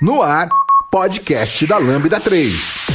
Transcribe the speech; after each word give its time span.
No 0.00 0.22
ar, 0.22 0.48
podcast 0.92 1.66
da 1.66 1.76
Lambda 1.76 2.20
3. 2.20 2.86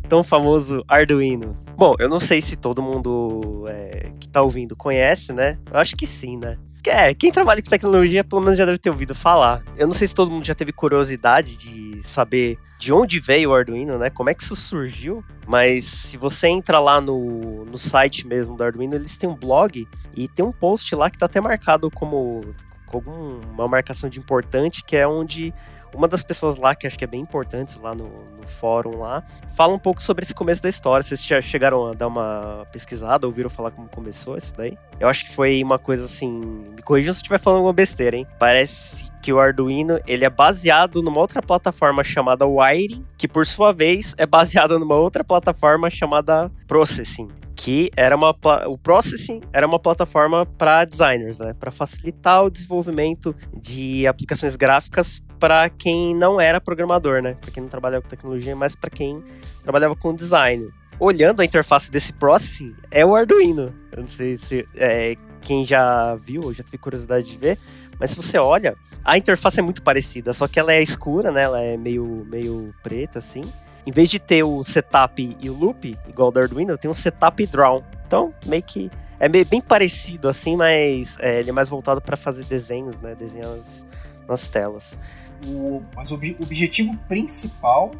tão 0.00 0.22
famoso 0.22 0.84
Arduino. 0.88 1.56
Bom, 1.76 1.94
eu 1.98 2.08
não 2.08 2.20
sei 2.20 2.40
se 2.40 2.56
todo 2.56 2.82
mundo 2.82 3.64
é, 3.68 4.10
que 4.18 4.28
tá 4.28 4.42
ouvindo 4.42 4.74
conhece, 4.74 5.32
né? 5.32 5.58
Eu 5.70 5.78
acho 5.78 5.94
que 5.94 6.06
sim, 6.06 6.36
né? 6.36 6.58
É, 6.86 7.12
quem 7.12 7.32
trabalha 7.32 7.60
com 7.60 7.68
tecnologia 7.68 8.22
pelo 8.22 8.40
menos 8.40 8.56
já 8.56 8.64
deve 8.64 8.78
ter 8.78 8.90
ouvido 8.90 9.14
falar. 9.14 9.62
Eu 9.76 9.86
não 9.86 9.94
sei 9.94 10.06
se 10.06 10.14
todo 10.14 10.30
mundo 10.30 10.44
já 10.46 10.54
teve 10.54 10.72
curiosidade 10.72 11.56
de 11.56 12.00
saber 12.02 12.58
de 12.78 12.92
onde 12.92 13.18
veio 13.18 13.50
o 13.50 13.54
Arduino, 13.54 13.98
né? 13.98 14.08
Como 14.08 14.30
é 14.30 14.34
que 14.34 14.42
isso 14.42 14.54
surgiu. 14.54 15.24
Mas 15.46 15.84
se 15.84 16.16
você 16.16 16.48
entra 16.48 16.78
lá 16.78 17.00
no, 17.00 17.64
no 17.64 17.78
site 17.78 18.26
mesmo 18.26 18.56
do 18.56 18.62
Arduino, 18.62 18.94
eles 18.94 19.16
têm 19.16 19.28
um 19.28 19.34
blog 19.34 19.86
e 20.14 20.28
tem 20.28 20.44
um 20.44 20.52
post 20.52 20.94
lá 20.94 21.10
que 21.10 21.18
tá 21.18 21.26
até 21.26 21.40
marcado 21.40 21.90
como 21.90 22.42
com 22.86 22.98
alguma 22.98 23.68
marcação 23.68 24.08
de 24.08 24.20
importante, 24.20 24.84
que 24.84 24.96
é 24.96 25.06
onde 25.06 25.52
uma 25.96 26.06
das 26.06 26.22
pessoas 26.22 26.56
lá, 26.56 26.74
que 26.74 26.86
acho 26.86 26.98
que 26.98 27.04
é 27.04 27.06
bem 27.06 27.20
importante 27.20 27.78
lá 27.78 27.94
no, 27.94 28.04
no, 28.04 28.46
fórum 28.46 28.98
lá, 28.98 29.24
fala 29.54 29.72
um 29.72 29.78
pouco 29.78 30.02
sobre 30.02 30.22
esse 30.22 30.34
começo 30.34 30.62
da 30.62 30.68
história. 30.68 31.02
Vocês 31.02 31.24
já 31.24 31.40
chegaram 31.40 31.88
a 31.88 31.92
dar 31.92 32.06
uma 32.06 32.66
pesquisada, 32.70 33.26
ouviram 33.26 33.50
falar 33.50 33.70
como 33.70 33.88
começou 33.88 34.36
isso 34.36 34.54
daí? 34.56 34.78
Eu 35.00 35.08
acho 35.08 35.24
que 35.24 35.34
foi 35.34 35.62
uma 35.62 35.78
coisa 35.78 36.04
assim. 36.04 36.30
Me 36.30 36.82
corrija 36.82 37.12
se 37.12 37.18
eu 37.18 37.22
estiver 37.22 37.40
falando 37.40 37.58
alguma 37.58 37.72
besteira, 37.72 38.16
hein? 38.16 38.26
Parece 38.38 39.10
que 39.26 39.32
o 39.32 39.40
Arduino 39.40 39.98
ele 40.06 40.24
é 40.24 40.30
baseado 40.30 41.02
numa 41.02 41.18
outra 41.18 41.42
plataforma 41.42 42.04
chamada 42.04 42.46
Wiring, 42.46 43.04
que 43.18 43.26
por 43.26 43.44
sua 43.44 43.72
vez 43.72 44.14
é 44.16 44.24
baseada 44.24 44.78
numa 44.78 44.94
outra 44.94 45.24
plataforma 45.24 45.90
chamada 45.90 46.48
Processing 46.68 47.26
que 47.56 47.90
era 47.96 48.14
uma 48.14 48.36
o 48.68 48.78
Processing 48.78 49.40
era 49.52 49.66
uma 49.66 49.80
plataforma 49.80 50.46
para 50.46 50.84
designers, 50.84 51.40
né, 51.40 51.54
para 51.54 51.72
facilitar 51.72 52.44
o 52.44 52.50
desenvolvimento 52.50 53.34
de 53.52 54.06
aplicações 54.06 54.54
gráficas 54.54 55.20
para 55.40 55.68
quem 55.68 56.14
não 56.14 56.40
era 56.40 56.60
programador, 56.60 57.20
né, 57.20 57.36
para 57.40 57.50
quem 57.50 57.64
não 57.64 57.68
trabalhava 57.68 58.02
com 58.02 58.08
tecnologia, 58.08 58.54
mas 58.54 58.76
para 58.76 58.90
quem 58.90 59.24
trabalhava 59.64 59.96
com 59.96 60.14
design. 60.14 60.68
Olhando 61.00 61.40
a 61.40 61.44
interface 61.44 61.90
desse 61.90 62.12
Processing, 62.12 62.74
é 62.90 63.04
o 63.04 63.16
Arduino. 63.16 63.74
Eu 63.90 64.02
não 64.02 64.08
sei 64.08 64.38
se 64.38 64.66
é, 64.76 65.16
quem 65.42 65.64
já 65.64 66.14
viu 66.14 66.42
ou 66.44 66.54
já 66.54 66.62
teve 66.62 66.78
curiosidade 66.78 67.30
de 67.30 67.36
ver, 67.36 67.58
mas 67.98 68.10
se 68.10 68.16
você 68.16 68.38
olha, 68.38 68.76
a 69.06 69.16
interface 69.16 69.60
é 69.60 69.62
muito 69.62 69.82
parecida, 69.82 70.34
só 70.34 70.48
que 70.48 70.58
ela 70.58 70.72
é 70.72 70.82
escura, 70.82 71.30
né, 71.30 71.42
ela 71.42 71.60
é 71.60 71.76
meio, 71.76 72.26
meio 72.28 72.74
preta 72.82 73.18
assim 73.18 73.42
em 73.86 73.92
vez 73.92 74.10
de 74.10 74.18
ter 74.18 74.42
o 74.42 74.64
setup 74.64 75.36
e 75.40 75.48
o 75.48 75.54
loop, 75.54 75.96
igual 76.08 76.32
do 76.32 76.40
Arduino, 76.40 76.76
tem 76.76 76.90
um 76.90 76.94
setup 76.94 77.40
e 77.40 77.46
draw. 77.46 77.84
Então, 78.04 78.34
meio 78.44 78.62
que 78.62 78.90
é 79.20 79.28
meio, 79.28 79.46
bem 79.46 79.60
parecido 79.60 80.28
assim, 80.28 80.56
mas 80.56 81.16
é, 81.20 81.38
ele 81.38 81.50
é 81.50 81.52
mais 81.52 81.68
voltado 81.68 82.00
para 82.00 82.16
fazer 82.16 82.44
desenhos, 82.44 82.98
né? 82.98 83.14
Desenhar 83.14 83.48
nas, 83.48 83.86
nas 84.26 84.48
telas. 84.48 84.98
O, 85.46 85.82
mas 85.94 86.10
o 86.10 86.16
objetivo 86.16 86.96
principal 87.08 87.92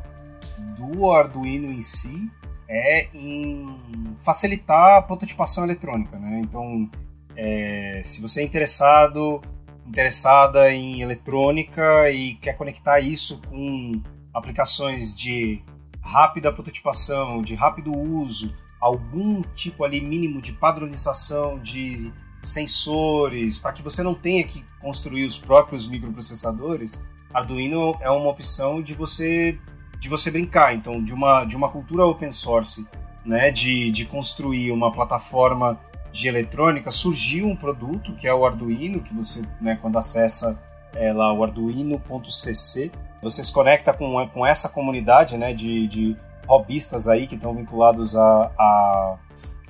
do 0.76 1.12
Arduino 1.12 1.70
em 1.70 1.80
si 1.80 2.30
é 2.68 3.08
em 3.14 3.78
facilitar 4.18 4.98
a 4.98 5.02
prototipação 5.02 5.62
eletrônica, 5.62 6.18
né? 6.18 6.40
Então, 6.42 6.90
é, 7.36 8.00
se 8.02 8.20
você 8.20 8.40
é 8.40 8.44
interessado, 8.44 9.40
interessada 9.86 10.72
em 10.72 11.00
eletrônica 11.00 12.10
e 12.10 12.34
quer 12.36 12.54
conectar 12.54 13.00
isso 13.00 13.40
com 13.48 14.00
aplicações 14.34 15.16
de 15.16 15.62
rápida 16.00 16.52
prototipação, 16.52 17.42
de 17.42 17.54
rápido 17.54 17.96
uso, 17.96 18.54
algum 18.80 19.42
tipo 19.54 19.84
ali 19.84 20.00
mínimo 20.00 20.40
de 20.40 20.52
padronização 20.52 21.58
de 21.58 22.12
sensores, 22.42 23.58
para 23.58 23.72
que 23.72 23.82
você 23.82 24.02
não 24.02 24.14
tenha 24.14 24.44
que 24.44 24.64
construir 24.80 25.24
os 25.24 25.38
próprios 25.38 25.88
microprocessadores, 25.88 27.04
Arduino 27.32 27.96
é 28.00 28.10
uma 28.10 28.30
opção 28.30 28.80
de 28.80 28.94
você 28.94 29.58
de 29.98 30.08
você 30.08 30.30
brincar, 30.30 30.74
então 30.74 31.02
de 31.02 31.12
uma 31.12 31.44
de 31.44 31.56
uma 31.56 31.68
cultura 31.68 32.04
open 32.04 32.30
source, 32.30 32.86
né, 33.24 33.50
de, 33.50 33.90
de 33.90 34.04
construir 34.04 34.70
uma 34.70 34.92
plataforma 34.92 35.80
de 36.16 36.28
eletrônica, 36.28 36.90
surgiu 36.90 37.46
um 37.46 37.54
produto 37.54 38.14
que 38.14 38.26
é 38.26 38.32
o 38.32 38.46
Arduino, 38.46 39.02
que 39.02 39.14
você, 39.14 39.42
né, 39.60 39.78
quando 39.82 39.98
acessa 39.98 40.58
é, 40.94 41.12
lá 41.12 41.30
o 41.32 41.44
arduino.cc, 41.44 42.90
você 43.22 43.42
se 43.42 43.52
conecta 43.52 43.92
com, 43.92 44.26
com 44.28 44.46
essa 44.46 44.70
comunidade 44.70 45.36
né, 45.36 45.52
de, 45.52 45.86
de 45.86 46.16
hobbyistas 46.46 47.06
aí 47.06 47.26
que 47.26 47.34
estão 47.34 47.54
vinculados 47.54 48.16
a, 48.16 48.50
a, 48.58 49.18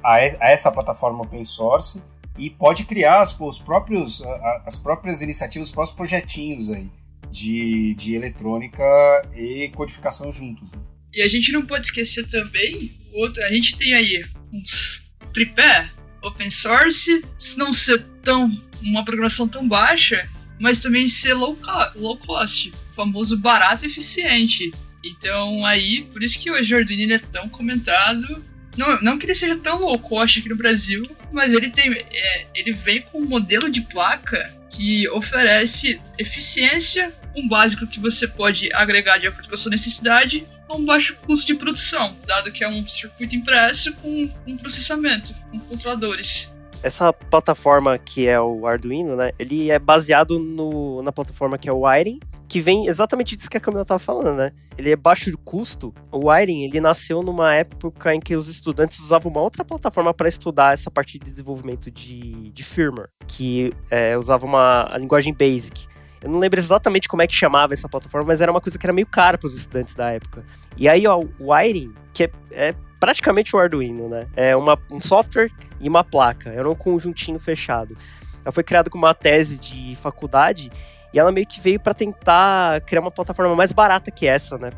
a, 0.05 0.21
essa 0.21 0.71
plataforma 0.71 1.23
open 1.23 1.43
source 1.43 2.01
e 2.39 2.49
pode 2.49 2.85
criar 2.85 3.23
as, 3.23 3.39
os 3.41 3.59
próprios, 3.59 4.23
as 4.65 4.77
próprias 4.77 5.23
iniciativas, 5.23 5.69
os 5.69 5.75
próprios 5.75 5.97
projetinhos 5.97 6.71
aí 6.71 6.89
de, 7.29 7.95
de 7.97 8.15
eletrônica 8.15 8.85
e 9.35 9.69
codificação 9.75 10.31
juntos. 10.31 10.75
Né? 10.75 10.83
E 11.13 11.23
a 11.23 11.29
gente 11.29 11.51
não 11.51 11.67
pode 11.67 11.87
esquecer 11.87 12.25
também, 12.29 13.01
outro, 13.15 13.43
a 13.43 13.53
gente 13.53 13.77
tem 13.77 13.95
aí 13.95 14.25
uns 14.53 15.11
tripé 15.33 15.91
open 16.27 16.51
source, 16.51 17.25
se 17.39 17.59
não 17.59 17.73
ser 17.73 18.05
tão 18.23 18.51
uma 18.83 19.05
programação 19.05 19.49
tão 19.49 19.67
baixa, 19.67 20.29
mas 20.61 20.81
também 20.81 21.09
ser 21.09 21.35
low, 21.35 21.59
low 21.95 22.17
cost 22.17 22.73
famoso 22.95 23.39
barato 23.39 23.85
e 23.85 23.89
eficiente. 23.89 24.71
Então 25.05 25.65
aí, 25.65 26.03
por 26.13 26.23
isso 26.23 26.39
que 26.39 26.51
hoje 26.51 26.75
o 26.75 26.79
Arduino 26.79 27.13
é 27.13 27.19
tão 27.19 27.49
comentado. 27.49 28.45
Não, 28.77 29.01
não 29.01 29.19
que 29.19 29.27
ele 29.27 29.35
seja 29.35 29.57
tão 29.57 29.81
low 29.81 29.99
cost 29.99 30.41
aqui 30.41 30.49
no 30.49 30.57
Brasil, 30.57 31.05
mas 31.33 31.53
ele 31.53 31.71
tem. 31.71 31.93
É, 31.93 32.47
ele 32.55 32.73
vem 32.73 33.03
com 33.03 33.21
um 33.21 33.27
modelo 33.27 33.71
de 33.71 33.83
placa 33.83 34.55
que 34.71 35.09
oferece 35.11 36.01
eficiência, 36.19 37.15
um 37.35 37.47
básico 37.47 37.87
que 37.87 38.01
você 38.01 38.27
pode 38.27 38.73
agregar 38.73 39.19
de 39.19 39.27
acordo 39.27 39.49
com 39.49 39.55
a 39.55 39.59
sua 39.59 39.71
necessidade, 39.71 40.47
a 40.69 40.75
um 40.75 40.85
baixo 40.85 41.17
custo 41.27 41.47
de 41.47 41.55
produção, 41.55 42.17
dado 42.27 42.51
que 42.51 42.65
é 42.65 42.69
um 42.69 42.87
circuito 42.87 43.35
impresso 43.35 43.95
com 43.97 44.31
um 44.47 44.57
processamento, 44.57 45.35
com 45.51 45.59
controladores. 45.61 46.53
Essa 46.83 47.13
plataforma 47.13 47.99
que 47.99 48.27
é 48.27 48.41
o 48.41 48.67
Arduino, 48.67 49.17
né? 49.17 49.33
Ele 49.39 49.71
é 49.71 49.79
baseado 49.79 50.39
no, 50.39 51.03
na 51.03 51.11
plataforma 51.11 51.59
que 51.59 51.69
é 51.69 51.73
o 51.73 51.81
Wiring, 51.81 52.21
que 52.49 52.61
vem 52.61 52.87
exatamente 52.87 53.37
disso 53.37 53.51
que 53.51 53.57
a 53.57 53.61
Camila 53.61 53.83
estava 53.83 53.99
falando, 53.99 54.37
né? 54.37 54.53
Ele 54.79 54.91
é 54.91 54.97
baixo 54.97 55.31
de 55.31 55.37
custo. 55.37 55.93
O 56.13 56.29
Wiring, 56.29 56.65
ele 56.65 56.81
nasceu 56.81 57.23
numa 57.23 57.55
época 57.55 58.15
em 58.15 58.21
que 58.21 58.37
os 58.37 58.49
estudantes 58.49 58.99
usavam 59.01 59.33
uma 59.33 59.41
outra 59.41 59.65
plataforma 59.65 60.13
para 60.13 60.29
estudar 60.29 60.75
essa 60.75 60.91
parte 60.91 61.19
de 61.19 61.31
desenvolvimento 61.31 61.91
de, 61.91 62.51
de 62.51 62.65
firmware, 62.65 63.09
que 63.27 63.73
é, 63.91 64.17
usava 64.17 64.45
uma 64.45 64.87
a 64.93 64.99
linguagem 64.99 65.33
BASIC. 65.33 65.87
Eu 66.23 66.31
não 66.31 66.39
lembro 66.39 66.59
exatamente 66.59 67.09
como 67.09 67.23
é 67.23 67.27
que 67.27 67.35
chamava 67.35 67.73
essa 67.73 67.89
plataforma, 67.89 68.29
mas 68.29 68.41
era 68.41 68.51
uma 68.51 68.61
coisa 68.61 68.79
que 68.79 68.87
era 68.87 68.93
meio 68.93 69.07
cara 69.07 69.37
para 69.39 69.49
os 69.49 69.57
estudantes 69.57 69.95
da 69.95 70.11
época. 70.11 70.45
E 70.77 70.89
aí, 70.89 71.07
ó, 71.07 71.19
o 71.19 71.53
Wiring, 71.53 71.95
que 72.13 72.25
é, 72.25 72.31
é 72.51 72.75
praticamente 72.99 73.55
o 73.55 73.59
Arduino, 73.59 74.09
né? 74.09 74.27
É 74.35 74.57
uma, 74.57 74.79
um 74.91 75.01
software 75.01 75.51
e 75.81 75.89
uma 75.89 76.03
placa. 76.03 76.51
Era 76.51 76.69
um 76.69 76.75
conjuntinho 76.75 77.39
fechado. 77.39 77.97
Ela 78.45 78.53
foi 78.53 78.63
criada 78.63 78.89
com 78.89 78.99
uma 78.99 79.15
tese 79.15 79.59
de 79.59 79.97
faculdade 79.97 80.71
e 81.13 81.19
ela 81.19 81.33
meio 81.33 81.47
que 81.47 81.61
veio 81.61 81.81
para 81.81 81.95
tentar 81.95 82.81
criar 82.83 83.01
uma 83.01 83.11
plataforma 83.11 83.55
mais 83.55 83.73
barata 83.73 84.11
que 84.11 84.27
essa, 84.27 84.59
né? 84.59 84.71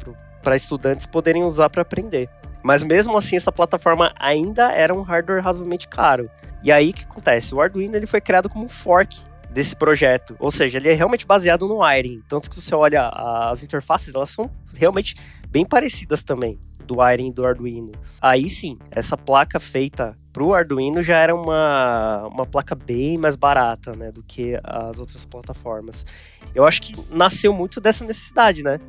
Para 0.43 0.56
estudantes 0.56 1.06
poderem 1.06 1.44
usar 1.44 1.69
para 1.69 1.82
aprender. 1.82 2.29
Mas 2.62 2.82
mesmo 2.82 3.17
assim, 3.17 3.37
essa 3.37 3.52
plataforma 3.52 4.12
ainda 4.19 4.73
era 4.73 4.93
um 4.94 5.02
hardware 5.02 5.43
razoavelmente 5.43 5.88
caro. 5.88 6.31
E 6.62 6.73
aí 6.73 6.90
o 6.90 6.93
que 6.93 7.05
acontece? 7.05 7.55
O 7.55 7.61
Arduino 7.61 7.96
ele 7.96 8.06
foi 8.06 8.20
criado 8.20 8.49
como 8.49 8.64
um 8.64 8.69
fork 8.69 9.20
desse 9.50 9.75
projeto. 9.75 10.37
Ou 10.39 10.50
seja, 10.50 10.79
ele 10.79 10.89
é 10.89 10.95
realmente 10.95 11.27
baseado 11.27 11.67
no 11.67 11.83
wiring. 11.83 12.23
Tanto 12.29 12.50
que 12.50 12.61
você 12.61 12.75
olha 12.75 13.09
as 13.09 13.62
interfaces, 13.62 14.15
elas 14.15 14.31
são 14.31 14.50
realmente 14.75 15.15
bem 15.49 15.65
parecidas 15.65 16.23
também 16.23 16.59
do 16.89 17.00
wiring 17.00 17.31
do 17.31 17.47
Arduino. 17.47 17.93
Aí 18.21 18.49
sim, 18.49 18.79
essa 18.91 19.17
placa 19.17 19.61
feita 19.61 20.17
para 20.33 20.43
o 20.43 20.55
Arduino 20.55 21.03
já 21.03 21.19
era 21.19 21.35
uma, 21.35 22.27
uma 22.33 22.47
placa 22.47 22.75
bem 22.75 23.19
mais 23.19 23.37
barata, 23.37 23.93
né, 23.93 24.11
do 24.11 24.23
que 24.23 24.59
as 24.65 24.99
outras 24.99 25.27
plataformas. 25.27 26.06
Eu 26.55 26.65
acho 26.65 26.81
que 26.81 26.95
nasceu 27.11 27.53
muito 27.53 27.81
dessa 27.81 28.05
necessidade, 28.05 28.62
né, 28.62 28.81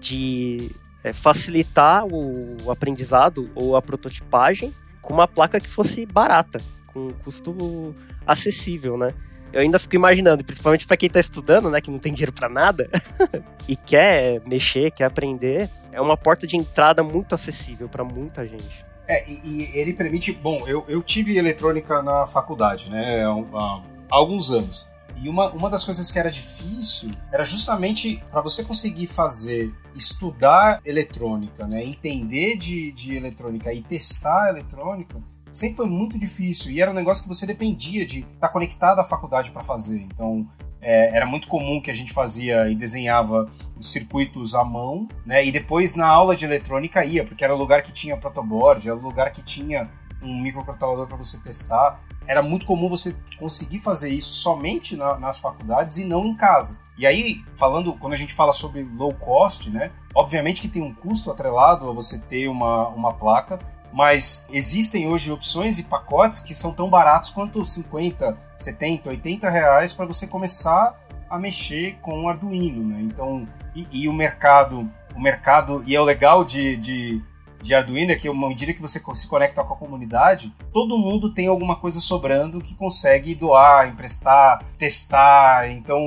de 0.00 0.70
é, 1.04 1.12
facilitar 1.12 2.04
o 2.04 2.70
aprendizado 2.70 3.48
ou 3.54 3.76
a 3.76 3.82
prototipagem 3.82 4.74
com 5.00 5.14
uma 5.14 5.28
placa 5.28 5.60
que 5.60 5.68
fosse 5.68 6.04
barata, 6.06 6.60
com 6.86 7.10
custo 7.22 7.94
acessível, 8.26 8.96
né? 8.96 9.12
Eu 9.54 9.60
ainda 9.60 9.78
fico 9.78 9.94
imaginando, 9.94 10.44
principalmente 10.44 10.84
para 10.84 10.96
quem 10.96 11.06
está 11.06 11.20
estudando, 11.20 11.70
né, 11.70 11.80
que 11.80 11.88
não 11.88 12.00
tem 12.00 12.12
dinheiro 12.12 12.32
para 12.32 12.48
nada 12.48 12.90
e 13.68 13.76
quer 13.76 14.42
mexer, 14.44 14.90
quer 14.90 15.04
aprender, 15.04 15.70
é 15.92 16.00
uma 16.00 16.16
porta 16.16 16.44
de 16.44 16.56
entrada 16.56 17.04
muito 17.04 17.36
acessível 17.36 17.88
para 17.88 18.02
muita 18.02 18.44
gente. 18.44 18.84
É, 19.06 19.24
e, 19.30 19.42
e, 19.44 19.78
ele 19.78 19.92
permite. 19.92 20.32
Bom, 20.32 20.66
eu, 20.66 20.84
eu 20.88 21.00
tive 21.04 21.38
eletrônica 21.38 22.02
na 22.02 22.26
faculdade, 22.26 22.90
né, 22.90 23.24
há 23.24 23.80
alguns 24.10 24.50
anos. 24.50 24.88
E 25.22 25.28
uma, 25.28 25.52
uma 25.52 25.70
das 25.70 25.84
coisas 25.84 26.10
que 26.10 26.18
era 26.18 26.32
difícil 26.32 27.12
era 27.30 27.44
justamente 27.44 28.20
para 28.32 28.40
você 28.40 28.64
conseguir 28.64 29.06
fazer, 29.06 29.72
estudar 29.94 30.80
eletrônica, 30.84 31.64
né, 31.68 31.84
entender 31.84 32.56
de, 32.56 32.90
de 32.90 33.14
eletrônica 33.14 33.72
e 33.72 33.80
testar 33.82 34.48
eletrônica, 34.48 35.22
sempre 35.54 35.76
foi 35.76 35.86
muito 35.86 36.18
difícil. 36.18 36.72
E 36.72 36.80
era 36.80 36.90
um 36.90 36.94
negócio 36.94 37.22
que 37.22 37.28
você 37.28 37.46
dependia 37.46 38.04
de 38.04 38.20
estar 38.20 38.48
tá 38.48 38.48
conectado 38.48 38.98
à 38.98 39.04
faculdade 39.04 39.50
para 39.50 39.62
fazer. 39.62 40.00
Então, 40.00 40.46
é, 40.80 41.16
era 41.16 41.24
muito 41.24 41.48
comum 41.48 41.80
que 41.80 41.90
a 41.90 41.94
gente 41.94 42.12
fazia 42.12 42.68
e 42.68 42.74
desenhava 42.74 43.48
os 43.76 43.90
circuitos 43.90 44.54
à 44.54 44.64
mão, 44.64 45.08
né? 45.24 45.44
E 45.44 45.50
depois 45.50 45.94
na 45.94 46.06
aula 46.06 46.36
de 46.36 46.44
eletrônica 46.44 47.04
ia, 47.04 47.24
porque 47.24 47.44
era 47.44 47.54
o 47.54 47.58
lugar 47.58 47.82
que 47.82 47.92
tinha 47.92 48.16
protoboard, 48.16 48.86
era 48.86 48.98
o 48.98 49.00
lugar 49.00 49.32
que 49.32 49.42
tinha 49.42 49.90
um 50.20 50.42
microcontrolador 50.42 51.06
para 51.06 51.16
você 51.16 51.40
testar. 51.40 52.00
Era 52.26 52.42
muito 52.42 52.66
comum 52.66 52.88
você 52.88 53.16
conseguir 53.38 53.78
fazer 53.78 54.10
isso 54.10 54.34
somente 54.34 54.96
na, 54.96 55.18
nas 55.18 55.38
faculdades 55.38 55.98
e 55.98 56.04
não 56.04 56.24
em 56.24 56.34
casa. 56.34 56.80
E 56.96 57.06
aí, 57.06 57.42
falando, 57.56 57.92
quando 57.94 58.12
a 58.12 58.16
gente 58.16 58.32
fala 58.32 58.52
sobre 58.52 58.82
low 58.82 59.12
cost, 59.14 59.70
né? 59.70 59.90
Obviamente 60.14 60.60
que 60.60 60.68
tem 60.68 60.82
um 60.82 60.94
custo 60.94 61.30
atrelado 61.30 61.88
a 61.88 61.92
você 61.92 62.18
ter 62.20 62.48
uma, 62.48 62.88
uma 62.88 63.12
placa, 63.12 63.58
mas 63.94 64.44
existem 64.50 65.06
hoje 65.06 65.30
opções 65.30 65.78
e 65.78 65.84
pacotes 65.84 66.40
que 66.40 66.52
são 66.52 66.74
tão 66.74 66.90
baratos 66.90 67.30
quanto 67.30 67.64
50, 67.64 68.36
70, 68.56 69.08
80 69.08 69.48
reais 69.48 69.92
para 69.92 70.04
você 70.04 70.26
começar 70.26 70.98
a 71.30 71.38
mexer 71.38 71.96
com 72.02 72.24
o 72.24 72.28
Arduino, 72.28 72.84
né? 72.88 72.98
Então, 73.02 73.46
e, 73.72 73.86
e, 73.92 74.08
o 74.08 74.12
mercado, 74.12 74.90
o 75.14 75.20
mercado, 75.20 75.84
e 75.86 75.94
é 75.94 76.00
o 76.00 76.04
legal 76.04 76.44
de, 76.44 76.76
de 76.76 77.22
de 77.64 77.74
Arduino 77.74 78.12
é 78.12 78.14
que, 78.14 78.28
à 78.28 78.34
medida 78.34 78.74
que 78.74 78.80
você 78.80 79.00
se 79.14 79.26
conecta 79.26 79.64
com 79.64 79.72
a 79.72 79.76
comunidade, 79.76 80.52
todo 80.70 80.98
mundo 80.98 81.32
tem 81.32 81.46
alguma 81.46 81.76
coisa 81.76 81.98
sobrando 81.98 82.60
que 82.60 82.74
consegue 82.74 83.34
doar, 83.34 83.88
emprestar, 83.88 84.62
testar. 84.78 85.70
Então, 85.70 85.98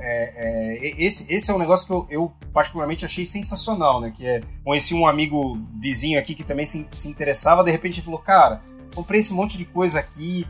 é, 0.00 0.32
é, 0.80 1.04
esse, 1.04 1.30
esse 1.30 1.50
é 1.50 1.54
um 1.54 1.58
negócio 1.58 1.86
que 1.86 1.92
eu, 1.92 2.06
eu, 2.08 2.32
particularmente 2.50 3.04
achei 3.04 3.26
sensacional, 3.26 4.00
né? 4.00 4.10
Que 4.10 4.26
é, 4.26 4.40
conheci 4.64 4.94
um 4.94 5.06
amigo 5.06 5.60
vizinho 5.78 6.18
aqui 6.18 6.34
que 6.34 6.42
também 6.42 6.64
se, 6.64 6.88
se 6.90 7.08
interessava, 7.08 7.62
de 7.62 7.70
repente 7.70 7.98
ele 7.98 8.06
falou, 8.06 8.20
cara, 8.20 8.62
comprei 8.94 9.20
esse 9.20 9.34
monte 9.34 9.58
de 9.58 9.66
coisa 9.66 10.00
aqui, 10.00 10.46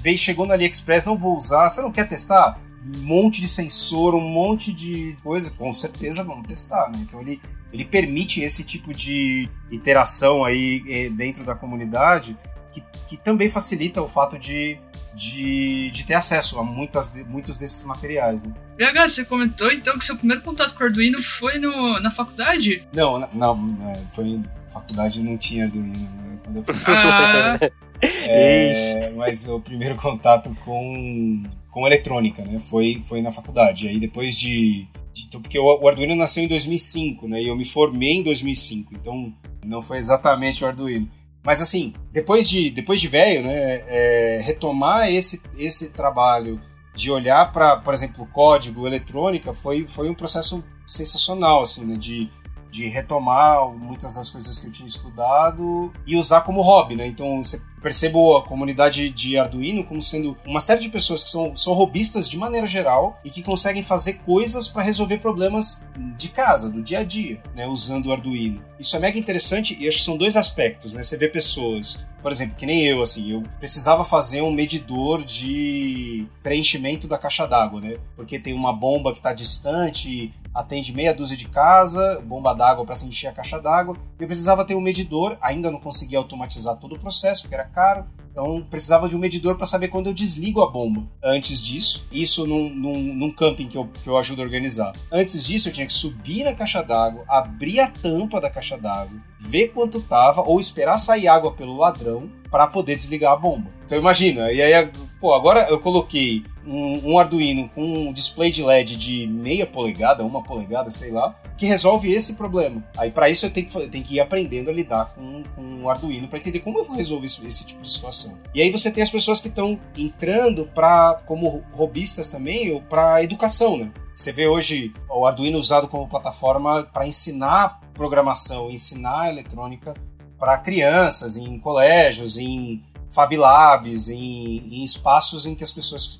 veio, 0.00 0.16
chegou 0.16 0.46
no 0.46 0.52
AliExpress, 0.52 1.04
não 1.04 1.18
vou 1.18 1.36
usar, 1.36 1.68
você 1.68 1.82
não 1.82 1.90
quer 1.90 2.08
testar? 2.08 2.56
um 2.80 3.04
monte 3.04 3.40
de 3.40 3.48
sensor, 3.48 4.14
um 4.14 4.28
monte 4.28 4.72
de 4.72 5.16
coisa, 5.22 5.50
com 5.50 5.72
certeza 5.72 6.24
vamos 6.24 6.46
testar, 6.46 6.88
né? 6.90 7.00
Então 7.02 7.20
ele 7.20 7.40
ele 7.72 7.84
permite 7.84 8.40
esse 8.40 8.64
tipo 8.64 8.94
de 8.94 9.48
interação 9.70 10.44
aí 10.44 10.82
eh, 10.88 11.10
dentro 11.10 11.44
da 11.44 11.54
comunidade 11.54 12.36
que, 12.72 12.82
que 13.06 13.16
também 13.16 13.50
facilita 13.50 14.00
o 14.00 14.08
fato 14.08 14.38
de, 14.38 14.78
de, 15.14 15.90
de 15.90 16.04
ter 16.04 16.14
acesso 16.14 16.58
a 16.58 16.64
muitas, 16.64 17.14
muitos 17.26 17.56
desses 17.58 17.84
materiais. 17.84 18.44
Né? 18.44 18.54
BH, 18.76 19.08
você 19.08 19.24
comentou 19.24 19.70
então 19.70 19.98
que 19.98 20.04
seu 20.04 20.16
primeiro 20.16 20.42
contato 20.42 20.74
com 20.74 20.82
o 20.82 20.86
Arduino 20.86 21.22
foi 21.22 21.58
no, 21.58 22.00
na 22.00 22.10
faculdade? 22.10 22.86
Não, 22.94 23.28
não, 23.34 23.78
é, 23.90 24.00
foi 24.12 24.40
faculdade 24.68 25.22
não 25.22 25.36
tinha 25.36 25.64
Arduino 25.64 25.88
né, 25.88 26.38
quando 26.44 26.56
eu 26.56 26.62
fui. 26.62 26.74
Ah. 26.86 27.58
é, 28.00 29.10
mas 29.16 29.48
o 29.48 29.60
primeiro 29.60 29.96
contato 29.96 30.54
com, 30.64 31.42
com 31.68 31.86
eletrônica, 31.86 32.44
né? 32.44 32.60
Foi, 32.60 33.02
foi 33.08 33.20
na 33.20 33.32
faculdade. 33.32 33.88
Aí 33.88 33.98
depois 33.98 34.38
de 34.38 34.86
então, 35.26 35.40
porque 35.40 35.58
o 35.58 35.88
Arduino 35.88 36.14
nasceu 36.14 36.44
em 36.44 36.48
2005, 36.48 37.26
né? 37.26 37.42
E 37.42 37.48
eu 37.48 37.56
me 37.56 37.64
formei 37.64 38.14
em 38.14 38.22
2005, 38.22 38.94
então 38.94 39.32
não 39.64 39.82
foi 39.82 39.98
exatamente 39.98 40.64
o 40.64 40.66
Arduino. 40.66 41.10
Mas 41.42 41.62
assim, 41.62 41.94
depois 42.12 42.48
de 42.48 42.70
depois 42.70 43.00
de 43.00 43.08
velho, 43.08 43.42
né, 43.42 43.82
é, 43.86 44.40
retomar 44.42 45.08
esse 45.08 45.42
esse 45.56 45.90
trabalho 45.90 46.60
de 46.94 47.10
olhar 47.10 47.52
para, 47.52 47.76
por 47.76 47.94
exemplo, 47.94 48.26
código, 48.32 48.86
eletrônica, 48.86 49.52
foi 49.52 49.86
foi 49.86 50.10
um 50.10 50.14
processo 50.14 50.64
sensacional, 50.86 51.62
assim, 51.62 51.84
né, 51.86 51.96
de 51.96 52.28
de 52.70 52.86
retomar 52.86 53.66
muitas 53.70 54.16
das 54.16 54.28
coisas 54.28 54.58
que 54.58 54.66
eu 54.66 54.72
tinha 54.72 54.86
estudado 54.86 55.92
e 56.06 56.16
usar 56.16 56.42
como 56.42 56.60
hobby, 56.60 56.96
né? 56.96 57.06
Então 57.06 57.42
você 57.42 57.62
percebo 57.82 58.36
a 58.36 58.42
comunidade 58.42 59.10
de 59.10 59.38
Arduino 59.38 59.84
como 59.84 60.02
sendo 60.02 60.36
uma 60.44 60.60
série 60.60 60.80
de 60.80 60.88
pessoas 60.88 61.24
que 61.24 61.30
são, 61.30 61.56
são 61.56 61.72
robistas 61.72 62.28
de 62.28 62.36
maneira 62.36 62.66
geral 62.66 63.18
e 63.24 63.30
que 63.30 63.42
conseguem 63.42 63.82
fazer 63.82 64.14
coisas 64.18 64.68
para 64.68 64.82
resolver 64.82 65.18
problemas 65.18 65.86
de 66.16 66.28
casa, 66.28 66.70
do 66.70 66.82
dia 66.82 67.00
a 67.00 67.04
dia, 67.04 67.40
né, 67.54 67.66
usando 67.66 68.06
o 68.06 68.12
Arduino. 68.12 68.62
Isso 68.78 68.96
é 68.96 68.98
mega 68.98 69.18
interessante 69.18 69.76
e 69.78 69.88
acho 69.88 69.98
que 69.98 70.04
são 70.04 70.16
dois 70.16 70.36
aspectos, 70.36 70.92
né? 70.92 71.02
Você 71.02 71.16
vê 71.16 71.28
pessoas, 71.28 72.06
por 72.22 72.30
exemplo, 72.30 72.54
que 72.54 72.64
nem 72.64 72.84
eu, 72.84 73.02
assim, 73.02 73.32
eu 73.32 73.42
precisava 73.58 74.04
fazer 74.04 74.40
um 74.40 74.52
medidor 74.52 75.24
de 75.24 76.28
preenchimento 76.42 77.08
da 77.08 77.18
caixa 77.18 77.44
d'água, 77.44 77.80
né? 77.80 77.96
Porque 78.14 78.38
tem 78.38 78.54
uma 78.54 78.72
bomba 78.72 79.10
que 79.10 79.18
está 79.18 79.32
distante, 79.32 80.32
atende 80.54 80.92
meia 80.92 81.14
dúzia 81.14 81.36
de 81.36 81.48
casa, 81.48 82.20
bomba 82.24 82.54
d'água 82.54 82.84
para 82.84 82.94
se 82.94 83.06
encher 83.06 83.28
a 83.28 83.32
caixa 83.32 83.60
d'água. 83.60 83.96
Eu 84.18 84.26
precisava 84.26 84.64
ter 84.64 84.74
um 84.74 84.80
medidor, 84.80 85.36
ainda 85.40 85.70
não 85.70 85.80
conseguia 85.80 86.18
automatizar 86.18 86.76
todo 86.76 86.94
o 86.94 86.98
processo, 86.98 87.42
porque 87.42 87.54
era 87.54 87.64
caro. 87.68 88.04
Então 88.30 88.64
precisava 88.70 89.08
de 89.08 89.16
um 89.16 89.18
medidor 89.18 89.56
para 89.56 89.66
saber 89.66 89.88
quando 89.88 90.06
eu 90.06 90.12
desligo 90.12 90.62
a 90.62 90.70
bomba. 90.70 91.02
Antes 91.24 91.60
disso, 91.60 92.06
isso 92.12 92.46
num, 92.46 92.70
num, 92.70 93.14
num, 93.14 93.32
camping 93.32 93.66
que 93.66 93.76
eu, 93.76 93.88
que 94.00 94.08
eu 94.08 94.16
ajudo 94.16 94.40
a 94.40 94.44
organizar. 94.44 94.92
Antes 95.10 95.44
disso, 95.44 95.68
eu 95.68 95.72
tinha 95.72 95.86
que 95.86 95.92
subir 95.92 96.44
na 96.44 96.54
caixa 96.54 96.80
d'água, 96.80 97.24
abrir 97.26 97.80
a 97.80 97.88
tampa 97.88 98.40
da 98.40 98.48
caixa 98.48 98.78
d'água, 98.78 99.20
ver 99.40 99.68
quanto 99.68 100.00
tava, 100.00 100.42
ou 100.42 100.60
esperar 100.60 100.98
sair 100.98 101.26
água 101.26 101.52
pelo 101.52 101.76
ladrão 101.76 102.30
para 102.48 102.68
poder 102.68 102.94
desligar 102.94 103.32
a 103.32 103.36
bomba. 103.36 103.70
Então 103.84 103.98
imagina, 103.98 104.52
e 104.52 104.62
aí, 104.62 104.88
pô, 105.20 105.34
agora 105.34 105.66
eu 105.68 105.80
coloquei 105.80 106.44
um, 106.68 107.12
um 107.12 107.18
Arduino 107.18 107.68
com 107.70 107.82
um 107.82 108.12
display 108.12 108.50
de 108.50 108.62
LED 108.62 108.96
de 108.96 109.26
meia 109.26 109.66
polegada, 109.66 110.24
uma 110.24 110.42
polegada, 110.42 110.90
sei 110.90 111.10
lá, 111.10 111.34
que 111.56 111.66
resolve 111.66 112.12
esse 112.12 112.34
problema. 112.34 112.84
Aí 112.96 113.10
para 113.10 113.30
isso 113.30 113.46
eu 113.46 113.50
tenho, 113.50 113.66
que, 113.66 113.76
eu 113.76 113.88
tenho 113.88 114.04
que 114.04 114.16
ir 114.16 114.20
aprendendo 114.20 114.70
a 114.70 114.72
lidar 114.72 115.14
com, 115.14 115.42
com 115.54 115.82
o 115.82 115.90
Arduino 115.90 116.28
para 116.28 116.38
entender 116.38 116.60
como 116.60 116.78
eu 116.78 116.84
vou 116.84 116.96
resolver 116.96 117.26
esse, 117.26 117.44
esse, 117.46 117.64
tipo 117.64 117.80
de 117.80 117.90
situação. 117.90 118.38
E 118.54 118.60
aí 118.60 118.70
você 118.70 118.90
tem 118.90 119.02
as 119.02 119.10
pessoas 119.10 119.40
que 119.40 119.48
estão 119.48 119.78
entrando 119.96 120.66
para 120.74 121.14
como 121.26 121.64
robistas 121.72 122.28
também 122.28 122.70
ou 122.70 122.82
para 122.82 123.22
educação, 123.22 123.76
né? 123.76 123.90
Você 124.14 124.32
vê 124.32 124.48
hoje 124.48 124.92
o 125.08 125.24
Arduino 125.24 125.58
usado 125.58 125.86
como 125.88 126.08
plataforma 126.08 126.82
para 126.92 127.06
ensinar 127.06 127.80
programação, 127.94 128.70
ensinar 128.70 129.30
eletrônica 129.30 129.94
para 130.38 130.58
crianças 130.58 131.36
em 131.36 131.58
colégios, 131.58 132.38
em 132.38 132.82
Fab 133.10 133.36
Labs, 133.36 134.10
em, 134.10 134.58
em 134.58 134.84
espaços 134.84 135.46
em 135.46 135.54
que 135.54 135.64
as 135.64 135.72
pessoas 135.72 136.18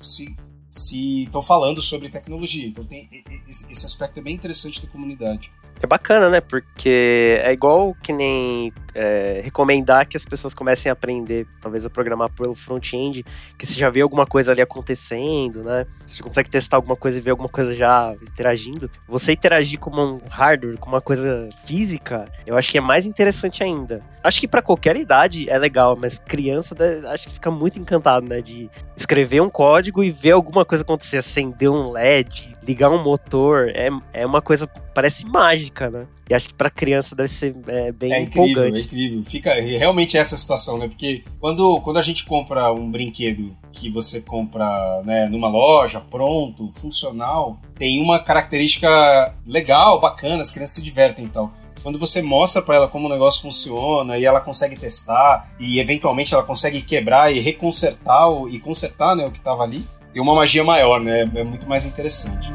se 0.69 1.23
estão 1.23 1.41
falando 1.41 1.81
sobre 1.81 2.09
tecnologia. 2.09 2.67
Então 2.67 2.83
tem 2.83 3.09
esse 3.47 3.85
aspecto 3.85 4.19
é 4.19 4.23
bem 4.23 4.35
interessante 4.35 4.81
da 4.81 4.91
comunidade. 4.91 5.51
É 5.81 5.87
bacana, 5.87 6.29
né? 6.29 6.41
Porque 6.41 7.39
é 7.41 7.51
igual 7.53 7.95
que 8.03 8.11
nem 8.11 8.73
é, 8.93 9.41
recomendar 9.43 10.05
que 10.05 10.17
as 10.17 10.25
pessoas 10.25 10.53
comecem 10.53 10.89
a 10.89 10.93
aprender, 10.93 11.47
talvez 11.61 11.85
a 11.85 11.89
programar 11.89 12.29
pelo 12.31 12.53
front-end, 12.53 13.25
que 13.57 13.65
você 13.65 13.79
já 13.79 13.89
vê 13.89 14.01
alguma 14.01 14.25
coisa 14.25 14.51
ali 14.51 14.61
acontecendo, 14.61 15.63
né? 15.63 15.85
Você 16.05 16.21
consegue 16.21 16.49
testar 16.49 16.77
alguma 16.77 16.95
coisa 16.95 17.17
e 17.17 17.21
ver 17.21 17.31
alguma 17.31 17.49
coisa 17.49 17.73
já 17.73 18.13
interagindo. 18.21 18.91
Você 19.07 19.33
interagir 19.33 19.79
com 19.79 19.89
um 19.91 20.19
hardware, 20.29 20.77
com 20.77 20.89
uma 20.89 21.01
coisa 21.01 21.49
física, 21.65 22.25
eu 22.45 22.57
acho 22.57 22.71
que 22.71 22.77
é 22.77 22.81
mais 22.81 23.05
interessante 23.05 23.63
ainda. 23.63 24.01
Acho 24.21 24.41
que 24.41 24.47
para 24.49 24.61
qualquer 24.61 24.97
idade 24.97 25.49
é 25.49 25.57
legal, 25.57 25.95
mas 25.95 26.19
criança 26.19 26.75
acho 27.13 27.27
que 27.27 27.35
fica 27.35 27.49
muito 27.49 27.79
encantado, 27.79 28.27
né? 28.27 28.41
De 28.41 28.69
escrever 28.97 29.41
um 29.41 29.49
código 29.49 30.03
e 30.03 30.11
ver 30.11 30.31
alguma 30.31 30.65
coisa 30.65 30.83
acontecer, 30.83 31.17
acender 31.17 31.69
um 31.69 31.91
LED, 31.91 32.53
ligar 32.69 32.91
um 32.91 33.01
motor, 33.01 33.69
é, 33.69 33.89
é 34.13 34.25
uma 34.27 34.43
coisa, 34.43 34.67
parece 34.93 35.25
mágica, 35.25 35.89
né? 35.89 36.05
E 36.29 36.35
acho 36.35 36.49
que 36.49 36.53
para 36.53 36.69
criança 36.69 37.15
deve 37.15 37.29
ser 37.29 37.55
é, 37.67 37.91
bem 37.91 38.13
é 38.13 38.21
incrível, 38.21 38.51
empolgante. 38.51 38.79
É 38.79 38.83
incrível, 38.83 39.25
fica 39.25 39.53
realmente 39.55 40.15
essa 40.15 40.37
situação, 40.37 40.77
né? 40.77 40.87
Porque 40.87 41.23
quando, 41.39 41.81
quando 41.81 41.97
a 41.97 42.01
gente 42.03 42.25
compra 42.25 42.71
um 42.71 42.91
brinquedo 42.91 43.57
que 43.71 43.89
você 43.89 44.21
compra 44.21 45.01
né, 45.03 45.27
numa 45.27 45.49
loja, 45.49 45.99
pronto, 45.99 46.67
funcional, 46.67 47.59
tem 47.73 48.03
uma 48.03 48.19
característica 48.19 49.35
legal, 49.47 49.99
bacana, 49.99 50.41
as 50.41 50.51
crianças 50.51 50.75
se 50.75 50.83
divertem 50.83 51.25
e 51.25 51.29
tal. 51.29 51.51
Quando 51.81 51.97
você 51.97 52.21
mostra 52.21 52.61
para 52.61 52.75
ela 52.75 52.87
como 52.87 53.07
o 53.07 53.09
negócio 53.09 53.41
funciona 53.41 54.15
e 54.15 54.25
ela 54.25 54.41
consegue 54.41 54.77
testar 54.77 55.49
e 55.59 55.79
eventualmente 55.79 56.35
ela 56.35 56.43
consegue 56.43 56.83
quebrar 56.83 57.33
e 57.33 57.39
reconsertar 57.39 58.29
e 58.51 58.59
consertar 58.59 59.15
né, 59.15 59.25
o 59.25 59.31
que 59.31 59.39
estava 59.39 59.63
ali, 59.63 59.83
tem 60.11 60.21
uma 60.21 60.35
magia 60.35 60.63
maior, 60.63 60.99
né? 60.99 61.29
É 61.35 61.43
muito 61.43 61.67
mais 61.67 61.85
interessante. 61.85 62.51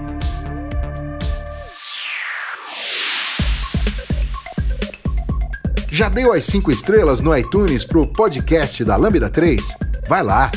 Já 5.90 6.08
deu 6.08 6.32
as 6.32 6.44
5 6.46 6.72
estrelas 6.72 7.20
no 7.20 7.36
iTunes 7.36 7.84
pro 7.84 8.04
podcast 8.04 8.84
da 8.84 8.96
Lambda 8.96 9.30
3? 9.30 9.76
Vai 10.08 10.24
lá! 10.24 10.50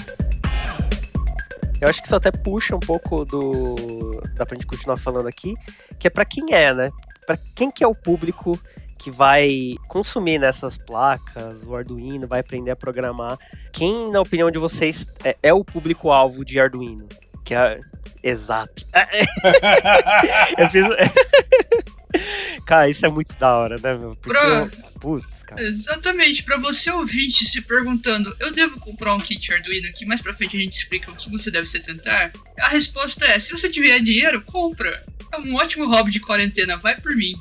Eu 1.80 1.88
acho 1.88 2.02
que 2.02 2.08
isso 2.08 2.16
até 2.16 2.32
puxa 2.32 2.76
um 2.76 2.80
pouco 2.80 3.24
do. 3.24 4.20
Dá 4.34 4.48
pra 4.48 4.56
gente 4.56 4.66
continuar 4.66 4.98
falando 4.98 5.28
aqui, 5.28 5.54
que 6.00 6.08
é 6.08 6.10
para 6.10 6.26
quem 6.26 6.44
é, 6.52 6.74
né? 6.74 6.92
Para 7.28 7.38
quem 7.54 7.70
que 7.70 7.84
é 7.84 7.88
o 7.88 7.94
público 7.94 8.60
que 8.98 9.12
vai 9.12 9.76
consumir 9.88 10.40
nessas 10.40 10.78
placas, 10.78 11.66
o 11.68 11.76
Arduino, 11.76 12.28
vai 12.28 12.40
aprender 12.40 12.72
a 12.72 12.76
programar. 12.76 13.38
Quem, 13.72 14.12
na 14.12 14.22
opinião 14.22 14.50
de 14.50 14.58
vocês, 14.60 15.08
é, 15.24 15.38
é 15.44 15.54
o 15.54 15.64
público-alvo 15.64 16.44
de 16.44 16.60
Arduino? 16.60 17.08
Que 17.46 17.54
é. 17.54 17.80
Exato. 18.24 18.86
eu 20.58 20.70
fiz. 20.70 20.86
Cara, 22.66 22.90
isso 22.90 23.06
é 23.06 23.10
muito 23.10 23.38
da 23.38 23.56
hora, 23.56 23.78
né, 23.82 23.94
meu? 23.94 24.16
Porque 24.16 24.38
Pra- 24.38 24.70
Putz, 25.00 25.44
cara. 25.44 25.62
Exatamente, 25.62 26.44
pra 26.44 26.58
você 26.58 26.92
ouvinte 26.92 27.46
se 27.46 27.62
perguntando, 27.62 28.36
eu 28.40 28.52
devo 28.52 28.80
comprar 28.80 29.14
um 29.14 29.20
kit 29.20 29.54
Arduino 29.54 29.94
que 29.94 30.06
mais 30.06 30.22
pra 30.22 30.34
frente 30.34 30.58
a 30.58 30.60
gente 30.60 30.74
explica 30.74 31.12
o 31.12 31.16
que 31.16 31.30
você 31.30 31.52
deve 31.52 31.68
se 31.68 31.80
tentar? 31.80 32.32
A 32.60 32.70
resposta 32.70 33.24
é, 33.26 33.40
se 33.40 33.52
você 33.52 33.70
tiver 33.70 34.00
dinheiro, 34.00 34.42
compra. 34.42 35.06
É 35.32 35.38
um 35.38 35.56
ótimo 35.56 35.88
hobby 35.88 36.10
de 36.12 36.20
quarentena, 36.20 36.78
vai 36.78 37.00
por 37.00 37.16
mim. 37.16 37.34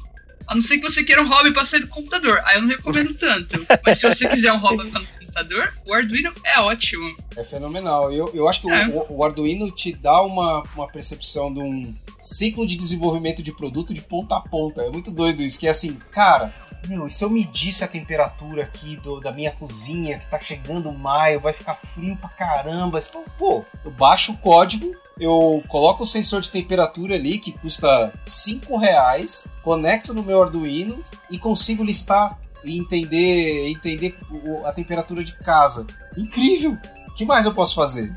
A 0.46 0.54
não 0.54 0.62
ser 0.62 0.78
que 0.78 0.88
você 0.88 1.02
queira 1.04 1.22
um 1.22 1.28
hobby 1.28 1.52
pra 1.52 1.64
sair 1.64 1.80
do 1.80 1.88
computador, 1.88 2.40
aí 2.44 2.56
eu 2.56 2.62
não 2.62 2.68
recomendo 2.68 3.12
tanto. 3.18 3.66
Mas 3.84 3.98
se 3.98 4.06
você 4.08 4.28
quiser 4.28 4.52
um 4.52 4.58
hobby 4.58 4.76
pra 4.76 4.86
ficar 4.86 5.00
no 5.00 5.06
computador, 5.18 5.74
o 5.86 5.92
Arduino 5.94 6.32
é 6.44 6.60
ótimo. 6.60 7.16
É 7.36 7.42
fenomenal. 7.44 8.12
Eu, 8.12 8.30
eu 8.34 8.48
acho 8.48 8.60
que 8.60 8.66
o- 8.68 8.72
É. 8.72 8.86
o, 8.86 9.16
o 9.18 9.24
Arduino 9.24 9.70
te 9.70 9.92
dá 9.92 10.22
uma, 10.22 10.62
uma 10.74 10.86
percepção 10.86 11.52
de 11.52 11.60
um 11.60 11.94
ciclo 12.20 12.66
de 12.66 12.76
desenvolvimento 12.76 13.42
de 13.42 13.52
produto 13.52 13.92
de 13.92 14.00
ponta 14.02 14.36
a 14.36 14.40
ponta. 14.40 14.82
É 14.82 14.90
muito 14.90 15.10
doido 15.10 15.42
isso, 15.42 15.58
que 15.60 15.66
é 15.66 15.70
assim, 15.70 15.94
cara, 16.10 16.54
meu, 16.88 17.06
e 17.06 17.10
se 17.10 17.22
eu 17.24 17.28
medisse 17.28 17.82
a 17.84 17.88
temperatura 17.88 18.62
aqui 18.62 18.96
do, 18.98 19.20
da 19.20 19.32
minha 19.32 19.50
cozinha, 19.50 20.18
que 20.18 20.30
tá 20.30 20.40
chegando 20.40 20.90
maio, 20.92 21.40
vai 21.40 21.52
ficar 21.52 21.74
frio 21.74 22.16
pra 22.16 22.28
caramba. 22.30 23.00
Você 23.00 23.10
fala, 23.10 23.24
pô, 23.38 23.64
eu 23.84 23.90
baixo 23.90 24.32
o 24.32 24.38
código, 24.38 24.90
eu 25.18 25.62
coloco 25.68 26.02
o 26.02 26.06
sensor 26.06 26.40
de 26.42 26.50
temperatura 26.50 27.14
ali, 27.14 27.38
que 27.38 27.52
custa 27.52 28.12
5 28.24 28.76
reais, 28.76 29.48
conecto 29.62 30.12
no 30.12 30.22
meu 30.22 30.42
Arduino 30.42 31.02
e 31.30 31.38
consigo 31.38 31.82
listar 31.82 32.38
e 32.62 32.78
entender, 32.78 33.68
entender 33.68 34.18
a 34.64 34.72
temperatura 34.72 35.24
de 35.24 35.34
casa. 35.38 35.86
Incrível! 36.16 36.76
O 37.08 37.14
que 37.14 37.24
mais 37.24 37.46
eu 37.46 37.54
posso 37.54 37.74
fazer? 37.74 38.14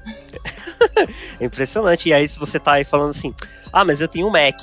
É 1.39 1.45
impressionante. 1.45 2.09
E 2.09 2.13
aí, 2.13 2.27
se 2.27 2.37
você 2.37 2.59
tá 2.59 2.73
aí 2.73 2.83
falando 2.83 3.11
assim, 3.11 3.33
ah, 3.71 3.85
mas 3.85 4.01
eu 4.01 4.07
tenho 4.09 4.27
um 4.27 4.31
Mac, 4.31 4.59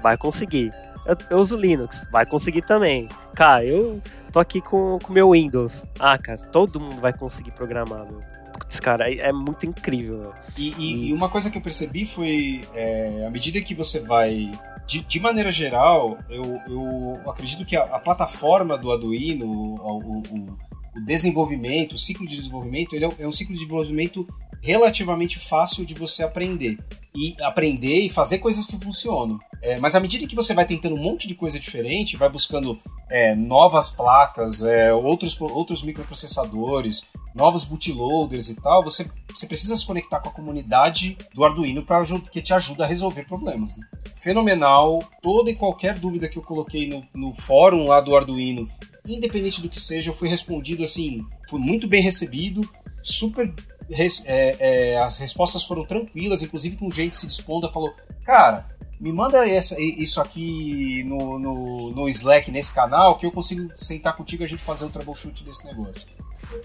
vai 0.00 0.16
conseguir. 0.16 0.72
Eu, 1.04 1.16
eu 1.28 1.38
uso 1.38 1.56
Linux, 1.56 2.06
vai 2.12 2.24
conseguir 2.24 2.62
também. 2.62 3.08
Cara, 3.34 3.64
eu 3.64 4.00
tô 4.30 4.38
aqui 4.38 4.60
com 4.60 4.96
o 4.96 5.12
meu 5.12 5.32
Windows. 5.32 5.84
Ah, 5.98 6.16
cara, 6.16 6.38
todo 6.38 6.78
mundo 6.78 7.00
vai 7.00 7.12
conseguir 7.12 7.50
programar, 7.50 8.06
meu. 8.06 8.20
Putz, 8.52 8.80
cara, 8.80 9.10
é, 9.10 9.18
é 9.18 9.32
muito 9.32 9.66
incrível. 9.66 10.32
E, 10.56 10.74
e- 10.78 11.08
e 11.08 11.12
uma 11.12 11.28
coisa 11.28 11.50
que 11.50 11.58
eu 11.58 11.62
percebi 11.62 12.04
foi, 12.04 12.62
é, 12.74 13.24
à 13.26 13.30
medida 13.30 13.60
que 13.60 13.74
você 13.74 14.00
vai. 14.00 14.50
De, 14.86 15.00
de 15.02 15.20
maneira 15.20 15.52
geral, 15.52 16.18
eu, 16.28 16.60
eu 16.66 17.30
acredito 17.30 17.64
que 17.64 17.76
a, 17.76 17.82
a 17.84 17.98
plataforma 18.00 18.76
do 18.76 18.90
Arduino, 18.90 19.46
o, 19.46 19.76
o- 19.76 20.18
o- 20.18 20.58
desenvolvimento, 21.06 21.92
o 21.92 21.98
ciclo 21.98 22.26
de 22.26 22.34
desenvolvimento, 22.34 22.94
ele 22.96 23.04
é, 23.04 23.08
um- 23.08 23.14
é 23.20 23.26
um 23.26 23.32
ciclo 23.32 23.54
de 23.54 23.60
desenvolvimento 23.60 24.26
relativamente 24.62 25.38
fácil 25.38 25.84
de 25.86 25.94
você 25.94 26.22
aprender. 26.22 26.78
E 27.14 27.34
aprender 27.42 28.00
e 28.00 28.08
fazer 28.10 28.38
coisas 28.38 28.66
que 28.66 28.78
funcionam. 28.78 29.38
É, 29.62 29.78
mas 29.78 29.94
à 29.94 30.00
medida 30.00 30.26
que 30.26 30.34
você 30.36 30.54
vai 30.54 30.64
tentando 30.66 30.94
um 30.94 31.02
monte 31.02 31.26
de 31.26 31.34
coisa 31.34 31.58
diferente, 31.58 32.16
vai 32.16 32.28
buscando 32.28 32.78
é, 33.10 33.34
novas 33.34 33.88
placas, 33.90 34.62
é, 34.64 34.92
outros, 34.94 35.38
outros 35.40 35.82
microprocessadores, 35.82 37.08
novos 37.34 37.64
bootloaders 37.64 38.48
e 38.50 38.56
tal, 38.60 38.82
você, 38.82 39.08
você 39.32 39.46
precisa 39.46 39.76
se 39.76 39.86
conectar 39.86 40.20
com 40.20 40.28
a 40.28 40.32
comunidade 40.32 41.16
do 41.34 41.44
Arduino 41.44 41.84
para 41.84 42.02
que 42.30 42.42
te 42.42 42.52
ajuda 42.52 42.84
a 42.84 42.86
resolver 42.86 43.24
problemas. 43.24 43.76
né? 43.76 43.86
Fenomenal. 44.14 44.98
Toda 45.22 45.50
e 45.50 45.56
qualquer 45.56 45.98
dúvida 45.98 46.28
que 46.28 46.38
eu 46.38 46.42
coloquei 46.42 46.88
no, 46.88 47.06
no 47.14 47.32
fórum 47.32 47.86
lá 47.86 48.00
do 48.00 48.16
Arduino, 48.16 48.68
independente 49.06 49.60
do 49.60 49.68
que 49.68 49.80
seja, 49.80 50.10
eu 50.10 50.14
fui 50.14 50.28
respondido 50.28 50.84
assim, 50.84 51.24
fui 51.48 51.58
muito 51.60 51.86
bem 51.88 52.02
recebido, 52.02 52.68
super. 53.02 53.52
res- 53.90 54.22
é, 54.26 54.56
é, 54.94 54.98
as 54.98 55.18
respostas 55.18 55.64
foram 55.64 55.84
tranquilas, 55.84 56.42
inclusive 56.42 56.76
com 56.76 56.90
gente 56.90 57.16
se 57.16 57.26
dispondo, 57.26 57.70
falou, 57.70 57.92
cara, 58.24 58.68
me 59.00 59.12
manda 59.12 59.48
essa, 59.48 59.80
isso 59.80 60.20
aqui 60.20 61.02
no, 61.04 61.38
no, 61.38 61.90
no 61.92 62.08
Slack, 62.08 62.50
nesse 62.50 62.74
canal, 62.74 63.16
que 63.16 63.24
eu 63.24 63.32
consigo 63.32 63.70
sentar 63.74 64.14
contigo 64.16 64.42
e 64.42 64.44
a 64.44 64.48
gente 64.48 64.62
fazer 64.62 64.84
o 64.84 64.90
troubleshoot 64.90 65.42
desse 65.42 65.64
negócio. 65.64 66.06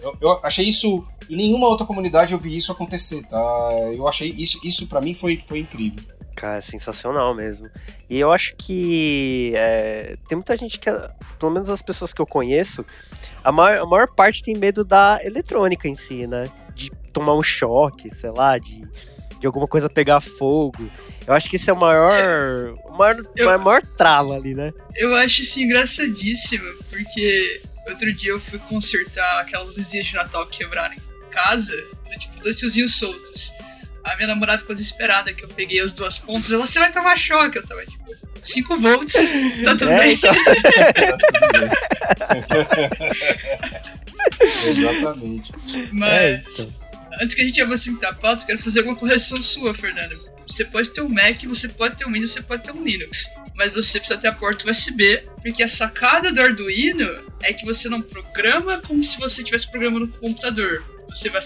Eu, 0.02 0.18
eu 0.22 0.40
achei 0.44 0.66
isso. 0.68 1.06
Em 1.30 1.36
nenhuma 1.36 1.68
outra 1.68 1.86
comunidade 1.86 2.34
eu 2.34 2.40
vi 2.40 2.56
isso 2.56 2.72
acontecer, 2.72 3.24
tá? 3.28 3.38
Eu 3.96 4.08
achei 4.08 4.30
isso, 4.30 4.60
isso 4.64 4.88
para 4.88 5.02
mim 5.02 5.14
foi, 5.14 5.38
foi 5.38 5.60
incrível. 5.60 6.04
Cara, 6.36 6.58
é 6.58 6.62
sensacional 6.62 7.34
mesmo. 7.34 7.70
E 8.10 8.20
eu 8.20 8.32
acho 8.32 8.56
que 8.58 9.54
é, 9.56 10.18
tem 10.28 10.36
muita 10.36 10.56
gente 10.58 10.78
que, 10.80 10.90
pelo 11.40 11.52
menos 11.52 11.70
as 11.70 11.82
pessoas 11.82 12.12
que 12.14 12.22
eu 12.22 12.26
conheço, 12.28 12.86
a 13.44 13.52
maior, 13.52 13.82
a 13.84 13.86
maior 13.86 14.08
parte 14.08 14.44
tem 14.44 14.54
medo 14.56 14.84
da 14.84 15.20
eletrônica 15.24 15.88
em 15.88 15.96
si, 15.96 16.28
né? 16.28 16.46
De 16.76 16.92
tomar 17.14 17.34
um 17.36 17.42
choque, 17.42 18.14
sei 18.14 18.32
lá, 18.32 18.58
de, 18.58 18.86
de 19.40 19.48
alguma 19.48 19.66
coisa 19.68 19.90
pegar 19.90 20.20
fogo. 20.20 20.92
Eu 21.26 21.34
acho 21.34 21.50
que 21.50 21.56
esse 21.56 21.70
é 21.70 21.74
o 21.74 21.80
maior, 21.80 22.76
o 22.86 22.98
maior, 22.98 23.24
Eu- 23.36 23.58
maior 23.60 23.82
trava 23.82 24.36
ali, 24.36 24.54
né? 24.54 24.74
Eu 24.94 25.16
acho 25.16 25.42
isso 25.42 25.60
engraçadíssimo, 25.62 26.66
porque 26.90 27.62
outro 27.88 28.12
dia 28.14 28.32
eu 28.32 28.40
fui 28.40 28.58
consertar 28.60 29.42
aquelas 29.42 29.78
luzinhas 29.78 30.06
de 30.08 30.14
Natal 30.16 30.46
que 30.48 30.60
quebraram 30.60 30.94
em 30.96 31.02
casa, 31.32 31.76
do 31.76 32.18
tipo, 32.18 32.40
dois 32.42 32.60
fiozinhos 32.60 32.96
soltos. 32.98 33.52
A 34.04 34.16
minha 34.16 34.28
namorada 34.28 34.60
ficou 34.60 34.76
desesperada 34.76 35.34
que 35.34 35.44
eu 35.44 35.48
peguei 35.50 35.80
as 35.82 35.92
duas 35.94 36.20
pontas. 36.20 36.52
Ela, 36.52 36.66
você 36.66 36.78
vai 36.80 36.92
tomar 36.92 37.18
choque. 37.18 37.58
Eu 37.58 37.66
tava 37.66 37.84
tipo, 37.86 38.06
5 38.44 38.78
volts, 38.78 39.16
tá 39.64 39.72
tudo 39.76 39.90
É, 39.92 40.00
bem. 40.00 40.14
então. 40.14 40.34
Tá. 40.34 40.46
Exatamente. 44.68 45.52
Mas, 45.92 46.12
É, 46.12 46.44
então. 46.48 46.74
antes 47.22 47.36
que 47.36 47.42
a 47.42 47.46
gente 47.46 47.62
avance 47.62 47.90
muito 47.90 48.06
a 48.06 48.14
pauta, 48.14 48.44
eu 48.44 48.48
quero 48.48 48.60
fazer 48.60 48.80
alguma 48.80 48.96
correção 48.98 49.42
sua, 49.42 49.74
Fernando. 49.74 50.20
Você 50.48 50.64
pode 50.66 50.92
ter 50.92 51.02
um 51.02 51.10
Mac, 51.10 51.44
você 51.46 51.68
pode 51.70 51.98
ter 51.98 52.06
um 52.06 52.12
Windows, 52.12 52.32
você 52.32 52.42
pode 52.42 52.64
ter 52.64 52.72
um 52.72 52.84
Linux. 52.84 53.28
Mas 53.56 53.74
você 53.74 54.00
precisa 54.00 54.20
ter 54.20 54.28
a 54.28 54.34
porta 54.34 54.70
USB, 54.70 55.24
porque 55.42 55.64
a 55.64 55.70
sacada 55.70 56.32
do 56.32 56.42
Arduino 56.42 57.26
é 57.42 57.54
que 57.54 57.66
você 57.66 57.88
não 57.88 58.02
programa 58.02 58.82
como 58.82 59.02
se 59.04 59.18
você 59.18 59.42
estivesse 59.42 59.70
programando 59.70 60.08
com 60.08 60.18
o 60.18 60.20
computador. 60.22 60.84
Você 61.10 61.30
vai. 61.30 61.42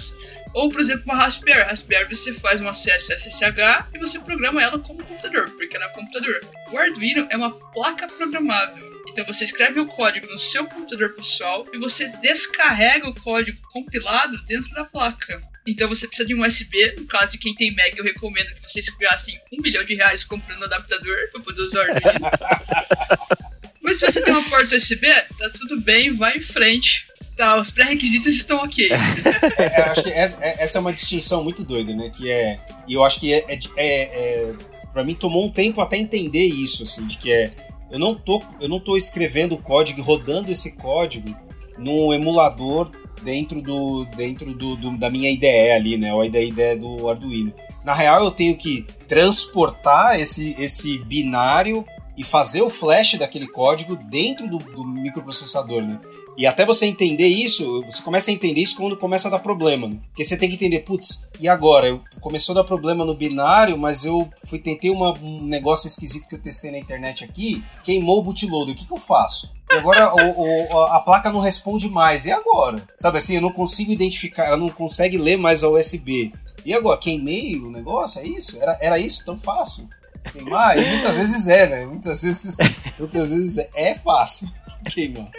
Ou, 0.53 0.69
por 0.69 0.79
exemplo, 0.79 1.03
uma 1.05 1.15
Raspberry. 1.15 1.61
Raspberry 1.61 2.15
você 2.15 2.33
faz 2.33 2.59
um 2.59 2.67
acesso 2.67 3.13
SSH 3.13 3.85
e 3.93 3.99
você 3.99 4.19
programa 4.19 4.63
ela 4.63 4.79
como 4.79 5.03
computador, 5.03 5.49
porque 5.51 5.75
ela 5.75 5.85
é 5.85 5.89
um 5.89 5.93
computador. 5.93 6.41
O 6.71 6.77
Arduino 6.77 7.27
é 7.29 7.37
uma 7.37 7.51
placa 7.51 8.07
programável. 8.07 8.89
Então 9.09 9.25
você 9.25 9.43
escreve 9.43 9.79
o 9.79 9.87
código 9.87 10.27
no 10.27 10.37
seu 10.37 10.65
computador 10.65 11.13
pessoal 11.13 11.67
e 11.73 11.77
você 11.77 12.07
descarrega 12.21 13.07
o 13.07 13.13
código 13.13 13.59
compilado 13.71 14.43
dentro 14.45 14.73
da 14.73 14.85
placa. 14.85 15.41
Então 15.69 15.87
você 15.87 16.07
precisa 16.07 16.27
de 16.27 16.33
um 16.33 16.45
USB, 16.45 16.95
no 16.97 17.05
caso 17.05 17.33
de 17.33 17.37
quem 17.37 17.53
tem 17.53 17.73
Mac, 17.75 17.95
eu 17.95 18.03
recomendo 18.03 18.47
que 18.55 18.69
vocês 18.69 18.87
gastem 18.99 19.39
um 19.53 19.61
bilhão 19.61 19.83
de 19.83 19.93
reais 19.95 20.23
comprando 20.23 20.61
um 20.61 20.65
adaptador 20.65 21.15
para 21.31 21.41
poder 21.41 21.61
usar 21.61 21.79
o 21.79 21.91
Arduino. 21.91 22.29
Mas 23.81 23.97
se 23.97 24.05
você 24.05 24.21
tem 24.21 24.33
uma 24.33 24.43
porta 24.43 24.75
USB, 24.75 25.07
tá 25.37 25.49
tudo 25.53 25.79
bem, 25.81 26.11
vai 26.11 26.37
em 26.37 26.41
frente. 26.41 27.07
Tá, 27.35 27.59
os 27.59 27.71
pré-requisitos 27.71 28.33
estão 28.35 28.57
ok. 28.63 28.89
É, 29.57 29.81
acho 29.83 30.03
que 30.03 30.09
essa, 30.11 30.37
é- 30.41 30.63
essa 30.63 30.77
é 30.77 30.81
uma 30.81 30.91
distinção 30.91 31.43
muito 31.43 31.63
doida, 31.63 31.95
né? 31.95 32.09
Que 32.09 32.29
é. 32.29 32.59
E 32.87 32.93
eu 32.93 33.03
acho 33.03 33.19
que 33.19 33.33
é, 33.33 33.45
é, 33.47 33.59
é, 33.77 34.01
é 34.01 34.53
para 34.91 35.03
mim 35.03 35.13
tomou 35.15 35.45
um 35.45 35.51
tempo 35.51 35.79
até 35.79 35.95
entender 35.97 36.43
isso, 36.45 36.83
assim, 36.83 37.05
de 37.07 37.17
que 37.17 37.31
é 37.31 37.51
eu 37.91 37.97
não 37.97 38.13
tô 38.13 38.43
eu 38.59 38.67
não 38.67 38.79
tô 38.79 38.97
escrevendo 38.97 39.55
o 39.55 39.57
código 39.61 40.01
rodando 40.01 40.51
esse 40.51 40.75
código 40.75 41.35
num 41.77 42.13
emulador 42.13 42.91
dentro 43.23 43.61
do 43.61 44.05
dentro 44.15 44.53
do, 44.53 44.75
do- 44.75 44.97
da 44.97 45.09
minha 45.09 45.29
IDE 45.31 45.71
ali, 45.71 45.97
né? 45.97 46.13
Ou 46.13 46.29
da 46.29 46.41
IDE 46.41 46.75
do 46.75 47.09
Arduino. 47.09 47.53
Na 47.83 47.93
real, 47.93 48.23
eu 48.23 48.31
tenho 48.31 48.55
que 48.55 48.85
transportar 49.07 50.19
esse 50.19 50.55
esse 50.59 50.97
binário 51.05 51.85
e 52.17 52.23
fazer 52.23 52.61
o 52.61 52.69
flash 52.69 53.17
daquele 53.17 53.47
código 53.47 53.95
dentro 53.95 54.45
do, 54.45 54.57
do, 54.57 54.83
microprocessador, 54.83 55.81
né? 55.81 55.97
E 56.39 56.47
até 56.47 56.65
você 56.65 56.85
entender 56.85 57.27
isso, 57.27 57.83
você 57.83 58.01
começa 58.01 58.31
a 58.31 58.33
entender 58.33 58.61
isso 58.61 58.77
quando 58.77 58.95
começa 58.95 59.27
a 59.27 59.31
dar 59.31 59.39
problema, 59.39 59.89
né? 59.89 59.97
Porque 60.07 60.23
você 60.23 60.37
tem 60.37 60.47
que 60.47 60.55
entender, 60.55 60.79
putz, 60.79 61.27
e 61.37 61.49
agora? 61.49 61.87
Eu, 61.87 62.01
começou 62.21 62.53
a 62.53 62.61
dar 62.61 62.63
problema 62.63 63.03
no 63.03 63.13
binário, 63.13 63.77
mas 63.77 64.05
eu 64.05 64.25
fui 64.45 64.57
tentei 64.57 64.89
uma, 64.89 65.11
um 65.19 65.43
negócio 65.43 65.85
esquisito 65.85 66.29
que 66.29 66.35
eu 66.35 66.41
testei 66.41 66.71
na 66.71 66.77
internet 66.77 67.25
aqui, 67.25 67.61
queimou 67.83 68.19
o 68.19 68.23
bootloader, 68.23 68.73
o 68.73 68.77
que, 68.77 68.87
que 68.87 68.93
eu 68.93 68.97
faço? 68.97 69.51
E 69.69 69.75
agora 69.75 70.15
o, 70.15 70.71
o, 70.71 70.81
a 70.83 71.01
placa 71.01 71.29
não 71.29 71.41
responde 71.41 71.89
mais. 71.89 72.25
E 72.25 72.31
agora? 72.31 72.87
Sabe 72.95 73.17
assim, 73.17 73.35
eu 73.35 73.41
não 73.41 73.51
consigo 73.51 73.91
identificar, 73.91 74.45
ela 74.45 74.55
não 74.55 74.69
consegue 74.69 75.17
ler 75.17 75.35
mais 75.35 75.61
a 75.61 75.67
USB. 75.67 76.31
E 76.63 76.73
agora, 76.73 76.97
queimei 76.97 77.57
o 77.57 77.69
negócio? 77.69 78.21
É 78.21 78.25
isso? 78.25 78.57
Era, 78.61 78.77
era 78.79 78.97
isso 78.97 79.25
tão 79.25 79.35
fácil? 79.35 79.89
Queimar? 80.31 80.77
E 80.77 80.89
muitas 80.89 81.17
vezes 81.17 81.49
é, 81.49 81.67
né? 81.67 81.85
Muitas 81.85 82.21
vezes, 82.21 82.55
muitas 82.97 83.31
vezes 83.31 83.57
é 83.75 83.93
fácil 83.95 84.47
queimar. 84.85 85.31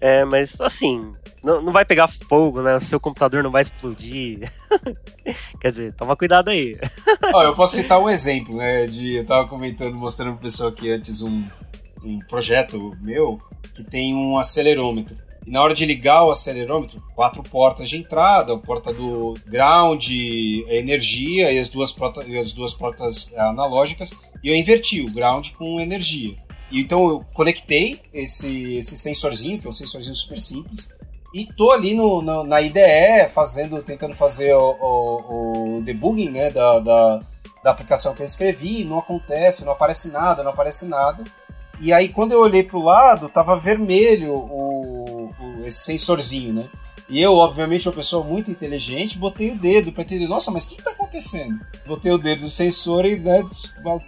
É, 0.00 0.24
mas 0.24 0.60
assim, 0.60 1.14
não, 1.42 1.60
não 1.60 1.72
vai 1.72 1.84
pegar 1.84 2.08
fogo, 2.08 2.62
né? 2.62 2.74
O 2.74 2.80
seu 2.80 2.98
computador 2.98 3.42
não 3.42 3.50
vai 3.50 3.62
explodir. 3.62 4.50
Quer 5.60 5.70
dizer, 5.70 5.94
toma 5.94 6.16
cuidado 6.16 6.48
aí. 6.48 6.76
Ó, 7.32 7.42
eu 7.42 7.54
posso 7.54 7.76
citar 7.76 8.00
um 8.00 8.08
exemplo, 8.08 8.56
né? 8.56 8.86
De, 8.86 9.16
eu 9.16 9.26
tava 9.26 9.46
comentando, 9.46 9.94
mostrando 9.94 10.32
pro 10.32 10.42
pessoal 10.42 10.70
aqui 10.70 10.90
antes 10.90 11.22
um, 11.22 11.46
um 12.02 12.18
projeto 12.20 12.96
meu 13.00 13.38
que 13.74 13.84
tem 13.84 14.14
um 14.14 14.38
acelerômetro. 14.38 15.16
E 15.46 15.50
na 15.50 15.62
hora 15.62 15.74
de 15.74 15.84
ligar 15.84 16.24
o 16.24 16.30
acelerômetro, 16.30 17.02
quatro 17.14 17.42
portas 17.42 17.88
de 17.88 17.98
entrada, 17.98 18.54
a 18.54 18.58
porta 18.58 18.92
do 18.92 19.34
ground, 19.46 20.08
energia 20.68 21.52
e 21.52 21.58
as 21.58 21.68
duas, 21.68 21.92
portas, 21.92 22.26
e 22.26 22.38
as 22.38 22.52
duas 22.54 22.72
portas 22.72 23.30
analógicas, 23.36 24.16
e 24.42 24.48
eu 24.48 24.54
inverti 24.54 25.02
o 25.02 25.12
ground 25.12 25.50
com 25.50 25.78
energia. 25.78 26.36
Então 26.80 27.08
eu 27.08 27.24
conectei 27.32 28.00
esse, 28.12 28.76
esse 28.76 28.96
sensorzinho, 28.96 29.58
que 29.58 29.66
é 29.66 29.70
um 29.70 29.72
sensorzinho 29.72 30.14
super 30.14 30.38
simples, 30.38 30.88
e 31.32 31.46
tô 31.46 31.72
ali 31.72 31.94
no, 31.94 32.22
no 32.22 32.44
na 32.44 32.60
IDE 32.60 33.28
fazendo, 33.32 33.82
tentando 33.82 34.14
fazer 34.14 34.54
o, 34.54 34.76
o, 34.80 35.76
o 35.78 35.82
debugging 35.82 36.30
né, 36.30 36.50
da, 36.50 36.78
da, 36.78 37.20
da 37.62 37.70
aplicação 37.70 38.14
que 38.14 38.22
eu 38.22 38.26
escrevi, 38.26 38.84
não 38.84 38.98
acontece, 38.98 39.64
não 39.64 39.72
aparece 39.72 40.10
nada, 40.10 40.42
não 40.42 40.50
aparece 40.50 40.86
nada. 40.86 41.24
E 41.80 41.92
aí 41.92 42.08
quando 42.08 42.32
eu 42.32 42.40
olhei 42.40 42.62
pro 42.62 42.78
lado, 42.80 43.28
tava 43.28 43.56
vermelho 43.56 44.32
o, 44.32 45.30
o, 45.40 45.66
esse 45.66 45.78
sensorzinho, 45.78 46.52
né? 46.52 46.68
E 47.08 47.20
eu, 47.20 47.34
obviamente, 47.34 47.86
uma 47.86 47.94
pessoa 47.94 48.24
muito 48.24 48.50
inteligente, 48.50 49.18
botei 49.18 49.50
o 49.50 49.58
dedo 49.58 49.92
para 49.92 50.02
entender, 50.02 50.26
nossa, 50.26 50.50
mas 50.50 50.64
o 50.64 50.68
que, 50.70 50.76
que 50.76 50.82
tá 50.82 50.90
acontecendo? 50.90 51.60
Botei 51.86 52.10
o 52.10 52.18
dedo 52.18 52.42
no 52.42 52.50
sensor 52.50 53.04
e 53.04 53.18
né, 53.18 53.44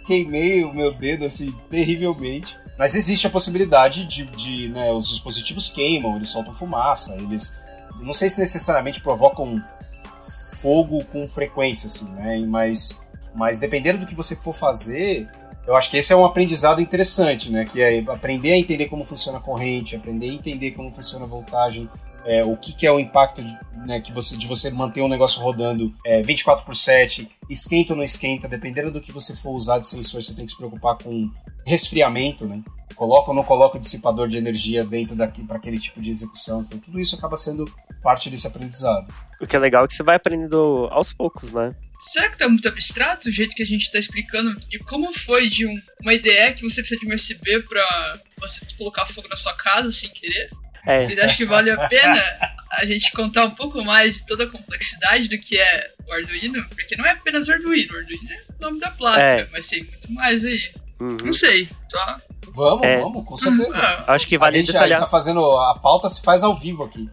queimei 0.05 0.63
o 0.63 0.73
meu 0.73 0.91
dedo 0.91 1.25
assim 1.25 1.53
terrivelmente. 1.69 2.57
Mas 2.77 2.95
existe 2.95 3.27
a 3.27 3.29
possibilidade 3.29 4.05
de, 4.05 4.25
de 4.25 4.69
né, 4.69 4.91
os 4.91 5.07
dispositivos 5.07 5.69
queimam, 5.69 6.15
eles 6.15 6.29
soltam 6.29 6.53
fumaça, 6.53 7.15
eles 7.15 7.59
não 7.99 8.13
sei 8.13 8.29
se 8.29 8.39
necessariamente 8.39 9.01
provocam 9.01 9.61
fogo 10.61 11.03
com 11.05 11.25
frequência, 11.27 11.87
assim, 11.87 12.11
né? 12.13 12.37
Mas, 12.47 13.01
mas 13.33 13.59
dependendo 13.59 13.99
do 13.99 14.05
que 14.05 14.15
você 14.15 14.35
for 14.35 14.53
fazer, 14.53 15.27
eu 15.65 15.75
acho 15.75 15.89
que 15.89 15.97
esse 15.97 16.13
é 16.13 16.15
um 16.15 16.25
aprendizado 16.25 16.81
interessante, 16.81 17.51
né? 17.51 17.65
Que 17.65 17.81
é 17.81 17.99
aprender 18.07 18.53
a 18.53 18.57
entender 18.57 18.87
como 18.87 19.05
funciona 19.05 19.37
a 19.37 19.41
corrente, 19.41 19.95
aprender 19.95 20.29
a 20.29 20.33
entender 20.33 20.71
como 20.71 20.91
funciona 20.91 21.25
a 21.25 21.27
voltagem, 21.27 21.89
é, 22.27 22.43
o 22.43 22.57
que, 22.57 22.75
que, 22.75 22.85
é 22.85 22.91
o 22.91 22.99
impacto 22.99 23.41
de, 23.41 23.57
né, 23.87 24.01
que 24.01 24.11
você, 24.11 24.37
de 24.37 24.45
você 24.45 24.69
manter 24.69 25.01
um 25.01 25.07
negócio 25.07 25.41
rodando 25.41 25.93
é, 26.05 26.21
24 26.21 26.65
por 26.65 26.75
7, 26.75 27.27
esquenta 27.49 27.93
ou 27.93 27.97
não 27.97 28.03
esquenta, 28.03 28.47
dependendo 28.47 28.91
do 28.91 29.01
que 29.01 29.11
você 29.11 29.35
for 29.35 29.51
usar 29.51 29.79
de 29.79 29.87
sensor, 29.87 30.21
você 30.21 30.35
tem 30.35 30.45
que 30.45 30.51
se 30.51 30.57
preocupar 30.57 30.97
com 30.97 31.31
resfriamento, 31.65 32.45
né? 32.45 32.61
Coloca 32.95 33.29
ou 33.29 33.35
não 33.35 33.43
coloca 33.43 33.77
o 33.77 33.79
dissipador 33.79 34.27
de 34.27 34.37
energia 34.37 34.83
dentro 34.83 35.15
daqui 35.15 35.43
para 35.43 35.57
aquele 35.57 35.79
tipo 35.79 36.01
de 36.01 36.09
execução. 36.09 36.61
Então, 36.61 36.79
tudo 36.79 36.99
isso 36.99 37.15
acaba 37.15 37.37
sendo 37.37 37.65
parte 38.01 38.29
desse 38.29 38.47
aprendizado. 38.47 39.13
O 39.39 39.45
que 39.45 39.55
é 39.55 39.59
legal 39.59 39.85
é 39.85 39.87
que 39.87 39.93
você 39.93 40.03
vai 40.03 40.15
aprendendo 40.15 40.87
aos 40.91 41.13
poucos, 41.13 41.51
né? 41.51 41.75
Será 41.99 42.29
que 42.29 42.37
tá 42.37 42.47
muito 42.47 42.67
abstrato 42.67 43.29
o 43.29 43.31
jeito 43.31 43.55
que 43.55 43.63
a 43.63 43.65
gente 43.65 43.89
tá 43.89 43.97
explicando? 43.97 44.55
E 44.71 44.79
como 44.79 45.11
foi 45.11 45.47
de 45.47 45.65
um, 45.65 45.81
uma 46.01 46.13
ideia 46.13 46.53
que 46.53 46.61
você 46.61 46.81
precisa 46.81 46.99
de 46.99 47.07
um 47.07 47.13
USB 47.13 47.63
pra 47.63 48.21
você 48.39 48.65
colocar 48.77 49.05
fogo 49.05 49.27
na 49.27 49.35
sua 49.35 49.53
casa 49.53 49.91
sem 49.91 50.09
querer? 50.09 50.49
É. 50.87 51.03
Vocês 51.03 51.19
acham 51.19 51.37
que 51.37 51.45
vale 51.45 51.69
a 51.69 51.77
pena 51.87 52.23
a 52.71 52.85
gente 52.85 53.11
contar 53.11 53.45
um 53.45 53.51
pouco 53.51 53.83
mais 53.83 54.17
de 54.17 54.25
toda 54.25 54.45
a 54.45 54.49
complexidade 54.49 55.27
do 55.27 55.37
que 55.37 55.57
é 55.57 55.91
o 56.07 56.13
Arduino? 56.13 56.67
Porque 56.69 56.95
não 56.95 57.05
é 57.05 57.11
apenas 57.11 57.47
o 57.47 57.51
Arduino, 57.51 57.93
o 57.93 57.97
Arduino 57.97 58.31
é 58.31 58.43
o 58.57 58.61
nome 58.61 58.79
da 58.79 58.91
placa, 58.91 59.21
é. 59.21 59.47
mas 59.51 59.67
tem 59.67 59.83
muito 59.83 60.11
mais 60.13 60.45
aí. 60.45 60.71
Uhum. 60.99 61.17
Não 61.23 61.33
sei, 61.33 61.69
só. 61.91 62.19
Vamos, 62.53 62.85
é. 62.85 62.99
vamos, 62.99 63.25
com 63.25 63.37
certeza. 63.37 63.81
Ah, 63.81 64.13
Acho 64.13 64.25
que 64.25 64.37
vale 64.37 64.57
a 64.57 64.59
gente 64.59 64.71
detalhar. 64.71 64.99
já 64.99 65.05
tá 65.05 65.11
fazendo 65.11 65.45
a 65.57 65.75
pauta 65.75 66.09
se 66.09 66.21
faz 66.21 66.43
ao 66.43 66.57
vivo 66.57 66.85
aqui. 66.85 67.01
Uhum. 67.01 67.09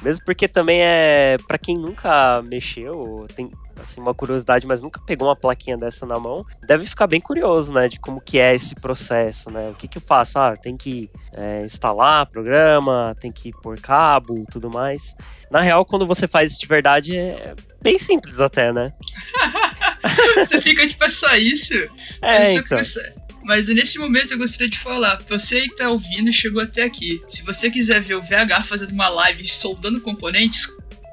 Mesmo 0.02 0.24
porque 0.24 0.48
também 0.48 0.80
é 0.82 1.36
para 1.46 1.58
quem 1.58 1.76
nunca 1.76 2.40
mexeu, 2.42 3.26
tem 3.34 3.50
assim 3.80 4.00
uma 4.00 4.14
curiosidade, 4.14 4.66
mas 4.66 4.80
nunca 4.80 5.00
pegou 5.00 5.28
uma 5.28 5.36
plaquinha 5.36 5.76
dessa 5.76 6.06
na 6.06 6.18
mão, 6.18 6.44
deve 6.66 6.84
ficar 6.84 7.06
bem 7.06 7.20
curioso, 7.20 7.72
né, 7.72 7.88
de 7.88 7.98
como 8.00 8.20
que 8.20 8.38
é 8.38 8.54
esse 8.54 8.74
processo, 8.74 9.50
né? 9.50 9.70
O 9.70 9.74
que 9.74 9.88
que 9.88 9.98
eu 9.98 10.02
faço? 10.02 10.38
Ah, 10.38 10.56
tem 10.56 10.76
que 10.76 11.10
é, 11.32 11.62
instalar 11.64 12.26
programa, 12.26 13.16
tem 13.20 13.30
que 13.30 13.52
pôr 13.62 13.78
cabo, 13.80 14.44
tudo 14.50 14.70
mais. 14.70 15.14
Na 15.50 15.60
real, 15.60 15.84
quando 15.84 16.06
você 16.06 16.26
faz 16.26 16.52
isso 16.52 16.60
de 16.60 16.66
verdade, 16.66 17.16
é 17.16 17.54
bem 17.82 17.98
simples 17.98 18.40
até, 18.40 18.72
né? 18.72 18.92
você 20.36 20.60
fica 20.60 20.86
tipo, 20.88 21.04
é 21.04 21.08
só 21.08 21.34
isso? 21.36 21.74
É, 22.22 22.52
então. 22.52 22.78
Mas 23.46 23.68
nesse 23.68 23.96
momento 23.96 24.32
eu 24.32 24.38
gostaria 24.38 24.68
de 24.68 24.76
falar, 24.76 25.22
você 25.28 25.68
que 25.68 25.76
tá 25.76 25.88
ouvindo 25.88 26.32
chegou 26.32 26.60
até 26.60 26.82
aqui. 26.82 27.22
Se 27.28 27.42
você 27.42 27.70
quiser 27.70 28.00
ver 28.00 28.16
o 28.16 28.22
VH 28.22 28.64
fazendo 28.64 28.90
uma 28.90 29.08
live 29.08 29.48
soldando 29.48 30.00
componentes, 30.00 30.66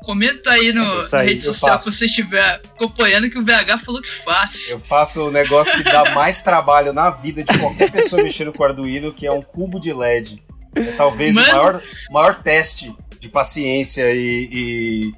comenta 0.03 0.51
aí 0.51 0.71
no, 0.71 1.09
na 1.09 1.21
rede 1.21 1.41
social 1.41 1.77
que 1.77 1.85
você 1.85 2.05
estiver 2.05 2.61
acompanhando 2.75 3.29
que 3.29 3.39
o 3.39 3.43
VH 3.43 3.79
falou 3.83 4.01
que 4.01 4.09
faz. 4.09 4.69
Eu 4.69 4.79
faço 4.79 5.27
o 5.27 5.31
negócio 5.31 5.75
que 5.77 5.83
dá 5.83 6.11
mais 6.13 6.43
trabalho 6.43 6.93
na 6.93 7.09
vida 7.09 7.43
de 7.43 7.57
qualquer 7.57 7.91
pessoa 7.91 8.21
mexendo 8.21 8.53
com 8.53 8.63
Arduino, 8.63 9.13
que 9.13 9.25
é 9.25 9.31
um 9.31 9.41
cubo 9.41 9.79
de 9.79 9.91
LED. 9.91 10.43
É 10.75 10.91
talvez 10.91 11.33
Mano... 11.33 11.47
o 11.47 11.51
maior, 11.51 11.83
maior 12.11 12.43
teste 12.43 12.93
de 13.19 13.29
paciência 13.29 14.13
e, 14.13 14.49
e, 14.51 15.13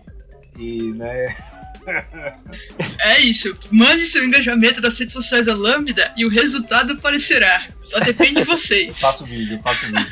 e 0.58 0.93
né, 0.93 1.36
é 3.00 3.21
isso. 3.21 3.56
Mande 3.71 4.06
seu 4.06 4.24
engajamento 4.24 4.82
das 4.82 4.98
redes 5.00 5.13
sociais 5.13 5.45
da 5.45 5.56
Lambda 5.56 6.13
e 6.15 6.26
o 6.26 6.30
resultado 6.30 6.93
aparecerá. 6.93 7.69
Só 7.82 8.00
depende 8.00 8.41
de 8.41 8.43
vocês. 8.45 9.02
Eu 9.02 9.08
faço 9.08 9.26
vídeo, 9.26 9.58
eu 9.58 9.60
faço 9.62 9.86
vídeo. 9.86 10.12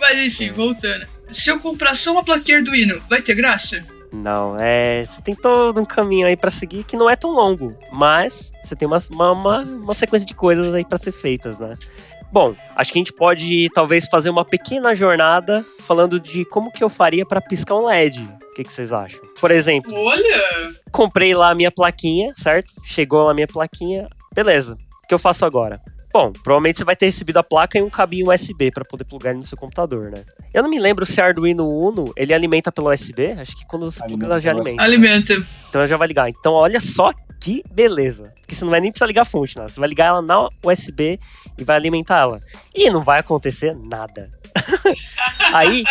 Mas 0.00 0.18
enfim, 0.18 0.50
voltando. 0.52 1.06
Se 1.30 1.50
eu 1.50 1.60
comprar 1.60 1.94
só 1.94 2.12
uma 2.12 2.24
plaquinha 2.24 2.58
Arduino, 2.58 3.02
vai 3.08 3.20
ter 3.20 3.34
graça? 3.34 3.84
Não, 4.12 4.56
é. 4.58 5.04
Você 5.04 5.20
tem 5.20 5.34
todo 5.34 5.80
um 5.80 5.84
caminho 5.84 6.26
aí 6.26 6.36
para 6.36 6.50
seguir 6.50 6.84
que 6.84 6.96
não 6.96 7.08
é 7.08 7.16
tão 7.16 7.30
longo, 7.30 7.76
mas 7.92 8.52
você 8.62 8.74
tem 8.74 8.88
uma, 8.88 8.98
uma, 9.10 9.60
uma 9.60 9.94
sequência 9.94 10.26
de 10.26 10.34
coisas 10.34 10.72
aí 10.74 10.84
para 10.84 10.98
ser 10.98 11.12
feitas, 11.12 11.58
né? 11.58 11.76
Bom, 12.30 12.54
acho 12.76 12.92
que 12.92 12.98
a 12.98 13.00
gente 13.00 13.12
pode 13.12 13.70
talvez 13.72 14.06
fazer 14.06 14.28
uma 14.28 14.44
pequena 14.44 14.94
jornada 14.94 15.64
falando 15.80 16.20
de 16.20 16.44
como 16.44 16.70
que 16.70 16.84
eu 16.84 16.88
faria 16.88 17.24
para 17.24 17.40
piscar 17.40 17.76
um 17.76 17.86
LED. 17.86 18.22
O 18.22 18.54
que, 18.54 18.64
que, 18.64 18.72
vocês 18.72 18.92
acham? 18.92 19.20
Por 19.40 19.50
exemplo, 19.50 19.94
olha, 19.94 20.74
comprei 20.90 21.34
lá 21.34 21.50
a 21.50 21.54
minha 21.54 21.70
plaquinha, 21.70 22.34
certo? 22.34 22.74
Chegou 22.84 23.24
lá 23.24 23.30
a 23.30 23.34
minha 23.34 23.46
plaquinha, 23.46 24.08
beleza. 24.34 24.76
O 25.04 25.06
que 25.06 25.14
eu 25.14 25.18
faço 25.18 25.46
agora? 25.46 25.80
Bom, 26.12 26.32
provavelmente 26.32 26.78
você 26.78 26.84
vai 26.84 26.96
ter 26.96 27.06
recebido 27.06 27.38
a 27.38 27.42
placa 27.42 27.78
e 27.78 27.82
um 27.82 27.90
cabinho 27.90 28.32
USB 28.32 28.70
para 28.70 28.84
poder 28.84 29.04
plugar 29.04 29.34
no 29.34 29.42
seu 29.42 29.58
computador, 29.58 30.10
né? 30.10 30.24
Eu 30.54 30.62
não 30.62 30.70
me 30.70 30.78
lembro 30.78 31.04
se 31.04 31.20
Arduino 31.20 31.68
Uno 31.68 32.12
ele 32.16 32.32
alimenta 32.32 32.72
pelo 32.72 32.90
USB. 32.90 33.32
Acho 33.32 33.54
que 33.54 33.66
quando 33.66 33.90
você 33.90 34.02
pluga 34.04 34.26
ela 34.26 34.40
já 34.40 34.50
alimenta. 34.50 34.82
Alimenta. 34.82 35.38
Né? 35.38 35.46
Então 35.68 35.80
ela 35.80 35.88
já 35.88 35.96
vai 35.96 36.08
ligar. 36.08 36.30
Então 36.30 36.54
olha 36.54 36.80
só 36.80 37.12
que 37.38 37.62
beleza. 37.70 38.32
Porque 38.40 38.54
você 38.54 38.64
não 38.64 38.70
vai 38.70 38.80
nem 38.80 38.90
precisar 38.90 39.06
ligar 39.06 39.22
a 39.22 39.26
fonte, 39.26 39.56
nada. 39.56 39.68
Você 39.68 39.78
vai 39.78 39.88
ligar 39.88 40.06
ela 40.06 40.22
na 40.22 40.48
USB 40.64 41.20
e 41.58 41.64
vai 41.64 41.76
alimentar 41.76 42.20
ela. 42.20 42.40
E 42.74 42.88
não 42.90 43.04
vai 43.04 43.20
acontecer 43.20 43.76
nada. 43.76 44.30
Aí, 45.52 45.84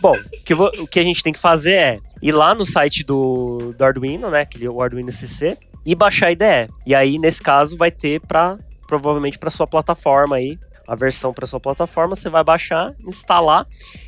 bom, 0.00 0.16
o 0.16 0.44
que, 0.44 0.54
vou, 0.54 0.70
o 0.78 0.86
que, 0.86 0.98
a 0.98 1.02
gente 1.04 1.22
tem 1.22 1.32
que 1.32 1.38
fazer 1.38 1.72
é 1.72 1.98
ir 2.20 2.32
lá 2.32 2.54
no 2.54 2.64
site 2.64 3.04
do, 3.04 3.74
do 3.76 3.84
Arduino, 3.84 4.30
né? 4.30 4.40
Aquele, 4.40 4.68
o 4.68 4.80
Arduino 4.82 5.12
CC, 5.12 5.56
e 5.84 5.94
baixar 5.94 6.28
a 6.28 6.32
IDE. 6.32 6.72
E 6.86 6.94
aí, 6.94 7.18
nesse 7.18 7.42
caso, 7.42 7.76
vai 7.76 7.90
ter 7.90 8.20
para 8.20 8.58
provavelmente 8.92 9.38
para 9.38 9.48
sua 9.48 9.66
plataforma 9.66 10.36
aí, 10.36 10.58
a 10.86 10.94
versão 10.94 11.32
para 11.32 11.46
sua 11.46 11.58
plataforma, 11.58 12.14
você 12.14 12.28
vai 12.28 12.44
baixar, 12.44 12.92
instalar, 13.08 13.64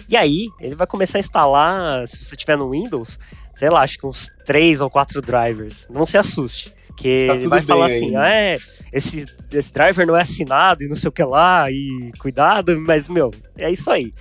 e 0.06 0.14
aí 0.14 0.50
ele 0.60 0.74
vai 0.74 0.86
começar 0.86 1.16
a 1.16 1.20
instalar, 1.20 2.06
se 2.06 2.22
você 2.22 2.36
tiver 2.36 2.58
no 2.58 2.68
Windows, 2.68 3.18
sei 3.54 3.70
lá, 3.70 3.80
acho 3.80 3.98
que 3.98 4.06
uns 4.06 4.30
três 4.44 4.82
ou 4.82 4.90
quatro 4.90 5.22
drivers. 5.22 5.88
Não 5.88 6.04
se 6.04 6.18
assuste. 6.18 6.70
Que 6.98 7.24
tá 7.26 7.34
ele 7.34 7.48
vai 7.48 7.62
falar 7.62 7.86
assim, 7.86 8.14
ah, 8.14 8.28
é, 8.28 8.56
esse, 8.92 9.24
esse 9.50 9.72
driver 9.72 10.06
não 10.06 10.14
é 10.14 10.20
assinado 10.20 10.84
e 10.84 10.88
não 10.88 10.94
sei 10.94 11.08
o 11.08 11.12
que 11.12 11.24
lá, 11.24 11.70
e 11.70 12.12
cuidado, 12.18 12.78
mas, 12.78 13.08
meu, 13.08 13.30
é 13.56 13.72
isso 13.72 13.90
aí. 13.90 14.12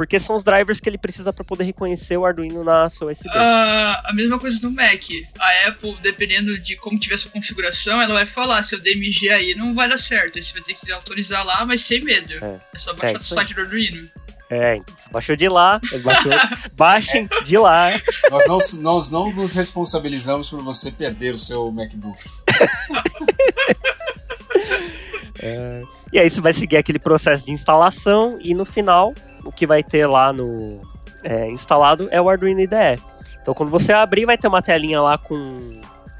Porque 0.00 0.18
são 0.18 0.34
os 0.34 0.42
drivers 0.42 0.80
que 0.80 0.88
ele 0.88 0.96
precisa 0.96 1.30
para 1.30 1.44
poder 1.44 1.64
reconhecer 1.64 2.16
o 2.16 2.24
Arduino 2.24 2.64
na 2.64 2.88
sua 2.88 3.12
USB. 3.12 3.28
Uh, 3.28 3.32
a 3.36 4.12
mesma 4.14 4.38
coisa 4.38 4.58
no 4.62 4.70
Mac. 4.70 5.02
A 5.38 5.68
Apple, 5.68 5.94
dependendo 6.00 6.58
de 6.58 6.74
como 6.74 6.98
tiver 6.98 7.18
sua 7.18 7.30
configuração, 7.30 8.00
ela 8.00 8.14
vai 8.14 8.24
falar: 8.24 8.62
seu 8.62 8.80
DMG 8.80 9.28
aí 9.28 9.54
não 9.54 9.74
vai 9.74 9.90
dar 9.90 9.98
certo. 9.98 10.36
Aí 10.36 10.42
você 10.42 10.54
vai 10.54 10.62
ter 10.62 10.72
que 10.72 10.90
autorizar 10.90 11.44
lá, 11.44 11.66
mas 11.66 11.82
sem 11.82 12.02
medo. 12.02 12.32
É, 12.42 12.58
é 12.72 12.78
só 12.78 12.94
baixar 12.94 13.12
é 13.12 13.16
o 13.18 13.20
site 13.20 13.52
do 13.52 13.60
Arduino. 13.60 14.08
É, 14.48 14.76
então 14.76 14.94
você 14.96 15.10
baixou 15.10 15.36
de 15.36 15.50
lá, 15.50 15.78
baixou, 16.02 16.32
baixem 16.72 17.28
é. 17.30 17.42
de 17.42 17.58
lá. 17.58 17.90
Nós 18.30 18.46
não, 18.46 18.58
nós 18.80 19.10
não 19.10 19.30
nos 19.30 19.52
responsabilizamos 19.52 20.48
por 20.48 20.62
você 20.62 20.90
perder 20.90 21.34
o 21.34 21.38
seu 21.38 21.70
MacBook. 21.70 22.18
é, 25.42 25.82
e 26.10 26.18
aí 26.18 26.30
você 26.30 26.40
vai 26.40 26.54
seguir 26.54 26.78
aquele 26.78 26.98
processo 26.98 27.44
de 27.44 27.52
instalação 27.52 28.38
e 28.40 28.54
no 28.54 28.64
final 28.64 29.14
o 29.44 29.52
que 29.52 29.66
vai 29.66 29.82
ter 29.82 30.06
lá 30.06 30.32
no 30.32 30.80
é, 31.22 31.50
instalado 31.50 32.08
é 32.10 32.20
o 32.20 32.28
Arduino 32.28 32.60
IDE. 32.60 33.00
Então 33.42 33.54
quando 33.54 33.70
você 33.70 33.92
abrir 33.92 34.26
vai 34.26 34.38
ter 34.38 34.48
uma 34.48 34.62
telinha 34.62 35.00
lá 35.00 35.18
com 35.18 35.34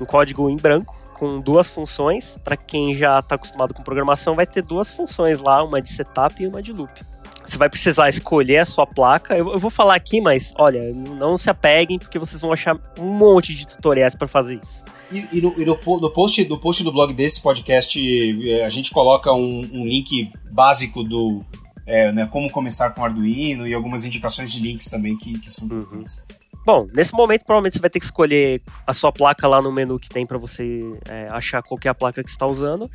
um 0.01 0.05
código 0.07 0.49
em 0.49 0.57
branco 0.57 1.01
com 1.21 1.39
duas 1.39 1.69
funções. 1.69 2.39
Para 2.43 2.57
quem 2.57 2.95
já 2.95 3.19
está 3.19 3.35
acostumado 3.35 3.75
com 3.75 3.83
programação, 3.83 4.35
vai 4.35 4.47
ter 4.47 4.63
duas 4.63 4.91
funções 4.91 5.39
lá, 5.39 5.63
uma 5.63 5.83
de 5.83 5.91
setup 5.91 6.43
e 6.43 6.47
uma 6.47 6.63
de 6.63 6.73
loop. 6.73 6.91
Você 7.45 7.59
vai 7.59 7.69
precisar 7.69 8.09
escolher 8.09 8.59
a 8.59 8.65
sua 8.65 8.87
placa. 8.87 9.37
Eu, 9.37 9.53
eu 9.53 9.59
vou 9.59 9.71
falar 9.71 9.97
aqui, 9.97 10.21
mas 10.21 10.55
olha, 10.57 10.95
não 10.95 11.37
se 11.37 11.51
apeguem, 11.51 11.99
porque 11.99 12.19
vocês 12.19 12.41
vão 12.41 12.53
achar 12.53 12.79
um 12.99 13.13
monte 13.13 13.55
de 13.55 13.67
tutoriais 13.67 14.15
para 14.15 14.27
fazer 14.27 14.61
isso. 14.63 14.85
E, 15.11 15.39
e, 15.39 15.43
no, 15.43 15.61
e 15.61 15.65
no, 15.65 15.79
no, 16.01 16.11
post, 16.11 16.49
no 16.49 16.59
post 16.59 16.83
do 16.85 16.93
blog 16.93 17.13
desse 17.13 17.43
podcast, 17.43 17.99
eh, 17.99 18.65
a 18.65 18.69
gente 18.69 18.91
coloca 18.91 19.33
um, 19.33 19.69
um 19.73 19.85
link 19.85 20.31
básico 20.51 21.03
do 21.03 21.45
é, 21.87 22.13
né, 22.13 22.27
como 22.27 22.51
começar 22.51 22.91
com 22.91 23.05
Arduino 23.05 23.67
e 23.67 23.75
algumas 23.75 24.05
indicações 24.05 24.53
de 24.53 24.61
links 24.61 24.89
também 24.89 25.17
que, 25.17 25.39
que 25.39 25.51
são 25.51 25.69
uhum. 25.69 26.05
Bom, 26.65 26.87
nesse 26.95 27.15
momento 27.15 27.45
provavelmente 27.45 27.75
você 27.75 27.81
vai 27.81 27.91
ter 27.91 27.99
que 27.99 28.05
escolher 28.05 28.61
a 28.87 28.93
sua 28.93 29.11
placa 29.11 29.49
lá 29.49 29.63
no 29.63 29.73
menu 29.73 29.99
que 29.99 30.09
tem 30.09 30.27
para 30.27 30.37
você 30.37 30.83
é, 31.09 31.27
achar 31.31 31.63
qual 31.63 31.81
é 31.83 31.89
a 31.89 31.95
placa 31.95 32.23
que 32.23 32.31
está 32.31 32.47
usando 32.47 32.91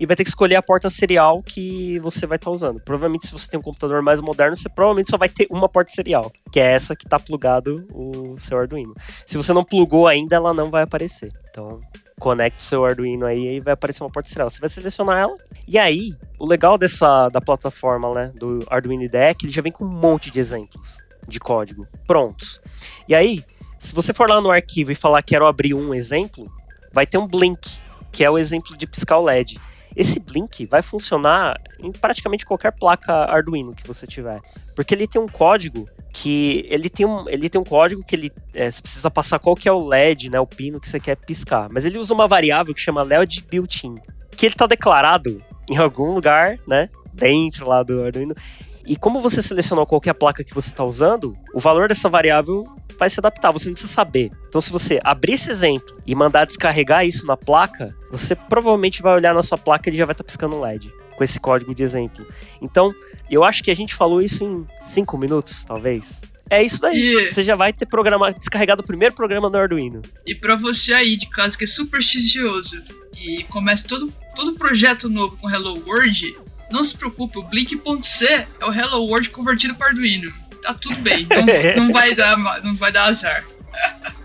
e 0.00 0.06
vai 0.06 0.16
ter 0.16 0.24
que 0.24 0.30
escolher 0.30 0.56
a 0.56 0.62
porta 0.62 0.88
serial 0.88 1.42
que 1.42 1.98
você 1.98 2.26
vai 2.26 2.36
estar 2.36 2.46
tá 2.46 2.50
usando. 2.50 2.80
Provavelmente 2.80 3.26
se 3.26 3.32
você 3.32 3.50
tem 3.50 3.60
um 3.60 3.62
computador 3.62 4.00
mais 4.00 4.18
moderno, 4.20 4.56
você 4.56 4.68
provavelmente 4.70 5.10
só 5.10 5.18
vai 5.18 5.28
ter 5.28 5.46
uma 5.50 5.68
porta 5.68 5.92
serial, 5.92 6.32
que 6.50 6.58
é 6.58 6.72
essa 6.72 6.96
que 6.96 7.04
está 7.04 7.18
plugado 7.18 7.86
o 7.92 8.38
seu 8.38 8.58
Arduino. 8.58 8.94
Se 9.26 9.36
você 9.36 9.52
não 9.52 9.62
plugou 9.62 10.08
ainda, 10.08 10.36
ela 10.36 10.54
não 10.54 10.70
vai 10.70 10.82
aparecer. 10.82 11.30
Então, 11.50 11.80
conecte 12.18 12.60
o 12.60 12.64
seu 12.64 12.84
Arduino 12.84 13.26
aí 13.26 13.56
e 13.56 13.60
vai 13.60 13.74
aparecer 13.74 14.02
uma 14.02 14.10
porta 14.10 14.30
serial. 14.30 14.48
Você 14.50 14.60
vai 14.60 14.70
selecionar 14.70 15.18
ela. 15.18 15.36
E 15.68 15.78
aí, 15.78 16.14
o 16.40 16.46
legal 16.46 16.78
dessa 16.78 17.28
da 17.28 17.40
plataforma, 17.40 18.12
né, 18.14 18.32
do 18.34 18.60
Arduino 18.68 19.02
IDE 19.02 19.16
é 19.16 19.34
que 19.34 19.44
ele 19.44 19.52
já 19.52 19.60
vem 19.60 19.70
com 19.70 19.84
um 19.84 19.88
monte 19.88 20.30
de 20.30 20.40
exemplos 20.40 20.98
de 21.28 21.38
código 21.38 21.86
prontos. 22.06 22.60
E 23.06 23.14
aí, 23.14 23.44
se 23.78 23.94
você 23.94 24.14
for 24.14 24.28
lá 24.28 24.40
no 24.40 24.50
arquivo 24.50 24.90
e 24.90 24.94
falar 24.94 25.22
quero 25.22 25.46
abrir 25.46 25.74
um 25.74 25.94
exemplo, 25.94 26.50
vai 26.92 27.06
ter 27.06 27.18
um 27.18 27.26
blink, 27.26 27.80
que 28.10 28.24
é 28.24 28.30
o 28.30 28.38
exemplo 28.38 28.74
de 28.76 28.86
piscar 28.86 29.18
o 29.18 29.24
LED. 29.24 29.60
Esse 29.94 30.20
Blink 30.20 30.66
vai 30.66 30.82
funcionar 30.82 31.60
em 31.80 31.90
praticamente 31.90 32.46
qualquer 32.46 32.70
placa 32.70 33.12
Arduino 33.12 33.74
que 33.74 33.86
você 33.86 34.06
tiver, 34.06 34.40
porque 34.74 34.94
ele 34.94 35.06
tem 35.06 35.20
um 35.20 35.26
código 35.26 35.88
que 36.12 36.64
ele 36.70 36.88
tem 36.88 37.04
um, 37.04 37.28
ele 37.28 37.48
tem 37.48 37.60
um 37.60 37.64
código 37.64 38.04
que 38.04 38.14
ele 38.14 38.32
é, 38.54 38.70
você 38.70 38.80
precisa 38.80 39.10
passar 39.10 39.40
qual 39.40 39.56
que 39.56 39.68
é 39.68 39.72
o 39.72 39.84
LED, 39.84 40.30
né, 40.30 40.38
o 40.38 40.46
pino 40.46 40.80
que 40.80 40.88
você 40.88 41.00
quer 41.00 41.16
piscar, 41.16 41.68
mas 41.70 41.84
ele 41.84 41.98
usa 41.98 42.14
uma 42.14 42.28
variável 42.28 42.72
que 42.72 42.80
chama 42.80 43.02
LED 43.02 43.44
built-in, 43.50 43.96
que 44.36 44.46
ele 44.46 44.54
está 44.54 44.66
declarado 44.66 45.42
em 45.70 45.76
algum 45.76 46.12
lugar, 46.12 46.58
né, 46.66 46.88
dentro 47.12 47.68
lá 47.68 47.82
do 47.82 48.02
Arduino. 48.02 48.34
E 48.84 48.96
como 48.96 49.20
você 49.20 49.40
selecionou 49.40 49.86
qual 49.86 50.00
é 50.04 50.10
a 50.10 50.14
placa 50.14 50.42
que 50.42 50.52
você 50.52 50.70
está 50.70 50.84
usando, 50.84 51.36
o 51.54 51.60
valor 51.60 51.86
dessa 51.88 52.08
variável 52.08 52.66
vai 52.98 53.08
se 53.08 53.20
adaptar, 53.20 53.52
você 53.52 53.66
não 53.66 53.74
precisa 53.74 53.92
saber. 53.92 54.32
Então, 54.48 54.60
se 54.60 54.70
você 54.72 54.98
abrir 55.04 55.34
esse 55.34 55.50
exemplo 55.50 55.96
e 56.04 56.14
mandar 56.14 56.44
descarregar 56.44 57.06
isso 57.06 57.24
na 57.24 57.36
placa, 57.36 57.94
você 58.10 58.34
provavelmente 58.34 59.00
vai 59.00 59.14
olhar 59.14 59.32
na 59.32 59.42
sua 59.42 59.56
placa 59.56 59.88
e 59.88 59.90
ele 59.90 59.96
já 59.96 60.04
vai 60.04 60.12
estar 60.12 60.24
tá 60.24 60.26
piscando 60.26 60.56
um 60.56 60.60
LED 60.60 60.92
com 61.16 61.22
esse 61.22 61.38
código 61.38 61.74
de 61.74 61.82
exemplo. 61.82 62.26
Então, 62.60 62.92
eu 63.30 63.44
acho 63.44 63.62
que 63.62 63.70
a 63.70 63.76
gente 63.76 63.94
falou 63.94 64.20
isso 64.20 64.42
em 64.42 64.66
cinco 64.82 65.16
minutos, 65.16 65.64
talvez. 65.64 66.20
É 66.50 66.62
isso 66.62 66.80
daí. 66.80 66.98
E... 66.98 67.28
Você 67.28 67.42
já 67.42 67.54
vai 67.54 67.72
ter 67.72 67.86
programado, 67.86 68.38
descarregado 68.38 68.82
o 68.82 68.84
primeiro 68.84 69.14
programa 69.14 69.48
do 69.48 69.56
Arduino. 69.56 70.02
E 70.26 70.34
para 70.34 70.56
você 70.56 70.92
aí 70.92 71.16
de 71.16 71.28
casa 71.30 71.56
que 71.56 71.64
é 71.64 71.66
supersticioso 71.66 72.82
e 73.16 73.44
começa 73.44 73.86
todo, 73.86 74.12
todo 74.34 74.54
projeto 74.54 75.08
novo 75.08 75.36
com 75.36 75.50
Hello 75.50 75.82
World, 75.86 76.36
não 76.70 76.84
se 76.84 76.96
preocupe, 76.96 77.38
o 77.38 77.42
Blink.c 77.42 78.26
é 78.26 78.64
o 78.64 78.72
Hello 78.72 79.04
World 79.06 79.30
convertido 79.30 79.74
para 79.74 79.88
Arduino 79.88 80.32
tá 80.60 80.74
tudo 80.74 80.96
bem, 80.96 81.26
não, 81.28 81.84
não, 81.84 81.92
vai, 81.92 82.14
dar, 82.14 82.36
não 82.62 82.76
vai 82.76 82.92
dar 82.92 83.04
azar. 83.06 83.44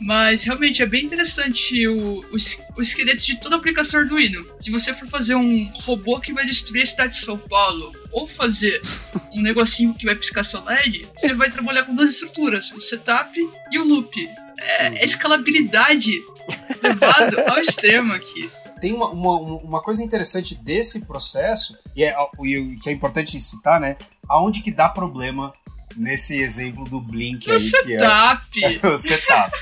Mas 0.00 0.44
realmente 0.44 0.80
é 0.80 0.86
bem 0.86 1.04
interessante 1.04 1.88
o, 1.88 2.20
o, 2.20 2.36
o, 2.76 2.80
esqueleto 2.80 3.26
de 3.26 3.40
toda 3.40 3.56
a 3.56 3.58
aplicação 3.58 3.98
Arduino. 3.98 4.46
Se 4.60 4.70
você 4.70 4.94
for 4.94 5.08
fazer 5.08 5.34
um 5.34 5.68
robô 5.82 6.20
que 6.20 6.32
vai 6.32 6.46
destruir 6.46 6.82
a 6.82 6.86
cidade 6.86 7.14
de 7.14 7.24
São 7.24 7.36
Paulo, 7.36 7.92
ou 8.12 8.24
fazer 8.24 8.80
um 9.32 9.42
negocinho 9.42 9.94
que 9.94 10.06
vai 10.06 10.14
piscar 10.14 10.44
seu 10.44 10.62
LED, 10.64 11.08
você 11.16 11.34
vai 11.34 11.50
trabalhar 11.50 11.82
com 11.82 11.94
duas 11.96 12.10
estruturas, 12.10 12.70
o 12.72 12.80
setup 12.80 13.38
e 13.72 13.78
o 13.78 13.84
loop. 13.84 14.16
É, 14.60 14.86
é 14.86 15.04
escalabilidade 15.04 16.12
levado 16.82 17.40
ao 17.48 17.58
extremo 17.58 18.12
aqui 18.12 18.50
tem 18.80 18.92
uma, 18.92 19.08
uma, 19.08 19.36
uma, 19.38 19.82
coisa 19.82 20.02
interessante 20.02 20.54
desse 20.54 21.06
processo, 21.06 21.76
e 21.94 22.04
é, 22.04 22.14
e 22.40 22.76
que 22.76 22.88
é 22.88 22.92
importante 22.92 23.40
citar, 23.40 23.80
né? 23.80 23.96
Aonde 24.28 24.62
que 24.62 24.70
dá 24.70 24.88
problema 24.88 25.52
nesse 25.96 26.40
exemplo 26.40 26.84
do 26.84 27.00
Blink 27.00 27.50
aí, 27.50 27.58
setup. 27.58 28.50
que 28.50 28.64
é, 28.64 28.78
é 28.80 28.86
o 28.86 28.96
setup. 28.96 29.52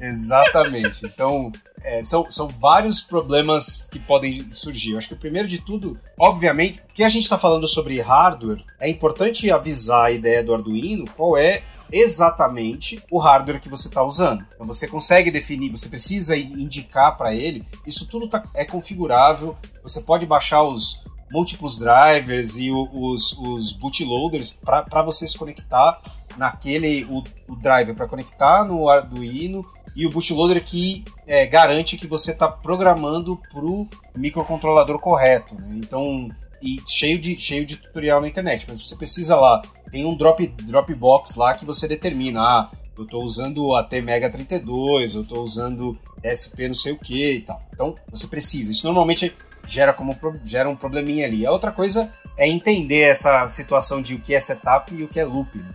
Exatamente. 0.00 1.04
Então, 1.04 1.52
é, 1.82 2.02
são, 2.02 2.30
são 2.30 2.48
vários 2.48 3.00
problemas 3.02 3.86
que 3.90 3.98
podem 3.98 4.50
surgir. 4.52 4.92
Eu 4.92 4.98
acho 4.98 5.08
que 5.08 5.14
o 5.14 5.18
primeiro 5.18 5.48
de 5.48 5.62
tudo, 5.62 5.98
obviamente, 6.18 6.80
que 6.94 7.02
a 7.02 7.08
gente 7.08 7.24
está 7.24 7.36
falando 7.38 7.66
sobre 7.68 8.00
hardware, 8.00 8.62
é 8.78 8.88
importante 8.88 9.50
avisar 9.50 10.06
a 10.06 10.12
ideia 10.12 10.42
do 10.42 10.54
Arduino 10.54 11.04
qual 11.16 11.36
é 11.36 11.62
exatamente 11.92 13.02
o 13.10 13.18
hardware 13.18 13.60
que 13.60 13.68
você 13.68 13.88
está 13.88 14.02
usando. 14.02 14.44
Então 14.54 14.66
você 14.66 14.86
consegue 14.86 15.30
definir, 15.30 15.70
você 15.70 15.88
precisa 15.88 16.36
indicar 16.36 17.16
para 17.16 17.34
ele. 17.34 17.64
Isso 17.86 18.08
tudo 18.08 18.28
tá, 18.28 18.42
é 18.54 18.64
configurável. 18.64 19.56
Você 19.82 20.02
pode 20.02 20.26
baixar 20.26 20.62
os, 20.62 21.04
múltiplos 21.30 21.78
drivers 21.78 22.58
e 22.58 22.70
os, 22.70 23.32
os 23.38 23.72
bootloaders 23.72 24.52
para 24.52 25.02
você 25.02 25.26
se 25.26 25.38
conectar 25.38 26.00
naquele 26.36 27.04
o, 27.04 27.22
o 27.48 27.56
driver 27.56 27.94
para 27.94 28.08
conectar 28.08 28.64
no 28.64 28.88
Arduino 28.88 29.64
e 29.94 30.06
o 30.06 30.10
bootloader 30.10 30.62
que 30.64 31.04
é, 31.26 31.46
garante 31.46 31.96
que 31.96 32.06
você 32.06 32.32
está 32.32 32.48
programando 32.48 33.40
para 33.52 33.64
o 33.64 33.88
microcontrolador 34.16 34.98
correto. 34.98 35.54
Né? 35.54 35.76
Então, 35.76 36.28
e 36.62 36.80
cheio 36.86 37.18
de, 37.18 37.36
cheio 37.36 37.64
de 37.64 37.76
tutorial 37.76 38.20
na 38.20 38.28
internet, 38.28 38.66
mas 38.68 38.84
você 38.84 38.96
precisa 38.96 39.36
lá, 39.36 39.62
tem 39.90 40.04
um 40.04 40.14
drop, 40.14 40.46
Dropbox 40.46 41.34
lá 41.34 41.54
que 41.54 41.64
você 41.64 41.88
determina, 41.88 42.40
ah, 42.40 42.70
eu 42.96 43.04
estou 43.04 43.24
usando 43.24 43.74
a 43.74 43.82
T-Mega 43.82 44.28
32, 44.28 45.14
eu 45.14 45.22
estou 45.22 45.42
usando 45.42 45.98
SP 46.22 46.68
não 46.68 46.74
sei 46.74 46.92
o 46.92 46.98
que 46.98 47.32
e 47.32 47.40
tal. 47.40 47.62
Então, 47.72 47.94
você 48.10 48.26
precisa. 48.26 48.70
Isso 48.70 48.84
normalmente 48.84 49.34
gera, 49.66 49.92
como, 49.92 50.14
gera 50.44 50.68
um 50.68 50.76
probleminha 50.76 51.26
ali. 51.26 51.46
A 51.46 51.50
outra 51.50 51.72
coisa 51.72 52.12
é 52.36 52.46
entender 52.46 53.00
essa 53.00 53.48
situação 53.48 54.02
de 54.02 54.14
o 54.14 54.20
que 54.20 54.34
é 54.34 54.40
setup 54.40 54.94
e 54.94 55.02
o 55.02 55.08
que 55.08 55.18
é 55.18 55.24
loop. 55.24 55.56
Né? 55.56 55.74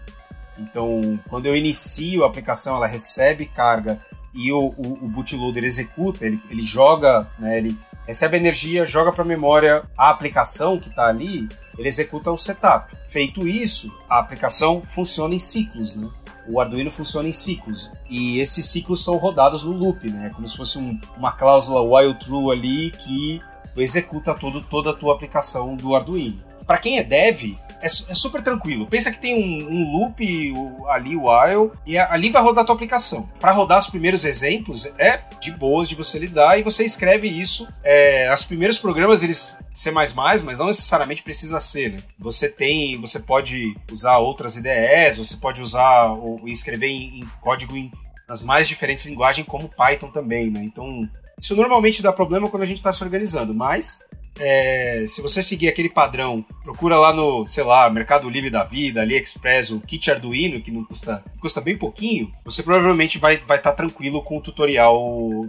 Então, 0.59 1.19
quando 1.27 1.47
eu 1.47 1.55
inicio 1.55 2.23
a 2.23 2.27
aplicação, 2.27 2.75
ela 2.75 2.87
recebe 2.87 3.45
carga 3.45 3.99
e 4.33 4.51
o, 4.51 4.73
o, 4.77 5.05
o 5.05 5.07
bootloader 5.07 5.63
executa, 5.63 6.25
ele, 6.25 6.41
ele 6.49 6.61
joga, 6.61 7.27
né, 7.39 7.57
ele 7.57 7.77
recebe 8.05 8.37
energia, 8.37 8.85
joga 8.85 9.11
para 9.11 9.23
a 9.23 9.27
memória 9.27 9.83
a 9.97 10.09
aplicação 10.09 10.79
que 10.79 10.89
está 10.89 11.07
ali, 11.07 11.49
ele 11.77 11.87
executa 11.87 12.31
o 12.31 12.37
setup. 12.37 12.95
Feito 13.07 13.47
isso, 13.47 13.93
a 14.09 14.19
aplicação 14.19 14.81
funciona 14.93 15.35
em 15.35 15.39
ciclos, 15.39 15.95
né? 15.95 16.09
O 16.47 16.59
Arduino 16.59 16.91
funciona 16.91 17.27
em 17.27 17.33
ciclos 17.33 17.91
e 18.07 18.39
esses 18.39 18.67
ciclos 18.67 19.03
são 19.03 19.17
rodados 19.17 19.63
no 19.63 19.71
loop, 19.71 20.07
né? 20.09 20.31
Como 20.33 20.47
se 20.47 20.55
fosse 20.55 20.77
um, 20.77 20.99
uma 21.17 21.31
cláusula 21.31 21.81
while 21.81 22.13
true 22.13 22.51
ali 22.51 22.91
que 22.91 23.41
executa 23.75 24.33
todo, 24.35 24.61
toda 24.61 24.91
a 24.91 24.93
tua 24.93 25.13
aplicação 25.13 25.75
do 25.75 25.95
Arduino. 25.95 26.43
Para 26.65 26.77
quem 26.77 26.99
é 26.99 27.03
dev, 27.03 27.55
é, 27.85 28.11
é, 28.11 28.13
super 28.13 28.41
tranquilo. 28.41 28.87
Pensa 28.87 29.11
que 29.11 29.21
tem 29.21 29.35
um, 29.35 29.69
um 29.71 29.91
loop 29.91 30.53
ali, 30.89 31.15
o 31.15 31.29
while, 31.29 31.71
e 31.85 31.97
ali 31.97 32.31
vai 32.31 32.41
rodar 32.41 32.63
a 32.63 32.65
tua 32.65 32.75
aplicação. 32.75 33.29
Para 33.39 33.51
rodar 33.51 33.77
os 33.77 33.87
primeiros 33.87 34.25
exemplos, 34.25 34.91
é 34.97 35.21
de 35.39 35.51
boas 35.51 35.87
de 35.87 35.93
você 35.93 36.17
lidar 36.17 36.59
e 36.59 36.63
você 36.63 36.83
escreve 36.83 37.27
isso. 37.27 37.67
É, 37.83 38.33
os 38.33 38.43
primeiros 38.43 38.79
programas, 38.79 39.23
eles 39.23 39.59
C++, 39.71 39.91
mas 39.91 40.57
não 40.57 40.65
necessariamente 40.65 41.21
precisa 41.21 41.59
ser, 41.59 41.93
né? 41.93 41.99
Você 42.17 42.49
tem, 42.49 42.99
você 42.99 43.19
pode 43.19 43.75
usar 43.91 44.17
outras 44.17 44.57
IDEs, 44.57 45.17
você 45.17 45.37
pode 45.37 45.61
usar 45.61 46.07
ou 46.11 46.47
escrever 46.47 46.87
em, 46.87 47.19
em 47.19 47.29
código 47.39 47.75
em, 47.75 47.91
nas 48.27 48.41
mais 48.41 48.67
diferentes 48.67 49.05
linguagens, 49.05 49.47
como 49.47 49.69
Python 49.69 50.09
também, 50.09 50.49
né? 50.49 50.63
Então, 50.63 51.07
isso 51.39 51.55
normalmente 51.55 52.01
dá 52.01 52.11
problema 52.11 52.49
quando 52.49 52.63
a 52.63 52.65
gente 52.65 52.77
está 52.77 52.91
se 52.91 53.03
organizando, 53.03 53.53
mas 53.53 54.03
é, 54.39 55.05
se 55.07 55.21
você 55.21 55.41
seguir 55.41 55.67
aquele 55.67 55.89
padrão, 55.89 56.45
procura 56.63 56.97
lá 56.97 57.13
no, 57.13 57.45
sei 57.45 57.63
lá, 57.63 57.89
Mercado 57.89 58.29
Livre 58.29 58.49
da 58.49 58.63
Vida, 58.63 59.01
AliExpress, 59.01 59.71
o 59.71 59.79
kit 59.79 60.11
Arduino, 60.11 60.61
que 60.61 60.71
não 60.71 60.83
custa, 60.83 61.23
custa 61.39 61.61
bem 61.61 61.77
pouquinho, 61.77 62.31
você 62.43 62.61
provavelmente 62.61 63.17
vai 63.17 63.35
estar 63.35 63.45
vai 63.45 63.61
tá 63.61 63.71
tranquilo 63.71 64.23
com 64.23 64.37
o 64.37 64.41
tutorial 64.41 64.97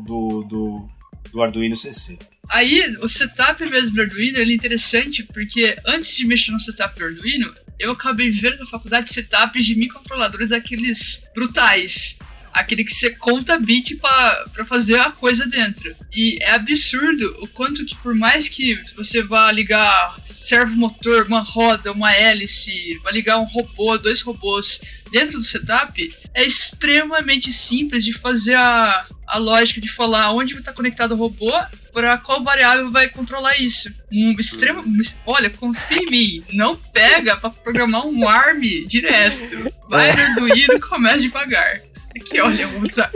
do, 0.04 0.44
do, 0.44 0.88
do 1.32 1.42
Arduino 1.42 1.74
CC. 1.74 2.18
Aí, 2.48 2.96
o 3.00 3.08
setup 3.08 3.68
mesmo 3.68 3.94
do 3.94 4.02
Arduino 4.02 4.38
ele 4.38 4.52
é 4.52 4.54
interessante 4.54 5.24
porque 5.24 5.76
antes 5.84 6.16
de 6.16 6.24
mexer 6.26 6.52
no 6.52 6.60
setup 6.60 6.96
do 6.96 7.04
Arduino, 7.04 7.52
eu 7.78 7.92
acabei 7.92 8.30
vendo 8.30 8.58
na 8.58 8.66
faculdade 8.66 9.12
setups 9.12 9.64
de 9.64 9.74
microcontroladores 9.74 10.48
daqueles 10.48 11.24
brutais 11.34 12.18
aquele 12.56 12.84
que 12.84 12.92
você 12.92 13.10
conta 13.10 13.58
bit 13.58 13.96
para 13.96 14.64
fazer 14.64 14.98
a 14.98 15.10
coisa 15.10 15.46
dentro. 15.46 15.94
E 16.14 16.38
é 16.40 16.52
absurdo 16.52 17.36
o 17.40 17.46
quanto 17.46 17.84
que 17.84 17.94
por 17.96 18.14
mais 18.14 18.48
que 18.48 18.80
você 18.96 19.22
vá 19.22 19.52
ligar 19.52 20.16
servo 20.24 20.74
motor, 20.74 21.26
uma 21.26 21.40
roda, 21.40 21.92
uma 21.92 22.12
hélice, 22.12 22.98
vai 23.04 23.12
ligar 23.12 23.38
um 23.38 23.44
robô, 23.44 23.98
dois 23.98 24.22
robôs 24.22 24.80
dentro 25.10 25.38
do 25.38 25.44
setup, 25.44 26.10
é 26.34 26.44
extremamente 26.44 27.52
simples 27.52 28.04
de 28.04 28.12
fazer 28.12 28.54
a, 28.54 29.06
a 29.26 29.38
lógica 29.38 29.80
de 29.80 29.88
falar 29.88 30.32
onde 30.32 30.54
está 30.54 30.72
conectado 30.72 31.12
o 31.12 31.16
robô 31.16 31.52
para 31.92 32.18
qual 32.18 32.42
variável 32.42 32.90
vai 32.90 33.08
controlar 33.08 33.56
isso. 33.58 33.90
Um 34.12 34.32
extremo, 34.38 34.84
olha, 35.24 35.48
confia 35.48 35.96
em 35.96 36.10
mim, 36.10 36.44
não 36.52 36.76
pega 36.76 37.36
para 37.36 37.48
programar 37.48 38.06
um 38.06 38.28
ARM 38.28 38.86
direto. 38.86 39.72
Vai 39.88 40.14
no 40.14 40.22
Arduino 40.22 40.74
e 40.74 40.80
começa 40.80 41.20
devagar. 41.20 41.85
Que 42.24 42.40
olha, 42.40 42.66
Mozart. 42.68 43.12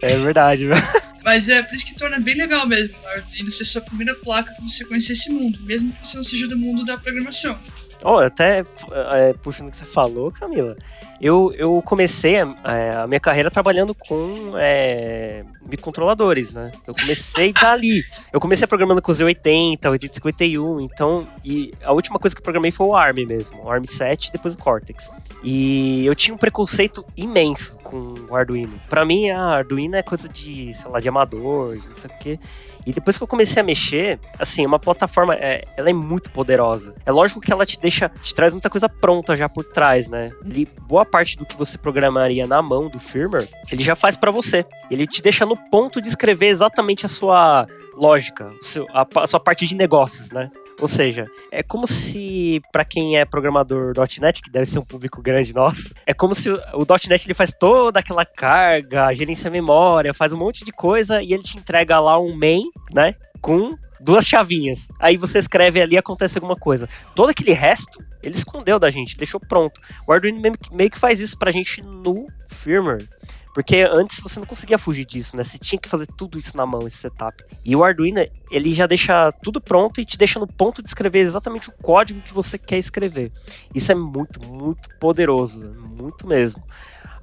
É 0.00 0.16
verdade, 0.16 0.66
velho. 0.66 0.82
Mas 1.24 1.48
é 1.48 1.62
por 1.62 1.74
isso 1.74 1.86
que 1.86 1.94
torna 1.94 2.20
bem 2.20 2.34
legal 2.34 2.66
mesmo 2.66 2.94
o 3.02 3.08
Arduino 3.08 3.50
ser 3.50 3.64
sua 3.64 3.80
primeira 3.80 4.14
placa 4.14 4.52
para 4.52 4.62
você 4.62 4.84
conhecer 4.84 5.14
esse 5.14 5.30
mundo, 5.30 5.58
mesmo 5.62 5.90
que 5.92 6.06
você 6.06 6.16
não 6.18 6.24
seja 6.24 6.46
do 6.46 6.56
mundo 6.56 6.84
da 6.84 6.98
programação. 6.98 7.58
Oh, 8.04 8.18
até 8.18 8.66
é, 9.12 9.32
puxando 9.42 9.68
o 9.68 9.70
que 9.70 9.78
você 9.78 9.86
falou, 9.86 10.30
Camila, 10.30 10.76
eu, 11.18 11.54
eu 11.56 11.80
comecei 11.80 12.36
a, 12.38 12.54
é, 12.64 12.96
a 12.96 13.06
minha 13.06 13.18
carreira 13.18 13.50
trabalhando 13.50 13.94
com 13.94 14.52
é, 14.58 15.42
microcontroladores, 15.68 16.52
né? 16.52 16.72
Eu 16.86 16.94
comecei 16.94 17.52
dali. 17.52 18.04
Eu 18.32 18.40
comecei 18.40 18.66
programando 18.66 19.00
com 19.00 19.12
o 19.12 19.14
Z80, 19.14 19.90
8051, 19.90 20.80
então, 20.80 21.26
e 21.44 21.72
a 21.82 21.92
última 21.92 22.18
coisa 22.18 22.34
que 22.34 22.40
eu 22.40 22.44
programei 22.44 22.70
foi 22.70 22.86
o 22.86 22.94
ARM 22.94 23.26
mesmo, 23.26 23.62
o 23.62 23.70
ARM 23.70 23.84
7 23.84 24.28
e 24.28 24.32
depois 24.32 24.54
o 24.54 24.58
Cortex. 24.58 25.10
E 25.42 26.04
eu 26.06 26.14
tinha 26.14 26.34
um 26.34 26.38
preconceito 26.38 27.04
imenso 27.16 27.76
com 27.82 28.14
o 28.28 28.36
Arduino. 28.36 28.80
Para 28.88 29.04
mim, 29.04 29.30
a 29.30 29.40
Arduino 29.40 29.96
é 29.96 30.02
coisa 30.02 30.28
de, 30.28 30.72
sei 30.74 30.90
lá, 30.90 31.00
de 31.00 31.08
amador, 31.08 31.74
não 31.74 31.94
sei 31.94 32.10
o 32.10 32.18
quê. 32.18 32.38
E 32.86 32.92
depois 32.92 33.16
que 33.16 33.22
eu 33.22 33.28
comecei 33.28 33.60
a 33.60 33.64
mexer, 33.64 34.18
assim, 34.38 34.66
uma 34.66 34.78
plataforma, 34.78 35.34
é, 35.34 35.64
ela 35.76 35.88
é 35.88 35.92
muito 35.92 36.30
poderosa. 36.30 36.94
É 37.06 37.10
lógico 37.10 37.40
que 37.40 37.52
ela 37.52 37.64
te 37.64 37.80
deixa, 37.80 38.10
te 38.22 38.34
traz 38.34 38.52
muita 38.52 38.68
coisa 38.68 38.88
pronta 38.88 39.34
já 39.34 39.48
por 39.48 39.64
trás, 39.64 40.08
né? 40.08 40.30
Ele, 40.44 40.68
boa 40.82 41.04
parte 41.04 41.36
do 41.36 41.46
que 41.46 41.56
você 41.56 41.78
programaria 41.78 42.46
na 42.46 42.60
mão 42.60 42.88
do 42.88 42.98
firmware, 42.98 43.48
ele 43.72 43.82
já 43.82 43.96
faz 43.96 44.16
para 44.16 44.30
você. 44.30 44.66
Ele 44.90 45.06
te 45.06 45.22
deixa 45.22 45.46
no 45.46 45.53
ponto 45.56 46.00
de 46.00 46.08
escrever 46.08 46.48
exatamente 46.48 47.06
a 47.06 47.08
sua 47.08 47.66
lógica, 47.94 48.52
a, 48.92 49.26
sua 49.26 49.40
parte 49.40 49.66
de 49.66 49.74
negócios, 49.74 50.30
né? 50.30 50.50
Ou 50.80 50.88
seja, 50.88 51.30
é 51.52 51.62
como 51.62 51.86
se, 51.86 52.60
para 52.72 52.84
quem 52.84 53.16
é 53.16 53.24
programador 53.24 53.92
.NET, 54.20 54.42
que 54.42 54.50
deve 54.50 54.66
ser 54.66 54.78
um 54.80 54.84
público 54.84 55.22
grande 55.22 55.54
nosso, 55.54 55.94
é 56.04 56.12
como 56.12 56.34
se 56.34 56.50
o 56.50 56.84
.NET 57.08 57.26
ele 57.26 57.34
faz 57.34 57.52
toda 57.52 58.00
aquela 58.00 58.24
carga, 58.24 59.14
gerencia 59.14 59.50
memória, 59.50 60.12
faz 60.12 60.32
um 60.32 60.38
monte 60.38 60.64
de 60.64 60.72
coisa 60.72 61.22
e 61.22 61.32
ele 61.32 61.42
te 61.42 61.56
entrega 61.56 62.00
lá 62.00 62.18
um 62.18 62.34
main, 62.34 62.64
né, 62.92 63.14
com 63.40 63.76
duas 64.00 64.26
chavinhas. 64.26 64.88
Aí 64.98 65.16
você 65.16 65.38
escreve 65.38 65.80
ali 65.80 65.94
e 65.94 65.98
acontece 65.98 66.38
alguma 66.38 66.56
coisa. 66.56 66.88
Todo 67.14 67.30
aquele 67.30 67.52
resto, 67.52 68.02
ele 68.22 68.34
escondeu 68.34 68.78
da 68.78 68.90
gente, 68.90 69.16
deixou 69.16 69.40
pronto. 69.40 69.80
O 70.06 70.12
Arduino 70.12 70.40
meio 70.72 70.90
que 70.90 70.98
faz 70.98 71.20
isso 71.20 71.38
pra 71.38 71.52
gente 71.52 71.82
no 71.82 72.26
firmware. 72.48 73.08
Porque 73.54 73.88
antes 73.88 74.20
você 74.20 74.40
não 74.40 74.46
conseguia 74.46 74.76
fugir 74.76 75.04
disso, 75.04 75.36
né? 75.36 75.44
Você 75.44 75.56
tinha 75.56 75.78
que 75.78 75.88
fazer 75.88 76.06
tudo 76.06 76.36
isso 76.36 76.56
na 76.56 76.66
mão, 76.66 76.88
esse 76.88 76.96
setup. 76.96 77.44
E 77.64 77.76
o 77.76 77.84
Arduino, 77.84 78.26
ele 78.50 78.74
já 78.74 78.84
deixa 78.84 79.30
tudo 79.30 79.60
pronto 79.60 80.00
e 80.00 80.04
te 80.04 80.18
deixa 80.18 80.40
no 80.40 80.46
ponto 80.46 80.82
de 80.82 80.88
escrever 80.88 81.20
exatamente 81.20 81.68
o 81.68 81.72
código 81.72 82.20
que 82.20 82.34
você 82.34 82.58
quer 82.58 82.78
escrever. 82.78 83.30
Isso 83.72 83.92
é 83.92 83.94
muito, 83.94 84.44
muito 84.44 84.88
poderoso, 84.98 85.60
muito 85.60 86.26
mesmo. 86.26 86.64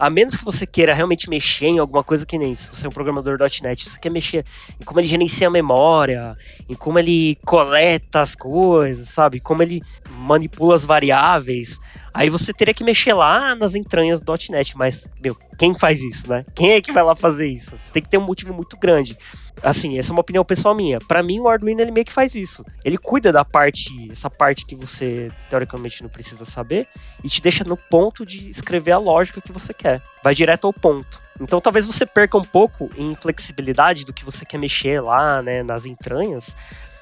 A 0.02 0.10
menos 0.10 0.36
que 0.36 0.44
você 0.44 0.66
queira 0.66 0.96
realmente 0.96 1.30
mexer 1.30 1.68
em 1.68 1.78
alguma 1.78 2.04
coisa 2.04 2.26
que 2.26 2.36
nem 2.36 2.56
se 2.56 2.74
você 2.74 2.88
é 2.88 2.90
um 2.90 2.92
programador 2.92 3.38
.NET, 3.62 3.88
você 3.88 4.00
quer 4.00 4.10
mexer 4.10 4.44
em 4.80 4.84
como 4.84 5.00
ele 5.00 5.08
gerencia 5.08 5.48
a 5.48 5.52
memória, 5.52 6.36
em 6.68 6.74
como 6.74 6.98
ele 6.98 7.38
coleta 7.46 8.20
as 8.20 8.36
coisas, 8.36 9.10
sabe? 9.10 9.40
Como 9.40 9.62
ele 9.62 9.80
manipula 10.10 10.74
as 10.74 10.84
variáveis. 10.84 11.80
Aí 12.14 12.30
você 12.30 12.54
teria 12.54 12.74
que 12.74 12.84
mexer 12.84 13.14
lá 13.14 13.56
nas 13.56 13.74
entranhas 13.74 14.20
do 14.20 14.34
.NET, 14.50 14.78
mas, 14.78 15.10
meu, 15.24 15.36
quem 15.58 15.74
faz 15.74 16.02
isso, 16.02 16.30
né? 16.30 16.46
Quem 16.54 16.74
é 16.74 16.82
que 16.82 16.92
vai 16.92 17.04
lá 17.04 17.16
fazer 17.16 17.48
isso? 17.48 17.78
Você 17.78 17.94
tem 17.94 18.02
que 18.02 18.10
ter 18.10 18.18
um 18.18 18.26
motivo 18.26 18.54
muito 18.54 18.76
grande. 18.78 19.18
Assim, 19.64 19.98
essa 19.98 20.12
é 20.12 20.14
uma 20.14 20.22
opinião 20.22 20.44
pessoal 20.44 20.76
minha. 20.76 21.00
Para 21.00 21.22
mim, 21.22 21.40
o 21.40 21.48
Arduino 21.48 21.82
ele 21.82 21.92
meio 21.92 22.06
que 22.06 22.12
faz 22.12 22.36
isso. 22.36 22.66
Ele 22.84 22.98
cuida 22.98 23.32
da 23.32 23.46
parte, 23.46 24.10
essa 24.12 24.30
parte 24.30 24.66
que 24.66 24.76
você 24.76 25.30
teoricamente 25.50 26.02
não 26.02 26.10
precisa 26.10 26.46
saber 26.46 26.88
e 27.24 27.30
te 27.30 27.42
deixa 27.42 27.64
no 27.64 27.78
ponto 27.78 28.26
de 28.26 28.50
escrever 28.50 28.92
a 28.92 28.98
lógica 28.98 29.40
que 29.40 29.52
você 29.52 29.74
quer. 29.74 30.02
Vai 30.24 30.34
direto 30.34 30.66
ao 30.66 30.74
ponto. 30.74 31.22
Então, 31.40 31.62
talvez 31.62 31.86
você 31.86 32.06
perca 32.06 32.38
um 32.38 32.44
pouco 32.44 32.90
em 32.98 33.16
flexibilidade 33.16 34.06
do 34.06 34.14
que 34.14 34.26
você 34.26 34.46
quer 34.46 34.58
mexer 34.58 35.02
lá, 35.02 35.42
né, 35.42 35.64
nas 35.64 35.86
entranhas, 35.86 36.56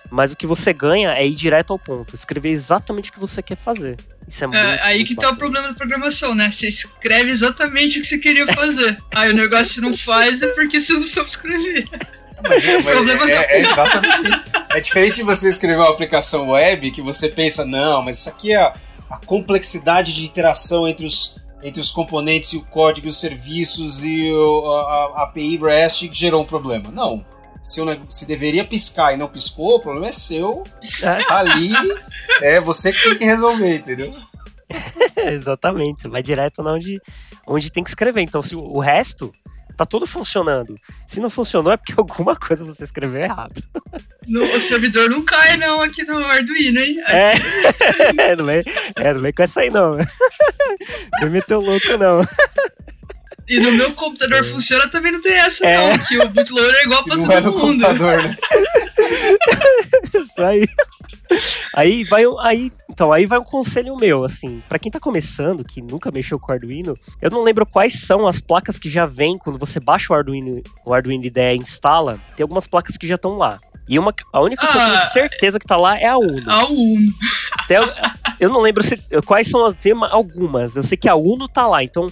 mas 0.10 0.34
o 0.34 0.38
que 0.38 0.48
você 0.48 0.74
ganha 0.74 1.12
é 1.12 1.26
ir 1.26 1.36
direto 1.36 1.72
ao 1.72 1.80
ponto, 1.80 2.16
escrever 2.16 2.50
exatamente 2.50 3.10
o 3.10 3.14
que 3.14 3.20
você 3.20 3.42
quer 3.42 3.58
fazer. 3.58 3.98
Isso 4.28 4.44
é, 4.44 4.46
é 4.46 4.48
muito, 4.48 4.84
aí 4.84 4.98
muito 4.98 5.08
que 5.08 5.16
tá 5.16 5.30
o 5.30 5.36
problema 5.36 5.68
da 5.70 5.74
programação, 5.74 6.34
né? 6.34 6.50
Você 6.52 6.68
escreve 6.68 7.30
exatamente 7.30 8.00
o 8.00 8.02
que 8.02 8.08
você 8.08 8.18
queria 8.18 8.48
fazer. 8.48 8.98
aí 9.14 9.32
o 9.32 9.36
negócio 9.36 9.82
não 9.82 9.94
faz 9.96 10.42
é 10.42 10.48
porque 10.48 10.80
você 10.80 10.94
não 10.94 11.00
sabe 11.00 11.30
escrever. 11.30 11.90
Mas, 12.42 12.66
é, 12.66 12.78
mas 12.80 13.30
é, 13.30 13.34
é, 13.34 13.58
é, 13.58 13.62
exatamente 13.62 14.30
isso. 14.30 14.46
É 14.70 14.80
diferente 14.80 15.16
de 15.16 15.24
você 15.24 15.50
escrever 15.50 15.78
uma 15.78 15.90
aplicação 15.90 16.50
web 16.50 16.90
que 16.92 17.02
você 17.02 17.28
pensa, 17.28 17.66
não, 17.66 18.02
mas 18.02 18.20
isso 18.20 18.30
aqui 18.30 18.54
é 18.54 18.58
a, 18.58 18.74
a 19.10 19.18
complexidade 19.26 20.14
de 20.14 20.24
interação 20.24 20.88
entre 20.88 21.06
os, 21.06 21.38
entre 21.62 21.82
os 21.82 21.92
componentes 21.92 22.54
e 22.54 22.58
o 22.58 22.62
código, 22.62 23.10
os 23.10 23.20
serviços 23.20 24.06
e 24.06 24.32
o, 24.32 24.72
a, 24.72 25.22
a 25.22 25.24
API 25.24 25.58
REST 25.58 26.08
que 26.08 26.18
gerou 26.18 26.42
um 26.42 26.46
problema. 26.46 26.90
Não 26.92 27.26
se, 27.62 27.82
se 28.10 28.26
deveria 28.26 28.64
piscar 28.64 29.14
e 29.14 29.18
não 29.18 29.28
piscou, 29.28 29.76
o 29.76 29.80
problema 29.80 30.08
é 30.08 30.12
seu. 30.12 30.64
É. 31.02 31.24
Tá 31.24 31.40
ali, 31.40 31.72
é 32.42 32.60
você 32.60 32.92
que 32.92 33.04
tem 33.04 33.18
que 33.18 33.26
resolver, 33.26 33.76
entendeu? 33.76 34.16
Exatamente, 35.16 36.04
você 36.04 36.08
vai 36.08 36.22
direto 36.22 36.62
onde, 36.62 37.02
onde 37.48 37.72
tem 37.72 37.84
que 37.84 37.90
escrever. 37.90 38.22
Então, 38.22 38.42
se 38.42 38.56
o 38.56 38.80
resto 38.80 39.34
tá 39.80 39.86
tudo 39.86 40.06
funcionando. 40.06 40.76
Se 41.08 41.22
não 41.22 41.30
funcionou, 41.30 41.72
é 41.72 41.78
porque 41.78 41.94
alguma 41.98 42.36
coisa 42.36 42.66
você 42.66 42.84
escreveu 42.84 43.22
errado. 43.22 43.64
No, 44.28 44.44
o 44.44 44.60
servidor 44.60 45.10
não 45.10 45.26
cai, 45.26 45.58
não, 45.58 45.82
aqui 45.82 46.04
no 46.04 46.24
Arduino, 46.24 46.80
hein? 46.80 47.00
É, 47.08 47.32
é, 48.16 48.36
não 48.36 48.46
vem, 48.46 48.64
é, 48.96 49.12
não 49.12 49.22
vem 49.22 49.34
com 49.34 49.42
essa 49.42 49.62
aí, 49.62 49.72
não. 49.72 49.98
Não 51.20 51.30
meteu 51.32 51.60
louco, 51.60 51.98
não. 51.98 52.22
E 53.50 53.60
no 53.60 53.72
meu 53.72 53.92
computador 53.96 54.44
funciona 54.46 54.88
também 54.88 55.12
não 55.12 55.22
tem 55.22 55.34
essa, 55.34 55.66
é. 55.66 55.78
não. 55.78 55.98
Que 56.06 56.18
o 56.18 56.30
bootloader 56.30 56.76
é 56.76 56.84
igual 56.84 57.04
pra 57.04 57.16
não 57.16 57.24
todo 57.24 57.34
é 57.34 57.42
mundo. 57.42 57.60
Computador, 57.60 58.24
né? 58.24 58.38
Isso 60.14 60.42
aí. 60.42 60.66
Aí 61.76 62.04
vai 62.04 62.24
aí, 62.40 62.72
então 62.90 63.14
aí 63.14 63.26
vai 63.26 63.40
um 63.40 63.44
conselho 63.44 63.96
meu, 63.96 64.24
assim, 64.24 64.64
para 64.68 64.80
quem 64.80 64.92
tá 64.92 65.00
começando, 65.00 65.64
que 65.64 65.82
nunca 65.82 66.12
mexeu 66.12 66.40
com 66.40 66.52
o 66.52 66.56
Arduino, 66.56 66.98
eu 67.22 67.30
não 67.30 67.44
lembro 67.44 67.66
quais 67.66 67.94
são 67.94 68.28
as 68.28 68.40
placas 68.40 68.80
que 68.80 68.90
já 68.90 69.06
vêm 69.06 69.38
quando 69.38 69.60
você 69.60 69.80
baixa 69.80 70.12
o 70.12 70.16
Arduino, 70.16 70.62
o 70.84 70.94
Arduino 70.94 71.24
IDE 71.24 71.40
e 71.40 71.58
instala, 71.58 72.20
tem 72.36 72.44
algumas 72.44 72.68
placas 72.68 72.98
que 72.98 73.08
já 73.08 73.16
estão 73.16 73.38
lá. 73.38 73.60
E 73.88 73.98
uma, 73.98 74.14
a 74.32 74.42
única 74.42 74.64
ah, 74.66 74.68
que 74.68 74.78
eu 74.78 74.82
tenho 74.82 74.94
ah, 74.94 75.06
certeza 75.08 75.60
que 75.60 75.66
tá 75.66 75.76
lá 75.76 75.98
é 75.98 76.06
a 76.06 76.18
Uno. 76.18 76.44
A 76.48 76.66
Uno. 76.68 77.14
eu 78.40 78.50
não 78.50 78.62
lembro 78.62 78.84
se, 78.84 78.98
quais 79.26 79.48
são 79.48 79.66
as, 79.66 79.76
tem 79.76 79.94
algumas. 80.12 80.76
Eu 80.76 80.84
sei 80.84 80.96
que 80.96 81.10
a 81.10 81.16
Uno 81.16 81.48
tá 81.48 81.66
lá. 81.66 81.84
Então, 81.84 82.08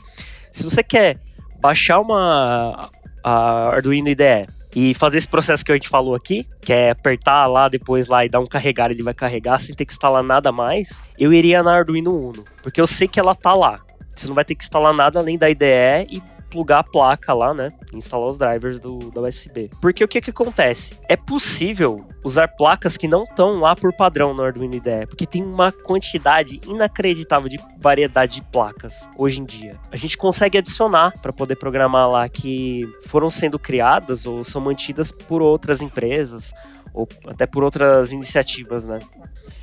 se 0.52 0.64
você 0.64 0.82
quer 0.82 1.20
baixar 1.60 2.00
uma 2.00 2.90
a 3.24 3.70
Arduino 3.70 4.10
IDE 4.10 4.48
e 4.76 4.94
fazer 4.94 5.18
esse 5.18 5.28
processo 5.28 5.66
que 5.66 5.72
a 5.72 5.76
gente 5.76 5.90
falou 5.90 6.16
aqui, 6.16 6.48
que 6.62 6.72
é 6.72 6.92
apertar 6.92 7.48
lá 7.48 7.68
depois 7.68 8.08
lá 8.08 8.24
e 8.24 8.30
dar 8.30 8.40
um 8.40 8.46
carregar, 8.46 8.92
ele 8.92 9.04
vai 9.04 9.14
carregar 9.14 9.60
sem 9.60 9.76
ter 9.76 9.86
que 9.86 9.92
instalar 9.92 10.24
nada 10.24 10.52
mais, 10.52 11.02
eu 11.18 11.34
iria 11.34 11.64
na 11.64 11.74
Arduino 11.74 12.30
Uno, 12.30 12.44
porque 12.62 12.80
eu 12.80 12.88
sei 12.88 13.08
que 13.08 13.20
ela 13.20 13.34
tá 13.34 13.54
lá. 13.54 13.82
Você 14.16 14.28
não 14.28 14.36
vai 14.36 14.46
ter 14.46 14.56
que 14.56 14.64
instalar 14.64 14.94
nada 14.94 15.20
além 15.20 15.38
da 15.38 15.50
IDE 15.50 16.08
e 16.10 16.22
plugar 16.50 16.80
a 16.80 16.84
placa 16.84 17.34
lá, 17.34 17.54
né? 17.54 17.72
Instalar 17.94 18.30
os 18.30 18.38
drivers 18.38 18.80
do, 18.80 18.98
da 19.12 19.22
USB. 19.22 19.70
Porque 19.82 20.04
o 20.04 20.08
que 20.08 20.22
que 20.22 20.30
acontece? 20.30 20.98
É 21.08 21.16
possível 21.16 22.06
usar 22.24 22.48
placas 22.50 22.98
que 22.98 23.08
não 23.08 23.24
estão 23.24 23.60
lá 23.60 23.76
por 23.76 23.94
padrão 23.94 24.34
no 24.34 24.44
Arduino 24.44 24.76
IDE, 24.76 25.08
porque 25.08 25.26
tem 25.26 25.44
uma 25.44 25.72
quantidade 25.72 26.60
inacreditável 26.68 27.48
de 27.48 27.58
variedade 27.80 28.36
de 28.36 28.42
placas 28.44 29.10
hoje 29.18 29.40
em 29.40 29.46
dia. 29.46 29.78
A 29.92 29.96
gente 29.96 30.18
consegue 30.18 30.58
adicionar 30.58 31.14
para 31.22 31.32
poder 31.32 31.56
programar 31.56 32.10
lá 32.10 32.28
que 32.28 32.84
foram 33.06 33.30
sendo 33.30 33.58
criadas 33.58 34.26
ou 34.26 34.44
são 34.44 34.60
mantidas 34.60 35.12
por 35.12 35.42
outras 35.42 35.82
empresas 35.82 36.54
ou 36.98 37.08
até 37.28 37.46
por 37.46 37.64
outras 37.64 38.12
iniciativas, 38.12 38.84
né? 38.86 39.00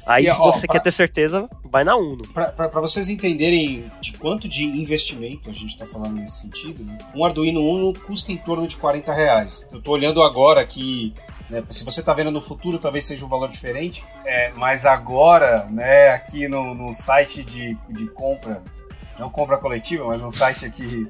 Aí, 0.07 0.25
E, 0.27 0.31
se 0.31 0.41
ó, 0.41 0.51
você 0.53 0.67
pra- 0.67 0.75
quer 0.77 0.83
ter 0.83 0.93
certeza, 0.93 1.49
vai 1.65 1.85
na 1.85 1.97
Uno. 1.97 2.27
Para 2.29 2.81
vocês 2.81 3.11
entenderem 3.11 3.91
de 4.01 4.13
quanto 4.15 4.49
de 4.49 4.65
investimento 4.65 5.51
a 5.51 5.53
gente 5.53 5.67
está 5.71 5.87
falando 5.87 6.15
nesse 6.15 6.43
sentido, 6.43 6.85
né? 6.85 6.97
um 7.15 7.25
Arduino 7.25 7.61
Uno 7.61 7.93
custa 7.93 8.33
em 8.33 8.37
torno 8.37 8.67
de 8.67 8.77
40 8.77 9.13
reais. 9.13 9.69
Eu 9.73 9.79
estou 9.79 9.95
olhando 9.95 10.23
agora 10.23 10.61
aqui, 10.61 11.13
né, 11.51 11.63
se 11.69 11.85
você 11.85 12.01
está 12.01 12.15
vendo 12.15 12.31
no 12.31 12.41
futuro, 12.41 12.79
talvez 12.79 13.05
seja 13.05 13.25
um 13.25 13.29
valor 13.29 13.51
diferente, 13.51 14.03
é, 14.25 14.51
mas 14.57 14.87
agora, 14.87 15.65
né, 15.71 16.11
aqui 16.11 16.49
no, 16.49 16.75
no 16.75 16.93
site 16.95 17.43
de, 17.43 17.77
de 17.91 18.07
compra, 18.07 18.63
não 19.19 19.29
compra 19.29 19.59
coletiva, 19.59 20.05
mas 20.07 20.23
no 20.23 20.31
site 20.31 20.65
aqui 20.65 21.07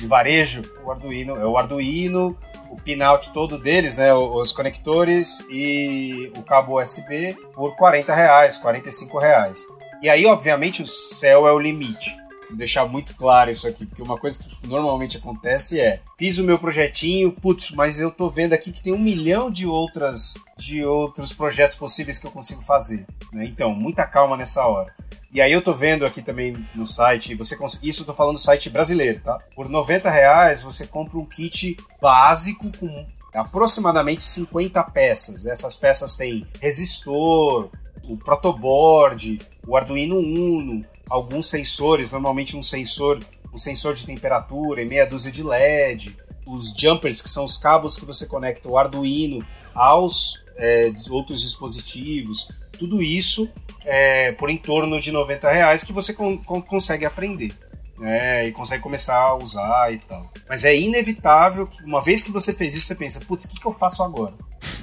de 0.00 0.06
varejo, 0.06 0.62
o 0.84 0.90
Arduino 0.90 1.36
é 1.36 1.44
o 1.46 1.56
Arduino, 1.58 2.36
o 2.74 2.82
pinout 2.82 3.32
todo 3.32 3.56
deles, 3.56 3.96
né, 3.96 4.12
os 4.12 4.52
conectores 4.52 5.44
e 5.48 6.32
o 6.36 6.42
cabo 6.42 6.80
USB 6.80 7.36
por 7.54 7.76
40 7.76 8.12
reais, 8.12 8.56
45 8.56 9.18
reais. 9.18 9.64
E 10.02 10.08
aí, 10.08 10.26
obviamente, 10.26 10.82
o 10.82 10.86
céu 10.86 11.46
é 11.46 11.52
o 11.52 11.58
limite. 11.58 12.16
Vou 12.48 12.58
deixar 12.58 12.84
muito 12.86 13.14
claro 13.14 13.50
isso 13.50 13.66
aqui, 13.66 13.86
porque 13.86 14.02
uma 14.02 14.18
coisa 14.18 14.42
que 14.42 14.66
normalmente 14.66 15.16
acontece 15.16 15.80
é: 15.80 16.00
fiz 16.18 16.38
o 16.38 16.44
meu 16.44 16.58
projetinho, 16.58 17.32
putz, 17.32 17.70
mas 17.70 18.00
eu 18.00 18.10
tô 18.10 18.28
vendo 18.28 18.52
aqui 18.52 18.70
que 18.70 18.82
tem 18.82 18.92
um 18.92 18.98
milhão 18.98 19.50
de 19.50 19.66
outras 19.66 20.34
de 20.56 20.84
outros 20.84 21.32
projetos 21.32 21.76
possíveis 21.76 22.18
que 22.18 22.26
eu 22.26 22.30
consigo 22.30 22.60
fazer. 22.60 23.06
né? 23.32 23.46
Então, 23.46 23.74
muita 23.74 24.04
calma 24.04 24.36
nessa 24.36 24.66
hora. 24.66 24.92
E 25.34 25.40
aí 25.40 25.50
eu 25.50 25.60
tô 25.60 25.74
vendo 25.74 26.06
aqui 26.06 26.22
também 26.22 26.64
no 26.76 26.86
site, 26.86 27.34
você 27.34 27.58
isso 27.82 28.02
eu 28.02 28.06
tô 28.06 28.14
falando 28.14 28.36
do 28.36 28.40
site 28.40 28.70
brasileiro, 28.70 29.18
tá? 29.18 29.36
Por 29.56 29.68
90 29.68 30.08
reais 30.08 30.62
você 30.62 30.86
compra 30.86 31.18
um 31.18 31.26
kit 31.26 31.76
básico 32.00 32.70
com 32.78 33.04
aproximadamente 33.34 34.22
50 34.22 34.80
peças. 34.84 35.44
Essas 35.44 35.74
peças 35.74 36.14
têm 36.14 36.46
resistor, 36.60 37.68
o 38.04 38.16
protoboard, 38.16 39.44
o 39.66 39.76
Arduino 39.76 40.18
Uno, 40.18 40.86
alguns 41.10 41.50
sensores, 41.50 42.12
normalmente 42.12 42.56
um 42.56 42.62
sensor, 42.62 43.18
um 43.52 43.58
sensor 43.58 43.92
de 43.94 44.06
temperatura 44.06 44.82
e 44.82 44.86
meia 44.86 45.04
dúzia 45.04 45.32
de 45.32 45.42
LED, 45.42 46.16
os 46.46 46.72
jumpers 46.78 47.20
que 47.20 47.28
são 47.28 47.44
os 47.44 47.58
cabos 47.58 47.96
que 47.96 48.04
você 48.04 48.26
conecta 48.26 48.68
o 48.68 48.78
Arduino 48.78 49.44
aos 49.74 50.44
é, 50.56 50.92
outros 51.10 51.40
dispositivos, 51.40 52.52
tudo 52.74 53.02
isso 53.02 53.50
é, 53.84 54.32
por 54.32 54.50
em 54.50 54.56
torno 54.56 55.00
de 55.00 55.10
90 55.12 55.50
reais 55.50 55.82
que 55.84 55.92
você 55.92 56.12
con- 56.14 56.38
con- 56.38 56.62
consegue 56.62 57.04
aprender. 57.04 57.52
né, 57.96 58.48
e 58.48 58.50
consegue 58.52 58.82
começar 58.82 59.16
a 59.16 59.34
usar 59.36 59.92
e 59.92 59.98
tal. 59.98 60.28
Mas 60.48 60.64
é 60.64 60.76
inevitável 60.76 61.64
que 61.66 61.80
uma 61.84 62.02
vez 62.02 62.24
que 62.24 62.32
você 62.32 62.52
fez 62.52 62.74
isso, 62.74 62.88
você 62.88 62.96
pensa, 62.96 63.24
putz, 63.24 63.44
o 63.44 63.48
que, 63.48 63.60
que 63.60 63.66
eu 63.66 63.70
faço 63.72 64.02
agora? 64.02 64.34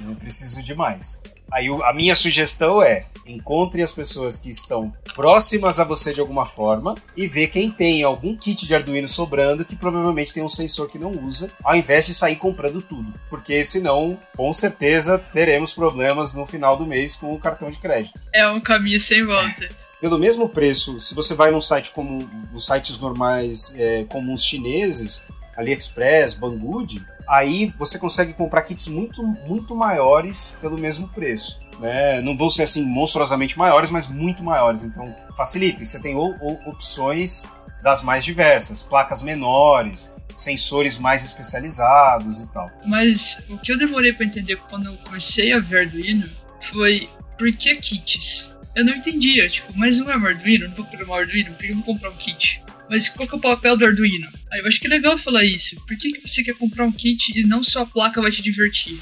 Eu 0.08 0.16
preciso 0.16 0.62
de 0.62 0.74
mais. 0.74 1.20
Aí 1.50 1.66
a 1.84 1.92
minha 1.92 2.16
sugestão 2.16 2.82
é 2.82 3.04
encontre 3.26 3.82
as 3.82 3.92
pessoas 3.92 4.36
que 4.36 4.50
estão 4.50 4.92
próximas 5.14 5.78
a 5.78 5.84
você 5.84 6.12
de 6.12 6.20
alguma 6.20 6.46
forma 6.46 6.94
e 7.16 7.26
vê 7.26 7.46
quem 7.46 7.70
tem 7.70 8.02
algum 8.02 8.36
kit 8.36 8.66
de 8.66 8.74
Arduino 8.74 9.08
sobrando 9.08 9.64
que 9.64 9.76
provavelmente 9.76 10.32
tem 10.32 10.42
um 10.42 10.48
sensor 10.48 10.88
que 10.88 10.98
não 10.98 11.10
usa, 11.10 11.52
ao 11.62 11.76
invés 11.76 12.06
de 12.06 12.14
sair 12.14 12.36
comprando 12.36 12.82
tudo. 12.82 13.12
Porque 13.30 13.62
senão, 13.64 14.18
com 14.36 14.52
certeza, 14.52 15.18
teremos 15.18 15.72
problemas 15.72 16.34
no 16.34 16.46
final 16.46 16.76
do 16.76 16.86
mês 16.86 17.16
com 17.16 17.34
o 17.34 17.38
cartão 17.38 17.70
de 17.70 17.78
crédito 17.78 18.20
É 18.32 18.46
um 18.48 18.60
caminho 18.60 19.00
sem 19.00 19.24
volta. 19.24 19.68
pelo 20.02 20.18
mesmo 20.18 20.48
preço, 20.48 21.00
se 21.00 21.14
você 21.14 21.32
vai 21.32 21.52
num 21.52 21.60
site 21.60 21.92
como 21.92 22.28
nos 22.52 22.66
sites 22.66 22.98
normais 22.98 23.72
é, 23.78 24.02
comuns 24.04 24.44
chineses, 24.44 25.28
AliExpress, 25.56 26.34
Banggood, 26.34 27.00
aí 27.32 27.72
você 27.78 27.98
consegue 27.98 28.32
comprar 28.34 28.62
kits 28.62 28.86
muito, 28.88 29.22
muito 29.48 29.74
maiores 29.74 30.58
pelo 30.60 30.78
mesmo 30.78 31.08
preço. 31.08 31.60
Né? 31.80 32.20
Não 32.20 32.36
vão 32.36 32.48
ser 32.50 32.62
assim 32.64 32.84
monstruosamente 32.84 33.58
maiores, 33.58 33.90
mas 33.90 34.06
muito 34.08 34.44
maiores. 34.44 34.84
Então 34.84 35.14
facilita. 35.36 35.82
E 35.82 35.86
Você 35.86 36.00
tem 36.00 36.14
o- 36.14 36.36
o- 36.40 36.70
opções 36.70 37.44
das 37.82 38.02
mais 38.04 38.24
diversas, 38.24 38.82
placas 38.82 39.22
menores, 39.22 40.14
sensores 40.36 40.98
mais 40.98 41.24
especializados 41.24 42.42
e 42.42 42.52
tal. 42.52 42.70
Mas 42.86 43.42
o 43.48 43.58
que 43.58 43.72
eu 43.72 43.78
demorei 43.78 44.12
pra 44.12 44.24
entender 44.26 44.56
quando 44.70 44.86
eu 44.86 44.96
comecei 44.98 45.52
a 45.52 45.58
ver 45.58 45.80
Arduino 45.80 46.28
foi 46.60 47.08
por 47.38 47.50
que 47.56 47.74
kits? 47.76 48.52
Eu 48.74 48.84
não 48.84 48.94
entendia, 48.94 49.48
tipo, 49.48 49.72
mas 49.76 49.98
não 49.98 50.10
é 50.10 50.16
um 50.16 50.24
Arduino, 50.26 50.68
não 50.68 50.74
vou 50.74 50.84
programar 50.86 51.18
um 51.18 51.20
Arduino, 51.22 51.50
por 51.50 51.58
que 51.58 51.68
eu 51.72 51.74
vou 51.76 51.84
comprar 51.84 52.10
um 52.10 52.16
kit? 52.16 52.62
Mas 52.92 53.08
qual 53.08 53.26
que 53.26 53.34
é 53.34 53.38
o 53.38 53.40
papel 53.40 53.74
do 53.74 53.86
Arduino? 53.86 54.28
Aí 54.52 54.60
eu 54.60 54.66
acho 54.66 54.78
que 54.78 54.86
é 54.86 54.90
legal 54.90 55.16
falar 55.16 55.44
isso. 55.44 55.80
Por 55.86 55.96
que, 55.96 56.12
que 56.12 56.28
você 56.28 56.44
quer 56.44 56.52
comprar 56.52 56.84
um 56.84 56.92
kit 56.92 57.32
e 57.34 57.42
não 57.42 57.64
só 57.64 57.84
a 57.84 57.86
placa 57.86 58.20
vai 58.20 58.30
te 58.30 58.42
divertir? 58.42 58.98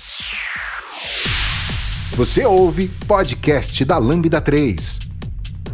Você 2.12 2.44
ouve 2.44 2.88
podcast 3.09 3.85
da 3.85 3.98
Lambda 3.98 4.40
3. 4.40 5.00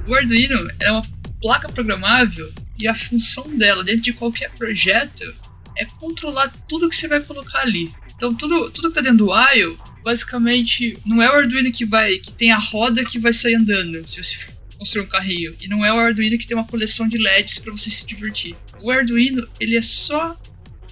O 0.09 0.15
Arduino 0.15 0.67
é 0.81 0.91
uma 0.91 1.03
placa 1.43 1.69
programável 1.69 2.51
e 2.79 2.89
a 2.89 2.95
função 2.95 3.55
dela 3.55 3.85
dentro 3.85 4.01
de 4.01 4.15
qualquer 4.15 4.51
projeto 4.53 5.37
é 5.77 5.85
controlar 5.85 6.51
tudo 6.67 6.89
que 6.89 6.97
você 6.97 7.09
vai 7.09 7.21
colocar 7.21 7.61
ali. 7.61 7.93
Então 8.15 8.35
tudo, 8.35 8.71
tudo 8.71 8.89
que 8.89 8.95
tá 8.95 9.03
dentro 9.03 9.27
do 9.27 9.31
IO, 9.55 9.79
basicamente, 10.03 10.99
não 11.05 11.23
é 11.23 11.29
o 11.29 11.35
Arduino 11.35 11.71
que 11.71 11.85
vai 11.85 12.17
que 12.17 12.33
tem 12.33 12.51
a 12.51 12.59
roda 12.59 13.05
que 13.05 13.19
vai 13.19 13.35
sair 13.35 13.57
andando 13.57 14.09
se 14.09 14.25
você 14.25 14.56
construir 14.77 15.03
um 15.03 15.09
carrinho. 15.09 15.57
E 15.61 15.69
não 15.69 15.85
é 15.85 15.93
o 15.93 15.99
Arduino 15.99 16.39
que 16.39 16.47
tem 16.47 16.57
uma 16.57 16.67
coleção 16.67 17.09
de 17.09 17.19
LEDs 17.19 17.59
para 17.59 17.73
você 17.73 17.91
se 17.91 18.07
divertir. 18.07 18.57
O 18.81 18.91
Arduino, 18.91 19.49
ele 19.59 19.77
é 19.77 19.83
só 19.83 20.39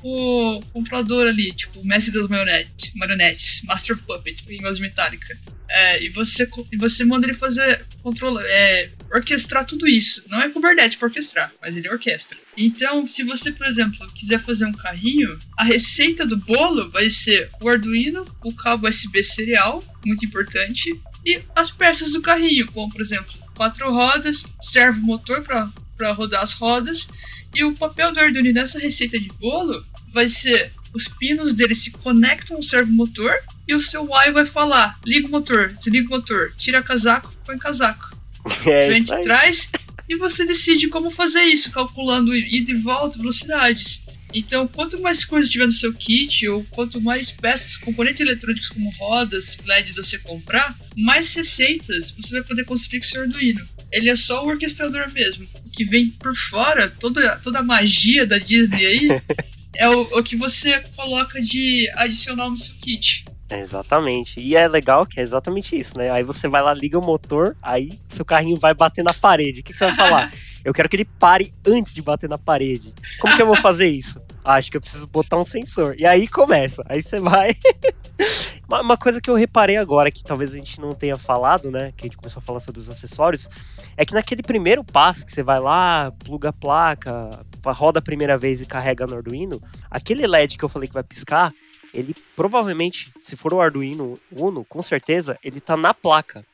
o 0.05 0.61
controlador 0.73 1.27
ali, 1.27 1.51
tipo 1.53 1.81
o 1.81 1.87
mestre 1.87 2.13
das 2.13 2.29
marionetes, 2.29 2.93
marionetes 2.95 3.63
Master 3.63 3.97
of 3.97 4.05
Puppets, 4.05 4.43
pra 4.43 4.53
quem 4.53 4.61
gosta 4.61 4.75
de 4.75 4.83
Metallica. 4.83 5.39
É, 5.67 6.05
e 6.05 6.11
você, 6.11 6.47
e 6.71 6.77
você 6.77 7.05
manda 7.07 7.27
ele 7.27 7.33
fazer 7.33 7.87
controla, 8.03 8.43
é, 8.45 8.91
orquestrar 9.11 9.65
tudo 9.65 9.89
isso. 9.89 10.23
Não 10.29 10.43
é 10.43 10.51
Kubernetes 10.51 10.97
pra 10.97 11.09
orquestrar, 11.09 11.51
mas 11.61 11.75
ele 11.75 11.89
orquestra. 11.89 12.39
Então, 12.55 13.07
se 13.07 13.23
você, 13.23 13.51
por 13.51 13.67
exemplo, 13.67 14.07
quiser 14.15 14.39
fazer 14.39 14.67
um 14.67 14.73
carrinho, 14.73 15.39
a 15.59 15.65
receita 15.65 16.27
do 16.27 16.37
bolo 16.37 16.91
vai 16.91 17.09
ser 17.09 17.49
o 17.63 17.69
Arduino, 17.69 18.27
o 18.45 18.53
cabo 18.53 18.87
USB 18.87 19.25
serial, 19.25 19.83
muito 20.05 20.25
importante, 20.25 21.01
e 21.25 21.41
as 21.57 21.71
peças 21.71 22.13
do 22.13 22.21
carrinho, 22.21 22.71
como 22.71 22.93
por 22.93 23.01
exemplo, 23.01 23.33
quatro 23.55 23.93
rodas, 23.93 24.45
servo 24.61 25.01
motor 25.01 25.43
para 25.43 26.13
rodar 26.13 26.43
as 26.43 26.53
rodas, 26.53 27.09
e 27.55 27.65
o 27.65 27.75
papel 27.75 28.13
do 28.13 28.21
Arduino 28.21 28.53
nessa 28.53 28.79
receita 28.79 29.19
de 29.19 29.29
bolo 29.41 29.85
vai 30.13 30.29
ser 30.29 30.73
os 30.95 31.09
pinos 31.09 31.55
dele 31.55 31.75
se 31.75 31.91
conectam 31.91 32.57
ao 32.57 32.63
servo 32.63 32.93
motor 32.93 33.35
e 33.67 33.75
o 33.75 33.81
seu 33.81 34.09
Y 34.09 34.33
vai 34.33 34.47
falar: 34.47 34.99
liga 35.05 35.27
o 35.27 35.31
motor, 35.31 35.73
desliga 35.73 36.07
o 36.07 36.11
motor, 36.11 36.53
tira 36.57 36.83
casaco, 36.83 37.33
põe 37.45 37.59
casaco, 37.59 38.17
É 38.65 38.87
frente 38.87 39.21
trás, 39.23 39.71
e 40.09 40.17
você 40.17 40.45
decide 40.45 40.89
como 40.89 41.11
fazer 41.11 41.43
isso, 41.45 41.73
calculando 41.73 42.35
ida 42.35 42.71
e 42.71 42.75
volta, 42.75 43.19
velocidades. 43.19 44.04
Então, 44.35 44.67
quanto 44.67 45.01
mais 45.01 45.25
coisas 45.25 45.49
tiver 45.49 45.67
no 45.67 45.71
seu 45.71 45.95
kit, 45.95 46.49
ou 46.49 46.65
quanto 46.71 47.01
mais 47.01 47.31
peças, 47.31 47.77
componentes 47.77 48.21
eletrônicos 48.21 48.69
como 48.69 48.91
rodas, 48.99 49.59
LEDs 49.65 49.95
você 49.95 50.19
comprar, 50.19 50.77
mais 50.97 51.33
receitas 51.35 52.11
você 52.11 52.35
vai 52.35 52.43
poder 52.43 52.65
construir 52.65 53.01
com 53.01 53.07
o 53.07 53.09
seu 53.09 53.23
Arduino. 53.23 53.67
Ele 53.93 54.11
é 54.11 54.17
só 54.17 54.45
o 54.45 54.49
orquestrador 54.49 55.09
mesmo. 55.13 55.47
O 55.65 55.71
que 55.71 55.85
vem 55.85 56.11
por 56.11 56.35
fora, 56.35 56.91
toda, 56.91 57.39
toda 57.39 57.61
a 57.61 57.63
magia 57.63 58.27
da 58.27 58.39
Disney 58.39 58.85
aí, 58.85 59.09
é 59.77 59.89
o, 59.89 60.01
o 60.19 60.23
que 60.23 60.35
você 60.35 60.81
coloca 60.97 61.41
de 61.41 61.89
adicional 61.95 62.51
no 62.51 62.57
seu 62.57 62.75
kit. 62.77 63.25
Exatamente. 63.51 64.41
E 64.41 64.57
é 64.57 64.67
legal 64.67 65.07
que 65.07 65.21
é 65.21 65.23
exatamente 65.23 65.79
isso, 65.79 65.97
né? 65.97 66.11
Aí 66.11 66.25
você 66.25 66.49
vai 66.49 66.63
lá, 66.63 66.75
liga 66.75 66.99
o 66.99 67.05
motor, 67.05 67.57
aí 67.63 68.01
seu 68.09 68.25
carrinho 68.25 68.57
vai 68.57 68.75
bater 68.75 69.05
na 69.05 69.15
parede. 69.15 69.61
O 69.61 69.63
que, 69.63 69.73
que 69.73 69.79
você 69.79 69.85
vai 69.85 69.95
falar? 69.95 70.33
Eu 70.65 70.73
quero 70.73 70.89
que 70.89 70.97
ele 70.97 71.05
pare 71.05 71.53
antes 71.67 71.95
de 71.95 72.01
bater 72.01 72.29
na 72.29 72.39
parede. 72.39 72.95
Como 73.21 73.37
que 73.37 73.43
eu 73.43 73.47
vou 73.47 73.57
fazer 73.57 73.89
isso? 73.89 74.21
Ah, 74.45 74.55
acho 74.55 74.71
que 74.71 74.77
eu 74.77 74.81
preciso 74.81 75.07
botar 75.07 75.39
um 75.39 75.45
sensor. 75.45 75.95
E 75.99 76.07
aí 76.07 76.27
começa. 76.27 76.83
Aí 76.89 77.03
você 77.03 77.21
vai. 77.21 77.55
uma, 78.69 78.81
uma 78.81 78.97
coisa 78.97 79.21
que 79.21 79.31
eu 79.31 79.35
reparei 79.35 79.77
agora, 79.77 80.11
que 80.11 80.23
talvez 80.23 80.53
a 80.53 80.57
gente 80.57 80.81
não 80.81 80.95
tenha 80.95 81.17
falado, 81.17 81.71
né? 81.71 81.93
Que 81.97 82.05
a 82.05 82.07
gente 82.07 82.17
começou 82.17 82.41
a 82.41 82.43
falar 82.43 82.61
sobre 82.61 82.81
os 82.81 82.89
acessórios, 82.89 83.49
é 83.97 84.05
que 84.05 84.15
naquele 84.15 84.43
primeiro 84.43 84.83
passo 84.83 85.25
que 85.25 85.33
você 85.33 85.43
vai 85.43 85.61
lá, 85.61 86.13
pluga 86.25 86.51
a 86.51 86.53
placa, 86.53 87.41
roda 87.67 87.99
a 87.99 88.03
primeira 88.03 88.37
vez 88.37 88.61
e 88.61 88.67
carrega 88.67 89.07
no 89.07 89.17
Arduino, 89.17 89.63
aquele 89.91 90.27
LED 90.27 90.59
que 90.59 90.65
eu 90.65 90.69
falei 90.69 90.89
que 90.89 90.95
vai 90.95 91.03
piscar, 91.03 91.53
ele 91.93 92.15
provavelmente, 92.35 93.13
se 93.23 93.37
for 93.37 93.55
o 93.55 93.61
Arduino 93.61 94.15
Uno, 94.33 94.65
com 94.65 94.83
certeza, 94.83 95.39
ele 95.43 95.61
tá 95.61 95.77
na 95.77 95.95
placa. 95.95 96.45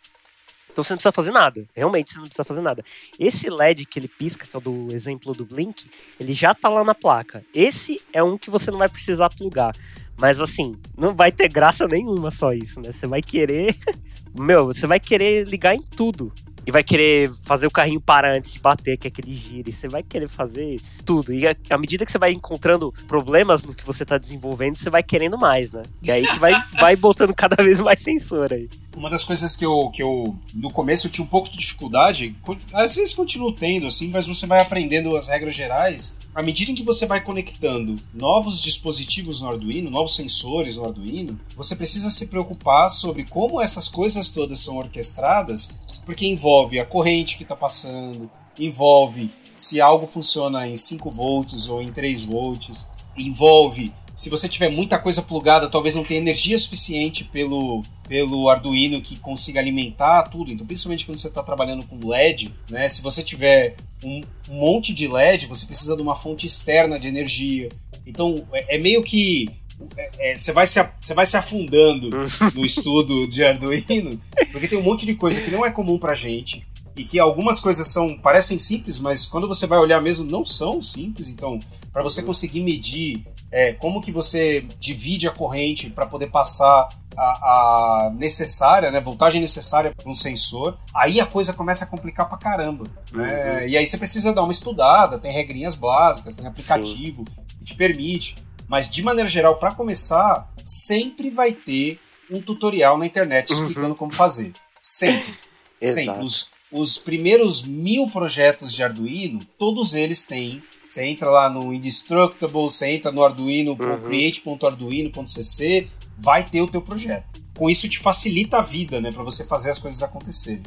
Então 0.72 0.83
você 0.85 0.92
não 0.92 0.98
precisa 0.98 1.12
fazer 1.12 1.30
nada. 1.30 1.64
Realmente 1.74 2.12
você 2.12 2.18
não 2.18 2.26
precisa 2.26 2.44
fazer 2.44 2.61
nada. 2.61 2.85
Esse 3.18 3.50
LED 3.50 3.85
que 3.87 3.99
ele 3.99 4.09
pisca, 4.09 4.47
que 4.47 4.55
é 4.55 4.59
o 4.59 4.62
do 4.62 4.95
exemplo 4.95 5.32
do 5.34 5.45
Blink, 5.45 5.88
ele 6.18 6.32
já 6.32 6.55
tá 6.55 6.68
lá 6.68 6.84
na 6.84 6.95
placa. 6.95 7.42
Esse 7.55 8.01
é 8.12 8.22
um 8.22 8.38
que 8.38 8.51
você 8.51 8.70
não 8.70 8.78
vai 8.78 8.88
precisar 8.88 9.30
plugar. 9.30 9.74
Mas 10.16 10.40
assim, 10.40 10.76
não 10.97 11.14
vai 11.14 11.32
ter 11.32 11.49
graça 11.49 11.88
nenhuma 11.88 12.30
só 12.30 12.53
isso, 12.53 12.80
né? 12.80 12.92
Você 12.92 13.07
vai 13.07 13.22
querer. 13.22 13.76
Meu, 14.34 14.66
você 14.66 14.86
vai 14.86 15.01
querer 15.01 15.47
ligar 15.47 15.74
em 15.74 15.82
tudo. 15.82 16.32
E 16.66 16.70
vai 16.70 16.82
querer 16.82 17.32
fazer 17.42 17.66
o 17.66 17.70
carrinho 17.70 18.00
parar 18.00 18.36
antes 18.36 18.52
de 18.52 18.61
bater, 18.61 18.96
que 18.96 19.06
é 19.06 19.11
aquele 19.11 19.34
giro. 19.34 19.68
E 19.68 19.72
você 19.72 19.88
vai 19.88 20.02
querer 20.02 20.28
fazer 20.28 20.80
tudo. 21.04 21.32
E 21.32 21.46
à 21.46 21.78
medida 21.78 22.04
que 22.04 22.12
você 22.12 22.18
vai 22.18 22.32
encontrando 22.32 22.92
problemas 23.06 23.62
no 23.62 23.74
que 23.74 23.84
você 23.84 24.02
está 24.02 24.18
desenvolvendo, 24.18 24.76
você 24.76 24.90
vai 24.90 25.02
querendo 25.02 25.38
mais, 25.38 25.72
né? 25.72 25.82
E 26.02 26.11
aí 26.11 26.26
que 26.26 26.38
vai, 26.38 26.52
vai 26.78 26.96
botando 26.96 27.34
cada 27.34 27.62
vez 27.62 27.80
mais 27.80 28.00
sensor 28.00 28.52
aí. 28.52 28.68
Uma 28.96 29.08
das 29.08 29.24
coisas 29.24 29.54
que 29.54 29.64
eu, 29.64 29.90
que 29.90 30.02
eu, 30.02 30.36
no 30.52 30.70
começo, 30.70 31.06
eu 31.06 31.11
tinha 31.11 31.24
um 31.24 31.28
pouco 31.28 31.48
de 31.48 31.56
dificuldade, 31.56 32.34
às 32.72 32.94
vezes 32.94 33.14
continuo 33.14 33.52
tendo, 33.52 33.86
assim, 33.86 34.08
mas 34.08 34.26
você 34.26 34.46
vai 34.46 34.61
aprendendo 34.61 35.16
as 35.16 35.28
regras 35.28 35.54
gerais. 35.54 36.18
À 36.34 36.42
medida 36.42 36.70
em 36.70 36.74
que 36.74 36.82
você 36.82 37.06
vai 37.06 37.20
conectando 37.20 37.96
novos 38.14 38.61
dispositivos 38.61 39.40
no 39.40 39.48
Arduino, 39.48 39.90
novos 39.90 40.14
sensores 40.14 40.76
no 40.76 40.84
Arduino, 40.84 41.40
você 41.56 41.74
precisa 41.74 42.08
se 42.11 42.28
preocupar 42.28 42.88
sobre 42.90 43.24
como 43.24 43.61
essas 43.61 43.88
coisas 43.88 44.30
todas 44.30 44.61
são 44.61 44.76
orquestradas 44.76 45.80
porque 46.05 46.26
envolve 46.26 46.78
a 46.78 46.84
corrente 46.84 47.36
que 47.36 47.42
está 47.42 47.57
passando, 47.57 48.30
envolve 48.59 49.30
se 49.55 49.80
algo 49.80 50.07
funciona 50.07 50.66
em 50.66 50.76
5 50.76 51.11
volts 51.11 51.68
ou 51.68 51.82
em 51.82 51.92
3 51.92 52.24
volts, 52.24 52.88
envolve 53.16 53.92
se 54.20 54.28
você 54.28 54.46
tiver 54.51 54.68
muita 54.68 54.98
coisa 54.98 55.22
plugada, 55.22 55.70
talvez 55.70 55.94
não 55.94 56.05
tenha 56.05 56.20
energia 56.20 56.59
suficiente 56.59 57.24
pelo, 57.24 57.82
pelo 58.07 58.51
Arduino 58.51 59.01
que 59.01 59.16
consiga 59.16 59.59
alimentar 59.61 60.24
tudo. 60.24 60.53
Então, 60.53 60.66
principalmente 60.66 61.07
quando 61.07 61.16
você 61.16 61.28
está 61.28 61.42
trabalhando 61.42 61.86
com 61.86 62.07
LED, 62.07 62.55
né? 62.68 62.86
Se 62.86 63.01
você 63.01 63.22
tiver 63.22 63.76
um, 64.05 64.22
monte 64.46 64.92
de 64.92 65.09
LED, 65.09 65.46
você 65.46 65.64
precisa 65.64 65.96
de 65.96 66.03
uma 66.03 66.14
fonte 66.14 66.46
externa 66.46 66.98
de 66.98 67.09
energia. 67.09 67.70
Então, 68.07 68.46
é, 68.53 68.76
é 68.76 68.78
meio 68.78 69.03
que 69.03 69.48
é, 69.97 70.33
é, 70.33 70.37
você, 70.37 70.53
vai 70.53 70.66
se, 70.66 70.85
você 71.01 71.14
vai 71.14 71.26
se 71.26 71.37
afundando 71.37 72.11
no 72.55 72.64
estudo 72.64 73.28
de 73.28 73.45
Arduino, 73.45 74.20
porque 74.53 74.68
tem 74.68 74.78
um 74.78 74.83
monte 74.83 75.07
de 75.07 75.14
coisa 75.14 75.41
que 75.41 75.51
não 75.51 75.64
é 75.64 75.70
comum 75.70 75.99
pra 75.99 76.14
gente. 76.14 76.66
E 76.97 77.05
que 77.05 77.18
algumas 77.18 77.61
coisas 77.61 77.89
são 77.89 78.18
parecem 78.18 78.59
simples, 78.59 78.99
mas 78.99 79.24
quando 79.24 79.49
você 79.49 79.66
vai 79.66 79.78
olhar 79.78 80.03
mesmo 80.03 80.28
não 80.28 80.45
são 80.45 80.83
simples. 80.83 81.28
Então, 81.28 81.59
para 81.93 82.03
você 82.03 82.22
conseguir 82.22 82.61
medir 82.61 83.24
é, 83.51 83.72
como 83.72 84.03
que 84.03 84.12
você 84.12 84.64
divide 84.78 85.26
a 85.26 85.31
corrente 85.31 85.89
para 85.89 86.05
poder 86.05 86.26
passar 86.26 86.89
a, 87.16 87.22
a, 87.22 88.11
necessária, 88.14 88.91
né, 88.91 89.01
voltagem 89.01 89.41
necessária 89.41 89.93
para 89.95 90.09
um 90.09 90.14
sensor, 90.14 90.76
aí 90.95 91.20
a 91.20 91.26
coisa 91.26 91.53
começa 91.53 91.85
a 91.85 91.89
complicar 91.89 92.28
pra 92.28 92.39
caramba. 92.39 92.87
Né? 93.12 93.61
Uhum. 93.62 93.68
E 93.68 93.76
aí 93.76 93.87
você 93.87 93.99
precisa 93.99 94.33
dar 94.33 94.43
uma 94.43 94.53
estudada, 94.53 95.18
tem 95.18 95.33
regrinhas 95.33 95.74
básicas, 95.74 96.37
tem 96.37 96.47
aplicativo 96.47 97.24
Sim. 97.28 97.45
que 97.59 97.64
te 97.64 97.74
permite. 97.74 98.37
Mas 98.71 98.89
de 98.89 99.03
maneira 99.03 99.29
geral, 99.29 99.57
para 99.57 99.75
começar, 99.75 100.49
sempre 100.62 101.29
vai 101.29 101.51
ter 101.51 101.99
um 102.31 102.41
tutorial 102.41 102.97
na 102.97 103.05
internet 103.05 103.53
uhum. 103.53 103.59
explicando 103.59 103.89
uhum. 103.89 103.97
como 103.97 104.12
fazer. 104.12 104.53
Sempre. 104.81 105.35
sempre. 105.83 106.23
Os, 106.23 106.47
os 106.71 106.97
primeiros 106.97 107.64
mil 107.64 108.07
projetos 108.07 108.73
de 108.73 108.85
Arduino, 108.85 109.45
todos 109.59 109.95
eles 109.95 110.25
têm. 110.25 110.62
Você 110.87 111.05
entra 111.05 111.29
lá 111.29 111.51
no 111.51 111.75
Indestructible, 111.75 112.53
você 112.53 112.91
entra 112.93 113.11
no 113.11 113.25
Arduino, 113.25 113.73
uhum. 113.73 114.01
create.arduino.cc, 114.03 115.89
vai 116.16 116.45
ter 116.45 116.62
o 116.62 116.68
teu 116.68 116.81
projeto. 116.81 117.41
Com 117.57 117.68
isso 117.68 117.89
te 117.89 117.99
facilita 117.99 118.59
a 118.59 118.62
vida, 118.62 119.01
né, 119.01 119.11
para 119.11 119.25
você 119.25 119.45
fazer 119.45 119.71
as 119.71 119.81
coisas 119.81 120.01
acontecerem. 120.01 120.62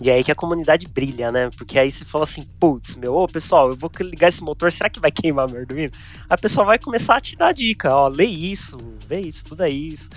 E 0.00 0.10
aí 0.10 0.22
que 0.22 0.30
a 0.30 0.34
comunidade 0.34 0.86
brilha, 0.86 1.32
né? 1.32 1.50
Porque 1.56 1.78
aí 1.78 1.90
você 1.90 2.04
fala 2.04 2.24
assim, 2.24 2.46
putz, 2.60 2.96
meu, 2.96 3.14
ô 3.14 3.26
pessoal, 3.26 3.70
eu 3.70 3.76
vou 3.76 3.90
ligar 4.00 4.28
esse 4.28 4.42
motor, 4.42 4.70
será 4.70 4.88
que 4.88 5.00
vai 5.00 5.10
queimar 5.10 5.50
meu 5.50 5.60
Arduino? 5.60 5.92
Aí 6.30 6.36
o 6.36 6.40
pessoal 6.40 6.66
vai 6.66 6.78
começar 6.78 7.16
a 7.16 7.20
te 7.20 7.36
dar 7.36 7.52
dica, 7.52 7.94
ó, 7.94 8.08
lê 8.08 8.24
isso, 8.24 8.78
vê 9.08 9.20
isso, 9.20 9.44
tudo 9.44 9.64
é 9.64 9.70
isso. 9.70 10.08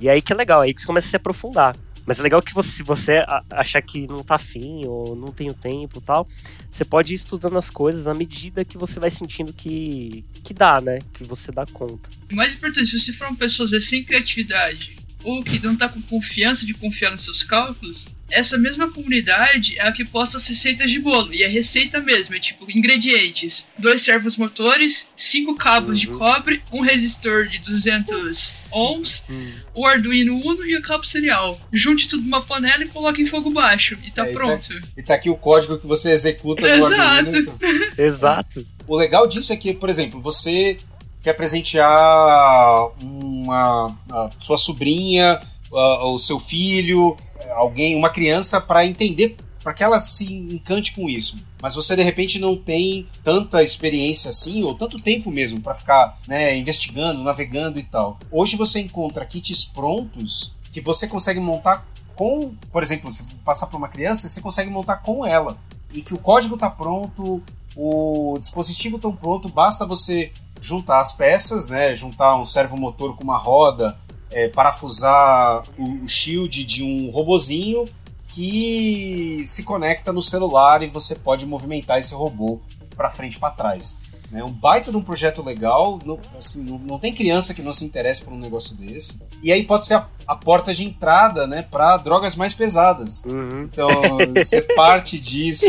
E 0.00 0.08
aí 0.08 0.20
que 0.20 0.32
é 0.32 0.36
legal, 0.36 0.60
aí 0.60 0.74
que 0.74 0.80
você 0.80 0.86
começa 0.86 1.06
a 1.06 1.10
se 1.10 1.16
aprofundar. 1.16 1.76
Mas 2.06 2.18
é 2.18 2.22
legal 2.22 2.42
que 2.42 2.52
você, 2.52 2.70
se 2.70 2.82
você 2.82 3.24
achar 3.50 3.80
que 3.82 4.06
não 4.06 4.22
tá 4.22 4.34
afim 4.34 4.84
ou 4.86 5.14
não 5.14 5.30
tem 5.30 5.50
o 5.50 5.54
tempo 5.54 6.00
tal, 6.00 6.26
você 6.70 6.84
pode 6.84 7.12
ir 7.12 7.16
estudando 7.16 7.56
as 7.56 7.70
coisas 7.70 8.08
à 8.08 8.14
medida 8.14 8.64
que 8.64 8.76
você 8.76 8.98
vai 8.98 9.10
sentindo 9.10 9.52
que, 9.52 10.24
que 10.42 10.52
dá, 10.52 10.80
né? 10.80 10.98
Que 11.14 11.24
você 11.24 11.52
dá 11.52 11.64
conta. 11.66 12.08
O 12.30 12.34
mais 12.34 12.54
importante, 12.54 12.90
se 12.90 12.98
você 12.98 13.12
for 13.12 13.28
uma 13.28 13.36
pessoa 13.36 13.68
sem 13.78 14.02
criatividade 14.02 14.96
ou 15.22 15.42
que 15.44 15.58
não 15.60 15.76
tá 15.76 15.88
com 15.88 16.00
confiança 16.02 16.66
de 16.66 16.74
confiar 16.74 17.10
nos 17.10 17.22
seus 17.22 17.42
cálculos, 17.42 18.08
essa 18.30 18.56
mesma 18.58 18.90
comunidade 18.90 19.78
é 19.78 19.86
a 19.86 19.92
que 19.92 20.04
posta 20.04 20.36
as 20.36 20.46
receitas 20.46 20.90
de 20.90 20.98
bolo. 20.98 21.32
E 21.32 21.44
a 21.44 21.48
receita 21.48 22.00
mesmo, 22.00 22.34
é 22.34 22.40
tipo 22.40 22.70
ingredientes: 22.70 23.66
dois 23.78 24.02
servos 24.02 24.36
motores, 24.36 25.08
cinco 25.16 25.54
cabos 25.54 26.04
uhum. 26.04 26.12
de 26.12 26.18
cobre, 26.18 26.62
um 26.72 26.80
resistor 26.80 27.46
de 27.46 27.58
200 27.58 28.54
ohms, 28.72 29.24
uhum. 29.28 29.52
o 29.74 29.86
Arduino 29.86 30.34
Uno 30.36 30.64
e 30.64 30.76
o 30.76 30.82
cabo 30.82 31.04
serial. 31.04 31.60
Junte 31.72 32.08
tudo 32.08 32.22
numa 32.22 32.42
panela 32.42 32.84
e 32.84 32.88
coloque 32.88 33.22
em 33.22 33.26
fogo 33.26 33.50
baixo. 33.50 33.98
E 34.04 34.10
tá 34.10 34.26
é, 34.26 34.32
pronto. 34.32 34.72
E 34.72 34.80
tá, 34.80 34.88
e 34.96 35.02
tá, 35.02 35.14
aqui 35.14 35.30
o 35.30 35.36
código 35.36 35.78
que 35.78 35.86
você 35.86 36.10
executa 36.10 36.66
Exato. 36.66 36.96
no 36.96 37.02
Arduino. 37.02 37.58
Então. 37.58 37.58
Exato. 38.04 38.66
O 38.86 38.96
legal 38.96 39.26
disso 39.26 39.52
é 39.52 39.56
que, 39.56 39.74
por 39.74 39.88
exemplo, 39.88 40.20
você 40.20 40.76
quer 41.22 41.34
presentear 41.34 42.88
uma, 43.02 43.96
a 44.10 44.30
sua 44.38 44.56
sobrinha, 44.56 45.38
o 45.70 46.18
seu 46.18 46.40
filho, 46.40 47.16
alguém, 47.52 47.96
uma 47.96 48.10
criança 48.10 48.60
para 48.60 48.86
entender, 48.86 49.36
para 49.62 49.72
que 49.72 49.82
ela 49.82 49.98
se 49.98 50.32
encante 50.32 50.94
com 50.94 51.08
isso. 51.08 51.38
Mas 51.62 51.74
você 51.74 51.94
de 51.94 52.02
repente 52.02 52.38
não 52.38 52.56
tem 52.56 53.06
tanta 53.22 53.62
experiência 53.62 54.30
assim, 54.30 54.62
ou 54.62 54.74
tanto 54.74 54.98
tempo 54.98 55.30
mesmo 55.30 55.60
para 55.60 55.74
ficar 55.74 56.18
né, 56.26 56.56
investigando, 56.56 57.22
navegando 57.22 57.78
e 57.78 57.82
tal. 57.82 58.18
Hoje 58.30 58.56
você 58.56 58.80
encontra 58.80 59.26
kits 59.26 59.64
prontos 59.66 60.54
que 60.72 60.80
você 60.80 61.06
consegue 61.06 61.40
montar 61.40 61.86
com, 62.14 62.52
por 62.70 62.82
exemplo, 62.82 63.12
se 63.12 63.24
passar 63.44 63.66
para 63.66 63.78
uma 63.78 63.88
criança, 63.88 64.28
você 64.28 64.40
consegue 64.40 64.70
montar 64.70 64.96
com 64.96 65.26
ela. 65.26 65.56
E 65.92 66.02
que 66.02 66.14
o 66.14 66.18
código 66.18 66.54
está 66.54 66.70
pronto, 66.70 67.42
o 67.76 68.36
dispositivo 68.38 68.96
está 68.96 69.10
pronto, 69.10 69.48
basta 69.48 69.86
você 69.86 70.30
juntar 70.60 71.00
as 71.00 71.12
peças, 71.12 71.68
né? 71.68 71.94
Juntar 71.94 72.36
um 72.36 72.44
servomotor 72.44 73.16
com 73.16 73.24
uma 73.24 73.38
roda, 73.38 73.98
é, 74.30 74.48
parafusar 74.48 75.64
o, 75.78 76.04
o 76.04 76.08
shield 76.08 76.64
de 76.64 76.82
um 76.82 77.10
robozinho 77.10 77.88
que 78.28 79.42
se 79.44 79.64
conecta 79.64 80.12
no 80.12 80.22
celular 80.22 80.82
e 80.82 80.86
você 80.86 81.14
pode 81.16 81.44
movimentar 81.44 81.98
esse 81.98 82.14
robô 82.14 82.60
para 82.96 83.10
frente 83.10 83.34
e 83.34 83.38
para 83.38 83.50
trás. 83.50 83.98
É 84.32 84.44
um 84.44 84.52
baita 84.52 84.92
de 84.92 84.96
um 84.96 85.02
projeto 85.02 85.42
legal, 85.42 85.98
não, 86.04 86.20
assim, 86.38 86.62
não, 86.62 86.78
não, 86.78 86.98
tem 87.00 87.12
criança 87.12 87.52
que 87.52 87.62
não 87.62 87.72
se 87.72 87.84
interesse 87.84 88.22
por 88.22 88.32
um 88.32 88.38
negócio 88.38 88.76
desse. 88.76 89.20
E 89.42 89.50
aí 89.50 89.64
pode 89.64 89.84
ser 89.84 89.94
a, 89.94 90.06
a 90.24 90.36
porta 90.36 90.72
de 90.72 90.84
entrada 90.84 91.48
né, 91.48 91.62
para 91.68 91.96
drogas 91.96 92.36
mais 92.36 92.54
pesadas. 92.54 93.24
Uhum. 93.24 93.62
Então 93.62 93.88
você 94.32 94.62
parte 94.62 95.18
disso 95.18 95.66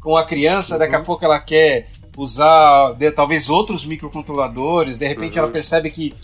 com 0.00 0.16
a 0.16 0.24
criança, 0.24 0.78
daqui 0.78 0.94
a 0.94 1.00
uhum. 1.00 1.04
pouco 1.04 1.22
ela 1.22 1.38
quer 1.38 1.90
usar 2.16 2.94
de, 2.94 3.10
talvez 3.10 3.50
outros 3.50 3.84
microcontroladores, 3.84 4.96
de 4.96 5.06
repente 5.06 5.38
uhum. 5.38 5.44
ela 5.44 5.52
percebe 5.52 5.90
que 5.90 6.14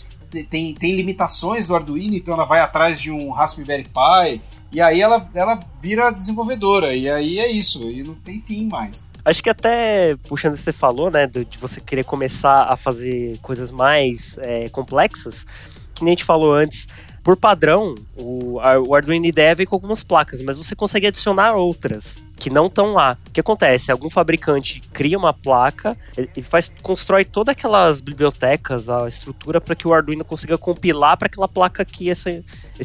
tem, 0.43 0.73
tem 0.73 0.95
limitações 0.95 1.67
do 1.67 1.75
Arduino, 1.75 2.15
então 2.15 2.33
ela 2.33 2.45
vai 2.45 2.59
atrás 2.59 2.99
de 2.99 3.11
um 3.11 3.31
Raspberry 3.31 3.85
Pi, 3.85 4.41
e 4.71 4.81
aí 4.81 5.01
ela, 5.01 5.29
ela 5.33 5.59
vira 5.81 6.11
desenvolvedora, 6.11 6.93
e 6.93 7.09
aí 7.09 7.39
é 7.39 7.49
isso, 7.49 7.89
e 7.89 8.03
não 8.03 8.13
tem 8.15 8.39
fim 8.39 8.67
mais. 8.67 9.09
Acho 9.23 9.41
que 9.41 9.49
até, 9.49 10.15
puxando 10.27 10.55
você 10.55 10.71
falou, 10.71 11.09
né, 11.09 11.27
de 11.27 11.57
você 11.59 11.79
querer 11.79 12.03
começar 12.03 12.63
a 12.63 12.75
fazer 12.75 13.37
coisas 13.41 13.71
mais 13.71 14.37
é, 14.39 14.67
complexas, 14.69 15.45
que 15.93 16.03
nem 16.03 16.11
a 16.11 16.15
gente 16.15 16.25
falou 16.25 16.53
antes, 16.53 16.87
por 17.23 17.37
padrão, 17.37 17.95
o, 18.17 18.59
o 18.87 18.95
Arduino 18.95 19.25
IDE 19.25 19.55
vem 19.55 19.65
com 19.65 19.75
algumas 19.75 20.03
placas, 20.03 20.41
mas 20.41 20.57
você 20.57 20.75
consegue 20.75 21.07
adicionar 21.07 21.55
outras 21.55 22.21
que 22.37 22.49
não 22.49 22.67
estão 22.67 22.93
lá. 22.93 23.17
O 23.27 23.31
que 23.31 23.39
acontece? 23.39 23.91
Algum 23.91 24.09
fabricante 24.09 24.81
cria 24.93 25.17
uma 25.17 25.33
placa 25.33 25.95
e 26.35 26.41
faz 26.41 26.71
constrói 26.81 27.25
todas 27.25 27.53
aquelas 27.53 27.99
bibliotecas, 27.99 28.89
a 28.89 29.07
estrutura 29.07 29.61
para 29.61 29.75
que 29.75 29.87
o 29.87 29.93
Arduino 29.93 30.25
consiga 30.25 30.57
compilar 30.57 31.17
para 31.17 31.27
aquela 31.27 31.47
placa 31.47 31.85
que 31.85 32.09
esse 32.09 32.43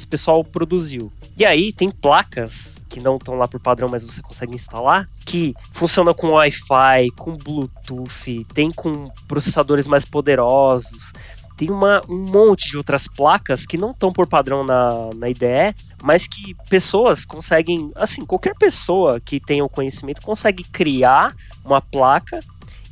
pessoal 0.08 0.44
produziu. 0.44 1.12
E 1.36 1.44
aí 1.44 1.72
tem 1.72 1.90
placas 1.90 2.76
que 2.88 3.00
não 3.00 3.16
estão 3.16 3.36
lá 3.36 3.46
por 3.46 3.60
padrão, 3.60 3.88
mas 3.88 4.02
você 4.02 4.20
consegue 4.20 4.54
instalar, 4.54 5.08
que 5.24 5.54
funcionam 5.72 6.12
com 6.12 6.32
Wi-Fi, 6.32 7.10
com 7.16 7.36
Bluetooth, 7.36 8.44
tem 8.52 8.70
com 8.70 9.08
processadores 9.28 9.86
mais 9.86 10.04
poderosos, 10.04 11.12
tem 11.56 11.70
uma, 11.70 12.02
um 12.08 12.16
monte 12.16 12.70
de 12.70 12.76
outras 12.76 13.06
placas 13.06 13.64
que 13.64 13.78
não 13.78 13.90
estão 13.92 14.12
por 14.12 14.26
padrão 14.26 14.64
na, 14.64 15.10
na 15.14 15.28
IDE, 15.28 15.74
mas 16.02 16.26
que 16.26 16.54
pessoas 16.68 17.24
conseguem, 17.24 17.90
assim, 17.94 18.24
qualquer 18.24 18.54
pessoa 18.56 19.20
que 19.20 19.38
tenha 19.40 19.64
o 19.64 19.68
conhecimento 19.68 20.22
consegue 20.22 20.64
criar 20.64 21.34
uma 21.64 21.80
placa, 21.80 22.40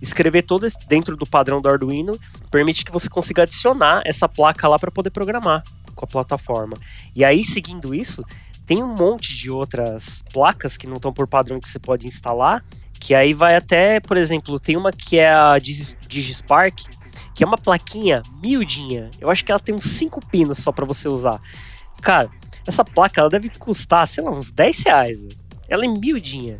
escrever 0.00 0.42
todo 0.42 0.66
dentro 0.86 1.16
do 1.16 1.26
padrão 1.26 1.60
do 1.60 1.68
Arduino, 1.68 2.18
permite 2.50 2.84
que 2.84 2.92
você 2.92 3.08
consiga 3.08 3.42
adicionar 3.42 4.02
essa 4.04 4.28
placa 4.28 4.68
lá 4.68 4.78
para 4.78 4.90
poder 4.90 5.10
programar 5.10 5.62
com 5.94 6.04
a 6.04 6.08
plataforma. 6.08 6.76
E 7.14 7.24
aí, 7.24 7.42
seguindo 7.42 7.94
isso, 7.94 8.24
tem 8.66 8.82
um 8.82 8.94
monte 8.94 9.34
de 9.34 9.50
outras 9.50 10.22
placas 10.32 10.76
que 10.76 10.86
não 10.86 10.96
estão 10.96 11.12
por 11.12 11.26
padrão 11.26 11.58
que 11.58 11.68
você 11.68 11.78
pode 11.78 12.06
instalar, 12.06 12.62
que 13.00 13.14
aí 13.14 13.32
vai 13.32 13.56
até, 13.56 13.98
por 14.00 14.16
exemplo, 14.16 14.60
tem 14.60 14.76
uma 14.76 14.92
que 14.92 15.18
é 15.18 15.32
a 15.32 15.58
DigiSpark, 15.58 16.84
que 17.34 17.42
é 17.42 17.46
uma 17.46 17.56
plaquinha 17.56 18.22
miudinha. 18.42 19.10
Eu 19.20 19.30
acho 19.30 19.44
que 19.44 19.50
ela 19.50 19.60
tem 19.60 19.74
uns 19.74 19.84
5 19.84 20.26
pinos 20.26 20.58
só 20.58 20.70
para 20.70 20.84
você 20.84 21.08
usar. 21.08 21.40
Cara, 22.02 22.30
essa 22.68 22.84
placa 22.84 23.20
ela 23.20 23.30
deve 23.30 23.48
custar, 23.50 24.06
sei 24.08 24.22
lá, 24.22 24.30
uns 24.30 24.50
10 24.50 24.84
reais. 24.84 25.20
ela 25.68 25.84
é 25.84 25.88
miudinha. 25.88 26.58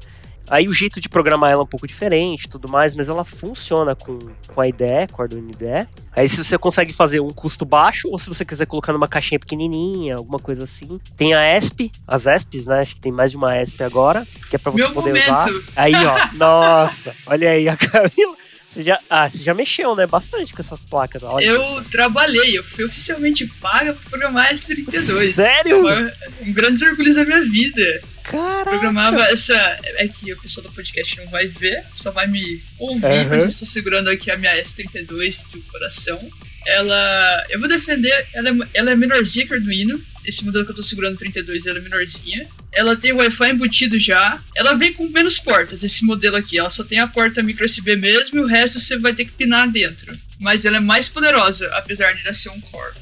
Aí 0.51 0.67
o 0.67 0.73
jeito 0.73 0.99
de 0.99 1.11
programar 1.11 1.51
ela 1.51 1.61
é 1.61 1.65
um 1.65 1.67
pouco 1.67 1.87
diferente 1.87 2.49
tudo 2.49 2.71
mais, 2.71 2.95
mas 2.95 3.11
ela 3.11 3.23
funciona 3.23 3.95
com, 3.95 4.19
com 4.47 4.61
a 4.63 4.67
IDE, 4.67 5.07
com 5.13 5.21
a 5.21 5.27
Arduino 5.27 5.51
IDE. 5.51 5.87
Aí 6.17 6.27
se 6.27 6.43
você 6.43 6.57
consegue 6.57 6.93
fazer 6.93 7.21
um 7.21 7.29
custo 7.29 7.67
baixo, 7.67 8.09
ou 8.09 8.19
se 8.19 8.29
você 8.29 8.47
quiser 8.47 8.67
colocar 8.67 8.95
numa 8.95 9.07
caixinha 9.07 9.39
pequenininha, 9.39 10.17
alguma 10.17 10.39
coisa 10.39 10.65
assim. 10.65 10.99
Tem 11.17 11.35
a 11.35 11.55
ESP, 11.57 11.93
as 12.07 12.27
ESPs, 12.27 12.65
né? 12.65 12.81
Acho 12.81 12.95
que 12.95 13.01
tem 13.01 13.13
mais 13.13 13.31
de 13.31 13.37
uma 13.37 13.61
ESP 13.61 13.83
agora, 13.83 14.27
que 14.49 14.57
é 14.57 14.59
pra 14.59 14.73
você 14.73 14.79
Meu 14.85 14.93
poder 14.93 15.11
momento. 15.11 15.29
usar. 15.29 15.73
Aí, 15.77 15.95
ó, 15.95 16.29
nossa, 16.35 17.15
olha 17.27 17.51
aí 17.51 17.69
a 17.69 17.77
Camila. 17.77 18.37
Você 18.69 18.83
já, 18.83 18.99
ah, 19.09 19.29
você 19.29 19.43
já 19.43 19.55
mexeu, 19.55 19.97
né? 19.97 20.07
Bastante 20.07 20.53
com 20.53 20.61
essas 20.61 20.85
placas. 20.85 21.23
Olha 21.23 21.45
Eu 21.45 21.83
trabalhei, 21.91 22.59
eu 22.59 22.63
fui 22.63 22.85
oficialmente 22.85 23.47
paga 23.61 23.95
pra 23.95 24.11
programar 24.11 24.53
S32. 24.53 25.33
Sério? 25.33 25.83
Um 26.43 26.53
grande 26.53 26.85
orgulho 26.85 27.15
da 27.15 27.25
minha 27.25 27.43
vida. 27.43 28.03
Caraca. 28.25 28.71
Programava 28.71 29.23
essa. 29.23 29.55
É 29.97 30.07
que 30.07 30.31
o 30.33 30.41
pessoal 30.41 30.67
do 30.67 30.73
podcast 30.73 31.17
não 31.17 31.29
vai 31.29 31.47
ver, 31.47 31.83
só 31.97 32.11
vai 32.11 32.27
me 32.27 32.63
ouvir, 32.79 33.07
Aham. 33.07 33.29
mas 33.31 33.43
eu 33.43 33.49
estou 33.49 33.67
segurando 33.67 34.11
aqui 34.11 34.31
a 34.31 34.37
minha 34.37 34.55
S32 34.63 35.51
do 35.51 35.63
coração. 35.63 36.21
Ela. 36.67 37.47
Eu 37.49 37.59
vou 37.59 37.69
defender, 37.69 38.27
ela 38.35 38.51
é, 38.51 38.53
ela 38.75 38.91
é 38.91 38.97
menorzinha 38.97 39.47
que 39.47 39.55
o 39.55 39.57
Arduino. 39.57 39.99
Esse 40.27 40.45
modelo 40.45 40.67
que 40.67 40.73
eu 40.73 40.77
tô 40.77 40.83
segurando, 40.83 41.17
32, 41.17 41.67
ela 41.67 41.79
é 41.79 41.81
menorzinha. 41.81 42.47
Ela 42.73 42.95
tem 42.97 43.13
Wi-Fi 43.13 43.51
embutido 43.51 43.99
já. 43.99 44.39
Ela 44.55 44.75
vem 44.75 44.93
com 44.93 45.09
menos 45.09 45.39
portas, 45.39 45.83
esse 45.83 46.05
modelo 46.05 46.37
aqui. 46.37 46.59
Ela 46.59 46.71
só 46.71 46.85
tem 46.85 46.99
a 47.01 47.07
porta 47.09 47.43
micro 47.43 47.65
USB 47.65 47.97
mesmo 47.97 48.39
e 48.39 48.43
o 48.43 48.47
resto 48.47 48.79
você 48.79 48.99
vai 48.99 49.15
ter 49.15 49.25
que 49.25 49.33
pinar 49.33 49.69
dentro. 49.71 50.17
Mas 50.39 50.65
ela 50.65 50.77
é 50.77 50.81
mais 50.81 51.09
poderosa, 51.09 51.69
apesar 51.75 52.13
de 52.13 52.21
ela 52.23 52.33
ser 52.35 52.51
um 52.51 52.61
core. 52.61 52.95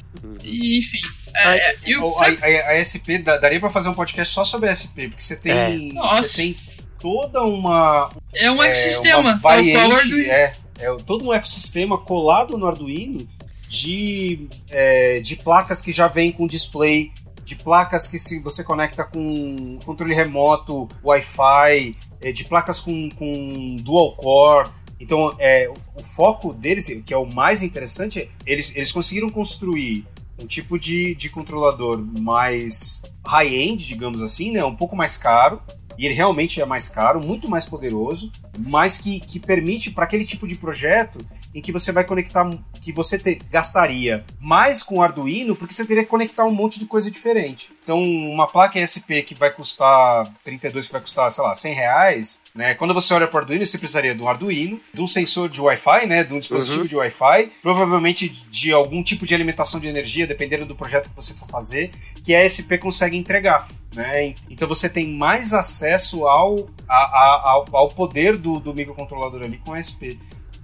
E, 0.43 0.77
enfim. 0.79 1.01
É, 1.35 1.43
Ai, 1.47 1.57
é, 1.59 1.77
e 1.85 1.95
o- 1.97 2.05
O- 2.09 2.13
sabe- 2.13 2.39
a, 2.41 2.45
a- 2.45 2.69
a 2.71 2.75
SP, 2.81 3.19
daria 3.19 3.59
pra 3.59 3.69
fazer 3.69 3.89
um 3.89 3.93
podcast 3.93 4.33
só 4.33 4.43
sobre 4.45 4.69
a 4.69 4.73
SP, 4.73 5.09
porque 5.09 5.21
você 5.21 5.35
tem, 5.35 5.51
É. 5.91 5.93
Nossa. 5.93 6.23
você 6.23 6.41
tem 6.41 6.57
toda 6.99 7.43
uma, 7.43 8.09
é 8.33 8.49
um 8.49 8.63
é, 8.63 8.67
ecossistema. 8.69 9.35
o 9.35 9.37
variante, 9.37 9.93
Arduino. 9.93 10.31
é, 10.31 10.53
é 10.79 10.95
todo 11.05 11.27
um 11.27 11.33
ecossistema 11.33 11.95
colado 11.97 12.57
no 12.57 12.65
Arduino 12.65 13.27
de, 13.67 14.47
é, 14.69 15.19
de 15.19 15.35
placas 15.35 15.81
que 15.81 15.91
já 15.91 16.07
vem 16.07 16.31
com 16.31 16.47
display, 16.47 17.11
de 17.47 17.55
placas 17.55 18.09
que 18.09 18.17
se 18.17 18.39
você 18.39 18.61
conecta 18.61 19.05
com 19.05 19.79
controle 19.85 20.13
remoto, 20.13 20.89
Wi-Fi, 21.01 21.95
é, 22.19 22.31
de 22.33 22.43
placas 22.43 22.81
com, 22.81 23.09
com 23.11 23.77
dual 23.77 24.17
core. 24.17 24.69
Então, 24.99 25.33
é, 25.39 25.69
o, 25.95 26.03
foco 26.03 26.51
deles, 26.51 26.87
que 27.05 27.13
é 27.13 27.17
o 27.17 27.25
mais 27.25 27.63
interessante, 27.63 28.29
eles, 28.45 28.75
eles 28.75 28.91
conseguiram 28.91 29.29
construir 29.29 30.05
um 30.37 30.45
tipo 30.45 30.77
de, 30.77 31.15
de 31.15 31.29
controlador 31.29 32.05
mais 32.19 33.03
high-end, 33.25 33.87
digamos 33.87 34.21
assim, 34.21 34.51
né? 34.51 34.65
Um 34.65 34.75
pouco 34.75 34.97
mais 34.97 35.15
caro. 35.17 35.61
E 35.97 36.05
ele 36.05 36.13
realmente 36.13 36.59
é 36.59 36.65
mais 36.65 36.89
caro, 36.89 37.21
muito 37.21 37.49
mais 37.49 37.65
poderoso, 37.65 38.29
mas 38.57 38.97
que, 38.97 39.21
que 39.21 39.39
permite 39.39 39.89
para 39.89 40.03
aquele 40.03 40.25
tipo 40.25 40.45
de 40.45 40.55
projeto 40.55 41.25
em 41.55 41.61
que 41.61 41.71
você 41.71 41.91
vai 41.91 42.03
conectar, 42.03 42.43
que 42.81 42.91
você 42.91 43.17
te- 43.19 43.41
gastaria 43.51 44.25
mais 44.39 44.81
com 44.83 44.97
o 44.97 45.01
Arduino, 45.01 45.55
porque 45.55 45.73
você 45.73 45.85
teria 45.85 46.03
que 46.03 46.09
conectar 46.09 46.45
um 46.45 46.51
monte 46.51 46.79
de 46.79 46.85
coisa 46.85 47.09
diferente. 47.11 47.71
Então, 47.83 48.01
uma 48.03 48.47
placa 48.47 48.79
ESP 48.79 49.23
que 49.23 49.33
vai 49.35 49.49
custar 49.51 50.31
32, 50.43 50.87
que 50.87 50.91
vai 50.91 51.01
custar, 51.01 51.31
sei 51.31 51.43
lá, 51.43 51.55
100 51.55 51.73
reais, 51.73 52.41
né? 52.53 52.73
Quando 52.75 52.93
você 52.93 53.13
olha 53.13 53.27
para 53.27 53.37
o 53.37 53.39
Arduino, 53.41 53.65
você 53.65 53.77
precisaria 53.77 54.13
de 54.13 54.21
um 54.21 54.27
Arduino, 54.27 54.79
de 54.93 55.01
um 55.01 55.07
sensor 55.07 55.49
de 55.49 55.61
Wi-Fi, 55.61 56.05
né? 56.05 56.23
De 56.23 56.33
um 56.33 56.39
dispositivo 56.39 56.81
Uhum. 56.81 56.87
de 56.87 56.95
Wi-Fi, 56.95 57.49
provavelmente 57.61 58.27
de 58.29 58.71
algum 58.73 59.01
tipo 59.03 59.25
de 59.25 59.33
alimentação 59.33 59.79
de 59.79 59.87
energia, 59.87 60.27
dependendo 60.27 60.65
do 60.65 60.75
projeto 60.75 61.09
que 61.09 61.15
você 61.15 61.33
for 61.33 61.47
fazer, 61.47 61.91
que 62.23 62.33
a 62.35 62.45
ESP 62.45 62.77
consegue 62.77 63.15
entregar. 63.17 63.67
Né? 63.93 64.35
Então 64.49 64.67
você 64.67 64.87
tem 64.89 65.07
mais 65.07 65.53
acesso 65.53 66.27
ao, 66.27 66.67
a- 66.87 66.95
a- 66.95 67.41
ao, 67.51 67.65
ao 67.75 67.87
poder 67.87 68.37
do, 68.37 68.59
do 68.59 68.73
microcontrolador 68.73 69.41
ali 69.43 69.57
com 69.57 69.73
a 69.73 69.79
SP. 69.81 70.19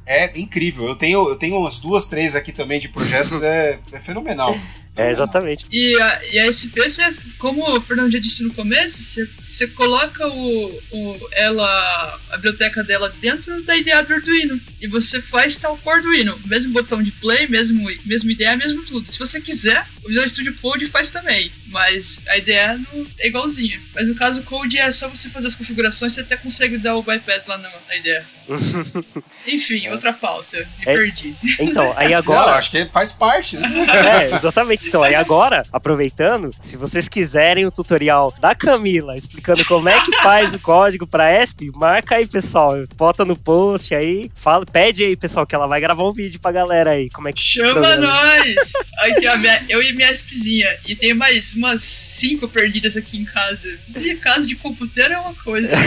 É 0.05 0.37
incrível. 0.37 0.87
Eu 0.87 0.95
tenho, 0.95 1.29
eu 1.29 1.35
tenho 1.35 1.57
umas 1.57 1.77
duas, 1.77 2.07
três 2.07 2.35
aqui 2.35 2.51
também 2.51 2.79
de 2.79 2.89
projetos, 2.89 3.41
é, 3.41 3.79
é 3.91 3.99
fenomenal. 3.99 4.57
É, 4.95 5.09
exatamente. 5.09 5.65
E 5.71 5.99
a, 5.99 6.25
e 6.31 6.39
a 6.39 6.51
SP, 6.53 6.77
você, 6.77 7.01
como 7.39 7.67
o 7.67 7.81
Fernando 7.81 8.11
já 8.11 8.19
disse 8.19 8.43
no 8.43 8.53
começo, 8.53 9.01
você, 9.01 9.27
você 9.41 9.67
coloca 9.67 10.27
o, 10.27 10.81
o, 10.91 11.29
ela, 11.31 12.19
a 12.29 12.35
biblioteca 12.37 12.83
dela 12.83 13.11
dentro 13.19 13.63
da 13.63 13.75
ideia 13.75 14.03
do 14.03 14.13
Arduino. 14.13 14.59
E 14.79 14.87
você 14.87 15.19
faz 15.19 15.57
tal 15.57 15.77
com 15.77 15.89
o 15.89 15.93
Arduino. 15.93 16.39
Mesmo 16.45 16.71
botão 16.71 17.01
de 17.01 17.11
play, 17.11 17.47
mesmo, 17.47 17.89
mesmo 18.05 18.29
ideia, 18.29 18.55
mesmo 18.55 18.83
tudo. 18.83 19.11
Se 19.11 19.17
você 19.17 19.41
quiser, 19.41 19.83
o 20.03 20.09
Visual 20.09 20.27
Studio 20.27 20.55
Code 20.61 20.85
faz 20.85 21.09
também. 21.09 21.51
Mas 21.67 22.21
a 22.27 22.37
ideia 22.37 22.77
não 22.77 23.07
é 23.19 23.27
igualzinha. 23.27 23.81
Mas 23.95 24.07
no 24.07 24.13
caso, 24.13 24.41
o 24.41 24.43
Code 24.43 24.77
é 24.77 24.91
só 24.91 25.07
você 25.07 25.27
fazer 25.29 25.47
as 25.47 25.55
configurações, 25.55 26.13
você 26.13 26.21
até 26.21 26.37
consegue 26.37 26.77
dar 26.77 26.95
o 26.95 27.01
bypass 27.01 27.47
lá 27.47 27.57
na, 27.57 27.71
na 27.87 27.95
ideia. 27.95 28.23
Enfim, 29.47 29.87
outra 29.89 30.13
pauta. 30.13 30.57
Me 30.57 30.65
É. 30.85 30.95
perdi. 30.95 31.35
Então, 31.59 31.93
aí 31.95 32.09
Não, 32.11 32.17
agora. 32.17 32.51
acho 32.57 32.71
que 32.71 32.85
faz 32.85 33.11
parte, 33.11 33.57
né? 33.57 33.69
É, 34.31 34.35
exatamente. 34.35 34.87
Então, 34.87 35.03
aí 35.03 35.15
agora, 35.15 35.65
aproveitando, 35.71 36.51
se 36.61 36.77
vocês 36.77 37.07
quiserem 37.07 37.65
o 37.65 37.71
tutorial 37.71 38.33
da 38.39 38.53
Camila 38.55 39.15
explicando 39.17 39.63
como 39.65 39.89
é 39.89 39.99
que 40.01 40.15
faz 40.17 40.53
o 40.53 40.59
código 40.59 41.05
pra 41.07 41.41
ESP, 41.41 41.71
marca 41.75 42.15
aí, 42.15 42.27
pessoal. 42.27 42.73
Bota 42.95 43.23
no 43.25 43.35
post 43.35 43.93
aí, 43.95 44.31
fala, 44.35 44.65
pede 44.65 45.03
aí, 45.03 45.15
pessoal, 45.15 45.45
que 45.45 45.55
ela 45.55 45.67
vai 45.67 45.79
gravar 45.81 46.03
um 46.07 46.11
vídeo 46.13 46.39
pra 46.39 46.51
galera 46.51 46.91
aí. 46.91 47.09
Como 47.09 47.27
é 47.27 47.33
que 47.33 47.41
Chama 47.41 47.73
programa. 47.81 48.07
nós! 48.07 48.73
Aqui, 48.99 49.27
ó, 49.27 49.37
minha- 49.37 49.63
eu 49.69 49.81
e 49.81 49.93
minha 49.93 50.11
espinha. 50.11 50.75
E 50.85 50.95
tem 50.95 51.13
mais 51.13 51.53
umas 51.53 51.81
cinco 51.83 52.47
perdidas 52.47 52.95
aqui 52.97 53.17
em 53.17 53.25
casa. 53.25 53.69
E 53.95 54.15
casa 54.15 54.47
de 54.47 54.55
computeiro 54.55 55.13
é 55.13 55.17
uma 55.19 55.33
coisa. 55.35 55.71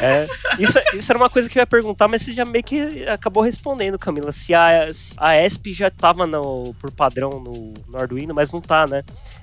É, 0.00 0.26
isso, 0.58 0.78
isso 0.94 1.10
era 1.12 1.18
uma 1.18 1.30
coisa 1.30 1.48
que 1.48 1.55
eu 1.58 1.62
ia 1.62 1.66
perguntar, 1.66 2.08
mas 2.08 2.22
você 2.22 2.32
já 2.32 2.44
meio 2.44 2.64
que 2.64 3.06
acabou 3.06 3.42
respondendo, 3.42 3.98
Camila. 3.98 4.32
Se 4.32 4.54
a, 4.54 4.92
se 4.92 5.14
a 5.16 5.44
ESP 5.44 5.72
já 5.72 5.90
tava 5.90 6.26
no, 6.26 6.74
por 6.80 6.90
padrão 6.90 7.40
no, 7.40 7.74
no 7.88 7.98
Arduino, 7.98 8.34
mas 8.34 8.52
não 8.52 8.60
tá, 8.60 8.86
né? 8.86 9.02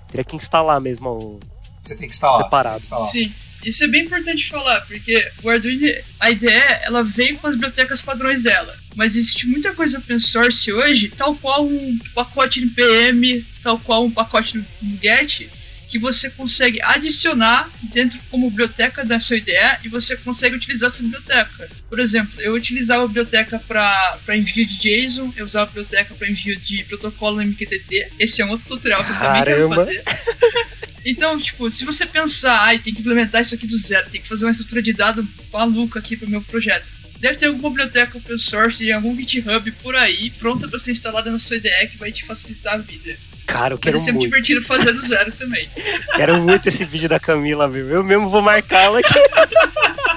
Teria 0.10 0.24
que 0.24 0.36
instalar 0.36 0.80
mesmo 0.80 1.10
o. 1.10 1.40
Você 1.82 1.96
tem 1.96 2.08
que 2.08 2.14
instalar. 2.14 2.44
Separado. 2.44 2.78
Que 2.78 2.84
instalar. 2.84 3.08
Sim. 3.08 3.34
Isso 3.66 3.84
é 3.84 3.88
bem 3.88 4.04
importante 4.04 4.50
falar, 4.50 4.82
porque 4.82 5.26
o 5.42 5.50
Arduino, 5.50 5.88
a 6.20 6.30
IDE, 6.30 6.48
ela 6.82 7.02
vem 7.02 7.36
com 7.36 7.48
as 7.48 7.56
bibliotecas 7.56 8.02
padrões 8.02 8.44
dela. 8.44 8.76
Mas 8.96 9.16
existe 9.16 9.48
muita 9.48 9.74
coisa 9.74 9.98
open 9.98 10.20
source 10.20 10.72
hoje, 10.72 11.10
tal 11.10 11.36
qual 11.36 11.66
um 11.66 11.98
pacote 12.14 12.60
NPM, 12.60 13.42
tal 13.62 13.80
qual 13.80 14.04
um 14.04 14.12
pacote 14.12 14.58
no 14.58 14.66
NuGet, 14.82 15.50
que 15.94 16.00
você 16.00 16.28
consegue 16.28 16.82
adicionar 16.82 17.70
dentro 17.84 18.20
como 18.32 18.50
biblioteca 18.50 19.06
da 19.06 19.20
sua 19.20 19.38
IDE 19.38 19.54
e 19.84 19.90
você 19.90 20.18
consegue 20.18 20.56
utilizar 20.56 20.90
essa 20.90 21.04
biblioteca. 21.04 21.70
Por 21.88 22.00
exemplo, 22.00 22.42
eu 22.42 22.56
utilizava 22.56 23.04
a 23.04 23.08
biblioteca 23.08 23.60
para 23.60 24.36
envio 24.36 24.66
de 24.66 24.76
JSON, 24.76 25.32
eu 25.38 25.46
usava 25.46 25.66
a 25.66 25.68
biblioteca 25.68 26.16
para 26.16 26.28
envio 26.28 26.60
de 26.60 26.84
protocolo 26.86 27.40
MQTT. 27.44 28.14
Esse 28.18 28.42
é 28.42 28.46
um 28.46 28.50
outro 28.50 28.70
tutorial 28.70 29.06
que 29.06 29.12
eu 29.12 29.20
também 29.20 29.44
quero 29.44 29.70
Caramba. 29.70 29.76
fazer. 29.76 30.04
Então, 31.06 31.38
tipo, 31.38 31.70
se 31.70 31.84
você 31.84 32.06
pensar, 32.06 32.62
ai, 32.62 32.80
tem 32.80 32.94
que 32.94 33.02
implementar 33.02 33.42
isso 33.42 33.54
aqui 33.54 33.68
do 33.68 33.78
zero, 33.78 34.10
tem 34.10 34.22
que 34.22 34.28
fazer 34.28 34.46
uma 34.46 34.52
estrutura 34.52 34.82
de 34.82 34.94
dado 34.94 35.28
maluca 35.52 36.00
aqui 36.00 36.16
pro 36.16 36.30
meu 36.30 36.42
projeto. 36.42 36.88
Deve 37.20 37.36
ter 37.36 37.48
alguma 37.48 37.70
biblioteca 37.70 38.18
open 38.18 38.38
source, 38.38 38.90
algum 38.90 39.14
GitHub 39.14 39.70
por 39.84 39.98
aí, 39.98 40.30
pronta 40.30 40.66
pra 40.66 40.80
ser 40.80 40.92
instalada 40.92 41.30
na 41.30 41.38
sua 41.38 41.58
IDE 41.58 41.90
que 41.92 41.98
vai 41.98 42.10
te 42.10 42.24
facilitar 42.24 42.76
a 42.76 42.78
vida. 42.78 43.18
Cara, 43.46 43.74
eu 43.74 43.78
Mas 43.78 43.84
quero 43.84 43.96
é 43.98 44.00
sempre 44.00 44.14
muito. 44.14 44.30
divertido 44.30 44.62
fazer 44.64 44.94
do 44.94 45.00
zero 45.02 45.32
também. 45.32 45.68
Quero 46.16 46.40
muito 46.42 46.68
esse 46.70 46.86
vídeo 46.86 47.10
da 47.10 47.20
Camila, 47.20 47.68
viu? 47.68 47.88
Eu 47.90 48.04
mesmo 48.04 48.30
vou 48.30 48.42
marcar 48.42 48.80
ela 48.84 49.00
aqui. 49.00 49.14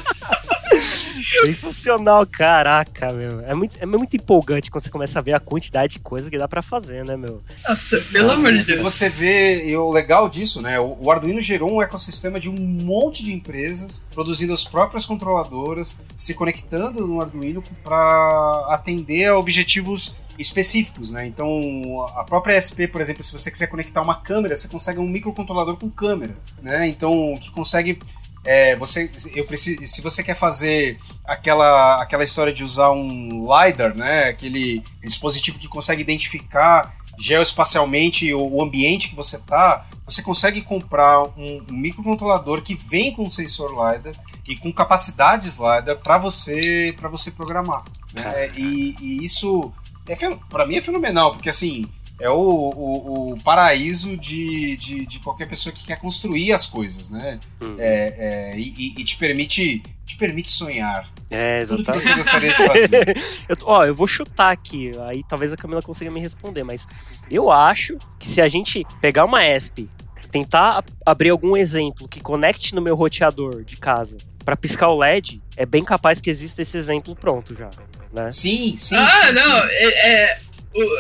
Sensacional, 1.47 2.27
caraca, 2.27 3.12
meu. 3.12 3.41
É 3.41 3.55
muito, 3.55 3.77
é 3.81 3.87
muito 3.87 4.16
empolgante 4.16 4.70
quando 4.70 4.85
você 4.85 4.91
começa 4.91 5.18
a 5.18 5.22
ver 5.22 5.35
a 5.35 5.41
quantidade 5.41 5.95
de 5.95 5.99
coisa 5.99 6.29
que 6.29 6.39
dá 6.39 6.47
pra 6.47 6.62
fazer, 6.62 7.05
né, 7.05 7.16
meu? 7.16 7.43
Nossa, 7.66 8.01
pelo 8.12 8.33
amor 8.33 8.53
de 8.53 8.64
Deus. 8.64 8.83
você 8.83 9.09
vê, 9.09 9.68
e 9.68 9.77
o 9.77 9.91
legal 9.91 10.29
disso, 10.29 10.61
né? 10.61 10.79
O 10.79 11.07
o 11.07 11.11
Arduino 11.11 11.41
gerou 11.41 11.72
um 11.72 11.83
ecossistema 11.83 12.41
de 12.41 12.51
um 12.51 12.59
monte 12.59 13.22
de 13.22 13.33
empresas 13.33 14.05
produzindo 14.12 14.53
as 14.53 14.64
próprias 14.64 15.07
controladoras, 15.07 16.01
se 16.16 16.35
conectando 16.35 17.07
no 17.07 17.20
Arduino 17.20 17.62
para 17.85 18.66
atender 18.70 19.27
a 19.27 19.39
objetivos 19.39 20.16
específicos, 20.37 21.12
né? 21.12 21.27
Então, 21.27 22.07
a 22.16 22.24
própria 22.24 22.61
SP, 22.61 22.89
por 22.89 23.01
exemplo, 23.01 23.22
se 23.22 23.33
você 23.33 23.51
quiser 23.51 23.68
conectar 23.68 24.03
uma 24.03 24.16
câmera, 24.16 24.55
você 24.55 24.68
consegue 24.68 24.99
um 24.99 25.09
microcontrolador 25.09 25.77
com 25.77 25.89
câmera, 25.89 26.37
né? 26.61 26.89
Então, 26.89 27.39
que 27.41 27.51
consegue 27.53 27.99
é, 28.47 28.76
você, 28.76 29.11
eu 29.34 29.44
preciso, 29.44 29.84
se 29.84 30.01
você 30.01 30.22
quer 30.22 30.36
fazer 30.36 30.99
aquela, 31.24 32.01
aquela 32.01 32.22
história 32.22 32.53
de 32.53 32.62
usar 32.62 32.90
um 32.92 33.44
LiDAR, 33.44 33.97
né, 33.97 34.28
aquele 34.28 34.82
dispositivo 35.03 35.59
que 35.59 35.68
consegue 35.68 36.01
identificar 36.01 36.94
geoespacialmente 37.18 38.32
o, 38.32 38.62
ambiente 38.62 39.09
que 39.09 39.16
você 39.16 39.36
está, 39.36 39.84
você 40.05 40.22
consegue 40.22 40.62
comprar 40.62 41.22
um, 41.36 41.64
um 41.68 41.74
microcontrolador 41.74 42.62
que 42.62 42.74
vem 42.74 43.12
com 43.12 43.28
sensor 43.28 43.70
LiDAR 43.70 44.14
e 44.47 44.57
com 44.57 44.72
capacidades 44.72 45.57
LiDAR 45.57 45.97
para 45.97 46.16
você, 46.16 46.94
pra 46.97 47.09
você 47.09 47.32
programar. 47.32 47.84
Né? 48.14 48.51
E, 48.57 48.94
e 49.01 49.24
isso, 49.24 49.72
é, 50.07 50.14
para 50.49 50.66
mim, 50.66 50.76
é 50.76 50.80
fenomenal, 50.80 51.32
porque 51.32 51.49
assim, 51.49 51.86
é 52.19 52.31
o, 52.31 52.35
o, 52.35 53.33
o 53.33 53.43
paraíso 53.43 54.17
de, 54.17 54.77
de, 54.77 55.07
de, 55.07 55.19
qualquer 55.21 55.47
pessoa 55.49 55.73
que 55.73 55.85
quer 55.85 55.99
construir 55.99 56.53
as 56.53 56.67
coisas, 56.67 57.11
né? 57.11 57.39
Hum. 57.61 57.77
É, 57.79 58.14
é, 58.17 58.59
e, 58.59 58.95
e, 58.99 59.05
te 59.05 59.17
permite 59.17 59.83
te 60.07 60.17
permite 60.17 60.49
sonhar. 60.51 61.07
É, 61.31 61.61
exatamente. 61.61 61.87
Tudo 61.87 61.97
que 61.97 62.03
você 62.03 62.14
gostaria 62.14 62.55
de 62.55 62.67
fazer. 62.67 63.17
eu, 63.49 63.57
ó, 63.64 63.85
eu 63.85 63.95
vou 63.95 64.07
chutar 64.07 64.53
aqui, 64.53 64.93
aí 65.09 65.23
talvez 65.29 65.53
a 65.53 65.57
Camila 65.57 65.83
consiga 65.83 66.11
me 66.11 66.21
responder, 66.21 66.62
mas 66.62 66.87
eu 67.31 67.51
acho 67.51 67.99
que 68.19 68.27
se 68.27 68.41
a 68.41 68.49
gente 68.49 68.87
pegar 69.01 69.25
uma 69.25 69.45
ESP, 69.45 69.91
tentar 70.31 70.85
abrir 71.05 71.31
algum 71.31 71.57
exemplo 71.57 72.09
que 72.09 72.21
conecte 72.21 72.75
no 72.75 72.81
meu 72.81 72.95
roteador 72.95 73.64
de 73.64 73.77
casa 73.77 74.17
para 74.45 74.57
piscar 74.57 74.89
o 74.89 74.99
LED, 74.99 75.43
é 75.57 75.67
bem 75.67 75.85
capaz 75.85 76.21
que 76.21 76.31
exista 76.31 76.62
esse 76.62 76.79
exemplo 76.79 77.17
pronto 77.17 77.55
já, 77.55 77.69
né? 78.12 78.31
Sim, 78.31 78.77
sim. 78.77 78.97
Ah, 78.97 79.27
sim, 79.27 79.33
não, 79.33 79.61
sim. 79.62 79.69
É, 79.73 80.11
é, 80.11 80.41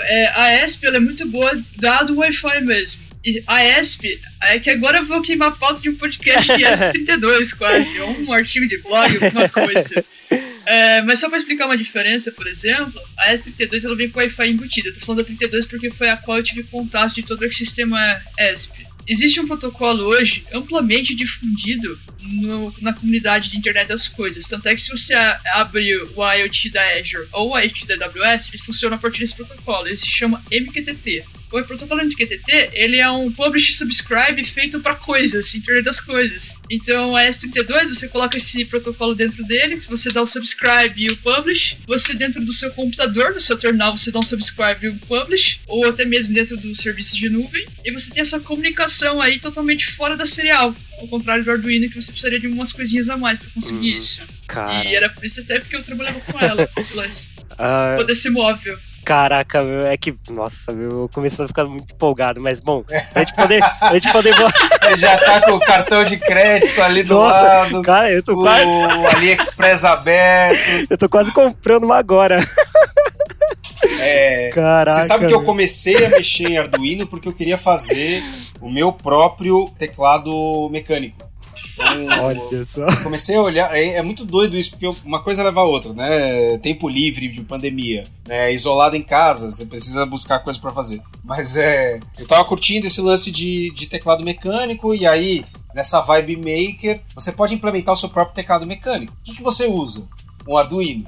é, 0.02 0.32
a 0.34 0.64
ESP 0.64 0.86
é 0.86 1.00
muito 1.00 1.26
boa 1.26 1.52
dado 1.76 2.14
o 2.14 2.18
Wi-Fi 2.18 2.60
mesmo. 2.62 3.06
E 3.24 3.42
a 3.46 3.80
ESP, 3.80 4.20
é 4.44 4.58
que 4.60 4.70
agora 4.70 4.98
eu 4.98 5.04
vou 5.04 5.20
queimar 5.20 5.48
a 5.48 5.50
pauta 5.50 5.82
de 5.82 5.90
um 5.90 5.96
podcast 5.96 6.56
de 6.56 6.64
ESP 6.64 6.92
32 6.92 7.52
quase, 7.54 7.98
ou 8.00 8.20
um 8.20 8.32
artigo 8.32 8.68
de 8.68 8.78
blog, 8.78 9.24
alguma 9.24 9.48
coisa. 9.48 10.04
É, 10.68 11.00
mas 11.02 11.20
só 11.20 11.28
para 11.28 11.38
explicar 11.38 11.66
uma 11.66 11.76
diferença, 11.76 12.32
por 12.32 12.44
exemplo, 12.48 13.00
a 13.16 13.32
ESP32 13.32 13.84
ela 13.84 13.94
vem 13.94 14.10
com 14.10 14.18
Wi-Fi 14.18 14.50
embutida. 14.50 14.88
Eu 14.88 14.94
tô 14.94 15.00
falando 15.00 15.20
da 15.20 15.24
32 15.24 15.64
porque 15.64 15.90
foi 15.90 16.10
a 16.10 16.16
qual 16.16 16.38
eu 16.38 16.42
tive 16.42 16.64
contato 16.64 17.14
de 17.14 17.22
todo 17.22 17.40
o 17.40 17.44
ecossistema 17.44 18.20
ESP. 18.36 18.85
Existe 19.08 19.40
um 19.40 19.46
protocolo 19.46 20.04
hoje 20.04 20.44
amplamente 20.52 21.14
difundido 21.14 21.98
no, 22.20 22.74
na 22.80 22.92
comunidade 22.92 23.50
de 23.50 23.56
internet 23.56 23.86
das 23.86 24.08
coisas. 24.08 24.46
Tanto 24.46 24.68
é 24.68 24.74
que 24.74 24.80
se 24.80 24.90
você 24.90 25.14
abre 25.54 25.96
o 25.96 26.32
IoT 26.32 26.70
da 26.70 26.82
Azure 26.98 27.28
ou 27.32 27.52
o 27.52 27.58
IoT 27.58 27.86
da 27.86 27.94
AWS, 28.06 28.48
eles 28.48 28.64
funcionam 28.64 28.96
a 28.96 29.00
partir 29.00 29.20
desse 29.20 29.36
protocolo. 29.36 29.86
Ele 29.86 29.96
se 29.96 30.08
chama 30.08 30.42
MQTT. 30.50 31.24
O 31.56 31.64
protocolo 31.64 32.02
MQTT, 32.02 32.70
ele 32.74 32.98
é 32.98 33.10
um 33.10 33.32
publish 33.32 33.72
subscribe 33.72 34.44
feito 34.44 34.78
para 34.80 34.94
coisas, 34.94 35.54
internet 35.54 35.84
das 35.84 36.00
coisas. 36.00 36.54
Então, 36.70 37.16
a 37.16 37.22
S32, 37.22 37.88
você 37.88 38.08
coloca 38.08 38.36
esse 38.36 38.64
protocolo 38.66 39.14
dentro 39.14 39.42
dele, 39.42 39.80
você 39.88 40.10
dá 40.10 40.20
o 40.20 40.26
subscribe 40.26 40.92
e 40.96 41.08
o 41.08 41.16
publish. 41.16 41.78
Você 41.86 42.12
dentro 42.12 42.44
do 42.44 42.52
seu 42.52 42.70
computador, 42.72 43.32
no 43.32 43.40
seu 43.40 43.56
terminal, 43.56 43.96
você 43.96 44.10
dá 44.10 44.18
um 44.18 44.22
subscribe 44.22 44.84
e 44.84 44.88
um 44.90 44.98
publish, 44.98 45.60
ou 45.66 45.86
até 45.86 46.04
mesmo 46.04 46.34
dentro 46.34 46.58
do 46.58 46.74
serviço 46.74 47.16
de 47.16 47.30
nuvem, 47.30 47.66
e 47.82 47.90
você 47.90 48.12
tem 48.12 48.20
essa 48.20 48.38
comunicação 48.38 49.22
aí 49.22 49.38
totalmente 49.38 49.86
fora 49.86 50.14
da 50.14 50.26
serial. 50.26 50.76
Ao 51.00 51.08
contrário 51.08 51.42
do 51.42 51.50
Arduino, 51.50 51.88
que 51.88 52.00
você 52.00 52.10
precisaria 52.10 52.40
de 52.40 52.46
umas 52.46 52.72
coisinhas 52.72 53.08
a 53.08 53.16
mais 53.16 53.38
para 53.38 53.48
conseguir 53.50 53.92
uhum. 53.92 53.98
isso. 53.98 54.20
Cara. 54.46 54.84
E 54.84 54.94
era 54.94 55.08
por 55.08 55.24
isso 55.24 55.40
até 55.40 55.58
porque 55.58 55.76
eu 55.76 55.82
trabalhava 55.82 56.20
com 56.20 56.38
ela, 56.38 56.66
Plus. 56.92 57.28
Uh... 57.52 57.96
Poder 57.98 58.14
ser 58.14 58.30
móvel. 58.30 58.78
Caraca, 59.06 59.62
meu, 59.62 59.86
é 59.86 59.96
que. 59.96 60.12
Nossa, 60.28 60.72
meu, 60.72 61.02
eu 61.02 61.10
comecei 61.14 61.44
a 61.44 61.46
ficar 61.46 61.64
muito 61.64 61.94
empolgado, 61.94 62.40
mas 62.40 62.58
bom, 62.58 62.82
pra 63.12 63.22
gente 63.22 63.34
poder. 63.34 63.62
Pra 63.78 63.94
gente 63.94 64.10
poder... 64.10 64.34
Já 64.98 65.16
tá 65.16 65.42
com 65.42 65.52
o 65.52 65.60
cartão 65.60 66.04
de 66.04 66.16
crédito 66.16 66.82
ali 66.82 67.04
do 67.04 67.14
Nossa, 67.14 67.40
lado. 67.40 67.82
Cara, 67.82 68.10
eu 68.10 68.20
tô 68.20 68.32
o 68.32 68.42
quase. 68.42 68.66
O 68.66 69.06
AliExpress 69.06 69.84
aberto. 69.84 70.56
Eu 70.90 70.98
tô 70.98 71.08
quase 71.08 71.30
comprando 71.30 71.84
uma 71.84 71.96
agora. 71.96 72.44
É, 74.00 74.50
Caraca, 74.52 75.00
você 75.00 75.06
sabe 75.06 75.26
que 75.26 75.34
eu 75.34 75.42
comecei 75.42 76.04
a 76.04 76.10
mexer 76.10 76.50
em 76.50 76.58
Arduino 76.58 77.06
porque 77.06 77.28
eu 77.28 77.32
queria 77.32 77.56
fazer 77.56 78.22
o 78.60 78.70
meu 78.70 78.92
próprio 78.92 79.68
teclado 79.78 80.68
mecânico. 80.70 81.25
Então, 81.76 82.24
Olha 82.24 82.64
só. 82.64 82.86
Comecei 83.02 83.36
a 83.36 83.42
olhar. 83.42 83.76
É, 83.76 83.96
é, 83.96 84.02
muito 84.02 84.24
doido 84.24 84.56
isso, 84.56 84.70
porque 84.70 84.86
uma 85.04 85.22
coisa 85.22 85.42
leva 85.42 85.60
a 85.60 85.64
outra, 85.64 85.92
né? 85.92 86.56
Tempo 86.58 86.88
livre 86.88 87.28
de 87.28 87.42
pandemia, 87.42 88.06
né? 88.26 88.52
Isolado 88.52 88.96
em 88.96 89.02
casa, 89.02 89.50
você 89.50 89.66
precisa 89.66 90.06
buscar 90.06 90.38
coisa 90.38 90.58
para 90.58 90.72
fazer. 90.72 91.02
Mas 91.22 91.56
é. 91.56 92.00
Eu 92.18 92.26
tava 92.26 92.44
curtindo 92.44 92.86
esse 92.86 93.00
lance 93.00 93.30
de, 93.30 93.70
de 93.74 93.86
teclado 93.86 94.24
mecânico, 94.24 94.94
e 94.94 95.06
aí, 95.06 95.44
nessa 95.74 96.00
vibe 96.00 96.36
maker, 96.36 97.00
você 97.14 97.30
pode 97.30 97.54
implementar 97.54 97.94
o 97.94 97.98
seu 97.98 98.08
próprio 98.08 98.34
teclado 98.34 98.66
mecânico. 98.66 99.12
O 99.12 99.24
que, 99.24 99.36
que 99.36 99.42
você 99.42 99.66
usa? 99.66 100.08
Um 100.48 100.56
Arduino 100.56 101.04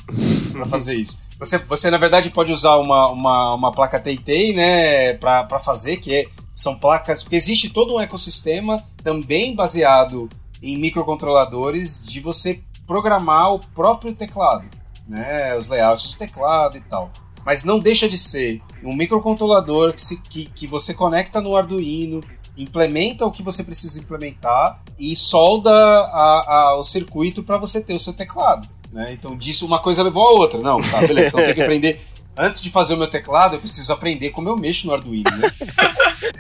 para 0.53 0.67
fazer 0.67 0.97
isso. 0.97 1.23
Você, 1.39 1.57
você, 1.59 1.91
na 1.91 1.99
verdade, 1.99 2.31
pode 2.31 2.53
usar 2.53 2.77
uma, 2.77 3.09
uma, 3.09 3.55
uma 3.55 3.73
placa 3.73 4.01
TIT, 4.01 4.53
né, 4.55 5.15
para 5.15 5.59
fazer, 5.61 5.99
que 5.99 6.13
é, 6.13 6.27
são 6.53 6.77
placas. 6.77 7.23
Porque 7.23 7.37
existe 7.37 7.71
todo 7.71 7.95
um 7.95 8.01
ecossistema 8.01 8.85
também 9.05 9.55
baseado 9.55 10.29
em 10.63 10.77
microcontroladores 10.77 12.03
de 12.05 12.21
você 12.21 12.61
programar 12.87 13.55
o 13.55 13.59
próprio 13.59 14.15
teclado, 14.15 14.65
né? 15.07 15.57
Os 15.57 15.69
layouts 15.69 16.11
de 16.11 16.17
teclado 16.17 16.77
e 16.77 16.81
tal. 16.81 17.11
Mas 17.45 17.65
não 17.65 17.79
deixa 17.79 18.09
de 18.09 18.17
ser 18.17 18.61
um 18.83 18.95
microcontrolador 18.95 19.93
que, 19.93 20.01
se, 20.01 20.21
que, 20.23 20.47
que 20.47 20.67
você 20.67 20.95
conecta 20.95 21.41
no 21.41 21.57
Arduino, 21.57 22.23
implementa 22.57 23.25
o 23.25 23.31
que 23.31 23.43
você 23.43 23.63
precisa 23.63 24.01
implementar 24.01 24.83
e 24.99 25.15
solda 25.15 25.71
a, 25.71 26.55
a, 26.55 26.77
o 26.77 26.83
circuito 26.83 27.43
para 27.43 27.57
você 27.57 27.81
ter 27.81 27.95
o 27.95 28.01
seu 28.01 28.13
teclado. 28.13 28.69
Né? 28.93 29.13
Então, 29.13 29.37
disso 29.37 29.67
uma 29.67 29.79
coisa 29.79 30.03
levou 30.03 30.27
a 30.27 30.33
outra. 30.33 30.61
Não, 30.61 30.81
tá, 30.81 31.01
beleza, 31.01 31.29
então 31.29 31.45
tem 31.45 31.55
que 31.55 31.63
aprender 31.63 32.01
antes 32.39 32.63
de 32.63 32.71
fazer 32.71 32.95
o 32.95 32.97
meu 32.97 33.09
teclado, 33.09 33.57
eu 33.57 33.61
preciso 33.61 33.93
aprender 33.93 34.31
como 34.31 34.49
eu 34.49 34.57
mexo 34.57 34.87
no 34.87 34.95
Arduino, 34.95 35.31
né? 35.37 35.53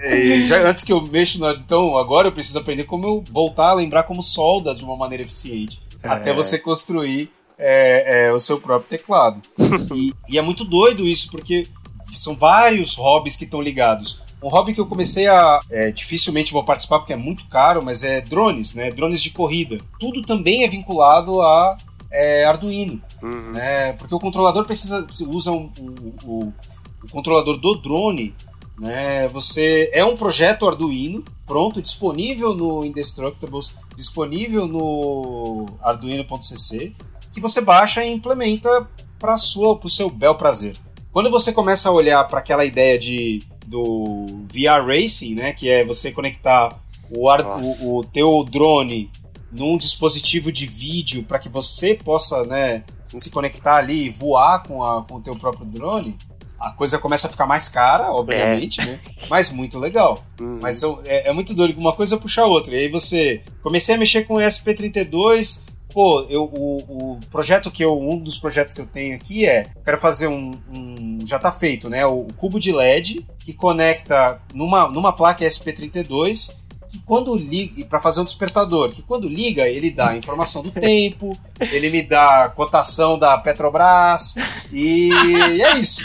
e 0.15 0.43
já 0.45 0.69
antes 0.69 0.85
que 0.85 0.93
eu 0.93 1.03
mexo 1.03 1.39
no 1.41 1.51
então 1.51 1.99
agora 1.99 2.29
eu 2.29 2.33
preciso 2.33 2.59
aprender 2.59 2.85
como 2.85 3.07
eu 3.07 3.25
voltar 3.31 3.71
a 3.71 3.75
lembrar 3.75 4.05
como 4.05 4.23
solda 4.23 4.75
de 4.75 4.85
uma 4.85 4.97
maneira 4.97 5.25
eficiente, 5.25 5.81
é. 6.03 6.09
até 6.09 6.33
você 6.33 6.59
construir 6.59 7.31
é, 7.59 8.27
é, 8.27 8.33
o 8.33 8.39
seu 8.39 8.61
próprio 8.61 8.89
teclado. 8.89 9.43
e, 9.95 10.13
e 10.29 10.39
é 10.39 10.43
muito 10.43 10.65
doido 10.65 11.07
isso, 11.07 11.31
porque 11.31 11.69
são 12.17 12.37
vários 12.37 12.95
hobbies 12.95 13.37
que 13.37 13.45
estão 13.45 13.61
ligados. 13.61 14.23
Um 14.43 14.49
hobby 14.49 14.73
que 14.73 14.81
eu 14.81 14.87
comecei 14.87 15.27
a. 15.27 15.61
É, 15.69 15.91
dificilmente 15.91 16.53
vou 16.53 16.63
participar 16.63 17.01
porque 17.01 17.13
é 17.13 17.17
muito 17.17 17.49
caro, 17.49 17.85
mas 17.85 18.05
é 18.05 18.21
drones, 18.21 18.73
né? 18.73 18.93
Drones 18.93 19.21
de 19.21 19.31
corrida. 19.31 19.81
Tudo 19.99 20.23
também 20.23 20.63
é 20.63 20.69
vinculado 20.69 21.43
a 21.43 21.77
é, 22.11 22.45
Arduino. 22.45 23.01
Uhum. 23.23 23.53
Né? 23.53 23.93
Porque 23.95 24.15
o 24.15 24.21
controlador 24.21 24.65
precisa. 24.65 25.07
Você 25.07 25.25
usa 25.25 25.51
um, 25.51 25.71
um, 25.79 26.15
um, 26.25 26.53
o 27.05 27.09
controlador 27.11 27.59
do 27.59 27.75
drone. 27.77 28.35
Né? 28.79 29.29
Você 29.29 29.91
é 29.93 30.05
um 30.05 30.17
projeto 30.17 30.67
Arduino 30.67 31.25
pronto, 31.49 31.81
disponível 31.81 32.55
no 32.55 32.85
Indestructibles, 32.85 33.79
disponível 33.97 34.69
no 34.69 35.67
arduino.cc, 35.83 36.93
que 37.33 37.41
você 37.41 37.63
baixa 37.63 38.05
e 38.05 38.13
implementa 38.13 38.87
para 39.19 39.35
o 39.35 39.89
seu 39.89 40.11
bel 40.11 40.35
prazer. 40.35 40.77
Quando 41.11 41.31
você 41.31 41.51
começa 41.53 41.89
a 41.89 41.93
olhar 41.93 42.23
para 42.29 42.39
aquela 42.39 42.65
ideia 42.67 42.99
de 42.99 43.43
do 43.67 44.27
VR 44.45 44.87
Racing, 44.87 45.35
né, 45.35 45.53
que 45.53 45.69
é 45.69 45.85
você 45.85 46.11
conectar 46.11 46.79
o, 47.11 47.29
ar, 47.29 47.45
o, 47.45 47.99
o 47.99 48.05
teu 48.05 48.43
drone 48.45 49.11
num 49.51 49.77
dispositivo 49.77 50.53
de 50.53 50.67
vídeo 50.67 51.23
para 51.23 51.39
que 51.39 51.49
você 51.49 51.95
possa, 51.95 52.45
né, 52.45 52.85
se 53.15 53.31
conectar 53.31 53.77
ali 53.77 54.07
e 54.07 54.11
voar 54.11 54.63
com, 54.63 54.83
a, 54.83 55.03
com 55.03 55.17
o 55.17 55.21
teu 55.21 55.35
próprio 55.37 55.67
drone, 55.67 56.17
a 56.59 56.73
coisa 56.73 56.99
começa 56.99 57.29
a 57.29 57.31
ficar 57.31 57.47
mais 57.47 57.69
cara, 57.69 58.11
obviamente, 58.13 58.81
é. 58.81 58.85
né? 58.85 59.01
Mas 59.31 59.51
muito 59.51 59.79
legal. 59.79 60.25
Uhum. 60.41 60.59
Mas 60.61 60.83
é, 61.05 61.29
é, 61.29 61.33
muito 61.33 61.55
doido, 61.55 61.79
uma 61.79 61.95
coisa 61.95 62.17
puxa 62.17 62.43
a 62.43 62.47
outra. 62.47 62.75
E 62.75 62.81
aí 62.81 62.89
você. 62.89 63.43
Comecei 63.63 63.95
a 63.95 63.99
mexer 63.99 64.25
com 64.25 64.35
o 64.35 64.39
SP32. 64.39 65.69
Pô, 65.93 66.27
eu, 66.29 66.45
o, 66.45 67.13
o 67.13 67.21
projeto 67.31 67.71
que 67.71 67.85
eu. 67.85 67.99
Um 67.99 68.19
dos 68.19 68.39
projetos 68.39 68.75
que 68.75 68.81
eu 68.81 68.87
tenho 68.87 69.15
aqui 69.15 69.47
é. 69.47 69.69
Quero 69.85 69.99
fazer 69.99 70.27
um. 70.27 70.59
um 70.69 71.21
já 71.25 71.39
tá 71.39 71.53
feito, 71.53 71.89
né? 71.89 72.05
O, 72.05 72.23
o 72.23 72.33
cubo 72.33 72.59
de 72.59 72.73
LED 72.73 73.25
que 73.39 73.53
conecta 73.53 74.41
numa, 74.53 74.89
numa 74.89 75.13
placa 75.13 75.45
SP32 75.45 76.57
que 76.89 77.01
quando 77.03 77.37
liga, 77.37 77.85
para 77.85 78.01
fazer 78.01 78.21
um 78.21 78.25
despertador, 78.25 78.91
que 78.91 79.03
quando 79.03 79.29
liga, 79.29 79.69
ele 79.69 79.91
dá 79.91 80.11
a 80.11 80.17
informação 80.17 80.63
do 80.63 80.71
tempo, 80.71 81.39
ele 81.61 81.91
me 81.91 82.03
dá 82.03 82.45
a 82.45 82.49
cotação 82.49 83.19
da 83.19 83.37
Petrobras, 83.37 84.37
e 84.73 85.11
é 85.63 85.77
isso. 85.77 86.03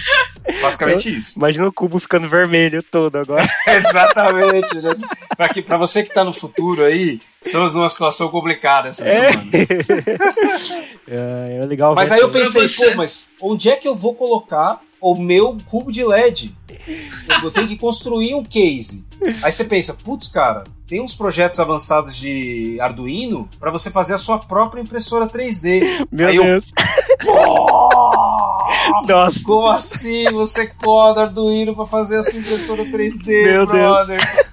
Basicamente 0.61 1.09
Eu, 1.09 1.15
isso. 1.15 1.39
Imagina 1.39 1.67
o 1.67 1.73
cubo 1.73 1.99
ficando 1.99 2.27
vermelho 2.27 2.83
todo 2.83 3.17
agora. 3.17 3.47
Exatamente. 3.67 4.75
Né? 4.75 4.91
Para 5.65 5.77
você 5.77 6.03
que 6.03 6.09
está 6.09 6.23
no 6.23 6.33
futuro 6.33 6.83
aí, 6.83 7.21
estamos 7.41 7.73
numa 7.73 7.87
situação 7.87 8.27
complicada 8.27 8.89
essa 8.89 9.07
é. 9.07 9.27
semana. 9.27 9.51
É, 11.05 11.57
é 11.61 11.65
legal. 11.65 11.93
Mas 11.93 12.13
aí 12.13 12.21
eu 12.21 12.31
pensei, 12.31 12.65
pô, 12.65 12.95
mas 12.95 13.29
onde 13.41 13.69
é 13.69 13.75
que 13.75 13.85
eu 13.85 13.93
vou 13.93 14.15
colocar 14.15 14.79
o 15.01 15.15
meu 15.15 15.57
cubo 15.69 15.91
de 15.91 16.01
LED? 16.01 16.55
Eu 17.43 17.51
tenho 17.51 17.67
que 17.67 17.75
construir 17.75 18.33
um 18.35 18.43
case. 18.43 19.05
Aí 19.41 19.51
você 19.51 19.65
pensa, 19.65 19.95
putz, 19.95 20.29
cara, 20.29 20.63
tem 20.93 21.01
uns 21.01 21.15
projetos 21.15 21.59
avançados 21.59 22.15
de 22.15 22.77
Arduino 22.79 23.49
para 23.59 23.71
você 23.71 23.89
fazer 23.89 24.13
a 24.13 24.17
sua 24.19 24.37
própria 24.37 24.79
impressora 24.79 25.25
3D. 25.25 26.05
Meu 26.11 26.27
Aí 26.27 26.37
Deus. 26.37 26.71
Eu... 27.25 27.33
Nossa. 29.09 29.39
Como 29.43 29.65
assim 29.69 30.25
você 30.31 30.67
coda 30.67 31.23
Arduino 31.23 31.75
para 31.75 31.87
fazer 31.87 32.17
a 32.17 32.21
sua 32.21 32.39
impressora 32.39 32.85
3D, 32.85 33.25
Meu 33.25 33.65
brother? 33.65 34.19
Deus. 34.19 34.45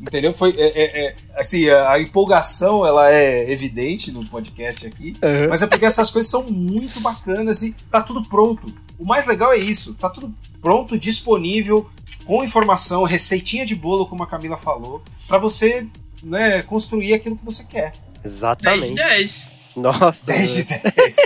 Entendeu? 0.00 0.34
Foi 0.34 0.50
é, 0.50 0.66
é, 0.66 1.06
é, 1.06 1.14
assim, 1.36 1.70
a, 1.70 1.92
a, 1.92 2.00
empolgação 2.00 2.84
ela 2.84 3.12
é 3.12 3.48
evidente 3.48 4.10
no 4.10 4.24
podcast 4.26 4.84
aqui, 4.84 5.16
uhum. 5.22 5.48
mas 5.48 5.62
é 5.62 5.68
porque 5.68 5.86
essas 5.86 6.10
coisas 6.10 6.28
são 6.28 6.42
muito 6.50 6.98
bacanas 6.98 7.62
e 7.62 7.72
tá 7.88 8.02
tudo 8.02 8.24
pronto. 8.24 8.66
O 8.98 9.04
mais 9.04 9.26
legal 9.26 9.52
é 9.52 9.58
isso, 9.58 9.94
tá 9.94 10.10
tudo 10.10 10.34
pronto, 10.60 10.98
disponível 10.98 11.88
com 12.28 12.44
informação, 12.44 13.04
receitinha 13.04 13.64
de 13.64 13.74
bolo, 13.74 14.06
como 14.06 14.22
a 14.22 14.26
Camila 14.26 14.58
falou, 14.58 15.02
para 15.26 15.38
você 15.38 15.86
né, 16.22 16.60
construir 16.60 17.14
aquilo 17.14 17.38
que 17.38 17.44
você 17.44 17.64
quer. 17.64 17.92
10 17.92 18.22
de 18.22 18.28
Exatamente. 18.28 18.94
10. 18.94 19.48
Nossa. 19.76 20.26
10 20.26 20.54
de 20.54 20.64
10. 20.64 21.16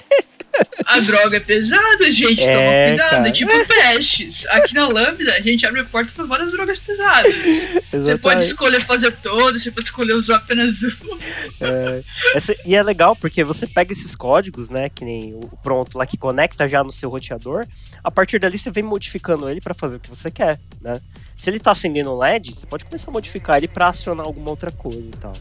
A 0.84 1.00
droga 1.00 1.38
é 1.38 1.40
pesada, 1.40 2.12
gente. 2.12 2.42
É, 2.42 2.52
Toma 2.52 2.88
cuidado. 2.88 3.10
cara. 3.10 3.28
É 3.28 3.32
tipo 3.32 3.66
testes. 3.66 4.46
Aqui 4.48 4.74
na 4.74 4.86
Lambda, 4.86 5.32
a 5.34 5.40
gente 5.40 5.66
abre 5.66 5.82
portas 5.84 6.12
pra 6.12 6.24
várias 6.24 6.52
drogas 6.52 6.78
pesadas. 6.78 7.32
Você 7.32 7.68
pode 7.80 7.96
Exatamente. 7.96 8.46
escolher 8.46 8.84
fazer 8.84 9.10
todas, 9.12 9.62
você 9.62 9.70
pode 9.72 9.86
escolher 9.86 10.12
usar 10.12 10.36
apenas 10.36 10.82
uma. 11.00 11.18
É, 11.60 12.02
essa- 12.34 12.54
e 12.66 12.76
é 12.76 12.82
legal 12.82 13.16
porque 13.16 13.42
você 13.42 13.66
pega 13.66 13.90
esses 13.92 14.14
códigos, 14.14 14.68
né? 14.68 14.88
Que 14.88 15.04
nem 15.04 15.34
o 15.34 15.48
pronto 15.64 15.96
lá 15.98 16.06
que 16.06 16.16
conecta 16.18 16.68
já 16.68 16.84
no 16.84 16.92
seu 16.92 17.08
roteador. 17.10 17.66
A 18.04 18.10
partir 18.10 18.38
dali 18.40 18.58
você 18.58 18.70
vem 18.70 18.82
modificando 18.82 19.48
ele 19.48 19.60
para 19.60 19.74
fazer 19.74 19.96
o 19.96 20.00
que 20.00 20.10
você 20.10 20.30
quer, 20.30 20.58
né? 20.80 21.00
Se 21.36 21.50
ele 21.50 21.58
tá 21.60 21.70
acendendo 21.72 22.12
um 22.12 22.18
LED, 22.18 22.54
você 22.54 22.66
pode 22.66 22.84
começar 22.84 23.10
a 23.10 23.12
modificar 23.12 23.56
ele 23.58 23.68
para 23.68 23.88
acionar 23.88 24.26
alguma 24.26 24.50
outra 24.50 24.70
coisa 24.70 24.98
e 25.00 25.16
tal. 25.18 25.32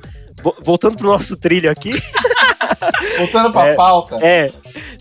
vo- 0.42 0.56
voltando 0.62 0.96
pro 0.96 1.08
nosso 1.08 1.36
trilho 1.36 1.70
aqui, 1.70 1.92
Voltando 3.18 3.52
pra 3.52 3.68
É. 3.68 3.74
pauta. 3.74 4.16
é, 4.24 4.50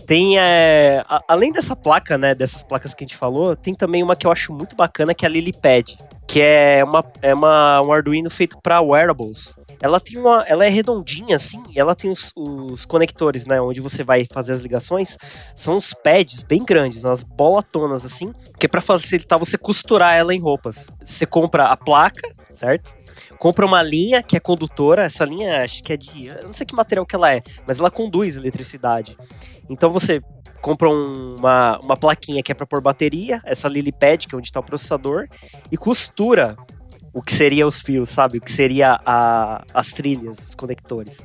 tem 0.06 0.38
é, 0.38 1.02
a- 1.08 1.22
além 1.28 1.52
dessa 1.52 1.74
placa, 1.74 2.16
né, 2.16 2.34
dessas 2.34 2.62
placas 2.62 2.94
que 2.94 3.04
a 3.04 3.06
gente 3.06 3.16
falou, 3.16 3.56
tem 3.56 3.74
também 3.74 4.02
uma 4.02 4.14
que 4.16 4.26
eu 4.26 4.32
acho 4.32 4.52
muito 4.52 4.76
bacana 4.76 5.14
que 5.14 5.24
é 5.24 5.28
a 5.28 5.30
Lilypad, 5.30 5.96
que 6.26 6.40
é 6.40 6.82
uma 6.84 7.04
é 7.22 7.34
uma 7.34 7.80
um 7.82 7.92
Arduino 7.92 8.30
feito 8.30 8.58
para 8.62 8.80
wearables. 8.80 9.56
Ela 9.80 10.00
tem 10.00 10.18
uma, 10.18 10.42
ela 10.42 10.64
é 10.64 10.68
redondinha 10.68 11.36
assim, 11.36 11.62
ela 11.76 11.94
tem 11.94 12.10
os, 12.10 12.32
os 12.36 12.86
conectores, 12.86 13.44
né, 13.44 13.60
onde 13.60 13.80
você 13.80 14.02
vai 14.02 14.26
fazer 14.32 14.52
as 14.52 14.60
ligações, 14.60 15.18
são 15.54 15.76
uns 15.76 15.92
pads 15.92 16.42
bem 16.42 16.64
grandes, 16.64 17.04
umas 17.04 17.22
bolatonas 17.22 18.04
assim, 18.04 18.32
que 18.58 18.66
é 18.66 18.68
para 18.68 18.80
facilitar 18.80 19.38
você 19.38 19.58
costurar 19.58 20.14
ela 20.16 20.34
em 20.34 20.40
roupas. 20.40 20.86
Você 21.04 21.26
compra 21.26 21.66
a 21.66 21.76
placa, 21.76 22.26
certo? 22.56 22.94
Compra 23.38 23.66
uma 23.66 23.82
linha 23.82 24.22
que 24.22 24.36
é 24.36 24.40
condutora, 24.40 25.04
essa 25.04 25.24
linha 25.24 25.62
acho 25.62 25.82
que 25.82 25.92
é 25.92 25.96
de, 25.96 26.26
eu 26.26 26.44
não 26.44 26.52
sei 26.52 26.66
que 26.66 26.74
material 26.74 27.04
que 27.04 27.14
ela 27.14 27.32
é, 27.32 27.42
mas 27.66 27.78
ela 27.78 27.90
conduz 27.90 28.36
eletricidade. 28.36 29.16
Então 29.68 29.90
você 29.90 30.22
compra 30.64 30.88
um- 30.88 31.36
uma, 31.38 31.78
uma 31.80 31.94
plaquinha 31.96 32.42
que 32.42 32.50
é 32.50 32.54
para 32.54 32.64
pôr 32.66 32.80
bateria, 32.80 33.38
essa 33.44 33.68
LilyPad, 33.68 34.24
que 34.26 34.34
é 34.34 34.38
onde 34.38 34.46
está 34.46 34.60
o 34.60 34.62
processador, 34.64 35.28
e 35.70 35.76
costura 35.76 36.56
o 37.12 37.20
que 37.20 37.34
seria 37.34 37.66
os 37.66 37.82
fios, 37.82 38.10
sabe? 38.10 38.38
O 38.38 38.40
que 38.40 38.50
seria 38.50 38.98
a- 39.04 39.62
as 39.74 39.92
trilhas, 39.92 40.38
os 40.48 40.54
conectores. 40.54 41.22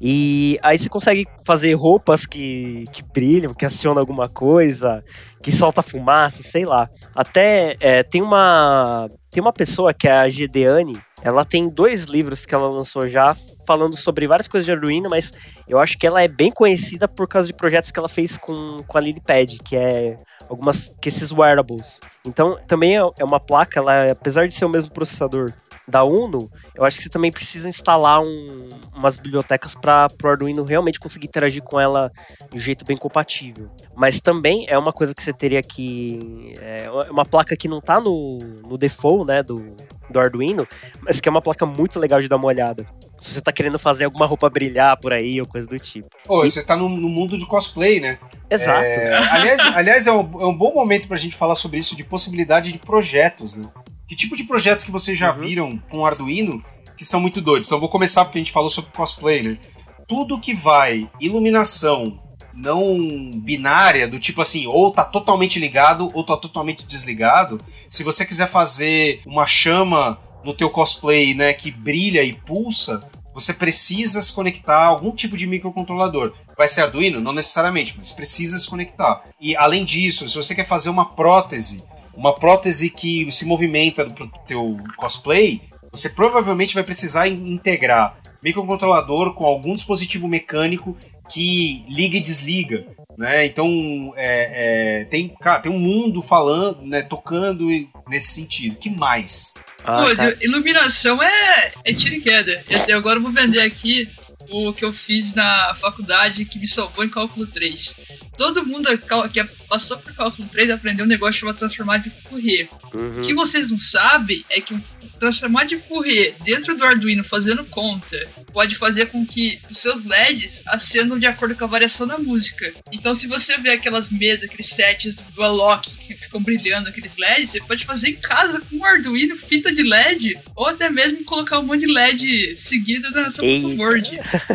E 0.00 0.58
aí 0.60 0.76
você 0.76 0.88
consegue 0.88 1.24
fazer 1.46 1.72
roupas 1.74 2.26
que, 2.26 2.84
que 2.92 3.00
brilham, 3.14 3.54
que 3.54 3.64
acionam 3.64 4.00
alguma 4.00 4.28
coisa, 4.28 5.04
que 5.40 5.52
solta 5.52 5.80
fumaça, 5.80 6.42
sei 6.42 6.64
lá. 6.66 6.90
Até 7.14 7.76
é, 7.78 8.02
tem 8.02 8.20
uma 8.20 9.08
tem 9.30 9.40
uma 9.40 9.52
pessoa 9.52 9.94
que 9.94 10.08
é 10.08 10.12
a 10.12 10.28
Gedeane, 10.28 11.00
ela 11.24 11.42
tem 11.44 11.70
dois 11.70 12.04
livros 12.04 12.44
que 12.44 12.54
ela 12.54 12.68
lançou 12.68 13.08
já 13.08 13.34
falando 13.66 13.96
sobre 13.96 14.26
várias 14.26 14.46
coisas 14.46 14.66
de 14.66 14.72
Arduino, 14.72 15.08
mas 15.08 15.32
eu 15.66 15.78
acho 15.78 15.96
que 15.96 16.06
ela 16.06 16.22
é 16.22 16.28
bem 16.28 16.50
conhecida 16.50 17.08
por 17.08 17.26
causa 17.26 17.48
de 17.48 17.54
projetos 17.54 17.90
que 17.90 17.98
ela 17.98 18.10
fez 18.10 18.36
com, 18.36 18.84
com 18.86 18.98
a 18.98 19.00
LilyPad, 19.00 19.56
que 19.64 19.74
é 19.74 20.18
algumas 20.50 20.94
que 21.00 21.08
esses 21.08 21.32
wearables. 21.32 21.98
Então, 22.26 22.58
também 22.68 22.98
é 22.98 23.00
é 23.18 23.24
uma 23.24 23.40
placa, 23.40 23.80
ela, 23.80 24.12
apesar 24.12 24.46
de 24.46 24.54
ser 24.54 24.66
o 24.66 24.68
mesmo 24.68 24.90
processador 24.90 25.50
da 25.86 26.02
Uno, 26.04 26.50
eu 26.74 26.84
acho 26.84 26.96
que 26.96 27.02
você 27.02 27.08
também 27.10 27.30
precisa 27.30 27.68
instalar 27.68 28.22
um- 28.22 28.68
umas 28.94 29.16
bibliotecas 29.16 29.74
para 29.74 30.08
o 30.22 30.26
Arduino 30.28 30.64
realmente 30.64 30.98
conseguir 30.98 31.26
interagir 31.26 31.62
com 31.62 31.78
ela 31.78 32.10
de 32.50 32.56
um 32.56 32.60
jeito 32.60 32.84
bem 32.84 32.96
compatível. 32.96 33.66
Mas 33.94 34.20
também 34.20 34.64
é 34.68 34.78
uma 34.78 34.92
coisa 34.92 35.14
que 35.14 35.22
você 35.22 35.32
teria 35.32 35.62
que. 35.62 36.54
É 36.60 36.88
uma 37.10 37.24
placa 37.24 37.56
que 37.56 37.68
não 37.68 37.80
tá 37.80 38.00
no, 38.00 38.38
no 38.66 38.78
default, 38.78 39.26
né, 39.26 39.42
do, 39.42 39.76
do 40.08 40.18
Arduino, 40.20 40.66
mas 41.02 41.20
que 41.20 41.28
é 41.28 41.30
uma 41.30 41.42
placa 41.42 41.66
muito 41.66 41.98
legal 42.00 42.20
de 42.20 42.28
dar 42.28 42.36
uma 42.36 42.46
olhada. 42.46 42.86
Se 43.20 43.30
você 43.32 43.40
tá 43.40 43.52
querendo 43.52 43.78
fazer 43.78 44.04
alguma 44.06 44.26
roupa 44.26 44.48
brilhar 44.50 44.96
por 44.98 45.12
aí 45.12 45.40
ou 45.40 45.46
coisa 45.46 45.66
do 45.66 45.78
tipo. 45.78 46.08
Pô, 46.24 46.42
você 46.48 46.62
tá 46.62 46.76
no, 46.76 46.88
no 46.88 47.08
mundo 47.08 47.36
de 47.38 47.46
cosplay, 47.46 48.00
né? 48.00 48.18
Exato. 48.50 48.84
É, 48.84 49.14
aliás, 49.30 49.60
aliás 49.76 50.06
é, 50.06 50.12
um, 50.12 50.40
é 50.40 50.46
um 50.46 50.56
bom 50.56 50.72
momento 50.74 51.08
pra 51.08 51.16
gente 51.16 51.34
falar 51.36 51.54
sobre 51.54 51.78
isso 51.78 51.96
de 51.96 52.04
possibilidade 52.04 52.72
de 52.72 52.78
projetos, 52.78 53.56
né? 53.56 53.68
Que 54.06 54.14
tipo 54.14 54.36
de 54.36 54.44
projetos 54.44 54.84
que 54.84 54.90
vocês 54.90 55.18
já 55.18 55.32
Uhum. 55.32 55.40
viram 55.40 55.78
com 55.90 56.04
Arduino 56.04 56.62
que 56.96 57.04
são 57.04 57.20
muito 57.20 57.40
doidos? 57.40 57.68
Então 57.68 57.80
vou 57.80 57.88
começar 57.88 58.24
porque 58.24 58.38
a 58.38 58.40
gente 58.42 58.52
falou 58.52 58.70
sobre 58.70 58.90
cosplay, 58.92 59.42
né? 59.42 59.58
Tudo 60.06 60.40
que 60.40 60.54
vai 60.54 61.08
iluminação 61.20 62.18
não 62.52 63.30
binária, 63.40 64.06
do 64.06 64.18
tipo 64.18 64.40
assim, 64.40 64.66
ou 64.66 64.92
tá 64.92 65.04
totalmente 65.04 65.58
ligado 65.58 66.10
ou 66.14 66.24
tá 66.24 66.36
totalmente 66.36 66.86
desligado. 66.86 67.60
Se 67.88 68.04
você 68.04 68.24
quiser 68.24 68.48
fazer 68.48 69.20
uma 69.26 69.46
chama 69.46 70.18
no 70.44 70.54
teu 70.54 70.70
cosplay, 70.70 71.34
né, 71.34 71.52
que 71.52 71.70
brilha 71.70 72.22
e 72.22 72.32
pulsa, 72.34 73.02
você 73.34 73.52
precisa 73.52 74.22
se 74.22 74.32
conectar 74.32 74.76
a 74.76 74.86
algum 74.86 75.10
tipo 75.10 75.36
de 75.36 75.46
microcontrolador. 75.46 76.32
Vai 76.56 76.68
ser 76.68 76.82
Arduino? 76.82 77.20
Não 77.20 77.32
necessariamente, 77.32 77.94
mas 77.96 78.12
precisa 78.12 78.56
se 78.58 78.68
conectar. 78.68 79.24
E 79.40 79.56
além 79.56 79.84
disso, 79.84 80.28
se 80.28 80.36
você 80.36 80.54
quer 80.54 80.66
fazer 80.66 80.90
uma 80.90 81.06
prótese, 81.16 81.82
uma 82.16 82.34
prótese 82.34 82.90
que 82.90 83.30
se 83.30 83.44
movimenta 83.44 84.04
pro 84.06 84.30
teu 84.46 84.76
cosplay, 84.96 85.60
você 85.92 86.08
provavelmente 86.08 86.74
vai 86.74 86.82
precisar 86.84 87.28
in- 87.28 87.52
integrar 87.54 88.16
microcontrolador 88.42 89.34
com 89.34 89.44
algum 89.46 89.74
dispositivo 89.74 90.28
mecânico 90.28 90.96
que 91.32 91.84
liga 91.88 92.16
e 92.16 92.20
desliga. 92.20 92.86
Né? 93.16 93.46
Então 93.46 94.12
é, 94.16 95.00
é, 95.00 95.04
tem, 95.04 95.28
cara, 95.40 95.60
tem 95.60 95.70
um 95.72 95.78
mundo 95.78 96.20
falando, 96.20 96.82
né, 96.82 97.00
tocando 97.02 97.68
nesse 98.08 98.34
sentido. 98.34 98.76
Que 98.76 98.90
mais? 98.90 99.54
Ah, 99.84 100.02
Pô, 100.02 100.14
de- 100.14 100.44
iluminação 100.44 101.22
é, 101.22 101.72
é 101.84 101.92
tiro 101.92 102.16
e 102.16 102.20
queda. 102.20 102.62
Eu, 102.68 102.78
eu 102.88 102.98
agora 102.98 103.20
vou 103.20 103.30
vender 103.30 103.60
aqui 103.60 104.08
o 104.50 104.72
que 104.74 104.84
eu 104.84 104.92
fiz 104.92 105.32
na 105.34 105.74
faculdade 105.74 106.44
que 106.44 106.58
me 106.58 106.66
salvou 106.68 107.04
em 107.04 107.08
cálculo 107.08 107.46
3. 107.46 107.96
Todo 108.36 108.64
mundo 108.66 108.86
cal- 108.98 109.28
que 109.28 109.42
passou 109.68 109.96
por 109.98 110.12
cálculo 110.14 110.48
3 110.48 110.70
aprendeu 110.70 111.04
um 111.04 111.08
negócio 111.08 111.40
chamado 111.40 111.56
transformar 111.58 111.98
de 111.98 112.10
Fourier. 112.10 112.68
Uhum. 112.92 113.18
O 113.18 113.22
que 113.22 113.34
vocês 113.34 113.70
não 113.70 113.78
sabem 113.78 114.44
é 114.50 114.60
que 114.60 114.76
transformar 115.20 115.64
de 115.64 115.76
Fourier 115.78 116.34
dentro 116.44 116.76
do 116.76 116.84
Arduino 116.84 117.22
fazendo 117.24 117.64
conta 117.64 118.16
pode 118.52 118.74
fazer 118.76 119.06
com 119.06 119.24
que 119.24 119.58
os 119.70 119.78
seus 119.78 120.04
LEDs 120.04 120.62
acendam 120.66 121.18
de 121.18 121.26
acordo 121.26 121.54
com 121.56 121.64
a 121.64 121.68
variação 121.68 122.06
da 122.06 122.18
música. 122.18 122.72
Então, 122.92 123.14
se 123.14 123.26
você 123.26 123.56
vê 123.58 123.70
aquelas 123.70 124.10
mesas, 124.10 124.44
aqueles 124.44 124.66
sets 124.66 125.16
do 125.16 125.42
Alok 125.42 125.90
que 125.96 126.14
ficam 126.14 126.40
brilhando 126.42 126.88
aqueles 126.88 127.16
LEDs, 127.16 127.50
você 127.50 127.60
pode 127.60 127.84
fazer 127.84 128.10
em 128.10 128.16
casa 128.16 128.60
com 128.60 128.76
um 128.76 128.84
Arduino, 128.84 129.36
fita 129.36 129.72
de 129.72 129.82
LED, 129.82 130.38
ou 130.54 130.66
até 130.68 130.88
mesmo 130.90 131.24
colocar 131.24 131.58
um 131.58 131.62
monte 131.64 131.80
de 131.86 131.92
LED 131.92 132.56
seguida 132.56 133.10
na 133.10 133.30
sua 133.30 133.44
board. 133.76 134.10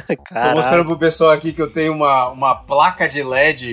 Tô 0.08 0.16
Caraca. 0.24 0.56
mostrando 0.56 0.86
pro 0.86 0.98
pessoal 1.00 1.32
aqui 1.32 1.52
que 1.52 1.62
eu 1.62 1.70
tenho 1.72 1.94
uma, 1.94 2.30
uma 2.30 2.56
placa 2.56 3.08
de 3.08 3.22
LED, 3.24 3.69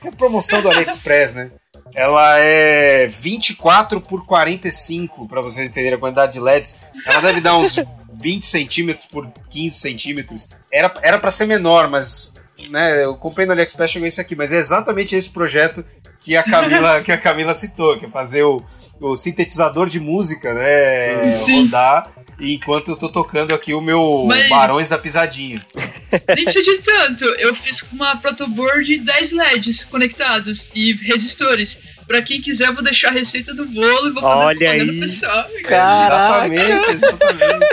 que 0.00 0.08
é 0.08 0.10
promoção 0.10 0.62
do 0.62 0.70
AliExpress, 0.70 1.34
né? 1.34 1.50
Ela 1.94 2.38
é 2.38 3.06
24 3.06 4.00
por 4.00 4.26
45, 4.26 5.28
pra 5.28 5.40
vocês 5.40 5.68
entenderem 5.68 5.96
a 5.96 6.00
quantidade 6.00 6.32
de 6.32 6.40
LEDs. 6.40 6.80
Ela 7.06 7.20
deve 7.20 7.40
dar 7.40 7.56
uns 7.56 7.76
20 8.20 8.46
centímetros 8.46 9.06
por 9.06 9.28
15 9.50 9.78
centímetros. 9.78 10.48
Era, 10.70 10.92
era 11.02 11.18
pra 11.18 11.30
ser 11.30 11.46
menor, 11.46 11.88
mas 11.88 12.34
né, 12.70 13.04
eu 13.04 13.16
comprei 13.16 13.46
no 13.46 13.52
AliExpress 13.52 13.90
chegou 13.90 14.08
isso 14.08 14.20
aqui, 14.20 14.34
mas 14.34 14.52
é 14.52 14.58
exatamente 14.58 15.14
esse 15.14 15.30
projeto 15.30 15.84
que 16.20 16.36
a 16.36 16.42
Camila, 16.42 17.00
que 17.00 17.12
a 17.12 17.18
Camila 17.18 17.54
citou, 17.54 17.98
que 17.98 18.06
é 18.06 18.10
fazer 18.10 18.42
o, 18.42 18.62
o 19.00 19.16
sintetizador 19.16 19.88
de 19.88 20.00
música, 20.00 20.52
né? 20.52 21.32
Sim. 21.32 21.64
Rodar 21.64 22.17
enquanto 22.40 22.88
eu 22.88 22.96
tô 22.96 23.08
tocando 23.08 23.52
aqui 23.52 23.74
o 23.74 23.80
meu 23.80 24.24
Mas- 24.26 24.48
Barões 24.48 24.88
da 24.88 24.98
Pisadinha. 24.98 25.64
Nem 26.34 26.44
precisa 26.44 26.62
de 26.62 26.78
tanto. 26.82 27.24
Eu 27.38 27.54
fiz 27.54 27.82
com 27.82 27.96
uma 27.96 28.16
protoboard 28.16 28.84
de 28.84 28.98
10 28.98 29.32
LEDs 29.32 29.84
conectados 29.84 30.70
e 30.74 30.92
resistores. 30.94 31.78
Pra 32.08 32.22
quem 32.22 32.40
quiser, 32.40 32.68
eu 32.68 32.74
vou 32.74 32.82
deixar 32.82 33.08
a 33.08 33.12
receita 33.12 33.54
do 33.54 33.66
bolo 33.66 34.08
e 34.08 34.12
vou 34.12 34.22
fazer 34.22 34.44
Olha 34.44 34.58
propaganda 34.58 34.92
aí. 34.92 35.00
pessoal. 35.00 35.44
Caraca. 35.62 36.54
Exatamente, 36.54 36.90
exatamente. 36.90 37.66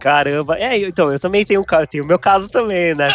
Caramba. 0.00 0.58
É, 0.58 0.78
então, 0.78 1.10
eu 1.10 1.20
também 1.20 1.44
tenho 1.44 1.60
um 1.60 1.64
caso, 1.64 1.86
tenho 1.86 2.02
o 2.02 2.06
meu 2.06 2.18
caso 2.18 2.48
também, 2.48 2.94
né? 2.94 3.08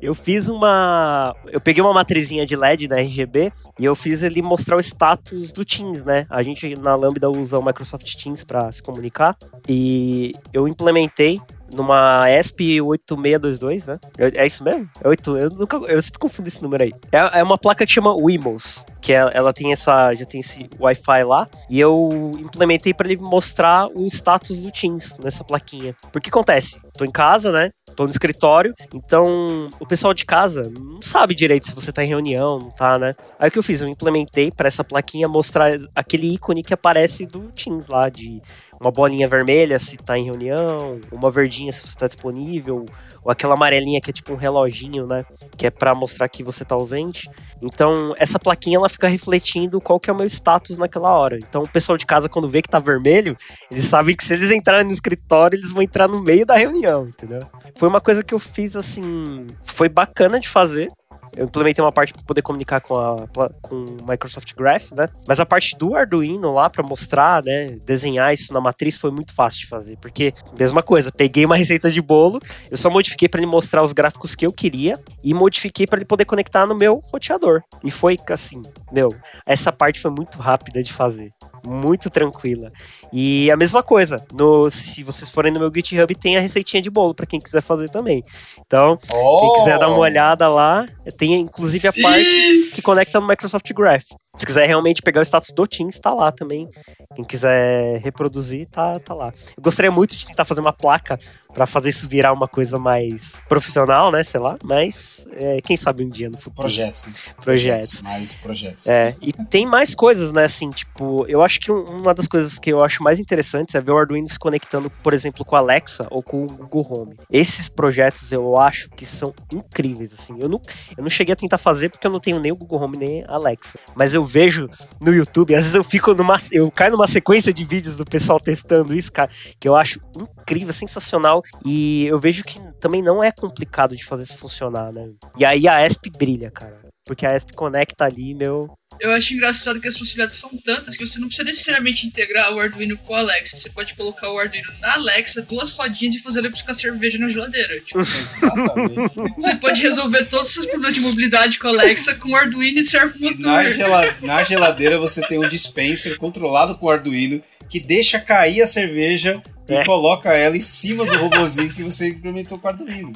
eu 0.00 0.14
fiz 0.14 0.46
uma. 0.46 1.34
Eu 1.48 1.60
peguei 1.60 1.82
uma 1.82 1.92
matrizinha 1.92 2.46
de 2.46 2.54
LED 2.54 2.86
da 2.86 3.00
RGB 3.00 3.52
e 3.78 3.84
eu 3.84 3.96
fiz 3.96 4.22
ele 4.22 4.40
mostrar 4.40 4.76
o 4.76 4.80
status 4.80 5.50
do 5.50 5.64
Teams, 5.64 6.04
né? 6.04 6.26
A 6.30 6.42
gente 6.42 6.76
na 6.76 6.94
Lambda 6.94 7.28
usa 7.28 7.58
o 7.58 7.64
Microsoft 7.64 8.14
Teams 8.14 8.44
para 8.44 8.70
se 8.70 8.80
comunicar. 8.80 9.36
E 9.68 10.32
eu 10.52 10.68
implementei 10.68 11.40
numa 11.72 12.30
ESP 12.30 12.80
8622, 12.80 13.86
né? 13.86 13.98
É, 14.18 14.46
isso 14.46 14.62
mesmo? 14.64 14.88
É 15.02 15.08
8, 15.08 15.38
eu, 15.38 15.50
nunca, 15.50 15.76
eu 15.76 16.00
sempre 16.00 16.18
confundo 16.18 16.48
esse 16.48 16.62
número 16.62 16.84
aí. 16.84 16.92
É, 17.12 17.40
é 17.40 17.42
uma 17.42 17.58
placa 17.58 17.84
que 17.84 17.92
chama 17.92 18.14
Wimos, 18.14 18.84
que 19.00 19.12
é, 19.12 19.30
ela 19.32 19.52
tem 19.52 19.72
essa, 19.72 20.14
já 20.14 20.24
tem 20.24 20.40
esse 20.40 20.68
Wi-Fi 20.78 21.24
lá, 21.24 21.48
e 21.68 21.78
eu 21.78 22.32
implementei 22.38 22.94
para 22.94 23.10
ele 23.10 23.20
mostrar 23.20 23.88
o 23.88 24.06
status 24.06 24.60
do 24.60 24.70
Teams 24.70 25.16
nessa 25.22 25.44
plaquinha. 25.44 25.94
Porque 26.12 26.28
acontece? 26.28 26.80
Tô 26.96 27.04
em 27.04 27.10
casa, 27.10 27.52
né? 27.52 27.70
Tô 27.94 28.04
no 28.04 28.10
escritório, 28.10 28.74
então 28.92 29.70
o 29.80 29.86
pessoal 29.86 30.12
de 30.12 30.24
casa 30.24 30.70
não 30.70 31.00
sabe 31.00 31.34
direito 31.34 31.66
se 31.66 31.74
você 31.74 31.92
tá 31.92 32.04
em 32.04 32.08
reunião, 32.08 32.58
não 32.58 32.70
tá, 32.70 32.98
né? 32.98 33.14
Aí 33.38 33.48
o 33.48 33.52
que 33.52 33.58
eu 33.58 33.62
fiz? 33.62 33.80
Eu 33.80 33.88
implementei 33.88 34.50
para 34.50 34.66
essa 34.68 34.84
plaquinha 34.84 35.28
mostrar 35.28 35.72
aquele 35.94 36.34
ícone 36.34 36.62
que 36.62 36.74
aparece 36.74 37.26
do 37.26 37.40
Teams 37.52 37.88
lá, 37.88 38.08
de 38.08 38.40
uma 38.80 38.90
bolinha 38.90 39.28
vermelha 39.28 39.78
se 39.78 39.96
tá 39.96 40.18
em 40.18 40.24
reunião, 40.24 41.00
uma 41.10 41.30
verdinha 41.30 41.72
se 41.72 41.86
você 41.86 41.96
tá 41.96 42.06
disponível, 42.06 42.86
ou 43.24 43.30
aquela 43.30 43.54
amarelinha 43.54 44.00
que 44.00 44.10
é 44.10 44.12
tipo 44.12 44.32
um 44.32 44.36
reloginho, 44.36 45.06
né? 45.06 45.24
Que 45.56 45.66
é 45.66 45.70
para 45.70 45.94
mostrar 45.94 46.28
que 46.28 46.44
você 46.44 46.64
tá 46.64 46.74
ausente. 46.74 47.28
Então, 47.60 48.14
essa 48.18 48.38
plaquinha 48.38 48.76
ela 48.76 48.88
fica 48.88 49.08
refletindo 49.08 49.80
qual 49.80 49.98
que 49.98 50.10
é 50.10 50.12
o 50.12 50.16
meu 50.16 50.26
status 50.26 50.76
naquela 50.76 51.10
hora. 51.10 51.36
Então, 51.36 51.64
o 51.64 51.68
pessoal 51.68 51.96
de 51.96 52.06
casa 52.06 52.28
quando 52.28 52.48
vê 52.48 52.62
que 52.62 52.68
tá 52.68 52.78
vermelho, 52.78 53.36
eles 53.70 53.86
sabem 53.86 54.14
que 54.14 54.24
se 54.24 54.34
eles 54.34 54.50
entrarem 54.50 54.86
no 54.86 54.92
escritório, 54.92 55.56
eles 55.56 55.72
vão 55.72 55.82
entrar 55.82 56.06
no 56.06 56.22
meio 56.22 56.44
da 56.44 56.56
reunião, 56.56 57.08
entendeu? 57.08 57.40
Foi 57.76 57.88
uma 57.88 58.00
coisa 58.00 58.22
que 58.22 58.34
eu 58.34 58.38
fiz 58.38 58.76
assim, 58.76 59.46
foi 59.64 59.88
bacana 59.88 60.38
de 60.38 60.48
fazer, 60.48 60.88
eu 61.36 61.44
implementei 61.44 61.84
uma 61.84 61.92
parte 61.92 62.12
para 62.12 62.22
poder 62.22 62.42
comunicar 62.42 62.80
com 62.80 62.98
a 62.98 63.26
com 63.60 63.74
o 63.74 64.08
Microsoft 64.08 64.54
Graph, 64.54 64.92
né? 64.92 65.08
Mas 65.26 65.40
a 65.40 65.46
parte 65.46 65.76
do 65.76 65.94
Arduino 65.94 66.52
lá 66.52 66.70
para 66.70 66.82
mostrar, 66.82 67.42
né, 67.42 67.76
desenhar 67.84 68.32
isso 68.32 68.52
na 68.52 68.60
matriz 68.60 68.96
foi 68.96 69.10
muito 69.10 69.34
fácil 69.34 69.60
de 69.60 69.66
fazer, 69.66 69.96
porque 69.98 70.32
mesma 70.58 70.82
coisa, 70.82 71.12
peguei 71.12 71.44
uma 71.44 71.56
receita 71.56 71.90
de 71.90 72.00
bolo, 72.00 72.40
eu 72.70 72.76
só 72.76 72.90
modifiquei 72.90 73.28
para 73.28 73.40
ele 73.40 73.50
mostrar 73.50 73.82
os 73.82 73.92
gráficos 73.92 74.34
que 74.34 74.46
eu 74.46 74.52
queria 74.52 74.98
e 75.22 75.34
modifiquei 75.34 75.86
para 75.86 75.98
ele 75.98 76.04
poder 76.04 76.24
conectar 76.24 76.66
no 76.66 76.74
meu 76.74 77.02
roteador. 77.12 77.60
E 77.84 77.90
foi 77.90 78.16
assim, 78.30 78.62
meu, 78.92 79.14
essa 79.44 79.72
parte 79.72 80.00
foi 80.00 80.10
muito 80.10 80.38
rápida 80.38 80.82
de 80.82 80.92
fazer 80.92 81.30
muito 81.66 82.08
tranquila. 82.08 82.70
E 83.12 83.50
a 83.50 83.56
mesma 83.56 83.82
coisa, 83.82 84.24
no, 84.32 84.70
se 84.70 85.02
vocês 85.02 85.30
forem 85.30 85.52
no 85.52 85.58
meu 85.58 85.72
GitHub, 85.74 86.14
tem 86.14 86.36
a 86.36 86.40
receitinha 86.40 86.80
de 86.80 86.90
bolo 86.90 87.14
para 87.14 87.26
quem 87.26 87.40
quiser 87.40 87.60
fazer 87.60 87.90
também. 87.90 88.24
Então, 88.66 88.98
oh. 89.12 89.40
quem 89.40 89.58
quiser 89.60 89.78
dar 89.78 89.88
uma 89.88 89.98
olhada 89.98 90.48
lá, 90.48 90.86
tem 91.18 91.34
inclusive 91.34 91.88
a 91.88 91.92
parte 91.92 92.70
conecta 92.86 93.20
no 93.20 93.26
Microsoft 93.26 93.68
Graph. 93.74 94.04
Se 94.36 94.46
quiser 94.46 94.66
realmente 94.66 95.02
pegar 95.02 95.20
o 95.20 95.24
status 95.24 95.50
do 95.52 95.66
Teams, 95.66 95.98
tá 95.98 96.12
lá 96.12 96.30
também. 96.30 96.68
Quem 97.16 97.24
quiser 97.24 98.00
reproduzir, 98.00 98.68
tá, 98.68 99.00
tá 99.00 99.12
lá. 99.12 99.32
Eu 99.56 99.62
gostaria 99.62 99.90
muito 99.90 100.14
de 100.14 100.24
tentar 100.24 100.44
fazer 100.44 100.60
uma 100.60 100.72
placa 100.72 101.18
para 101.54 101.66
fazer 101.66 101.88
isso 101.88 102.06
virar 102.06 102.34
uma 102.34 102.46
coisa 102.46 102.78
mais 102.78 103.42
profissional, 103.48 104.12
né? 104.12 104.22
Sei 104.22 104.38
lá, 104.38 104.58
mas 104.62 105.26
é, 105.32 105.58
quem 105.62 105.74
sabe 105.74 106.04
um 106.04 106.08
dia 106.08 106.28
no 106.28 106.36
futuro. 106.36 106.62
Projetos, 106.62 107.06
né? 107.06 107.12
Projetos. 107.42 107.42
projetos. 107.42 108.02
Mais 108.02 108.34
projetos. 108.34 108.86
É, 108.88 109.16
e 109.22 109.32
tem 109.32 109.64
mais 109.64 109.94
coisas, 109.94 110.30
né? 110.30 110.44
Assim, 110.44 110.70
tipo, 110.70 111.24
eu 111.26 111.40
acho 111.40 111.58
que 111.58 111.72
uma 111.72 112.12
das 112.12 112.28
coisas 112.28 112.58
que 112.58 112.70
eu 112.70 112.84
acho 112.84 113.02
mais 113.02 113.18
interessantes 113.18 113.74
é 113.74 113.80
ver 113.80 113.92
o 113.92 113.96
Arduino 113.96 114.28
se 114.28 114.38
conectando, 114.38 114.90
por 114.90 115.14
exemplo, 115.14 115.46
com 115.46 115.56
a 115.56 115.60
Alexa 115.60 116.06
ou 116.10 116.22
com 116.22 116.44
o 116.44 116.46
Google 116.46 116.86
Home. 116.90 117.16
Esses 117.32 117.70
projetos 117.70 118.30
eu 118.30 118.58
acho 118.58 118.90
que 118.90 119.06
são 119.06 119.34
incríveis, 119.50 120.12
assim. 120.12 120.36
Eu 120.38 120.50
não, 120.50 120.60
eu 120.94 121.02
não 121.02 121.10
cheguei 121.10 121.32
a 121.32 121.36
tentar 121.36 121.56
fazer 121.56 121.88
porque 121.88 122.06
eu 122.06 122.10
não 122.10 122.20
tenho 122.20 122.38
nem 122.38 122.52
o 122.52 122.56
Google 122.56 122.75
Home 122.76 122.98
nem 122.98 123.24
Alexa. 123.28 123.78
Mas 123.94 124.14
eu 124.14 124.24
vejo 124.24 124.68
no 125.00 125.12
YouTube, 125.12 125.54
às 125.54 125.64
vezes 125.64 125.74
eu 125.74 125.84
fico 125.84 126.14
numa. 126.14 126.36
Eu 126.50 126.70
caio 126.70 126.92
numa 126.92 127.06
sequência 127.06 127.52
de 127.52 127.64
vídeos 127.64 127.96
do 127.96 128.04
pessoal 128.04 128.38
testando 128.40 128.94
isso, 128.94 129.12
cara, 129.12 129.30
que 129.58 129.68
eu 129.68 129.76
acho 129.76 130.00
incrível, 130.16 130.72
sensacional. 130.72 131.42
E 131.64 132.06
eu 132.06 132.18
vejo 132.18 132.44
que 132.44 132.60
também 132.80 133.02
não 133.02 133.22
é 133.22 133.32
complicado 133.32 133.96
de 133.96 134.04
fazer 134.04 134.24
isso 134.24 134.38
funcionar, 134.38 134.92
né? 134.92 135.10
E 135.36 135.44
aí 135.44 135.66
a 135.68 135.84
ESP 135.84 136.10
brilha, 136.10 136.50
cara. 136.50 136.80
Porque 137.04 137.24
a 137.24 137.36
ESP 137.36 137.54
conecta 137.54 138.04
ali, 138.04 138.34
meu. 138.34 138.68
Eu 139.00 139.12
acho 139.12 139.34
engraçado 139.34 139.80
que 139.80 139.88
as 139.88 139.96
possibilidades 139.96 140.36
são 140.36 140.50
tantas 140.64 140.96
que 140.96 141.06
você 141.06 141.18
não 141.18 141.28
precisa 141.28 141.46
necessariamente 141.46 142.06
integrar 142.06 142.52
o 142.52 142.60
Arduino 142.60 142.96
com 142.98 143.14
a 143.14 143.18
Alexa. 143.18 143.56
Você 143.56 143.70
pode 143.70 143.94
colocar 143.94 144.30
o 144.30 144.38
Arduino 144.38 144.72
na 144.80 144.94
Alexa, 144.94 145.42
duas 145.42 145.70
rodinhas 145.70 146.14
e 146.14 146.20
fazer 146.20 146.40
ele 146.40 146.48
buscar 146.48 146.74
cerveja 146.74 147.18
na 147.18 147.28
geladeira. 147.28 147.80
Tipo. 147.80 148.00
Exatamente. 148.00 149.14
Você 149.38 149.54
pode 149.56 149.80
resolver 149.80 150.24
todos 150.26 150.48
os 150.48 150.54
seus 150.54 150.66
problemas 150.66 150.94
de 150.94 151.00
mobilidade 151.00 151.58
com 151.58 151.68
a 151.68 151.70
Alexa 151.70 152.14
com 152.14 152.30
o 152.30 152.36
Arduino 152.36 152.80
e 152.80 152.84
serve 152.84 153.18
motor. 153.18 153.38
Na, 153.38 153.70
gela 153.70 154.16
na 154.22 154.42
geladeira 154.42 154.98
você 154.98 155.20
tem 155.26 155.38
um 155.38 155.48
dispenser 155.48 156.16
controlado 156.16 156.76
com 156.76 156.86
o 156.86 156.90
Arduino 156.90 157.42
que 157.68 157.80
deixa 157.80 158.18
cair 158.18 158.62
a 158.62 158.66
cerveja 158.66 159.42
é. 159.68 159.80
e 159.80 159.84
coloca 159.84 160.32
ela 160.32 160.56
em 160.56 160.60
cima 160.60 161.04
do 161.04 161.16
robozinho 161.16 161.72
que 161.72 161.82
você 161.82 162.08
implementou 162.08 162.58
com 162.58 162.66
o 162.66 162.70
Arduino. 162.70 163.12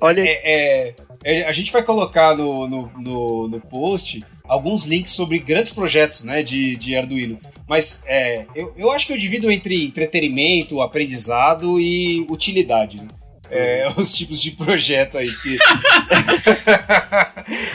Olha. 0.00 0.22
É, 0.22 0.40
é, 0.44 0.94
é, 1.24 1.48
a 1.48 1.52
gente 1.52 1.72
vai 1.72 1.82
colocar 1.82 2.36
no, 2.36 2.68
no, 2.68 2.92
no, 2.98 3.48
no, 3.48 3.60
post 3.60 4.24
alguns 4.44 4.84
links 4.84 5.12
sobre 5.12 5.38
grandes 5.40 5.72
projetos 5.72 6.22
né, 6.22 6.42
de, 6.42 6.76
de 6.76 6.96
Arduino. 6.96 7.38
Mas 7.68 8.02
é, 8.06 8.46
eu, 8.54 8.72
eu 8.76 8.90
acho 8.92 9.06
que 9.06 9.12
eu 9.12 9.18
divido 9.18 9.50
entre 9.50 9.84
entretenimento, 9.84 10.80
aprendizado 10.80 11.80
e 11.80 12.24
utilidade. 12.30 12.98
Né? 12.98 13.08
É, 13.50 13.88
os 13.96 14.12
tipos 14.12 14.40
de 14.40 14.52
projeto 14.52 15.18
aí. 15.18 15.30
Porque... 15.30 15.58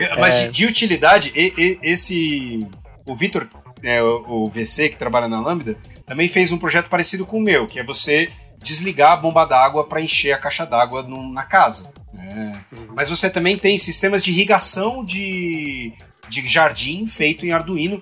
Mas 0.19 0.41
de, 0.43 0.51
de 0.51 0.65
utilidade, 0.65 1.31
e, 1.35 1.53
e, 1.57 1.79
esse. 1.83 2.65
O 3.05 3.15
Vitor, 3.15 3.49
é, 3.83 4.01
o, 4.01 4.43
o 4.43 4.47
VC 4.47 4.89
que 4.89 4.97
trabalha 4.97 5.27
na 5.27 5.41
Lambda, 5.41 5.77
também 6.05 6.27
fez 6.27 6.51
um 6.51 6.57
projeto 6.57 6.89
parecido 6.89 7.25
com 7.25 7.37
o 7.37 7.41
meu, 7.41 7.67
que 7.67 7.79
é 7.79 7.83
você 7.83 8.29
desligar 8.63 9.11
a 9.11 9.17
bomba 9.17 9.45
d'água 9.45 9.85
para 9.85 10.01
encher 10.01 10.31
a 10.31 10.37
caixa 10.37 10.65
d'água 10.65 11.05
na 11.07 11.43
casa. 11.43 11.93
É. 12.17 12.53
Mas 12.95 13.09
você 13.09 13.29
também 13.29 13.57
tem 13.57 13.77
sistemas 13.77 14.23
de 14.23 14.31
irrigação 14.31 15.03
de, 15.03 15.93
de 16.29 16.47
jardim 16.47 17.05
feito 17.05 17.45
em 17.45 17.51
Arduino. 17.51 18.01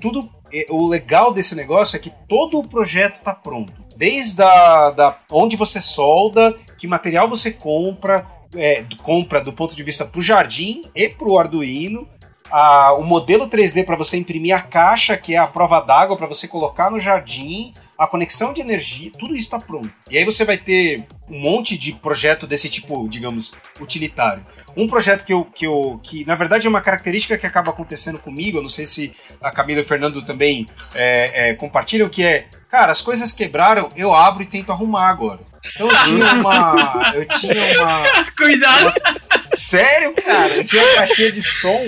Tudo. 0.00 0.30
É, 0.50 0.66
o 0.70 0.88
legal 0.88 1.32
desse 1.32 1.54
negócio 1.54 1.94
é 1.94 1.98
que 1.98 2.10
todo 2.26 2.58
o 2.58 2.66
projeto 2.66 3.16
está 3.16 3.34
pronto. 3.34 3.72
Desde 3.96 4.42
a, 4.42 4.90
da, 4.90 5.18
onde 5.30 5.56
você 5.56 5.80
solda, 5.80 6.56
que 6.78 6.86
material 6.86 7.28
você 7.28 7.50
compra, 7.50 8.26
é, 8.54 8.84
compra 9.02 9.42
do 9.42 9.52
ponto 9.52 9.76
de 9.76 9.82
vista 9.82 10.06
para 10.06 10.18
o 10.18 10.22
jardim 10.22 10.82
e 10.94 11.08
para 11.08 11.28
o 11.28 11.38
Arduino, 11.38 12.08
a, 12.50 12.92
o 12.94 13.04
modelo 13.04 13.48
3D 13.48 13.84
para 13.84 13.96
você 13.96 14.16
imprimir 14.16 14.54
a 14.54 14.60
caixa, 14.60 15.16
que 15.16 15.34
é 15.34 15.38
a 15.38 15.46
prova 15.46 15.80
d'água 15.80 16.16
para 16.16 16.26
você 16.26 16.48
colocar 16.48 16.90
no 16.90 16.98
jardim, 16.98 17.72
a 17.98 18.06
conexão 18.06 18.52
de 18.52 18.60
energia, 18.60 19.10
tudo 19.18 19.34
isso 19.34 19.46
está 19.46 19.58
pronto. 19.58 19.90
E 20.08 20.16
aí 20.16 20.24
você 20.24 20.44
vai 20.44 20.56
ter 20.56 21.04
um 21.28 21.40
monte 21.40 21.76
de 21.76 21.92
projeto 21.92 22.46
desse 22.46 22.68
tipo, 22.68 23.08
digamos, 23.08 23.54
utilitário. 23.80 24.44
Um 24.76 24.86
projeto 24.86 25.24
que 25.24 25.32
eu, 25.32 25.44
que 25.44 25.66
eu 25.66 26.00
que 26.02 26.24
na 26.24 26.36
verdade 26.36 26.66
é 26.66 26.70
uma 26.70 26.80
característica 26.80 27.36
que 27.36 27.46
acaba 27.46 27.70
acontecendo 27.70 28.20
comigo, 28.20 28.58
eu 28.58 28.62
não 28.62 28.68
sei 28.68 28.84
se 28.84 29.12
a 29.40 29.50
Camila 29.50 29.80
e 29.80 29.82
o 29.82 29.86
Fernando 29.86 30.24
também 30.24 30.66
é, 30.94 31.50
é, 31.50 31.54
compartilham, 31.54 32.08
que 32.08 32.22
é, 32.22 32.46
cara, 32.70 32.92
as 32.92 33.02
coisas 33.02 33.32
quebraram, 33.32 33.90
eu 33.96 34.14
abro 34.14 34.44
e 34.44 34.46
tento 34.46 34.70
arrumar 34.70 35.08
agora. 35.08 35.40
Então 35.74 35.88
eu 35.88 36.04
tinha 36.04 36.34
uma. 36.34 37.12
Eu 37.14 37.26
tinha 37.26 37.82
uma. 37.82 38.02
Cuidado! 38.38 38.82
Uma, 38.84 39.56
sério, 39.56 40.14
cara? 40.14 40.56
Eu 40.56 40.64
tinha 40.64 40.82
uma 40.82 40.94
caixinha 40.94 41.32
de 41.32 41.42
som 41.42 41.82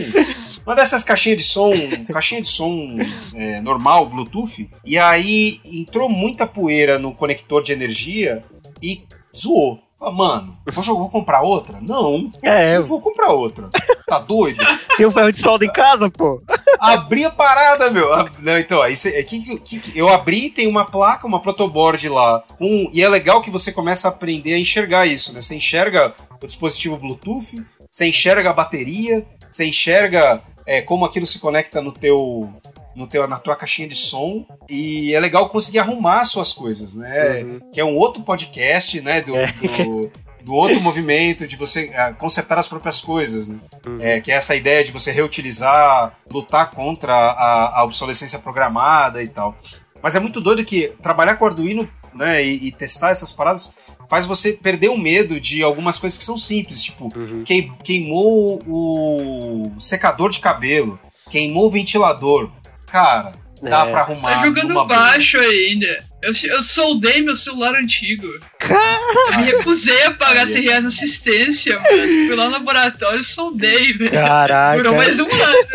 uma 0.67 0.75
dessas 0.75 1.05
caixinhas 1.05 1.39
de 1.39 1.45
som, 1.45 1.73
caixinha 2.13 2.41
de 2.41 2.47
som 2.47 2.99
é, 3.35 3.61
normal, 3.61 4.07
Bluetooth, 4.07 4.71
e 4.85 4.99
aí 4.99 5.61
entrou 5.65 6.09
muita 6.09 6.47
poeira 6.47 6.99
no 6.99 7.15
conector 7.15 7.63
de 7.63 7.73
energia 7.73 8.43
e 8.83 9.03
zoou. 9.37 9.81
Mano, 10.01 10.57
vou, 10.73 10.83
vou 10.83 11.11
comprar 11.11 11.43
outra? 11.43 11.79
Não, 11.83 12.31
é, 12.43 12.79
eu 12.79 12.85
vou 12.87 13.03
comprar 13.03 13.33
outra. 13.33 13.69
Tá 14.07 14.19
doido? 14.19 14.59
Tem 14.97 15.07
um 15.07 15.11
ferro 15.11 15.31
de 15.31 15.39
solda 15.39 15.65
em 15.65 15.71
casa, 15.71 16.11
pô. 16.11 16.43
Abri 16.79 17.23
a 17.23 17.31
parada, 17.31 17.91
meu. 17.91 18.09
Não, 18.39 18.59
então, 18.59 18.81
aí 18.81 18.97
cê, 18.97 19.23
que, 19.25 19.59
que, 19.61 19.99
eu 19.99 20.09
abri, 20.09 20.49
tem 20.49 20.67
uma 20.67 20.87
placa, 20.87 21.27
uma 21.27 21.41
protoboard 21.41 22.09
lá. 22.09 22.43
Um, 22.59 22.89
e 22.95 23.03
é 23.03 23.09
legal 23.09 23.43
que 23.43 23.51
você 23.51 23.71
começa 23.71 24.09
a 24.09 24.11
aprender 24.11 24.55
a 24.55 24.59
enxergar 24.59 25.07
isso, 25.07 25.35
né? 25.35 25.43
Você 25.43 25.55
enxerga 25.55 26.15
o 26.43 26.47
dispositivo 26.47 26.97
Bluetooth, 26.97 27.63
você 27.91 28.07
enxerga 28.07 28.49
a 28.49 28.55
bateria, 28.55 29.27
você 29.51 29.67
enxerga 29.67 30.41
é, 30.67 30.81
como 30.81 31.05
aquilo 31.05 31.27
se 31.27 31.39
conecta 31.39 31.81
no 31.81 31.93
teu, 31.93 32.49
no 32.95 33.07
teu, 33.07 33.27
na 33.27 33.39
tua 33.39 33.57
caixinha 33.57 33.89
de 33.89 33.95
som 33.95 34.47
e 34.69 35.13
é 35.15 35.21
legal 35.21 35.49
conseguir 35.49 35.79
arrumar 35.79 36.25
suas 36.25 36.53
coisas, 36.53 36.97
né? 36.97 37.43
Uhum. 37.43 37.61
Que 37.73 37.81
é 37.81 37.85
um 37.85 37.97
outro 37.97 38.23
podcast, 38.23 39.01
né? 39.01 39.21
Do, 39.21 39.37
é. 39.37 39.47
do, 39.47 40.13
do, 40.45 40.55
outro 40.55 40.81
movimento 40.81 41.47
de 41.47 41.57
você 41.57 41.87
uh, 41.87 42.15
consertar 42.17 42.59
as 42.59 42.69
próprias 42.69 43.01
coisas, 43.01 43.49
né? 43.49 43.59
Uhum. 43.87 43.99
É, 44.01 44.21
que 44.21 44.31
é 44.31 44.35
essa 44.35 44.55
ideia 44.55 44.85
de 44.85 44.93
você 44.93 45.11
reutilizar, 45.11 46.15
lutar 46.31 46.71
contra 46.71 47.15
a, 47.15 47.81
a 47.81 47.85
obsolescência 47.85 48.39
programada 48.39 49.23
e 49.23 49.29
tal. 49.29 49.57
Mas 50.03 50.17
é 50.17 50.21
muito 50.21 50.41
doido 50.41 50.65
que 50.65 50.95
trabalhar 51.03 51.37
com 51.37 51.45
Arduino 51.45 51.89
né, 52.15 52.45
e, 52.45 52.69
e 52.69 52.73
testar 52.73 53.11
essas 53.11 53.33
paradas 53.33 53.73
faz 54.11 54.27
você 54.27 54.55
perder 54.55 54.89
o 54.89 54.99
medo 54.99 55.41
de 55.41 55.63
algumas 55.63 55.97
coisas 55.97 56.19
que 56.19 56.25
são 56.25 56.37
simples, 56.37 56.83
tipo, 56.83 57.05
uhum. 57.17 57.45
queimou 57.85 58.61
o 58.67 59.71
secador 59.79 60.31
de 60.31 60.41
cabelo, 60.41 60.99
queimou 61.31 61.67
o 61.67 61.71
ventilador. 61.71 62.51
Cara, 62.89 63.33
dá 63.63 63.87
é. 63.87 63.91
pra 63.93 64.01
arrumar. 64.01 64.35
Tá 64.35 64.45
jogando 64.45 64.85
baixo 64.85 65.39
boa. 65.39 65.49
ainda. 65.49 66.05
Eu, 66.23 66.33
eu 66.51 66.63
soldei 66.63 67.23
meu 67.23 67.37
celular 67.37 67.77
antigo. 67.77 68.27
Cara! 68.59 69.01
Eu 69.31 69.39
me 69.39 69.45
recusei 69.45 70.03
a 70.03 70.11
pagar 70.11 70.45
100 70.45 70.63
reais 70.65 70.83
de 70.83 70.89
assistência, 70.89 71.79
mano. 71.79 72.27
Fui 72.27 72.35
lá 72.35 72.47
no 72.47 72.51
laboratório 72.51 73.21
e 73.21 73.25
soldei, 73.25 73.93
velho. 73.95 74.11
Caraca. 74.11 74.77
Durou 74.77 74.97
mais 74.97 75.21
um 75.21 75.23
ano. 75.23 75.69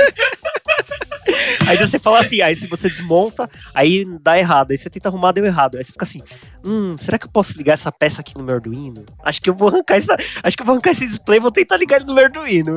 Aí 1.67 1.77
você 1.77 1.99
fala 1.99 2.19
assim, 2.19 2.41
aí 2.41 2.55
você 2.55 2.89
desmonta, 2.89 3.49
aí 3.73 4.05
dá 4.21 4.37
errado. 4.37 4.71
Aí 4.71 4.77
você 4.77 4.89
tenta 4.89 5.09
arrumar, 5.09 5.31
deu 5.31 5.45
errado. 5.45 5.77
Aí 5.77 5.83
você 5.83 5.91
fica 5.91 6.05
assim, 6.05 6.19
hum, 6.65 6.97
será 6.97 7.17
que 7.17 7.25
eu 7.25 7.31
posso 7.31 7.57
ligar 7.57 7.73
essa 7.73 7.91
peça 7.91 8.21
aqui 8.21 8.37
no 8.37 8.43
meu 8.43 8.55
Arduino? 8.55 9.05
Acho 9.23 9.41
que 9.41 9.49
eu 9.49 9.55
vou 9.55 9.69
arrancar 9.69 9.95
essa, 9.95 10.15
acho 10.43 10.55
que 10.55 10.63
eu 10.63 10.65
vou 10.65 10.73
arrancar 10.73 10.91
esse 10.91 11.07
display 11.07 11.37
e 11.37 11.41
vou 11.41 11.51
tentar 11.51 11.77
ligar 11.77 11.97
ele 11.97 12.05
no 12.05 12.13
meu 12.13 12.25
Arduino. 12.25 12.75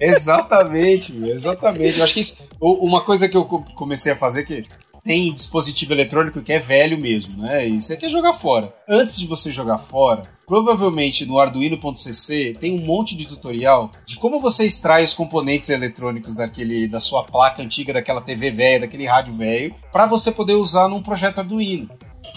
exatamente, 0.00 1.16
exatamente. 1.28 1.98
Eu 1.98 2.04
acho 2.04 2.14
que 2.14 2.20
isso, 2.20 2.48
uma 2.60 3.02
coisa 3.02 3.28
que 3.28 3.36
eu 3.36 3.44
comecei 3.44 4.12
a 4.12 4.16
fazer 4.16 4.44
que 4.44 4.64
tem 5.02 5.32
dispositivo 5.32 5.92
eletrônico 5.92 6.42
que 6.42 6.52
é 6.52 6.58
velho 6.58 7.00
mesmo, 7.00 7.42
né? 7.42 7.66
E 7.66 7.80
você 7.80 7.96
quer 7.96 8.08
jogar 8.08 8.32
fora. 8.32 8.74
Antes 8.88 9.18
de 9.18 9.26
você 9.26 9.50
jogar 9.50 9.78
fora, 9.78 10.22
provavelmente 10.46 11.24
no 11.24 11.38
arduino.cc 11.38 12.54
tem 12.60 12.72
um 12.72 12.84
monte 12.84 13.16
de 13.16 13.26
tutorial 13.26 13.90
de 14.04 14.16
como 14.16 14.40
você 14.40 14.66
extrai 14.66 15.04
os 15.04 15.14
componentes 15.14 15.70
eletrônicos 15.70 16.34
daquele 16.34 16.88
da 16.88 17.00
sua 17.00 17.22
placa 17.22 17.62
antiga, 17.62 17.92
daquela 17.92 18.20
TV 18.20 18.50
velha, 18.50 18.80
daquele 18.80 19.06
rádio 19.06 19.34
velho, 19.34 19.74
para 19.92 20.06
você 20.06 20.32
poder 20.32 20.54
usar 20.54 20.88
num 20.88 21.02
projeto 21.02 21.38
Arduino, 21.38 21.88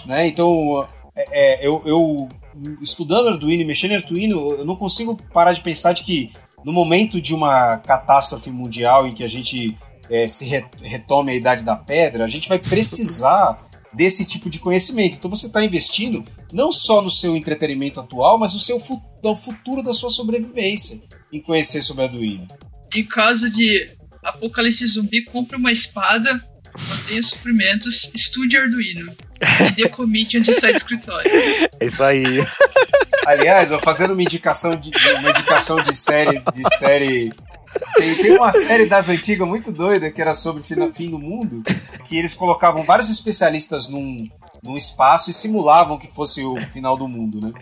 né? 0.06 0.26
Então, 0.26 0.86
é, 1.14 1.24
é, 1.32 1.66
eu, 1.66 1.82
eu 1.84 2.28
estudando 2.80 3.28
Arduino 3.28 3.62
e 3.62 3.66
mexendo 3.66 3.92
em 3.92 3.96
Arduino, 3.96 4.52
eu 4.52 4.64
não 4.64 4.76
consigo 4.76 5.18
parar 5.32 5.52
de 5.52 5.60
pensar 5.60 5.92
de 5.92 6.02
que 6.02 6.30
no 6.64 6.72
momento 6.72 7.20
de 7.20 7.34
uma 7.34 7.76
catástrofe 7.78 8.50
mundial 8.50 9.06
em 9.06 9.12
que 9.12 9.22
a 9.22 9.28
gente 9.28 9.76
é, 10.10 10.26
se 10.28 10.44
re 10.44 10.64
retome 10.82 11.32
a 11.32 11.34
idade 11.34 11.64
da 11.64 11.76
pedra, 11.76 12.24
a 12.24 12.28
gente 12.28 12.48
vai 12.48 12.58
precisar 12.58 13.58
desse 13.92 14.24
tipo 14.24 14.50
de 14.50 14.58
conhecimento. 14.58 15.16
Então 15.16 15.30
você 15.30 15.46
está 15.46 15.64
investindo 15.64 16.24
não 16.52 16.70
só 16.70 17.00
no 17.00 17.10
seu 17.10 17.36
entretenimento 17.36 18.00
atual, 18.00 18.38
mas 18.38 18.54
no 18.54 18.60
seu 18.60 18.78
fu 18.78 19.02
no 19.22 19.34
futuro 19.34 19.82
da 19.82 19.94
sua 19.94 20.10
sobrevivência 20.10 21.00
em 21.32 21.40
conhecer 21.40 21.80
sobre 21.80 22.04
Arduino. 22.04 22.46
Em 22.94 23.04
caso 23.04 23.50
de 23.50 23.90
apocalipse 24.22 24.86
zumbi, 24.86 25.24
compre 25.24 25.56
uma 25.56 25.72
espada, 25.72 26.42
mantenha 26.88 27.22
suprimentos, 27.22 28.10
estude 28.14 28.56
Arduino 28.56 29.14
e 29.66 29.70
dê 29.72 29.88
commit 29.88 30.36
antes 30.36 30.54
de 30.54 30.60
sair 30.60 30.72
do 30.72 30.76
escritório. 30.76 31.30
É 31.80 31.86
isso 31.86 32.02
aí. 32.02 32.24
Aliás, 33.26 33.70
eu 33.70 33.80
fazendo 33.80 34.12
uma 34.12 34.22
indicação 34.22 34.76
de, 34.76 34.90
uma 35.18 35.30
indicação 35.30 35.80
de 35.80 35.94
série 35.94 36.42
de 36.52 36.76
série 36.76 37.32
tem, 37.96 38.14
tem, 38.16 38.36
uma 38.36 38.52
série 38.52 38.86
das 38.86 39.08
antigas 39.08 39.46
muito 39.46 39.72
doida 39.72 40.10
que 40.10 40.20
era 40.20 40.34
sobre 40.34 40.62
fim, 40.62 40.92
fim 40.92 41.10
do 41.10 41.18
mundo, 41.18 41.62
que 42.06 42.16
eles 42.16 42.34
colocavam 42.34 42.84
vários 42.84 43.10
especialistas 43.10 43.88
num, 43.88 44.28
num 44.62 44.76
espaço 44.76 45.30
e 45.30 45.32
simulavam 45.32 45.98
que 45.98 46.06
fosse 46.06 46.42
o 46.42 46.60
final 46.60 46.96
do 46.96 47.08
mundo, 47.08 47.40
né? 47.40 47.52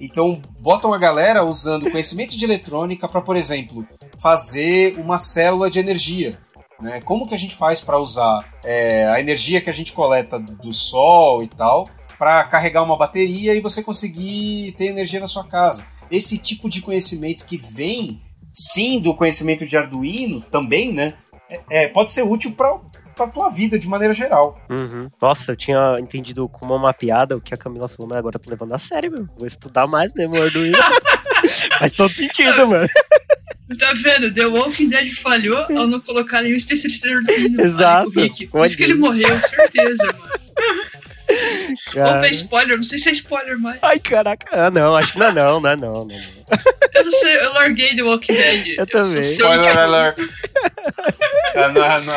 Então, 0.00 0.42
botam 0.58 0.92
a 0.92 0.98
galera 0.98 1.44
usando 1.44 1.88
conhecimento 1.88 2.36
de 2.36 2.44
eletrônica 2.44 3.08
para, 3.08 3.20
por 3.20 3.36
exemplo, 3.36 3.86
fazer 4.18 4.98
uma 4.98 5.16
célula 5.16 5.70
de 5.70 5.78
energia. 5.78 6.36
Né? 6.80 7.00
Como 7.00 7.28
que 7.28 7.34
a 7.34 7.38
gente 7.38 7.54
faz 7.54 7.80
para 7.80 7.98
usar 7.98 8.44
é, 8.64 9.06
a 9.06 9.20
energia 9.20 9.60
que 9.60 9.70
a 9.70 9.72
gente 9.72 9.92
coleta 9.92 10.40
do 10.40 10.72
sol 10.72 11.40
e 11.44 11.46
tal 11.46 11.88
para 12.18 12.42
carregar 12.44 12.82
uma 12.82 12.96
bateria 12.96 13.54
e 13.54 13.60
você 13.60 13.82
conseguir 13.82 14.72
ter 14.76 14.86
energia 14.86 15.20
na 15.20 15.28
sua 15.28 15.44
casa? 15.44 15.86
Esse 16.10 16.36
tipo 16.36 16.68
de 16.68 16.82
conhecimento 16.82 17.46
que 17.46 17.56
vem 17.56 18.20
sim 18.52 19.00
do 19.00 19.14
conhecimento 19.14 19.66
de 19.66 19.76
Arduino 19.76 20.40
também, 20.42 20.92
né? 20.92 21.14
É, 21.48 21.84
é 21.84 21.88
pode 21.88 22.12
ser 22.12 22.22
útil 22.22 22.52
para 22.52 22.80
para 23.16 23.26
tua 23.26 23.50
vida 23.50 23.78
de 23.78 23.88
maneira 23.88 24.14
geral. 24.14 24.58
Uhum. 24.70 25.08
Nossa, 25.20 25.52
eu 25.52 25.56
tinha 25.56 25.96
entendido 26.00 26.48
como 26.48 26.74
uma 26.74 26.94
piada 26.94 27.36
o 27.36 27.40
que 27.40 27.54
a 27.54 27.56
Camila 27.56 27.88
falou, 27.88 28.08
mas 28.08 28.18
agora 28.18 28.36
eu 28.36 28.40
tô 28.40 28.50
levando 28.50 28.74
a 28.74 28.78
sério, 28.78 29.12
meu. 29.12 29.28
Vou 29.36 29.46
estudar 29.46 29.86
mais 29.86 30.12
mesmo 30.14 30.34
o 30.34 30.42
Arduino. 30.42 30.78
Faz 31.78 31.92
todo 31.92 32.12
sentido, 32.12 32.66
mano. 32.66 32.88
Tá 33.78 33.90
vendo? 33.94 34.30
The 34.34 34.44
Walking 34.44 34.88
Dead 34.88 35.10
falhou 35.14 35.56
ao 35.56 35.86
não 35.86 35.98
colocar 35.98 36.42
nenhum 36.42 36.56
especialista 36.56 37.08
em 37.08 37.14
Arduino. 37.14 37.62
Exato. 37.62 38.12
Por 38.50 38.66
isso 38.66 38.76
que 38.76 38.82
ele 38.82 38.94
morreu, 38.94 39.40
certeza, 39.40 40.06
mano. 40.08 40.31
Cara. 41.92 42.18
Opa, 42.18 42.26
é 42.26 42.30
spoiler, 42.30 42.76
não 42.76 42.84
sei 42.84 42.98
se 42.98 43.08
é 43.08 43.12
spoiler 43.12 43.58
mais. 43.58 43.78
Ai, 43.82 43.98
caraca. 43.98 44.46
Ah, 44.50 44.70
não, 44.70 44.94
acho 44.96 45.12
que 45.12 45.18
não, 45.18 45.32
não, 45.32 45.60
não, 45.60 45.76
não, 45.76 46.04
não. 46.04 46.20
Eu 46.94 47.04
não 47.04 47.10
sei, 47.10 47.36
eu 47.38 47.52
larguei 47.54 47.96
The 47.96 48.02
Walking 48.02 48.32
Dead. 48.32 48.66
Eu, 48.68 48.74
eu 48.78 48.86
também. 48.86 49.20
Spoiler 49.20 49.78
alert. 49.78 50.18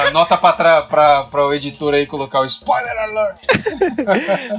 Anota 0.08 0.38
pra, 0.38 0.82
pra, 0.84 1.24
pra 1.24 1.46
o 1.46 1.54
editor 1.54 1.94
aí 1.94 2.06
colocar 2.06 2.42
o 2.42 2.46
spoiler 2.46 2.98
alert. 2.98 3.40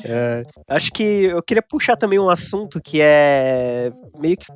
É, 0.08 0.42
acho 0.68 0.92
que 0.92 1.02
eu 1.02 1.42
queria 1.42 1.62
puxar 1.62 1.96
também 1.96 2.18
um 2.18 2.28
assunto 2.30 2.80
que 2.80 3.00
é 3.00 3.90
meio 4.18 4.36
que 4.36 4.46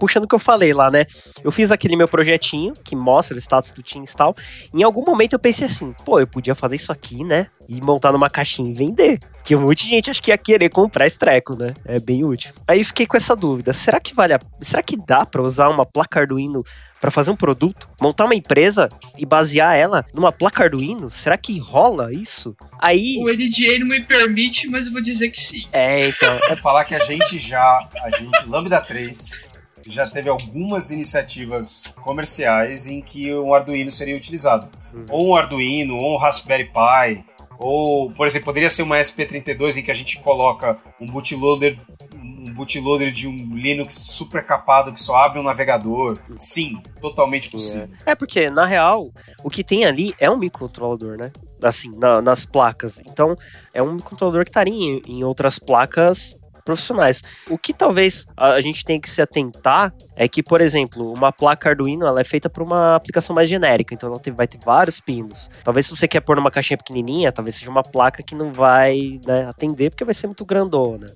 puxando 0.00 0.24
o 0.24 0.26
que 0.28 0.34
eu 0.34 0.38
falei 0.38 0.72
lá, 0.72 0.90
né? 0.90 1.04
Eu 1.44 1.52
fiz 1.52 1.70
aquele 1.70 1.94
meu 1.94 2.08
projetinho 2.08 2.72
que 2.82 2.96
mostra 2.96 3.36
o 3.36 3.38
status 3.38 3.70
do 3.70 3.82
Teams 3.82 4.10
e 4.10 4.16
tal. 4.16 4.34
Em 4.74 4.82
algum 4.82 5.04
momento 5.04 5.34
eu 5.34 5.38
pensei 5.38 5.66
assim, 5.66 5.94
pô, 6.04 6.18
eu 6.18 6.26
podia 6.26 6.54
fazer 6.54 6.76
isso 6.76 6.90
aqui, 6.90 7.22
né? 7.22 7.46
E 7.68 7.80
montar 7.80 8.10
numa 8.10 8.30
caixinha 8.30 8.70
e 8.70 8.74
vender. 8.74 9.20
Porque 9.34 9.54
um 9.54 9.60
monte 9.62 9.84
de 9.84 9.90
gente 9.90 10.10
acho 10.10 10.22
que 10.22 10.30
ia 10.30 10.38
querer 10.38 10.70
comprar 10.70 11.06
esse 11.06 11.18
treco, 11.18 11.54
né? 11.54 11.74
É 11.84 12.00
bem 12.00 12.24
útil. 12.24 12.52
Aí 12.66 12.82
fiquei 12.82 13.06
com 13.06 13.16
essa 13.16 13.36
dúvida. 13.36 13.72
Será 13.72 14.00
que 14.00 14.14
vale 14.14 14.34
a... 14.34 14.40
Será 14.60 14.82
que 14.82 14.96
dá 14.96 15.26
para 15.26 15.42
usar 15.42 15.68
uma 15.68 15.84
placa 15.84 16.20
Arduino 16.20 16.64
para 17.00 17.10
fazer 17.10 17.30
um 17.30 17.36
produto, 17.36 17.88
montar 18.00 18.26
uma 18.26 18.34
empresa 18.34 18.88
e 19.16 19.24
basear 19.24 19.74
ela 19.74 20.04
numa 20.12 20.30
placa 20.30 20.64
Arduino? 20.64 21.08
Será 21.08 21.38
que 21.38 21.58
rola 21.58 22.12
isso? 22.12 22.54
Aí. 22.78 23.16
O 23.18 23.32
NDA 23.32 23.78
não 23.78 23.86
me 23.86 24.02
permite, 24.02 24.68
mas 24.68 24.86
eu 24.86 24.92
vou 24.92 25.00
dizer 25.00 25.30
que 25.30 25.38
sim. 25.38 25.66
É, 25.72 26.08
então. 26.08 26.36
É 26.50 26.56
falar 26.56 26.84
que 26.84 26.94
a 26.94 26.98
gente 26.98 27.38
já, 27.38 27.88
a 28.02 28.10
gente, 28.10 28.46
Lambda 28.46 28.80
3, 28.80 29.46
já 29.90 30.08
teve 30.08 30.28
algumas 30.28 30.90
iniciativas 30.90 31.92
comerciais 32.02 32.86
em 32.86 33.00
que 33.00 33.34
um 33.34 33.52
Arduino 33.52 33.90
seria 33.90 34.16
utilizado. 34.16 34.68
Uhum. 34.94 35.06
Ou 35.10 35.28
um 35.28 35.36
Arduino, 35.36 35.96
ou 35.96 36.14
um 36.14 36.16
Raspberry 36.16 36.64
Pi, 36.64 37.24
ou, 37.58 38.10
por 38.12 38.26
exemplo, 38.26 38.46
poderia 38.46 38.70
ser 38.70 38.82
uma 38.82 38.96
SP32 38.96 39.76
em 39.76 39.82
que 39.82 39.90
a 39.90 39.94
gente 39.94 40.18
coloca 40.20 40.78
um 40.98 41.06
bootloader 41.06 41.78
um 42.14 42.54
bootloader 42.54 43.12
de 43.12 43.28
um 43.28 43.54
Linux 43.54 43.94
super 43.94 44.44
capado 44.44 44.92
que 44.92 45.00
só 45.00 45.16
abre 45.16 45.38
um 45.38 45.42
navegador. 45.42 46.18
Sim, 46.36 46.82
totalmente 47.00 47.50
possível. 47.50 47.88
É, 48.06 48.14
porque, 48.14 48.48
na 48.48 48.64
real, 48.64 49.10
o 49.44 49.50
que 49.50 49.62
tem 49.62 49.84
ali 49.84 50.14
é 50.18 50.30
um 50.30 50.38
microcontrolador, 50.38 51.18
né? 51.18 51.32
Assim, 51.62 51.92
na, 51.98 52.22
nas 52.22 52.46
placas. 52.46 52.98
Então, 53.06 53.36
é 53.74 53.82
um 53.82 53.92
microcontrolador 53.92 54.44
que 54.44 54.50
estaria 54.50 54.72
em, 54.72 55.02
em 55.06 55.24
outras 55.24 55.58
placas 55.58 56.39
profissionais. 56.60 57.22
O 57.48 57.58
que 57.58 57.72
talvez 57.72 58.26
a 58.36 58.60
gente 58.60 58.84
tenha 58.84 59.00
que 59.00 59.08
se 59.08 59.20
atentar 59.20 59.92
é 60.16 60.28
que, 60.28 60.42
por 60.42 60.60
exemplo, 60.60 61.12
uma 61.12 61.32
placa 61.32 61.70
Arduino 61.70 62.06
ela 62.06 62.20
é 62.20 62.24
feita 62.24 62.50
para 62.50 62.62
uma 62.62 62.94
aplicação 62.94 63.34
mais 63.34 63.48
genérica, 63.48 63.94
então 63.94 64.08
ela 64.08 64.20
vai 64.34 64.46
ter 64.46 64.58
vários 64.64 65.00
pinos. 65.00 65.48
Talvez 65.64 65.86
se 65.86 65.96
você 65.96 66.06
quer 66.06 66.20
pôr 66.20 66.36
numa 66.36 66.50
caixinha 66.50 66.76
pequenininha, 66.76 67.32
talvez 67.32 67.54
seja 67.56 67.70
uma 67.70 67.82
placa 67.82 68.22
que 68.22 68.34
não 68.34 68.52
vai 68.52 69.20
né, 69.26 69.46
atender 69.48 69.90
porque 69.90 70.04
vai 70.04 70.14
ser 70.14 70.26
muito 70.26 70.44
grandona. 70.44 71.06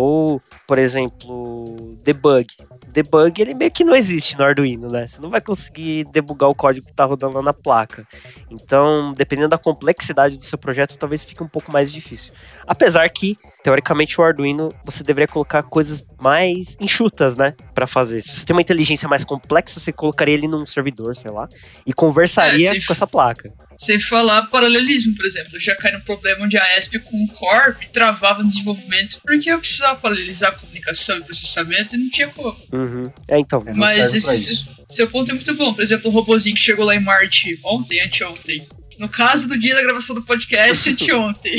Ou, 0.00 0.40
por 0.64 0.78
exemplo, 0.78 1.98
debug. 2.04 2.46
Debug 2.92 3.42
ele 3.42 3.52
meio 3.52 3.72
que 3.72 3.82
não 3.82 3.96
existe 3.96 4.38
no 4.38 4.44
Arduino, 4.44 4.86
né? 4.86 5.08
Você 5.08 5.20
não 5.20 5.28
vai 5.28 5.40
conseguir 5.40 6.04
debugar 6.12 6.48
o 6.48 6.54
código 6.54 6.86
que 6.86 6.92
está 6.92 7.04
rodando 7.04 7.34
lá 7.34 7.42
na 7.42 7.52
placa. 7.52 8.06
Então, 8.48 9.12
dependendo 9.12 9.48
da 9.48 9.58
complexidade 9.58 10.36
do 10.36 10.44
seu 10.44 10.56
projeto, 10.56 10.96
talvez 10.96 11.24
fique 11.24 11.42
um 11.42 11.48
pouco 11.48 11.72
mais 11.72 11.92
difícil. 11.92 12.32
Apesar 12.64 13.08
que, 13.10 13.36
teoricamente, 13.64 14.20
o 14.20 14.22
Arduino 14.22 14.72
você 14.84 15.02
deveria 15.02 15.26
colocar 15.26 15.64
coisas 15.64 16.06
mais 16.20 16.76
enxutas, 16.78 17.34
né? 17.34 17.56
Para 17.74 17.88
fazer. 17.88 18.22
Se 18.22 18.36
você 18.36 18.46
tem 18.46 18.54
uma 18.54 18.62
inteligência 18.62 19.08
mais 19.08 19.24
complexa, 19.24 19.80
você 19.80 19.90
colocaria 19.90 20.34
ele 20.34 20.46
num 20.46 20.64
servidor, 20.64 21.16
sei 21.16 21.32
lá, 21.32 21.48
e 21.84 21.92
conversaria 21.92 22.70
é, 22.70 22.80
com 22.80 22.92
essa 22.92 23.06
placa. 23.06 23.52
Sem 23.78 24.00
falar 24.00 24.42
paralelismo, 24.48 25.14
por 25.14 25.24
exemplo. 25.24 25.50
Eu 25.54 25.60
já 25.60 25.74
caí 25.76 25.92
no 25.92 26.00
problema 26.00 26.44
onde 26.44 26.58
a 26.58 26.76
ESP 26.76 26.98
com 26.98 27.22
o 27.22 27.28
Core 27.28 27.78
me 27.78 27.86
travava 27.86 28.42
no 28.42 28.48
desenvolvimento 28.48 29.20
porque 29.22 29.50
eu 29.50 29.60
precisava 29.60 30.00
paralelizar 30.00 30.50
a 30.50 30.54
comunicação 30.54 31.18
e 31.18 31.22
processamento 31.22 31.94
e 31.94 31.98
não 31.98 32.10
tinha 32.10 32.28
como. 32.28 32.56
Uhum. 32.72 33.04
É, 33.28 33.38
então. 33.38 33.62
É, 33.64 33.72
Mas 33.72 34.12
esse, 34.12 34.68
seu 34.90 35.08
ponto 35.08 35.30
é 35.30 35.34
muito 35.34 35.54
bom. 35.54 35.72
Por 35.72 35.82
exemplo, 35.82 36.10
o 36.10 36.12
robozinho 36.12 36.56
que 36.56 36.60
chegou 36.60 36.84
lá 36.84 36.96
em 36.96 37.00
Marte 37.00 37.58
ontem, 37.64 38.00
anteontem. 38.00 38.66
No 38.98 39.08
caso 39.08 39.48
do 39.48 39.56
dia 39.56 39.76
da 39.76 39.82
gravação 39.82 40.16
do 40.16 40.22
podcast, 40.22 40.88
anteontem. 40.90 41.58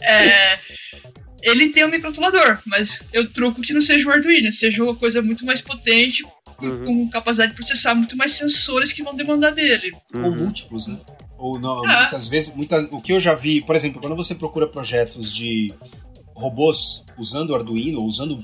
é, 0.00 0.58
ele 1.42 1.70
tem 1.70 1.84
um 1.84 1.88
microcontrolador, 1.88 2.60
mas 2.64 3.02
eu 3.12 3.28
truco 3.28 3.60
que 3.60 3.72
não 3.72 3.80
seja 3.80 4.08
o 4.08 4.12
Arduino, 4.12 4.52
seja 4.52 4.84
uma 4.84 4.94
coisa 4.94 5.20
muito 5.20 5.44
mais 5.44 5.60
potente, 5.60 6.22
uhum. 6.60 6.84
com 6.84 7.10
capacidade 7.10 7.50
de 7.50 7.56
processar 7.56 7.94
muito 7.94 8.16
mais 8.16 8.32
sensores 8.32 8.92
que 8.92 9.02
vão 9.02 9.16
demandar 9.16 9.50
dele. 9.50 9.92
Uhum. 10.14 10.24
Ou 10.24 10.36
múltiplos, 10.36 10.86
né? 10.86 10.98
Ou 11.40 11.58
não, 11.58 11.82
ah. 11.86 12.02
muitas 12.02 12.28
vezes, 12.28 12.54
muitas, 12.54 12.84
o 12.92 13.00
que 13.00 13.14
eu 13.14 13.18
já 13.18 13.34
vi, 13.34 13.62
por 13.62 13.74
exemplo, 13.74 13.98
quando 13.98 14.14
você 14.14 14.34
procura 14.34 14.66
projetos 14.66 15.32
de 15.32 15.72
robôs 16.34 17.02
usando 17.18 17.54
Arduino, 17.54 18.04
usando 18.04 18.38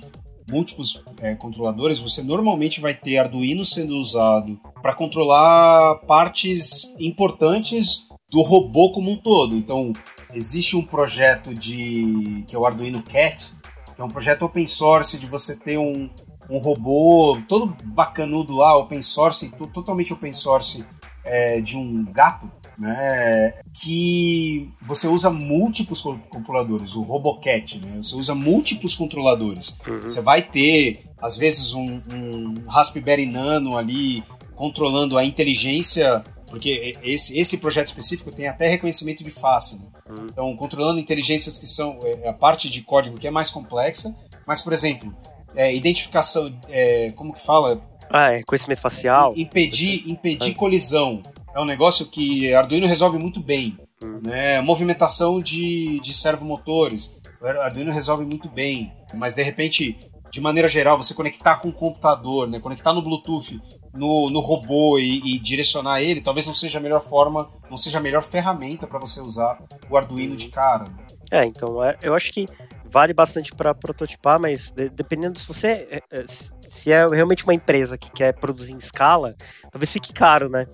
múltiplos 0.51 1.03
é, 1.21 1.35
controladores, 1.35 1.99
você 1.99 2.23
normalmente 2.23 2.81
vai 2.81 2.95
ter 2.95 3.19
Arduino 3.19 3.67
sendo 3.67 3.97
usado 3.99 4.59
para 4.81 4.95
controlar 4.95 5.97
partes 6.07 6.95
importantes 6.99 8.07
do 8.31 8.41
robô 8.41 8.93
como 8.93 9.11
um 9.11 9.19
todo. 9.19 9.55
Então, 9.55 9.93
existe 10.33 10.75
um 10.75 10.83
projeto 10.83 11.53
de 11.53 12.45
que 12.49 12.57
é 12.57 12.59
o 12.59 12.65
Arduino 12.65 13.03
Cat, 13.03 13.57
que 13.95 14.01
é 14.01 14.05
um 14.05 14.11
projeto 14.11 14.47
open 14.47 14.67
source 14.67 15.19
de 15.19 15.27
você 15.27 15.55
ter 15.55 15.77
um, 15.77 16.09
um 16.49 16.57
robô 16.57 17.39
todo 17.47 17.77
bacanudo 17.95 18.57
lá, 18.57 18.75
open 18.75 19.03
source, 19.03 19.51
totalmente 19.75 20.15
open 20.15 20.33
source 20.33 20.83
é, 21.25 21.61
de 21.61 21.77
um 21.77 22.05
gato, 22.05 22.51
né? 22.79 23.55
Que 23.73 24.71
você 24.83 25.09
usa 25.09 25.31
múltiplos 25.31 26.03
controladores, 26.29 26.95
o 26.95 27.03
RoboCat, 27.03 27.79
né? 27.79 27.97
Você 27.97 28.17
usa 28.17 28.35
múltiplos 28.35 28.95
controladores. 28.95 29.79
Uhum. 29.87 30.03
Você 30.03 30.21
vai 30.21 30.43
ter, 30.43 31.05
às 31.21 31.37
vezes, 31.37 31.75
um, 31.75 32.01
um 32.09 32.63
Raspberry 32.69 33.27
Nano 33.27 33.77
ali 33.77 34.23
controlando 34.55 35.19
a 35.19 35.25
inteligência, 35.25 36.25
porque 36.49 36.97
esse, 37.03 37.39
esse 37.39 37.59
projeto 37.59 37.89
específico 37.89 38.31
tem 38.31 38.49
até 38.49 38.67
reconhecimento 38.67 39.23
de 39.23 39.31
face, 39.31 39.79
né? 39.79 39.87
Uhum. 40.09 40.27
Então, 40.31 40.57
controlando 40.57 41.01
inteligências 41.01 41.59
que 41.59 41.67
são 41.67 41.99
é, 42.03 42.29
a 42.29 42.33
parte 42.33 42.71
de 42.71 42.83
código 42.83 43.19
que 43.19 43.27
é 43.27 43.31
mais 43.31 43.51
complexa, 43.51 44.15
mas, 44.47 44.63
por 44.63 44.73
exemplo, 44.73 45.15
é, 45.55 45.75
identificação, 45.75 46.55
é, 46.69 47.11
como 47.13 47.33
que 47.33 47.41
fala? 47.41 47.81
Ah, 48.09 48.33
é 48.33 48.43
conhecimento 48.45 48.81
facial. 48.81 49.33
Impedir, 49.37 50.09
impedir 50.09 50.53
ah. 50.53 50.55
colisão. 50.55 51.23
É 51.57 51.61
um 51.61 51.65
negócio 51.65 52.05
que 52.05 52.53
Arduino 52.53 52.87
resolve 52.87 53.19
muito 53.19 53.41
bem. 53.41 53.79
Hum. 54.05 54.21
Né? 54.23 54.61
Movimentação 54.61 55.39
de, 55.39 55.99
de 56.01 56.13
servomotores. 56.13 57.23
Arduino 57.43 57.91
resolve 57.91 58.27
muito 58.27 58.47
bem. 58.47 58.93
Mas 59.15 59.35
de 59.35 59.43
repente, 59.43 59.97
de 60.31 60.39
maneira 60.39 60.69
geral, 60.69 60.99
você 60.99 61.15
conectar 61.15 61.57
com 61.57 61.71
o 61.71 61.73
computador, 61.73 62.47
né? 62.47 62.61
conectar 62.61 62.93
no 62.93 63.01
Bluetooth 63.01 63.59
no, 63.95 64.29
no 64.29 64.41
robô 64.41 64.99
e, 64.99 65.35
e, 65.35 65.39
direcionar 65.39 66.03
ele, 66.03 66.21
talvez 66.21 66.47
não 66.47 66.53
seja 66.53 66.79
a 66.79 66.83
melhor 66.83 67.01
forma, 67.01 67.49
não 67.71 67.79
seja 67.79 67.97
a 67.97 68.03
melhor 68.03 68.21
ferramenta 68.21 68.87
para 68.87 68.99
você 68.99 69.23
usar 69.23 69.59
o 69.89 69.97
Arduino 69.97 70.37
de 70.37 70.49
cara. 70.49 70.85
Né? 70.85 71.07
É, 71.31 71.45
então, 71.47 71.83
é, 71.83 71.97
eu 72.03 72.15
acho 72.15 72.31
que 72.33 72.47
vale 72.85 73.15
bastante 73.15 73.55
para 73.55 73.75
prototipar, 73.75 74.39
mas 74.39 74.71
de, 74.71 74.91
dependendo 74.91 75.39
se 75.39 75.49
você 75.49 75.89
é, 75.91 76.03
é, 76.11 76.25
se 76.27 76.93
é 76.93 77.07
realmente 77.07 77.45
uma 77.45 77.55
empresa 77.55 77.97
que 77.97 78.11
quer 78.11 78.35
produzir 78.35 78.75
em 78.75 78.79
escala, 78.79 79.35
talvez 79.71 79.93
fique 79.93 80.13
caro, 80.13 80.49
né? 80.49 80.67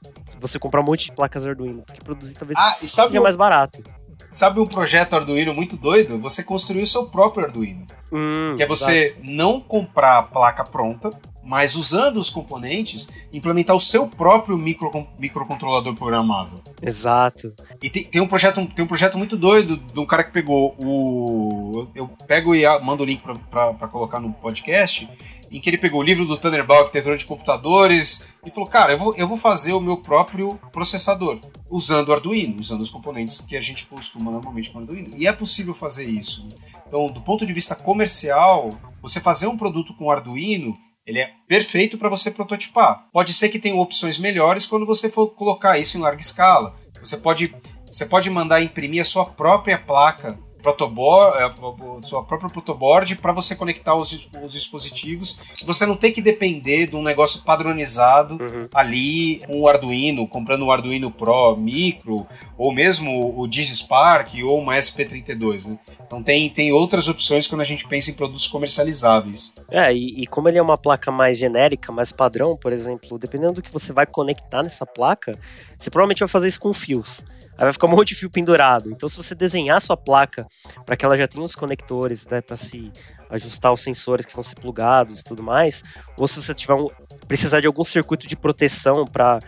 Você 0.42 0.58
comprar 0.58 0.80
um 0.80 0.84
monte 0.84 1.06
de 1.06 1.12
placas 1.12 1.46
Arduino, 1.46 1.82
porque 1.82 2.00
produzir 2.02 2.34
talvez 2.34 2.58
ah, 2.58 2.76
seja 2.80 3.20
mais 3.20 3.36
barato. 3.36 3.82
Sabe 4.30 4.60
um 4.60 4.66
projeto 4.66 5.14
Arduino 5.14 5.54
muito 5.54 5.76
doido? 5.76 6.18
Você 6.20 6.42
construir 6.42 6.82
o 6.82 6.86
seu 6.86 7.06
próprio 7.06 7.46
Arduino. 7.46 7.86
Hum, 8.10 8.54
que 8.56 8.62
é 8.62 8.66
você 8.66 9.14
exato. 9.16 9.20
não 9.24 9.60
comprar 9.60 10.18
a 10.18 10.22
placa 10.22 10.64
pronta, 10.64 11.10
mas 11.44 11.74
usando 11.74 12.18
os 12.18 12.30
componentes, 12.30 13.26
implementar 13.32 13.74
o 13.74 13.80
seu 13.80 14.06
próprio 14.06 14.56
micro, 14.56 15.06
microcontrolador 15.18 15.94
programável. 15.94 16.60
Exato. 16.80 17.52
E 17.82 17.90
tem, 17.90 18.04
tem, 18.04 18.20
um 18.20 18.28
projeto, 18.28 18.64
tem 18.66 18.84
um 18.84 18.88
projeto 18.88 19.18
muito 19.18 19.36
doido 19.36 19.76
de 19.76 19.98
um 19.98 20.06
cara 20.06 20.24
que 20.24 20.32
pegou 20.32 20.76
o. 20.78 21.88
Eu, 21.94 22.08
pego 22.26 22.54
e 22.54 22.62
mando 22.80 23.02
o 23.02 23.06
link 23.06 23.22
para 23.50 23.88
colocar 23.88 24.20
no 24.20 24.32
podcast, 24.32 25.08
em 25.50 25.60
que 25.60 25.68
ele 25.68 25.78
pegou 25.78 26.00
o 26.00 26.04
livro 26.04 26.24
do 26.24 26.36
Thunderball, 26.36 26.80
arquitetura 26.80 27.16
de 27.16 27.26
computadores, 27.26 28.28
e 28.44 28.50
falou: 28.50 28.68
Cara, 28.68 28.92
eu 28.92 28.98
vou, 28.98 29.14
eu 29.16 29.26
vou 29.26 29.36
fazer 29.36 29.72
o 29.72 29.80
meu 29.80 29.96
próprio 29.96 30.58
processador, 30.72 31.40
usando 31.68 32.08
o 32.08 32.12
Arduino, 32.12 32.60
usando 32.60 32.82
os 32.82 32.90
componentes 32.90 33.40
que 33.40 33.56
a 33.56 33.60
gente 33.60 33.86
costuma 33.86 34.30
normalmente 34.30 34.70
com 34.70 34.78
o 34.78 34.82
Arduino. 34.82 35.10
E 35.16 35.26
é 35.26 35.32
possível 35.32 35.74
fazer 35.74 36.04
isso. 36.04 36.48
Então, 36.86 37.06
do 37.08 37.20
ponto 37.20 37.44
de 37.44 37.52
vista 37.52 37.74
comercial, 37.74 38.70
você 39.00 39.18
fazer 39.18 39.46
um 39.48 39.56
produto 39.56 39.94
com 39.94 40.10
Arduino 40.10 40.76
ele 41.06 41.20
é 41.20 41.32
perfeito 41.48 41.98
para 41.98 42.08
você 42.08 42.30
prototipar. 42.30 43.08
Pode 43.12 43.32
ser 43.32 43.48
que 43.48 43.58
tenha 43.58 43.74
opções 43.74 44.18
melhores 44.18 44.66
quando 44.66 44.86
você 44.86 45.08
for 45.10 45.28
colocar 45.28 45.78
isso 45.78 45.96
em 45.96 46.00
larga 46.00 46.20
escala. 46.20 46.74
Você 47.00 47.16
pode, 47.16 47.54
você 47.86 48.06
pode 48.06 48.30
mandar 48.30 48.62
imprimir 48.62 49.02
a 49.02 49.04
sua 49.04 49.26
própria 49.26 49.78
placa 49.78 50.38
protoboard, 50.62 51.38
é, 51.38 52.06
sua 52.06 52.22
própria 52.24 52.48
protoboard 52.48 53.16
para 53.16 53.32
você 53.32 53.54
conectar 53.56 53.94
os, 53.94 54.30
os, 54.42 54.52
dispositivos 54.52 55.40
você 55.66 55.84
não 55.84 55.96
tem 55.96 56.12
que 56.12 56.22
depender 56.22 56.86
de 56.86 56.96
um 56.96 57.02
negócio 57.02 57.42
padronizado 57.42 58.34
uhum. 58.40 58.68
ali 58.72 59.40
com 59.46 59.60
o 59.60 59.68
Arduino, 59.68 60.26
comprando 60.26 60.64
um 60.64 60.70
Arduino 60.70 61.10
Pro 61.10 61.56
Micro 61.56 62.26
ou 62.56 62.72
mesmo 62.72 63.38
o 63.38 63.46
DigiSpark 63.46 64.34
ou 64.44 64.60
uma 64.60 64.76
SP32, 64.76 65.68
né? 65.68 65.78
Então 66.06 66.22
tem, 66.22 66.48
tem 66.48 66.72
outras 66.72 67.08
opções 67.08 67.46
quando 67.46 67.62
a 67.62 67.64
gente 67.64 67.86
pensa 67.88 68.10
em 68.10 68.14
produtos 68.14 68.46
comercializáveis. 68.46 69.54
É, 69.68 69.92
e, 69.92 70.22
e 70.22 70.26
como 70.26 70.48
ele 70.48 70.58
é 70.58 70.62
uma 70.62 70.78
placa 70.78 71.10
mais 71.10 71.38
genérica, 71.38 71.90
mais 71.90 72.12
padrão, 72.12 72.56
por 72.56 72.72
exemplo, 72.72 73.18
dependendo 73.18 73.54
do 73.54 73.62
que 73.62 73.72
você 73.72 73.92
vai 73.92 74.06
conectar 74.06 74.62
nessa 74.62 74.86
placa, 74.86 75.36
você 75.78 75.90
provavelmente 75.90 76.20
vai 76.20 76.28
fazer 76.28 76.48
isso 76.48 76.60
com 76.60 76.72
fios. 76.72 77.24
Vai 77.64 77.72
ficar 77.72 77.86
um 77.86 77.90
monte 77.90 78.08
de 78.08 78.14
fio 78.16 78.30
pendurado. 78.30 78.90
Então, 78.90 79.08
se 79.08 79.16
você 79.16 79.34
desenhar 79.34 79.80
sua 79.80 79.96
placa 79.96 80.46
para 80.84 80.96
que 80.96 81.04
ela 81.04 81.16
já 81.16 81.28
tenha 81.28 81.44
os 81.44 81.54
conectores, 81.54 82.26
né, 82.26 82.40
para 82.40 82.56
se 82.56 82.90
ajustar 83.30 83.72
os 83.72 83.80
sensores 83.80 84.26
que 84.26 84.34
vão 84.34 84.42
ser 84.42 84.56
plugados 84.56 85.20
e 85.20 85.24
tudo 85.24 85.42
mais, 85.42 85.82
ou 86.18 86.26
se 86.26 86.42
você 86.42 86.54
tiver 86.54 86.74
um, 86.74 86.88
precisar 87.28 87.60
de 87.60 87.66
algum 87.66 87.84
circuito 87.84 88.26
de 88.26 88.36
proteção 88.36 89.04
para 89.04 89.38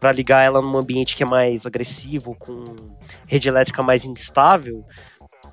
para 0.00 0.10
ligar 0.12 0.42
ela 0.42 0.60
num 0.60 0.76
ambiente 0.76 1.14
que 1.14 1.22
é 1.22 1.26
mais 1.26 1.66
agressivo, 1.66 2.34
com 2.34 2.64
rede 3.26 3.48
elétrica 3.48 3.82
mais 3.82 4.04
instável, 4.04 4.84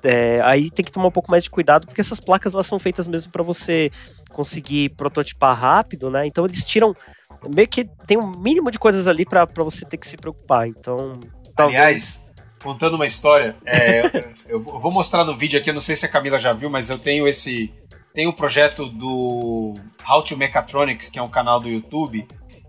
é, 0.02 0.40
aí 0.42 0.70
tem 0.70 0.84
que 0.84 0.90
tomar 0.90 1.08
um 1.08 1.12
pouco 1.12 1.30
mais 1.30 1.42
de 1.42 1.50
cuidado, 1.50 1.86
porque 1.86 2.00
essas 2.00 2.18
placas 2.18 2.54
elas 2.54 2.66
são 2.66 2.78
feitas 2.78 3.06
mesmo 3.06 3.30
para 3.30 3.42
você 3.42 3.90
conseguir 4.30 4.90
prototipar 4.90 5.56
rápido, 5.58 6.10
né? 6.10 6.26
Então 6.26 6.44
eles 6.44 6.64
tiram 6.64 6.94
meio 7.54 7.68
que 7.68 7.84
tem 8.06 8.18
um 8.18 8.32
mínimo 8.38 8.70
de 8.70 8.78
coisas 8.78 9.06
ali 9.06 9.24
para 9.24 9.46
você 9.56 9.84
ter 9.84 9.96
que 9.96 10.06
se 10.06 10.16
preocupar. 10.16 10.66
Então 10.66 11.20
Talvez. 11.62 11.80
Aliás, 11.80 12.30
contando 12.62 12.94
uma 12.94 13.06
história, 13.06 13.56
é, 13.64 14.32
eu, 14.48 14.60
vou 14.60 14.90
mostrar 14.90 15.24
no 15.24 15.36
vídeo 15.36 15.58
aqui, 15.58 15.70
eu 15.70 15.74
não 15.74 15.80
sei 15.80 15.96
se 15.96 16.06
a 16.06 16.08
Camila 16.08 16.38
já 16.38 16.52
viu, 16.52 16.70
mas 16.70 16.90
eu 16.90 16.98
tenho 16.98 17.26
esse. 17.26 17.72
Tem 18.14 18.26
um 18.26 18.32
projeto 18.32 18.86
do 18.86 19.74
How 20.08 20.22
to 20.22 20.36
Mechatronics, 20.36 21.08
que 21.08 21.18
é 21.18 21.22
um 21.22 21.28
canal 21.28 21.58
do 21.58 21.68
YouTube, 21.68 22.26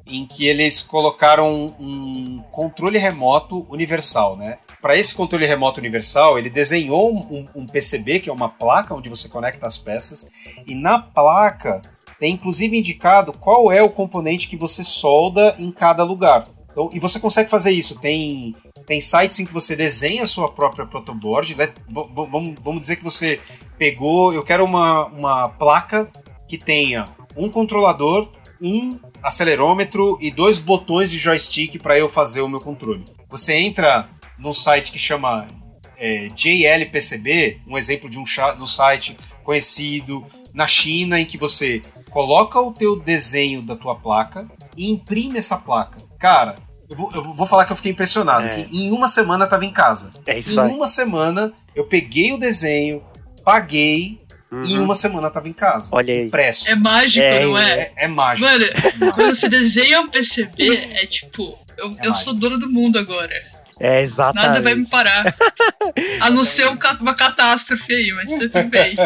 em 0.08 0.26
que 0.26 0.48
eles 0.48 0.82
colocaram 0.82 1.76
um 1.80 2.42
controle 2.52 2.98
remoto 2.98 3.66
universal, 3.70 4.38
né? 4.38 4.58
Para 4.82 4.98
esse 4.98 5.16
controle 5.16 5.46
remoto 5.46 5.80
universal, 5.80 6.38
ele 6.38 6.50
desenhou 6.50 7.14
um, 7.14 7.48
um, 7.56 7.66
PCB, 7.66 8.20
que 8.20 8.30
é 8.30 8.34
uma 8.34 8.50
placa 8.50 8.94
onde 8.94 9.10
você 9.10 9.30
conecta 9.30 9.66
as 9.66 9.78
peças, 9.78 10.30
e 10.66 10.76
na 10.76 11.00
placa 11.00 11.82
tem 12.20 12.34
inclusive 12.34 12.78
indicado 12.78 13.34
qual 13.34 13.72
é 13.72 13.82
o 13.82 13.90
componente 13.90 14.48
que 14.48 14.58
você 14.58 14.84
solda 14.84 15.56
em 15.58 15.72
cada 15.72 16.04
lugar. 16.04 16.46
Então, 16.72 16.90
e 16.92 17.00
você 17.00 17.20
consegue 17.20 17.50
fazer 17.50 17.72
isso. 17.72 18.00
Tem 18.00 18.56
tem 18.86 19.00
sites 19.00 19.40
em 19.40 19.46
que 19.46 19.54
você 19.54 19.76
desenha 19.76 20.24
a 20.24 20.28
sua 20.28 20.50
própria 20.50 20.86
protoboard. 20.86 21.56
Né? 21.56 21.74
Vamos, 21.88 22.56
vamos 22.62 22.80
dizer 22.80 22.98
que 22.98 23.04
você 23.04 23.40
pegou. 23.78 24.34
Eu 24.34 24.44
quero 24.44 24.64
uma, 24.64 25.06
uma 25.08 25.50
placa 25.50 26.12
que 26.48 26.58
tenha 26.58 27.06
um 27.36 27.50
controlador, 27.50 28.32
um 28.62 29.00
acelerômetro 29.22 30.18
e 30.22 30.30
dois 30.30 30.60
botões 30.60 31.12
de 31.12 31.18
joystick 31.18 31.80
para 31.80 31.98
eu 31.98 32.10
fazer 32.10 32.42
o 32.42 32.50
meu 32.50 32.60
controle. 32.60 33.04
Você 33.30 33.54
entra 33.54 34.10
num 34.38 34.54
site 34.54 34.92
que 34.92 35.00
chama 35.00 35.48
é, 35.98 36.28
JLPCB, 36.30 37.62
um 37.68 37.78
exemplo 37.78 38.10
de 38.10 38.20
um, 38.20 38.24
um 38.60 38.68
site 38.68 39.18
conhecido 39.44 40.26
na 40.54 40.68
China 40.68 41.20
em 41.20 41.26
que 41.26 41.38
você 41.38 41.82
coloca 42.10 42.60
o 42.60 42.74
teu 42.74 43.00
desenho 43.00 43.62
da 43.62 43.76
tua 43.76 43.96
placa 43.96 44.48
e 44.78 44.92
imprime 44.92 45.40
essa 45.40 45.58
placa. 45.58 45.98
Cara, 46.20 46.58
eu 46.94 46.96
vou, 46.96 47.12
eu 47.14 47.34
vou 47.34 47.48
falar 47.48 47.66
que 47.66 47.72
eu 47.72 47.76
fiquei 47.76 47.92
impressionado, 47.92 48.48
é. 48.48 48.50
que 48.50 48.78
em 48.78 48.92
uma 48.92 49.08
semana 49.08 49.46
eu 49.46 49.50
tava 49.50 49.66
em 49.66 49.72
casa. 49.72 50.14
É 50.26 50.38
isso 50.38 50.60
em 50.60 50.64
aí. 50.64 50.72
uma 50.72 50.88
semana 50.88 51.52
eu 51.76 51.86
peguei 51.86 52.32
o 52.32 52.38
desenho, 52.38 53.04
paguei, 53.44 54.22
Uhum. 54.52 54.62
E 54.62 54.74
em 54.74 54.80
uma 54.80 54.94
semana 54.94 55.26
eu 55.26 55.32
tava 55.32 55.50
em 55.50 55.54
casa. 55.54 55.90
Olha 55.92 56.14
aí. 56.14 56.28
Impresso. 56.28 56.70
É 56.70 56.76
mágico, 56.76 57.26
é, 57.26 57.44
não 57.44 57.58
é? 57.58 57.72
É, 57.72 57.94
é 58.06 58.08
mágico. 58.08 58.48
Mano, 58.48 58.66
quando 59.16 59.34
você 59.34 59.50
desenha 59.50 60.00
um 60.00 60.08
PCB, 60.08 60.92
é 60.94 61.08
tipo, 61.08 61.58
eu, 61.76 61.92
é 61.98 62.08
eu 62.08 62.14
sou 62.14 62.36
dono 62.36 62.60
do 62.60 62.70
mundo 62.70 63.00
agora. 63.00 63.34
É, 63.80 64.02
exatamente. 64.02 64.48
Nada 64.48 64.62
vai 64.62 64.76
me 64.76 64.88
parar. 64.88 65.36
A 66.22 66.30
não 66.30 66.44
ser 66.44 66.68
um, 66.68 66.78
uma 67.02 67.16
catástrofe 67.16 67.94
aí, 67.94 68.12
mas 68.14 68.38
tudo 68.38 68.64
bem. 68.70 68.96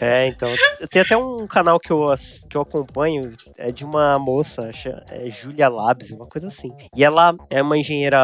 É, 0.00 0.28
então. 0.28 0.50
Tem 0.88 1.02
até 1.02 1.16
um 1.16 1.46
canal 1.46 1.78
que 1.78 1.90
eu, 1.90 2.06
que 2.48 2.56
eu 2.56 2.62
acompanho, 2.62 3.32
é 3.58 3.70
de 3.70 3.84
uma 3.84 4.18
moça, 4.18 4.70
é 5.10 5.28
Julia 5.30 5.68
Labs, 5.68 6.10
uma 6.10 6.26
coisa 6.26 6.48
assim. 6.48 6.72
E 6.96 7.04
ela 7.04 7.34
é 7.50 7.62
uma 7.62 7.76
engenheira, 7.76 8.18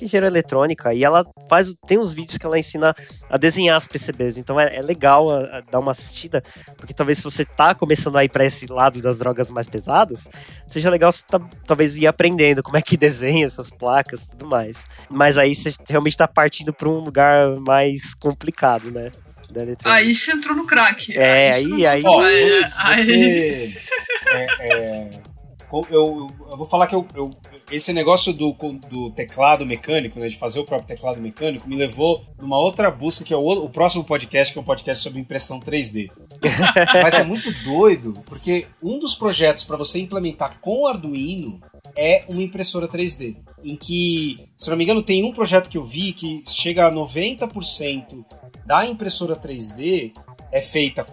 engenheira 0.00 0.26
eletrônica, 0.26 0.92
e 0.92 1.04
ela 1.04 1.24
faz, 1.48 1.74
tem 1.86 1.98
uns 1.98 2.12
vídeos 2.12 2.38
que 2.38 2.46
ela 2.46 2.58
ensina 2.58 2.94
a 3.30 3.36
desenhar 3.36 3.76
as 3.76 3.86
PCBs. 3.86 4.38
Então 4.38 4.58
é, 4.58 4.76
é 4.76 4.80
legal 4.80 5.30
a, 5.30 5.58
a 5.58 5.60
dar 5.60 5.78
uma 5.78 5.92
assistida, 5.92 6.42
porque 6.76 6.94
talvez 6.94 7.18
se 7.18 7.24
você 7.24 7.44
tá 7.44 7.74
começando 7.74 8.16
a 8.16 8.24
ir 8.24 8.30
pra 8.30 8.44
esse 8.44 8.66
lado 8.66 9.00
das 9.00 9.18
drogas 9.18 9.50
mais 9.50 9.68
pesadas, 9.68 10.28
seja 10.66 10.90
legal 10.90 11.12
você 11.12 11.24
tá, 11.26 11.40
talvez 11.66 11.96
ir 11.96 12.06
aprendendo 12.06 12.62
como 12.62 12.76
é 12.76 12.82
que 12.82 12.96
desenha 12.98 13.46
essas 13.46 13.70
placas 13.70 14.22
e 14.22 14.28
tudo 14.28 14.46
mais. 14.46 14.84
Mas 15.10 15.38
aí 15.38 15.54
você 15.54 15.70
realmente 15.88 16.16
tá 16.16 16.28
partindo 16.28 16.72
pra 16.72 16.88
um 16.88 17.00
lugar 17.00 17.56
mais 17.60 18.14
complicado, 18.14 18.90
né? 18.90 19.10
Aí 19.84 20.14
você 20.14 20.32
entrou 20.32 20.54
no 20.54 20.66
crack. 20.66 21.16
É, 21.16 21.50
aí, 21.54 21.86
aí. 21.86 22.02
Ó, 22.04 22.20
você, 22.20 23.74
é, 24.26 24.46
é, 24.60 25.10
eu, 25.70 25.86
eu, 25.90 26.56
vou 26.56 26.68
falar 26.68 26.86
que 26.86 26.94
eu, 26.94 27.06
eu, 27.14 27.30
esse 27.70 27.92
negócio 27.92 28.32
do, 28.32 28.52
do 28.88 29.10
teclado 29.10 29.66
mecânico, 29.66 30.18
né, 30.18 30.28
de 30.28 30.36
fazer 30.36 30.60
o 30.60 30.64
próprio 30.64 30.88
teclado 30.88 31.20
mecânico, 31.20 31.68
me 31.68 31.76
levou 31.76 32.24
numa 32.38 32.58
outra 32.58 32.90
busca, 32.90 33.24
que 33.24 33.34
é 33.34 33.36
o, 33.36 33.40
o 33.40 33.70
próximo 33.70 34.04
podcast, 34.04 34.52
que 34.52 34.58
é 34.58 34.62
um 34.62 34.64
podcast 34.64 35.02
sobre 35.02 35.20
impressão 35.20 35.60
3D. 35.60 36.10
Mas 37.02 37.14
é 37.14 37.24
muito 37.24 37.52
doido, 37.64 38.14
porque 38.26 38.66
um 38.82 38.98
dos 38.98 39.14
projetos 39.14 39.64
para 39.64 39.76
você 39.76 39.98
implementar 39.98 40.58
com 40.60 40.86
Arduino 40.86 41.60
é 41.96 42.24
uma 42.28 42.42
impressora 42.42 42.88
3D. 42.88 43.36
Em 43.62 43.76
que, 43.76 44.48
se 44.56 44.70
não 44.70 44.76
me 44.76 44.84
engano, 44.84 45.02
tem 45.02 45.24
um 45.24 45.32
projeto 45.32 45.68
que 45.68 45.78
eu 45.78 45.84
vi 45.84 46.12
que 46.12 46.42
chega 46.46 46.86
a 46.86 46.92
90% 46.92 48.24
da 48.64 48.86
impressora 48.86 49.34
3D 49.34 50.12
é 50.50 50.60
feita 50.60 51.06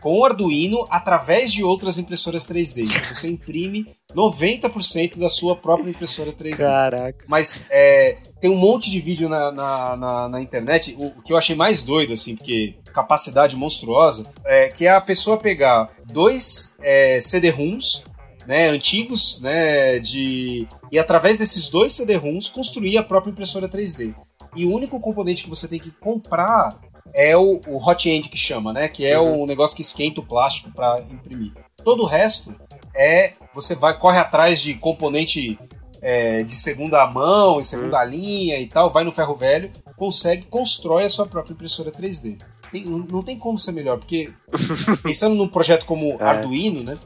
com 0.00 0.24
Arduino 0.24 0.86
através 0.90 1.52
de 1.52 1.62
outras 1.62 1.98
impressoras 1.98 2.46
3D. 2.46 2.84
Então, 2.84 3.14
você 3.14 3.28
imprime 3.28 3.86
90% 4.14 5.18
da 5.18 5.28
sua 5.28 5.54
própria 5.56 5.90
impressora 5.90 6.32
3D. 6.32 6.58
Caraca. 6.58 7.24
Mas 7.26 7.66
é, 7.70 8.16
tem 8.40 8.50
um 8.50 8.56
monte 8.56 8.90
de 8.90 8.98
vídeo 8.98 9.28
na, 9.28 9.52
na, 9.52 9.96
na, 9.96 10.28
na 10.28 10.40
internet, 10.40 10.94
o, 10.98 11.06
o, 11.06 11.22
que 11.22 11.32
eu 11.32 11.36
achei 11.36 11.54
mais 11.54 11.82
doido, 11.82 12.14
assim, 12.14 12.36
porque 12.36 12.76
capacidade 12.92 13.54
monstruosa, 13.56 14.26
é 14.44 14.68
que 14.68 14.86
é 14.86 14.90
a 14.90 15.00
pessoa 15.00 15.36
pegar 15.36 15.90
dois 16.06 16.74
é, 16.80 17.20
CD-ROMs 17.20 18.04
né, 18.48 18.70
antigos, 18.70 19.42
né, 19.42 19.98
de 19.98 20.66
e 20.90 20.98
através 20.98 21.36
desses 21.36 21.68
dois 21.68 21.92
CD-ROMs 21.92 22.48
construir 22.48 22.96
a 22.96 23.02
própria 23.02 23.30
impressora 23.30 23.68
3D. 23.68 24.14
E 24.56 24.64
o 24.64 24.74
único 24.74 24.98
componente 25.00 25.44
que 25.44 25.50
você 25.50 25.68
tem 25.68 25.78
que 25.78 25.90
comprar 25.90 26.80
é 27.12 27.36
o, 27.36 27.60
o 27.66 27.76
hot 27.76 28.08
end 28.08 28.30
que 28.30 28.38
chama, 28.38 28.72
né? 28.72 28.88
Que 28.88 29.04
é 29.04 29.20
uhum. 29.20 29.42
o 29.42 29.46
negócio 29.46 29.76
que 29.76 29.82
esquenta 29.82 30.20
o 30.20 30.26
plástico 30.26 30.70
para 30.72 31.00
imprimir. 31.10 31.52
Todo 31.84 32.04
o 32.04 32.06
resto 32.06 32.56
é 32.96 33.34
você 33.54 33.74
vai 33.74 33.98
corre 33.98 34.18
atrás 34.18 34.62
de 34.62 34.72
componente 34.74 35.58
é, 36.00 36.42
de 36.42 36.54
segunda 36.54 37.06
mão 37.06 37.60
e 37.60 37.64
segunda 37.64 38.02
uhum. 38.02 38.08
linha 38.08 38.58
e 38.58 38.66
tal, 38.66 38.90
vai 38.90 39.04
no 39.04 39.12
ferro 39.12 39.34
velho, 39.34 39.70
consegue 39.94 40.46
constrói 40.46 41.04
a 41.04 41.08
sua 41.10 41.26
própria 41.26 41.52
impressora 41.52 41.92
3D. 41.92 42.38
Tem, 42.72 42.84
não 42.86 43.22
tem 43.22 43.38
como 43.38 43.58
ser 43.58 43.72
melhor, 43.72 43.98
porque 43.98 44.32
pensando 45.02 45.34
num 45.34 45.48
projeto 45.48 45.84
como 45.84 46.12
é. 46.12 46.24
Arduino, 46.24 46.82
né? 46.82 46.96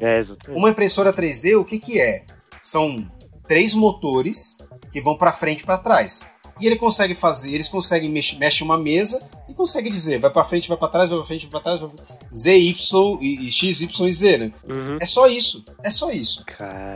É, 0.00 0.20
uma 0.50 0.70
impressora 0.70 1.12
3D, 1.12 1.58
o 1.58 1.64
que 1.64 1.78
que 1.78 2.00
é? 2.00 2.24
São 2.60 3.06
três 3.46 3.74
motores 3.74 4.58
que 4.92 5.00
vão 5.00 5.16
para 5.16 5.32
frente 5.32 5.60
e 5.60 5.66
para 5.66 5.78
trás. 5.78 6.30
E 6.60 6.66
ele 6.66 6.76
consegue 6.76 7.14
fazer, 7.14 7.52
eles 7.52 7.68
conseguem 7.68 8.10
mexer, 8.10 8.36
mexe 8.36 8.64
uma 8.64 8.76
mesa 8.76 9.24
e 9.48 9.54
consegue 9.54 9.88
dizer, 9.88 10.18
vai 10.18 10.30
para 10.30 10.44
frente, 10.44 10.68
vai 10.68 10.76
para 10.76 10.88
trás, 10.88 11.08
vai 11.08 11.18
para 11.18 11.26
frente, 11.26 11.42
vai 11.42 11.50
para 11.52 11.60
trás, 11.60 11.78
vai 11.78 11.88
pra... 11.88 12.04
Z, 12.32 12.58
Y 12.58 13.18
e, 13.20 13.46
e, 13.46 13.50
X, 13.50 13.80
Y 13.80 14.06
e 14.06 14.12
Z, 14.12 14.38
né? 14.38 14.50
Uhum. 14.68 14.98
É 15.00 15.04
só 15.04 15.28
isso, 15.28 15.64
é 15.82 15.90
só 15.90 16.10
isso. 16.10 16.44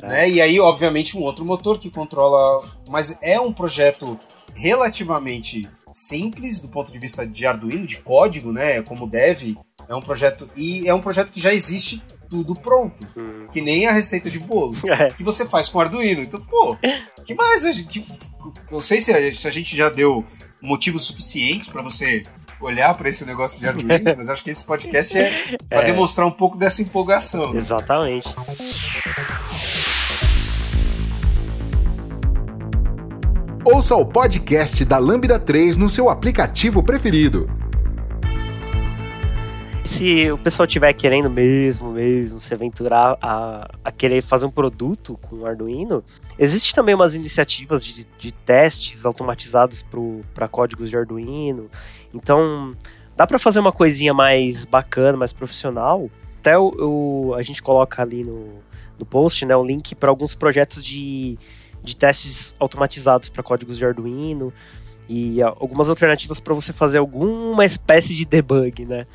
Né? 0.02 0.30
E 0.30 0.40
aí, 0.40 0.58
obviamente, 0.58 1.16
um 1.16 1.22
outro 1.22 1.44
motor 1.44 1.78
que 1.78 1.90
controla, 1.90 2.62
mas 2.88 3.16
é 3.22 3.40
um 3.40 3.52
projeto 3.52 4.18
relativamente 4.54 5.68
simples 5.90 6.58
do 6.58 6.68
ponto 6.68 6.90
de 6.90 6.98
vista 6.98 7.26
de 7.26 7.46
Arduino, 7.46 7.86
de 7.86 7.98
código, 7.98 8.52
né? 8.52 8.82
Como 8.82 9.06
deve, 9.06 9.56
é 9.88 9.94
um 9.94 10.02
projeto 10.02 10.48
e 10.56 10.88
é 10.88 10.94
um 10.94 11.00
projeto 11.00 11.32
que 11.32 11.40
já 11.40 11.54
existe 11.54 12.02
tudo 12.32 12.54
pronto. 12.54 13.06
Hum. 13.14 13.46
Que 13.52 13.60
nem 13.60 13.86
a 13.86 13.92
receita 13.92 14.30
de 14.30 14.38
bolo. 14.38 14.74
É. 14.92 15.10
Que 15.10 15.24
você 15.24 15.46
faz 15.46 15.70
com 15.70 15.80
Arduino. 15.80 16.22
Então, 16.22 16.38
pô, 16.40 16.76
que 17.24 17.34
mais? 17.34 17.80
Que, 17.82 18.04
não 18.70 18.82
sei 18.82 19.00
se 19.00 19.10
a, 19.10 19.32
se 19.32 19.48
a 19.48 19.50
gente 19.50 19.74
já 19.74 19.88
deu 19.88 20.24
motivos 20.60 21.04
suficientes 21.04 21.68
para 21.68 21.80
você 21.80 22.22
olhar 22.60 22.94
para 22.94 23.08
esse 23.08 23.24
negócio 23.24 23.58
de 23.58 23.66
Arduino, 23.66 23.88
mas 24.16 24.28
acho 24.28 24.44
que 24.44 24.50
esse 24.50 24.64
podcast 24.64 25.16
é 25.16 25.56
para 25.68 25.82
é. 25.82 25.84
demonstrar 25.86 26.26
um 26.26 26.30
pouco 26.30 26.58
dessa 26.58 26.82
empolgação. 26.82 27.54
Né? 27.54 27.60
Exatamente. 27.60 28.28
Ouça 33.64 33.96
o 33.96 34.04
podcast 34.04 34.84
da 34.84 34.98
Lambda 34.98 35.38
3 35.38 35.78
no 35.78 35.88
seu 35.88 36.10
aplicativo 36.10 36.82
preferido 36.82 37.61
se 39.84 40.30
o 40.30 40.38
pessoal 40.38 40.66
tiver 40.66 40.92
querendo 40.92 41.28
mesmo, 41.28 41.90
mesmo 41.90 42.38
se 42.38 42.54
aventurar 42.54 43.18
a, 43.20 43.68
a 43.84 43.90
querer 43.90 44.22
fazer 44.22 44.46
um 44.46 44.50
produto 44.50 45.18
com 45.22 45.36
o 45.36 45.46
Arduino, 45.46 46.04
existe 46.38 46.74
também 46.74 46.94
umas 46.94 47.14
iniciativas 47.14 47.84
de, 47.84 48.06
de 48.18 48.32
testes 48.32 49.04
automatizados 49.04 49.84
para 50.32 50.46
códigos 50.46 50.88
de 50.88 50.96
Arduino. 50.96 51.68
Então, 52.14 52.76
dá 53.16 53.26
para 53.26 53.38
fazer 53.38 53.58
uma 53.58 53.72
coisinha 53.72 54.14
mais 54.14 54.64
bacana, 54.64 55.18
mais 55.18 55.32
profissional. 55.32 56.08
Até 56.38 56.56
o, 56.56 57.30
o 57.30 57.34
a 57.34 57.42
gente 57.42 57.60
coloca 57.60 58.02
ali 58.02 58.22
no, 58.22 58.62
no 58.98 59.04
post, 59.04 59.44
né, 59.44 59.56
o 59.56 59.64
link 59.64 59.94
para 59.96 60.10
alguns 60.10 60.34
projetos 60.34 60.84
de, 60.84 61.36
de 61.82 61.96
testes 61.96 62.54
automatizados 62.60 63.28
para 63.28 63.42
códigos 63.42 63.78
de 63.78 63.84
Arduino 63.84 64.52
e 65.08 65.42
algumas 65.42 65.90
alternativas 65.90 66.38
para 66.38 66.54
você 66.54 66.72
fazer 66.72 66.98
alguma 66.98 67.64
espécie 67.64 68.14
de 68.14 68.24
debug, 68.24 68.86
né? 68.86 69.06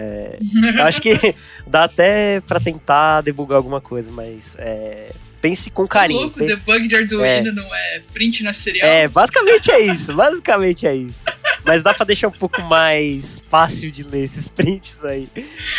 É, 0.00 0.38
acho 0.84 1.02
que 1.02 1.34
dá 1.66 1.84
até 1.84 2.40
para 2.42 2.60
tentar 2.60 3.20
debugar 3.20 3.56
alguma 3.56 3.80
coisa, 3.80 4.12
mas 4.12 4.54
é, 4.56 5.10
pense 5.42 5.72
com 5.72 5.88
carinho. 5.88 6.20
louco, 6.20 6.38
debug 6.38 6.86
de 6.86 6.94
Arduino 6.94 7.24
é, 7.24 7.52
não 7.52 7.74
é 7.74 8.02
print 8.12 8.44
na 8.44 8.52
serial? 8.52 8.86
É, 8.86 9.08
basicamente 9.08 9.72
é 9.72 9.80
isso, 9.80 10.14
basicamente 10.14 10.86
é 10.86 10.94
isso. 10.94 11.24
Mas 11.64 11.82
dá 11.82 11.92
pra 11.92 12.06
deixar 12.06 12.28
um 12.28 12.32
pouco 12.32 12.62
mais 12.62 13.42
fácil 13.50 13.90
de 13.90 14.04
ler 14.04 14.22
esses 14.22 14.48
prints 14.48 15.04
aí. 15.04 15.28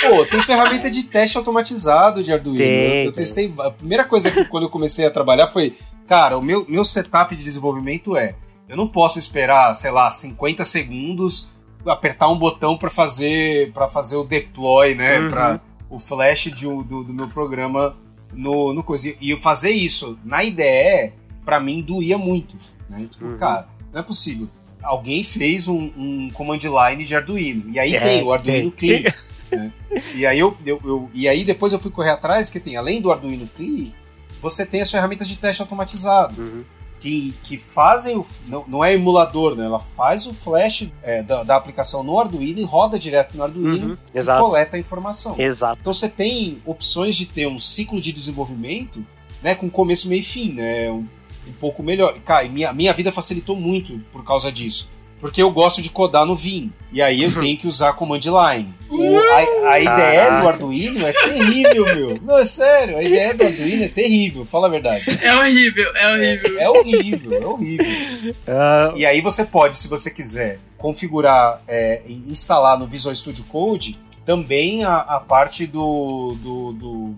Pô, 0.01 0.25
tem 0.25 0.41
ferramenta 0.41 0.91
de 0.91 1.03
teste 1.03 1.37
automatizado 1.37 2.21
de 2.21 2.33
Arduino. 2.33 2.59
Tem, 2.59 2.99
eu, 2.99 3.05
eu 3.05 3.11
testei. 3.13 3.53
A 3.59 3.71
primeira 3.71 4.03
coisa 4.03 4.29
que 4.29 4.43
quando 4.43 4.63
eu 4.63 4.69
comecei 4.69 5.05
a 5.05 5.09
trabalhar 5.09 5.47
foi, 5.47 5.73
cara, 6.05 6.37
o 6.37 6.41
meu, 6.41 6.65
meu 6.67 6.83
setup 6.83 7.33
de 7.33 7.43
desenvolvimento 7.43 8.17
é. 8.17 8.35
Eu 8.67 8.75
não 8.77 8.87
posso 8.87 9.17
esperar, 9.17 9.73
sei 9.73 9.89
lá, 9.89 10.11
50 10.11 10.63
segundos 10.63 11.58
apertar 11.85 12.29
um 12.29 12.37
botão 12.37 12.77
para 12.77 12.89
fazer 12.89 13.71
para 13.71 13.87
fazer 13.87 14.17
o 14.17 14.23
deploy, 14.23 14.95
né, 14.95 15.19
uhum. 15.19 15.29
para 15.29 15.61
o 15.89 15.97
flash 15.97 16.51
de, 16.53 16.65
do, 16.65 17.03
do 17.03 17.13
meu 17.13 17.27
programa 17.27 17.95
no, 18.33 18.73
no 18.73 18.83
coisa. 18.83 19.13
E 19.19 19.31
eu 19.31 19.37
fazer 19.37 19.71
isso 19.71 20.17
na 20.23 20.43
IDE, 20.43 21.13
para 21.43 21.59
mim 21.59 21.81
doía 21.81 22.17
muito, 22.17 22.55
né? 22.89 23.07
Tipo, 23.09 23.25
uhum. 23.25 23.37
cara, 23.37 23.67
não 23.91 24.01
é 24.01 24.03
possível. 24.03 24.47
Alguém 24.81 25.23
fez 25.23 25.67
um, 25.67 25.91
um 25.97 26.29
command 26.31 26.59
line 26.59 27.03
de 27.03 27.15
Arduino. 27.15 27.69
E 27.69 27.79
aí 27.79 27.95
é, 27.95 27.99
tem 27.99 28.23
o 28.23 28.31
Arduino 28.31 28.71
CLI. 28.71 29.13
né? 29.51 29.73
E 30.13 30.25
aí 30.25 30.39
eu, 30.39 30.55
eu, 30.65 30.79
eu, 30.85 31.09
e 31.13 31.27
aí 31.27 31.43
depois 31.43 31.73
eu 31.73 31.79
fui 31.79 31.91
correr 31.91 32.11
atrás 32.11 32.49
que 32.49 32.59
tem 32.59 32.75
além 32.77 33.01
do 33.01 33.11
Arduino 33.11 33.49
CLI, 33.57 33.95
você 34.39 34.65
tem 34.65 34.81
as 34.81 34.91
ferramentas 34.91 35.27
de 35.27 35.37
teste 35.37 35.61
automatizado. 35.61 36.39
Uhum 36.39 36.63
que, 36.99 37.33
que 37.43 37.57
fazem 37.57 38.17
o. 38.17 38.25
Não, 38.47 38.65
não 38.67 38.83
é 38.83 38.93
emulador, 38.93 39.55
né? 39.55 39.65
Ela 39.65 39.79
faz 39.79 40.25
o 40.25 40.33
flash 40.33 40.87
é, 41.01 41.23
da, 41.23 41.43
da, 41.43 41.55
aplicação 41.55 42.03
no 42.03 42.19
Arduino 42.19 42.59
e 42.59 42.63
roda 42.63 42.99
direto 42.99 43.37
no 43.37 43.43
Arduino 43.43 43.89
uhum, 43.89 43.97
e 44.13 44.39
coleta 44.39 44.77
a 44.77 44.79
informação. 44.79 45.35
Exato. 45.39 45.77
Então 45.79 45.93
você 45.93 46.09
tem 46.09 46.61
opções 46.65 47.15
de 47.15 47.25
ter 47.25 47.47
um 47.47 47.57
ciclo 47.57 48.01
de 48.01 48.11
desenvolvimento 48.11 49.05
né, 49.41 49.55
com 49.55 49.69
começo, 49.69 50.09
meio 50.09 50.19
e 50.19 50.23
fim, 50.23 50.53
né? 50.53 50.91
Um, 50.91 51.07
um 51.47 51.53
pouco 51.59 51.81
melhor. 51.81 52.19
Cara, 52.21 52.47
minha, 52.47 52.73
minha 52.73 52.93
vida 52.93 53.11
facilitou 53.11 53.55
muito 53.55 53.99
por 54.11 54.23
causa 54.23 54.51
disso. 54.51 54.91
Porque 55.19 55.41
eu 55.41 55.51
gosto 55.51 55.81
de 55.81 55.89
codar 55.89 56.25
no 56.25 56.35
Vim. 56.35 56.71
E 56.91 57.01
aí 57.01 57.23
eu 57.23 57.33
tenho 57.37 57.57
que 57.57 57.67
usar 57.67 57.93
command 57.93 58.19
line. 58.19 58.73
O, 58.89 59.17
a, 59.17 59.71
a 59.71 59.79
IDE 59.79 60.41
do 60.41 60.47
Arduino 60.47 61.05
é 61.05 61.11
terrível, 61.11 61.85
meu. 61.85 62.19
Não, 62.23 62.37
é 62.37 62.45
sério. 62.45 62.97
A 62.97 63.03
IDE 63.03 63.33
do 63.33 63.43
Arduino 63.43 63.83
é 63.83 63.87
terrível, 63.87 64.45
fala 64.45 64.67
a 64.67 64.69
verdade. 64.69 65.03
É 65.21 65.35
horrível, 65.35 65.91
é 65.95 66.13
horrível. 66.13 66.59
É, 66.59 66.63
é 66.63 66.69
horrível, 66.69 67.33
é 67.33 67.45
horrível. 67.45 68.35
Uh... 68.47 68.97
E 68.97 69.05
aí 69.05 69.21
você 69.21 69.45
pode, 69.45 69.75
se 69.77 69.87
você 69.87 70.09
quiser, 70.09 70.59
configurar 70.77 71.61
é, 71.67 72.01
e 72.07 72.31
instalar 72.31 72.79
no 72.79 72.87
Visual 72.87 73.13
Studio 73.13 73.43
Code 73.43 73.99
também 74.25 74.83
a, 74.83 74.97
a 74.97 75.19
parte 75.19 75.65
do, 75.65 76.35
do, 76.41 76.73
do 76.73 77.15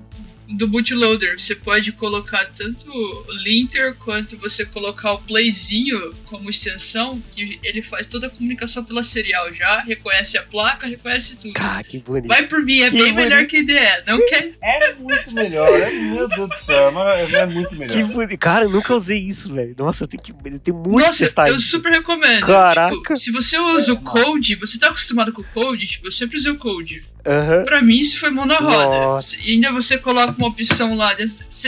do 0.51 0.67
bootloader. 0.67 1.39
Você 1.39 1.55
pode 1.55 1.91
colocar 1.93 2.45
tanto 2.45 2.89
o 2.89 3.31
linter 3.43 3.95
quanto 3.95 4.37
você 4.37 4.65
colocar 4.65 5.13
o 5.13 5.19
playzinho 5.19 6.13
como 6.25 6.49
extensão, 6.49 7.21
que 7.31 7.59
ele 7.63 7.81
faz 7.81 8.07
toda 8.07 8.27
a 8.27 8.29
comunicação 8.29 8.83
pela 8.83 9.03
serial 9.03 9.53
já, 9.53 9.81
reconhece 9.81 10.37
a 10.37 10.43
placa, 10.43 10.87
reconhece 10.87 11.37
tudo. 11.37 11.53
Ah, 11.57 11.83
que 11.83 11.99
bonito. 11.99 12.27
Vai 12.27 12.47
por 12.47 12.63
mim, 12.63 12.81
é 12.81 12.89
que 12.89 12.91
bem 12.91 13.13
bonito. 13.13 13.15
melhor 13.15 13.45
que 13.45 13.57
a 13.57 13.59
IDE, 13.59 14.03
não 14.07 14.25
quer? 14.25 14.53
É 14.61 14.93
muito 14.93 15.31
melhor, 15.31 15.67
é, 15.79 15.91
meu 15.91 16.27
Deus 16.27 16.49
do 16.49 16.55
céu, 16.55 16.91
é, 17.09 17.31
é 17.31 17.45
muito 17.45 17.75
melhor. 17.75 17.95
Que 17.95 18.03
bonito. 18.03 18.39
Cara, 18.39 18.65
eu 18.65 18.69
nunca 18.69 18.93
usei 18.93 19.19
isso, 19.19 19.53
velho. 19.53 19.75
Nossa, 19.77 20.03
eu 20.03 20.07
tenho 20.07 20.23
que 20.23 20.33
tenho 20.59 20.77
muito 20.77 21.05
Nossa, 21.05 21.25
eu 21.47 21.55
isso. 21.55 21.67
super 21.67 21.91
recomendo. 21.91 22.45
Caraca. 22.45 22.95
Tipo, 22.95 23.17
se 23.17 23.31
você 23.31 23.57
usa 23.57 23.93
o 23.93 24.01
Code, 24.01 24.55
você 24.55 24.77
tá 24.79 24.87
acostumado 24.87 25.31
com 25.31 25.41
o 25.41 25.45
Code, 25.45 25.85
tipo, 25.85 26.07
eu 26.07 26.11
sempre 26.11 26.37
usei 26.37 26.51
o 26.51 26.57
Code. 26.57 27.03
Uhum. 27.25 27.65
Pra 27.65 27.81
mim, 27.81 27.99
isso 27.99 28.19
foi 28.19 28.31
mão 28.31 28.45
na 28.45 28.57
roda. 28.57 29.23
E 29.45 29.51
ainda 29.51 29.71
você 29.71 29.97
coloca 29.97 30.33
uma 30.37 30.47
opção 30.47 30.95
lá. 30.95 31.15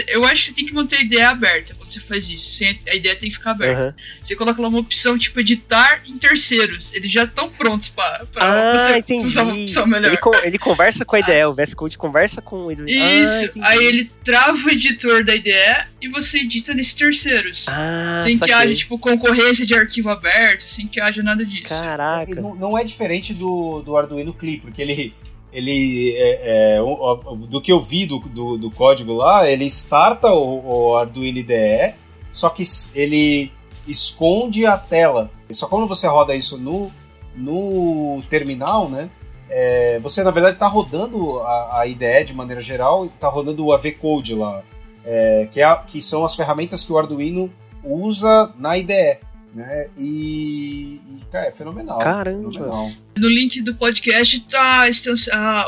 Eu 0.08 0.26
acho 0.26 0.44
que 0.44 0.50
você 0.50 0.56
tem 0.56 0.66
que 0.66 0.74
manter 0.74 0.98
a 0.98 1.02
ideia 1.02 1.30
aberta. 1.30 1.76
quando 1.76 1.92
você 1.92 2.00
faz 2.00 2.28
isso. 2.28 2.64
a 2.88 2.96
ideia 2.96 3.16
tem 3.16 3.30
que 3.30 3.36
ficar 3.36 3.52
aberta. 3.52 3.88
Uhum. 3.88 4.04
Você 4.24 4.36
coloca 4.36 4.62
lá 4.62 4.68
uma 4.68 4.80
opção 4.80 5.18
tipo 5.18 5.40
editar 5.40 6.02
em 6.08 6.18
terceiros. 6.18 6.94
Eles 6.94 7.12
já 7.12 7.24
estão 7.24 7.50
prontos 7.50 7.90
para 7.90 8.28
ah, 8.38 8.78
você 8.78 8.98
entendi. 8.98 9.26
usar 9.26 9.44
uma 9.44 9.54
opção 9.54 9.86
melhor. 9.86 10.08
Ele, 10.08 10.18
con 10.18 10.34
ele 10.44 10.58
conversa 10.58 11.06
com 11.06 11.16
a 11.16 11.20
IDE, 11.20 11.32
ah. 11.42 11.50
o 11.50 11.54
VS 11.54 11.74
Code 11.74 11.98
conversa 11.98 12.42
com 12.42 12.72
ele. 12.72 12.92
Isso. 12.92 13.52
Ah, 13.62 13.70
aí 13.70 13.86
ele 13.86 14.12
trava 14.24 14.58
o 14.58 14.70
editor 14.70 15.24
da 15.24 15.36
IDE 15.36 15.52
e 16.02 16.08
você 16.08 16.40
edita 16.40 16.74
nesses 16.74 16.96
terceiros. 16.96 17.68
Ah, 17.70 18.22
sem 18.24 18.40
que 18.40 18.52
haja, 18.52 18.74
tipo, 18.74 18.98
concorrência 18.98 19.66
de 19.66 19.76
arquivo 19.76 20.10
aberto, 20.10 20.62
sem 20.62 20.88
que 20.88 21.00
haja 21.00 21.22
nada 21.22 21.46
disso. 21.46 21.70
Caraca. 21.70 22.42
Não, 22.42 22.56
não 22.56 22.78
é 22.78 22.84
diferente 22.84 23.34
do, 23.34 23.82
do 23.82 23.96
Arduino 23.96 24.34
Clip, 24.34 24.62
porque 24.62 24.82
ele 24.82 25.14
ele 25.54 26.16
é, 26.18 26.78
é, 26.78 26.80
do 27.48 27.62
que 27.62 27.72
eu 27.72 27.80
vi 27.80 28.06
do, 28.06 28.20
do, 28.20 28.58
do, 28.58 28.72
código 28.72 29.14
lá, 29.14 29.50
ele 29.50 29.66
starta 29.66 30.34
o, 30.34 30.90
o 30.90 30.98
Arduino 30.98 31.38
IDE, 31.38 31.94
só 32.32 32.50
que 32.50 32.64
ele 32.96 33.52
esconde 33.88 34.66
a 34.66 34.78
tela. 34.78 35.32
Só 35.52 35.68
quando 35.68 35.88
você 35.88 36.08
roda 36.08 36.36
isso 36.36 36.58
no, 36.58 36.92
no 37.36 38.22
terminal, 38.30 38.90
né? 38.90 39.10
É, 39.50 40.00
você 40.00 40.24
na 40.24 40.32
verdade 40.32 40.56
está 40.56 40.68
rodando 40.68 41.40
a, 41.42 41.82
a, 41.82 41.88
IDE 41.88 42.24
de 42.26 42.34
maneira 42.34 42.62
geral, 42.62 43.06
está 43.06 43.28
rodando 43.28 43.64
o 43.64 43.72
AV 43.72 43.92
Code 43.92 44.34
lá, 44.34 44.64
é, 45.06 45.48
que, 45.52 45.62
é, 45.62 45.84
que 45.86 46.02
são 46.02 46.26
as 46.26 46.36
ferramentas 46.36 46.84
que 46.84 46.92
o 46.92 46.98
Arduino 46.98 47.54
usa 47.84 48.52
na 48.58 48.76
IDE. 48.76 49.20
Né? 49.54 49.88
E, 49.96 51.00
e 51.06 51.26
cara, 51.32 51.48
é 51.48 51.52
fenomenal. 51.52 52.00
Caramba! 52.00 52.52
Fenomenal. 52.52 52.92
No 53.16 53.30
link 53.30 53.62
do 53.62 53.76
podcast 53.76 54.42
tá 54.48 54.90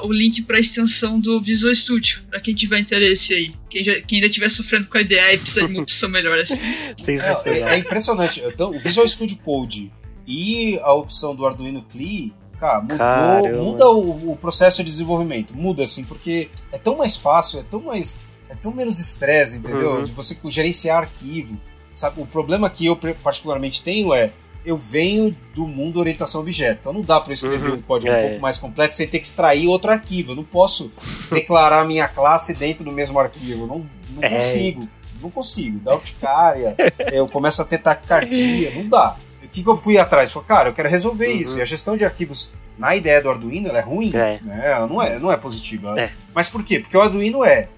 o 0.03 0.12
link 0.12 0.41
para 0.41 0.57
a 0.57 0.60
extensão 0.60 1.20
do 1.20 1.40
Visual 1.40 1.74
Studio, 1.76 2.24
para 2.28 2.40
quem 2.40 2.56
tiver 2.56 2.80
interesse 2.80 3.36
aí. 3.36 3.53
Quem, 3.70 3.84
já, 3.84 3.94
quem 4.02 4.18
ainda 4.18 4.28
estiver 4.28 4.49
sofrendo 4.49 4.88
com 4.88 4.98
a 4.98 5.02
ideia 5.02 5.36
e 5.36 5.38
precisa 5.38 5.68
de 5.68 5.74
uma 5.74 5.84
opção 5.84 6.10
melhor 6.10 6.40
assim. 6.40 6.57
é, 7.45 7.49
é, 7.49 7.60
é, 7.60 7.78
impressionante. 7.78 8.41
Então, 8.44 8.76
o 8.76 8.80
Visual 8.80 9.07
Studio 9.07 9.38
Code 9.38 9.94
e 10.26 10.80
a 10.82 10.91
opção 10.94 11.36
do 11.36 11.45
Arduino 11.45 11.84
CLI, 11.84 12.34
cara, 12.60 12.82
mudou, 12.82 13.64
muda 13.64 13.88
o, 13.91 14.32
o, 14.32 14.36
processo 14.36 14.84
de 14.84 14.90
desenvolvimento. 14.90 15.56
Muda, 15.56 15.84
assim, 15.84 16.03
porque 16.06 16.49
é 16.72 16.80
tão 16.80 16.98
mais 16.98 17.16
fácil, 17.16 17.60
é 17.60 17.64
tão 17.64 17.82
mais. 17.82 18.20
É 18.49 18.56
tão 18.56 18.74
menos 18.74 18.99
estresse, 18.99 19.57
entendeu? 19.57 19.95
Uhum. 19.95 20.03
De 20.03 20.12
você 20.12 20.36
gerenciar 20.45 21.03
arquivo. 21.03 21.60
Sabe, 21.96 22.22
o 22.22 22.26
problema 22.26 22.70
que 22.70 22.86
eu 22.86 23.00
particularmente 23.24 23.82
tenho 23.82 24.14
é 24.14 24.32
eu 24.66 24.76
venho 24.76 25.36
do 25.54 25.68
mundo 25.68 26.00
orientação 26.00 26.42
objeto. 26.42 26.80
Então 26.82 26.94
não 26.94 27.02
dá 27.02 27.22
para 27.22 27.32
escrever 27.32 27.70
uhum. 27.70 27.78
um 27.78 27.82
código 27.82 28.12
é. 28.12 28.18
um 28.18 28.28
pouco 28.30 28.42
mais 28.42 28.58
complexo 28.58 28.98
sem 28.98 29.08
ter 29.08 29.20
que 29.20 29.26
extrair 29.26 29.68
outro 29.68 29.92
arquivo. 29.92 30.32
Eu 30.32 30.36
não 30.36 30.44
posso 30.44 30.92
declarar 31.32 31.86
minha 31.86 32.08
classe 32.08 32.54
dentro 32.54 32.84
do 32.84 32.92
mesmo 32.92 33.18
arquivo. 33.20 33.66
Não, 33.66 33.86
não 34.10 34.24
é. 34.24 34.30
consigo. 34.30 34.90
Não 35.22 35.30
consigo. 35.30 35.80
Dá 35.80 35.94
urticária, 35.94 36.76
eu 37.14 37.28
começo 37.28 37.62
a 37.62 37.66
ter 37.66 37.78
taquicardia. 37.78 38.76
Não 38.76 38.90
dá. 38.90 39.16
O 39.42 39.48
que, 39.48 39.64
que 39.64 39.70
eu 39.70 39.78
fui 39.78 39.98
atrás? 39.98 40.34
Falei, 40.34 40.48
cara, 40.48 40.70
eu 40.70 40.74
quero 40.74 40.90
resolver 40.90 41.28
uhum. 41.28 41.38
isso. 41.38 41.58
E 41.58 41.62
a 41.62 41.66
gestão 41.66 41.96
de 41.96 42.04
arquivos 42.04 42.54
na 42.78 42.94
ideia 42.96 43.22
do 43.22 43.30
Arduino 43.30 43.70
ela 43.70 43.78
é 43.78 43.82
ruim. 43.82 44.12
É. 44.14 44.40
Né? 44.42 44.62
Ela 44.66 44.88
não 44.88 45.02
é, 45.02 45.18
não 45.20 45.32
é 45.32 45.38
positiva. 45.38 45.98
É. 45.98 46.12
Mas 46.34 46.50
por 46.50 46.64
quê? 46.64 46.80
Porque 46.80 46.98
o 46.98 47.02
Arduino 47.02 47.46
é, 47.46 47.70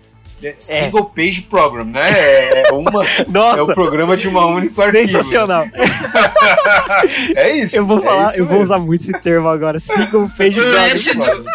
single 0.58 1.12
é. 1.16 1.16
page 1.16 1.42
program, 1.44 1.86
né? 1.86 2.12
É, 2.12 2.70
é 2.70 2.72
uma, 2.72 2.92
Nossa, 3.30 3.60
é 3.60 3.62
o 3.62 3.68
programa 3.68 4.16
de 4.16 4.28
uma 4.28 4.46
única 4.46 4.84
arquivo. 4.84 5.08
Sensacional. 5.08 5.66
é 7.36 7.56
isso. 7.58 7.78
Eu 7.78 7.86
vou 7.86 8.02
falar, 8.02 8.34
é 8.34 8.40
eu 8.40 8.46
vou 8.46 8.62
usar 8.62 8.80
muito 8.80 9.02
esse 9.02 9.14
termo 9.14 9.48
agora. 9.48 9.80
Single 9.80 10.30
page 10.38 10.60
program. 10.60 11.46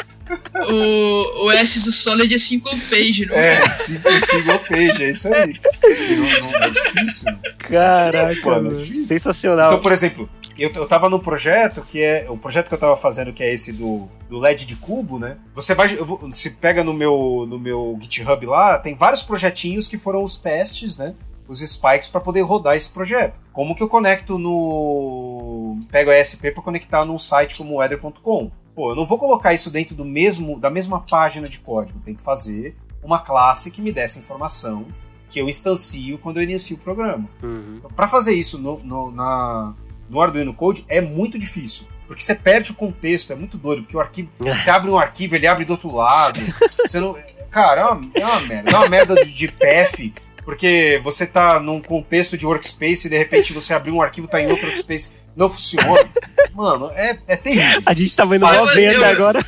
O, 0.70 1.46
o 1.46 1.50
S 1.50 1.80
do 1.80 1.92
Solid 1.92 2.32
é 2.32 2.38
single 2.38 2.78
page, 2.88 3.26
não 3.26 3.34
é? 3.34 3.54
É, 3.54 3.68
single, 3.68 4.12
single 4.26 4.59
page, 4.60 5.04
é 5.04 5.10
isso 5.10 5.34
aí. 5.34 5.60
Não, 5.82 6.50
não, 6.50 6.59
é 6.62 6.70
difícil. 6.70 7.32
Caraca, 7.59 8.16
é 8.16 8.22
difícil, 8.22 8.44
mano, 8.46 8.70
é 8.70 8.74
difícil. 8.82 9.06
sensacional. 9.06 9.66
Então, 9.66 9.80
por 9.80 9.92
exemplo, 9.92 10.28
eu, 10.62 10.70
eu 10.74 10.86
tava 10.86 11.09
num 11.09 11.18
projeto 11.18 11.82
que 11.82 12.01
é. 12.01 12.26
O 12.30 12.36
projeto 12.36 12.68
que 12.68 12.74
eu 12.74 12.78
tava 12.78 12.97
fazendo, 12.97 13.32
que 13.32 13.43
é 13.43 13.52
esse 13.52 13.72
do, 13.72 14.09
do 14.28 14.39
LED 14.39 14.64
de 14.64 14.76
cubo, 14.76 15.18
né? 15.18 15.39
Você 15.55 15.74
vai. 15.74 15.97
Você 15.97 16.51
pega 16.51 16.84
no 16.84 16.94
meu, 16.94 17.44
no 17.48 17.59
meu 17.59 17.98
GitHub 18.01 18.47
lá, 18.47 18.78
tem 18.78 18.94
vários 18.94 19.22
projetinhos 19.22 19.89
que 19.89 19.98
foram 19.98 20.22
os 20.22 20.36
testes, 20.36 20.97
né? 20.97 21.16
Os 21.48 21.59
spikes 21.59 22.06
para 22.06 22.20
poder 22.20 22.43
rodar 22.43 22.76
esse 22.76 22.90
projeto. 22.90 23.40
Como 23.52 23.74
que 23.74 23.82
eu 23.82 23.89
conecto 23.89 24.39
no. 24.39 25.84
Pego 25.90 26.10
a 26.10 26.20
ESP 26.20 26.52
para 26.52 26.62
conectar 26.62 27.05
num 27.05 27.18
site 27.18 27.56
como 27.56 27.74
o 27.74 27.82
Ether.com. 27.82 28.51
Pô, 28.72 28.93
eu 28.93 28.94
não 28.94 29.05
vou 29.05 29.18
colocar 29.18 29.52
isso 29.52 29.68
dentro 29.68 29.97
do 29.97 30.05
mesmo 30.05 30.60
da 30.60 30.70
mesma 30.70 31.01
página 31.01 31.48
de 31.48 31.59
código. 31.59 31.98
Tem 32.01 32.14
que 32.14 32.22
fazer 32.22 32.76
uma 33.02 33.18
classe 33.18 33.72
que 33.72 33.82
me 33.82 33.90
dê 33.90 34.02
essa 34.02 34.20
informação 34.20 34.86
que 35.28 35.40
eu 35.40 35.48
instancio 35.48 36.18
quando 36.18 36.36
eu 36.36 36.44
inicio 36.44 36.76
o 36.76 36.80
programa. 36.80 37.28
Uhum. 37.43 37.80
Para 37.97 38.06
fazer 38.06 38.34
isso 38.34 38.59
no, 38.59 38.78
no, 38.84 39.10
na, 39.10 39.74
no 40.12 40.20
Arduino 40.20 40.52
Code 40.52 40.84
é 40.90 41.01
muito 41.01 41.39
difícil. 41.39 41.89
Porque 42.06 42.22
você 42.22 42.34
perde 42.34 42.72
o 42.72 42.74
contexto, 42.74 43.32
é 43.32 43.36
muito 43.36 43.56
doido, 43.56 43.82
porque 43.82 43.97
o 43.97 44.01
arquivo. 44.01 44.30
Você 44.39 44.68
abre 44.68 44.90
um 44.90 44.98
arquivo, 44.98 45.34
ele 45.34 45.47
abre 45.47 45.64
do 45.64 45.70
outro 45.70 45.90
lado. 45.90 46.39
Você 46.84 47.01
não. 47.01 47.16
Cara, 47.51 47.80
é 47.80 47.84
uma, 47.84 48.01
é 48.14 48.26
uma 48.26 48.40
merda. 48.40 48.70
É 48.70 48.76
uma 48.76 48.89
merda 48.89 49.14
de, 49.14 49.32
de 49.34 49.48
path, 49.48 50.12
porque 50.44 51.01
você 51.05 51.26
tá 51.26 51.60
num 51.60 51.80
contexto 51.80 52.36
de 52.36 52.47
workspace 52.47 53.06
e 53.06 53.10
de 53.10 53.16
repente 53.16 53.52
você 53.52 53.74
abrir 53.74 53.90
um 53.90 54.01
arquivo, 54.01 54.26
tá 54.26 54.40
em 54.40 54.47
outro 54.47 54.66
workspace, 54.66 55.26
não 55.36 55.48
funciona. 55.51 56.09
Mano, 56.55 56.90
é, 56.94 57.18
é 57.28 57.36
terrível. 57.36 57.82
A 57.84 57.94
gente 57.94 58.14
tá 58.14 58.24
vendo 58.24 58.44
uma 58.44 58.74
venda 58.74 59.06
agora. 59.06 59.44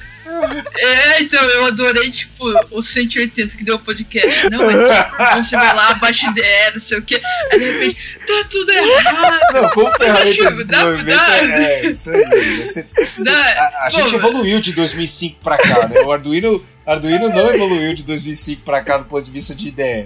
É, 0.77 1.23
então, 1.23 1.43
eu 1.43 1.66
adorei, 1.66 2.11
tipo, 2.11 2.45
o 2.71 2.83
180 2.83 3.57
que 3.57 3.65
deu 3.65 3.77
o 3.77 3.79
podcast. 3.79 4.51
Não, 4.51 4.71
é 4.71 5.03
tipo, 5.05 5.37
você 5.37 5.57
vai 5.57 5.75
lá, 5.75 5.91
abaixa 5.91 6.29
ideia, 6.29 6.73
não 6.73 6.79
sei 6.79 6.99
o 6.99 7.03
quê. 7.03 7.21
Aí 7.53 7.59
de 7.59 7.65
repente, 7.65 7.97
tá 8.27 8.45
tudo 8.51 8.73
errado. 8.73 9.53
Não, 9.53 9.71
como 9.71 9.93
ferramenta 9.97 10.53
de 10.53 10.65
desenvolvimento 10.65 11.16
dá, 11.16 11.37
é, 11.37 11.62
é, 11.62 11.87
isso 11.87 12.11
aí. 12.11 12.66
Você, 12.66 12.87
você, 13.16 13.31
a, 13.31 13.87
a 13.87 13.91
Pô, 13.91 13.99
gente 13.99 14.15
evoluiu 14.15 14.61
de 14.61 14.73
2005 14.73 15.39
pra 15.43 15.59
cá, 15.59 15.89
né? 15.89 16.01
O 16.01 16.12
Arduino 16.12 16.65
Arduino 16.86 17.28
não 17.31 17.51
evoluiu 17.52 17.94
de 17.94 18.02
2005 18.05 18.62
pra 18.62 18.82
cá 18.82 18.98
do 18.98 19.05
ponto 19.06 19.24
de 19.24 19.31
vista 19.31 19.55
de 19.55 19.69
ideia. 19.69 20.05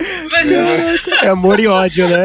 É, 1.20 1.26
é 1.26 1.28
amor 1.28 1.58
e 1.58 1.66
ódio, 1.66 2.08
né? 2.08 2.24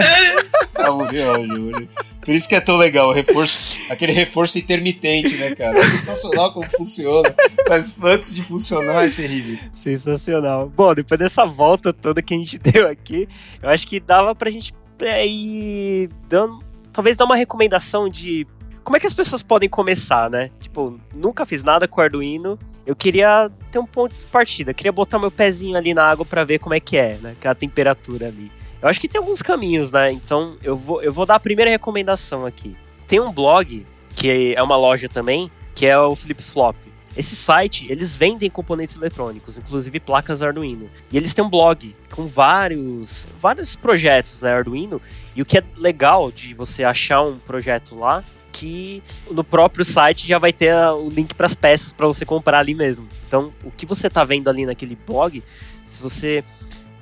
É 0.75 0.83
amor 0.83 1.13
e 1.13 1.21
ódio. 1.21 1.89
Por 2.21 2.33
isso 2.33 2.47
que 2.47 2.55
é 2.55 2.61
tão 2.61 2.77
legal, 2.77 3.09
o 3.09 3.11
reforço, 3.11 3.77
aquele 3.89 4.11
reforço 4.11 4.57
intermitente, 4.57 5.35
né, 5.35 5.55
cara? 5.55 5.77
É 5.77 5.87
sensacional 5.87 6.53
como 6.53 6.69
funciona, 6.69 7.33
mas 7.67 7.97
antes 8.01 8.33
de 8.33 8.43
funcionar 8.43 9.07
é 9.07 9.09
terrível. 9.09 9.57
Sensacional. 9.73 10.69
Bom, 10.69 10.93
depois 10.93 11.19
dessa 11.19 11.45
volta 11.45 11.91
toda 11.91 12.21
que 12.21 12.33
a 12.33 12.37
gente 12.37 12.57
deu 12.59 12.87
aqui, 12.87 13.27
eu 13.61 13.69
acho 13.69 13.87
que 13.87 13.99
dava 13.99 14.33
pra 14.33 14.49
gente 14.49 14.73
é, 15.01 15.25
ir 15.27 16.09
dando, 16.29 16.63
talvez 16.93 17.17
dar 17.17 17.25
uma 17.25 17.35
recomendação 17.35 18.07
de 18.07 18.47
como 18.83 18.97
é 18.97 18.99
que 18.99 19.07
as 19.07 19.13
pessoas 19.13 19.41
podem 19.41 19.69
começar, 19.69 20.29
né? 20.29 20.51
Tipo, 20.59 20.99
nunca 21.15 21.45
fiz 21.45 21.63
nada 21.63 21.87
com 21.87 22.01
Arduino, 22.01 22.59
eu 22.85 22.95
queria 22.95 23.49
ter 23.71 23.79
um 23.79 23.85
ponto 23.85 24.13
de 24.13 24.25
partida, 24.25 24.73
queria 24.73 24.91
botar 24.91 25.17
meu 25.17 25.31
pezinho 25.31 25.77
ali 25.77 25.93
na 25.93 26.03
água 26.05 26.25
para 26.25 26.43
ver 26.43 26.59
como 26.59 26.75
é 26.75 26.79
que 26.79 26.97
é, 26.97 27.17
né? 27.21 27.31
Aquela 27.31 27.55
temperatura 27.55 28.27
ali. 28.27 28.51
Eu 28.81 28.89
acho 28.89 28.99
que 28.99 29.07
tem 29.07 29.19
alguns 29.19 29.41
caminhos, 29.41 29.91
né? 29.91 30.11
Então 30.11 30.57
eu 30.61 30.75
vou, 30.75 31.01
eu 31.01 31.11
vou 31.11 31.25
dar 31.25 31.35
a 31.35 31.39
primeira 31.39 31.71
recomendação 31.71 32.45
aqui. 32.45 32.75
Tem 33.07 33.19
um 33.19 33.31
blog, 33.31 33.85
que 34.15 34.53
é 34.53 34.61
uma 34.61 34.75
loja 34.75 35.07
também, 35.07 35.49
que 35.73 35.85
é 35.85 35.97
o 35.97 36.15
Flip 36.15 36.41
Flop. 36.41 36.75
Esse 37.15 37.35
site, 37.35 37.85
eles 37.89 38.15
vendem 38.15 38.49
componentes 38.49 38.97
eletrônicos, 38.97 39.57
inclusive 39.57 39.99
placas 39.99 40.41
Arduino. 40.41 40.89
E 41.11 41.15
eles 41.15 41.33
têm 41.33 41.45
um 41.45 41.49
blog 41.49 41.95
com 42.11 42.25
vários, 42.25 43.27
vários 43.39 43.75
projetos, 43.75 44.41
né, 44.41 44.51
Arduino. 44.51 44.99
E 45.35 45.41
o 45.41 45.45
que 45.45 45.59
é 45.59 45.63
legal 45.77 46.31
de 46.31 46.53
você 46.53 46.83
achar 46.83 47.21
um 47.21 47.37
projeto 47.37 47.95
lá 47.95 48.23
que 48.53 49.03
no 49.29 49.43
próprio 49.43 49.83
site 49.83 50.27
já 50.27 50.37
vai 50.37 50.53
ter 50.53 50.73
o 50.75 51.09
link 51.09 51.33
para 51.33 51.47
as 51.47 51.55
peças 51.55 51.91
para 51.91 52.07
você 52.07 52.23
comprar 52.23 52.59
ali 52.59 52.73
mesmo. 52.73 53.07
Então, 53.27 53.51
o 53.63 53.71
que 53.71 53.85
você 53.85 54.07
está 54.07 54.23
vendo 54.23 54.49
ali 54.49 54.65
naquele 54.65 54.95
blog, 54.95 55.43
se 55.85 56.01
você 56.01 56.43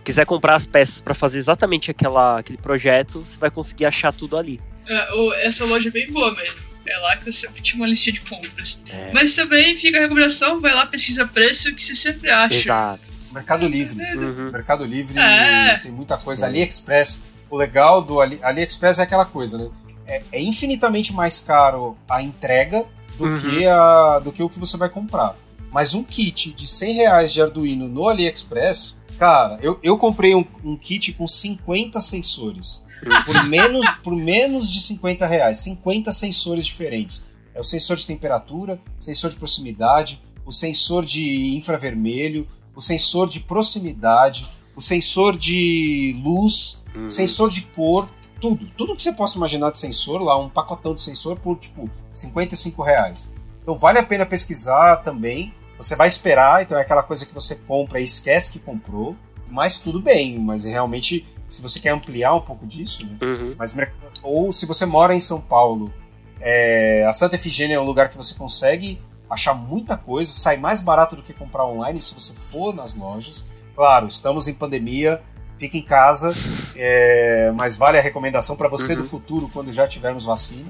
quiser 0.04 0.26
comprar 0.26 0.56
as 0.56 0.66
peças 0.66 1.02
para 1.02 1.14
fazer 1.14 1.38
exatamente 1.38 1.92
aquela, 1.92 2.40
aquele 2.40 2.58
projeto, 2.58 3.20
você 3.20 3.38
vai 3.38 3.52
conseguir 3.52 3.86
achar 3.86 4.14
tudo 4.14 4.38
ali. 4.38 4.60
É, 4.88 5.46
essa 5.46 5.66
loja 5.66 5.90
é 5.90 5.92
bem 5.92 6.12
boa 6.12 6.34
mesmo. 6.34 6.72
É 6.88 6.98
lá 6.98 7.16
que 7.16 7.32
você 7.32 7.48
tinha 7.62 7.80
uma 7.80 7.88
listinha 7.88 8.14
de 8.14 8.22
compras. 8.22 8.80
É. 8.90 9.12
Mas 9.14 9.36
também 9.36 9.76
fica 9.76 10.00
a 10.00 10.02
recomendação, 10.02 10.60
vai 10.60 10.74
lá, 10.74 10.88
pesquisa 10.88 11.28
preço, 11.28 11.76
que 11.76 11.84
você 11.84 11.94
sempre 11.94 12.32
acha. 12.32 12.56
Exato. 12.56 13.04
Mercado 13.34 13.68
Livre. 13.68 14.04
Uhum. 14.16 14.52
Mercado 14.52 14.86
Livre 14.86 15.18
é. 15.20 15.78
tem 15.78 15.92
muita 15.92 16.18
coisa. 16.18 16.48
AliExpress. 16.48 17.30
O 17.50 17.58
legal 17.58 18.02
do 18.02 18.20
Ali, 18.22 18.40
AliExpress 18.42 19.00
é 19.00 19.04
aquela 19.04 19.26
coisa, 19.26 19.58
né? 19.58 19.70
É, 20.06 20.24
é 20.32 20.42
infinitamente 20.42 21.14
mais 21.14 21.40
caro 21.40 21.98
a 22.10 22.22
entrega 22.22 22.86
do, 23.18 23.26
uhum. 23.26 23.38
que 23.38 23.66
a, 23.66 24.20
do 24.20 24.32
que 24.32 24.44
o 24.44 24.50
que 24.50 24.60
você 24.60 24.78
vai 24.78 24.90
comprar. 24.90 25.36
Mas 25.72 25.94
um 25.94 26.04
kit 26.04 26.52
de 26.52 26.68
100 26.68 26.94
reais 26.94 27.34
de 27.34 27.42
Arduino 27.42 27.88
no 27.88 28.08
AliExpress, 28.08 29.00
cara, 29.18 29.58
eu, 29.62 29.80
eu 29.82 29.98
comprei 29.98 30.36
um, 30.36 30.46
um 30.64 30.76
kit 30.76 31.14
com 31.14 31.26
50 31.26 32.00
sensores. 32.02 32.86
Por 33.26 33.44
menos, 33.46 33.90
por 34.04 34.16
menos 34.16 34.72
de 34.72 34.80
50 34.82 35.26
reais. 35.26 35.58
50 35.58 36.12
sensores 36.12 36.66
diferentes. 36.66 37.32
É 37.56 37.60
o 37.60 37.64
sensor 37.64 37.98
de 37.98 38.06
temperatura, 38.06 38.80
sensor 39.00 39.32
de 39.32 39.38
proximidade, 39.38 40.22
o 40.46 40.52
sensor 40.52 41.04
de 41.04 41.56
infravermelho, 41.56 42.48
o 42.76 42.82
sensor 42.82 43.28
de 43.28 43.40
proximidade, 43.40 44.48
o 44.76 44.82
sensor 44.82 45.38
de 45.38 46.22
luz, 46.24 46.82
Hum. 46.96 47.10
sensor 47.10 47.50
de 47.50 47.62
cor, 47.62 48.10
tudo. 48.42 48.66
Tudo 48.76 48.96
que 48.96 49.04
você 49.04 49.14
possa 49.14 49.38
imaginar 49.38 49.70
de 49.70 49.78
sensor, 49.78 50.22
lá 50.22 50.38
um 50.38 50.50
pacotão 50.50 50.94
de 50.94 51.02
sensor 51.02 51.38
por 51.38 51.58
tipo 51.58 51.90
55 52.12 52.82
reais. 52.82 53.34
Então 53.62 53.76
vale 53.76 54.00
a 54.00 54.04
pena 54.04 54.26
pesquisar 54.26 54.98
também. 54.98 55.54
Você 55.78 55.96
vai 55.96 56.08
esperar, 56.08 56.64
então 56.64 56.78
é 56.78 56.82
aquela 56.82 57.04
coisa 57.04 57.26
que 57.26 57.34
você 57.34 57.56
compra 57.56 58.00
e 58.00 58.04
esquece 58.04 58.52
que 58.52 58.60
comprou. 58.60 59.16
Mas 59.50 59.80
tudo 59.80 60.02
bem, 60.02 60.40
mas 60.40 60.64
realmente, 60.64 61.26
se 61.48 61.62
você 61.62 61.80
quer 61.80 61.90
ampliar 61.90 62.34
um 62.36 62.42
pouco 62.42 62.66
disso, 62.66 63.06
né? 63.06 63.18
Uhum. 63.22 63.56
Mas, 63.58 63.76
ou 64.24 64.52
se 64.54 64.66
você 64.66 64.86
mora 64.86 65.14
em 65.14 65.20
São 65.20 65.42
Paulo, 65.42 65.94
é, 66.40 67.06
a 67.06 67.12
Santa 67.12 67.36
Efigênia 67.36 67.76
é 67.76 67.80
um 67.80 67.84
lugar 67.84 68.10
que 68.10 68.16
você 68.16 68.34
consegue 68.34 69.00
achar 69.30 69.54
muita 69.54 69.98
coisa, 69.98 70.34
sai 70.34 70.58
mais 70.58 70.82
barato 70.82 71.16
do 71.16 71.22
que 71.22 71.34
comprar 71.34 71.66
online 71.66 72.00
se 72.00 72.14
você 72.14 72.34
for 72.34 72.74
nas 72.74 72.96
lojas. 72.96 73.50
Claro, 73.76 74.08
estamos 74.08 74.48
em 74.48 74.54
pandemia, 74.54 75.22
fique 75.62 75.78
em 75.78 75.82
casa, 75.84 76.36
é, 76.76 77.52
mas 77.56 77.76
vale 77.78 77.96
a 78.00 78.02
recomendação 78.02 78.56
para 78.58 78.68
você 78.68 78.94
Uhum. 78.94 78.98
do 78.98 79.04
futuro 79.04 79.48
quando 79.54 79.72
já 79.72 79.88
tivermos 79.88 80.26
vacina. 80.26 80.70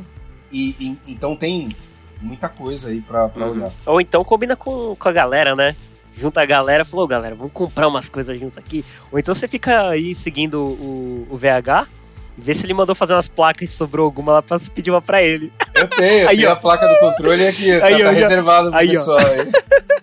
E, 0.51 0.75
e- 0.79 0.97
então 1.13 1.33
tem 1.33 1.73
muita 2.21 2.49
coisa 2.49 2.89
aí 2.89 2.99
para 2.99 3.31
Uhum. 3.37 3.51
olhar. 3.51 3.71
Ou 3.85 4.01
então 4.01 4.21
combina 4.25 4.53
com, 4.57 4.93
com 4.97 5.07
a 5.09 5.11
galera, 5.13 5.55
né? 5.55 5.73
Junta 6.13 6.41
a 6.41 6.45
galera, 6.45 6.83
falou, 6.83 7.07
galera, 7.07 7.33
vamos 7.35 7.53
comprar 7.53 7.87
umas 7.87 8.09
coisas 8.09 8.37
junto 8.37 8.59
aqui. 8.59 8.83
Ou 9.09 9.17
então 9.17 9.33
você 9.33 9.47
fica 9.47 9.87
aí 9.87 10.13
seguindo 10.13 10.61
o, 10.61 11.25
o 11.31 11.37
VH 11.37 11.87
e 12.37 12.41
vê 12.41 12.53
se 12.53 12.65
ele 12.65 12.73
mandou 12.73 12.93
fazer 12.93 13.13
umas 13.13 13.29
placas 13.29 13.69
e 13.69 13.71
sobrou 13.73 14.03
alguma 14.05 14.33
lá 14.33 14.41
pra 14.41 14.59
você 14.59 14.69
pedir 14.69 14.91
uma 14.91 15.01
pra 15.01 15.23
ele. 15.23 15.53
Eu 15.73 15.87
tenho, 15.87 16.19
eu 16.23 16.29
Aí, 16.29 16.35
tenho 16.37 16.49
ó. 16.49 16.51
a 16.51 16.55
placa 16.57 16.85
do 16.85 16.99
controle 16.99 17.47
aqui, 17.47 17.79
tá, 17.79 17.85
Aí, 17.85 17.93
tá 17.93 18.09
ó, 18.09 18.11
já- 18.13 18.19
reservado 18.19 18.69
pro 18.71 18.77
aí, 18.77 18.87
ó. 18.87 18.91
pessoal 18.91 19.19
aí. 19.19 19.51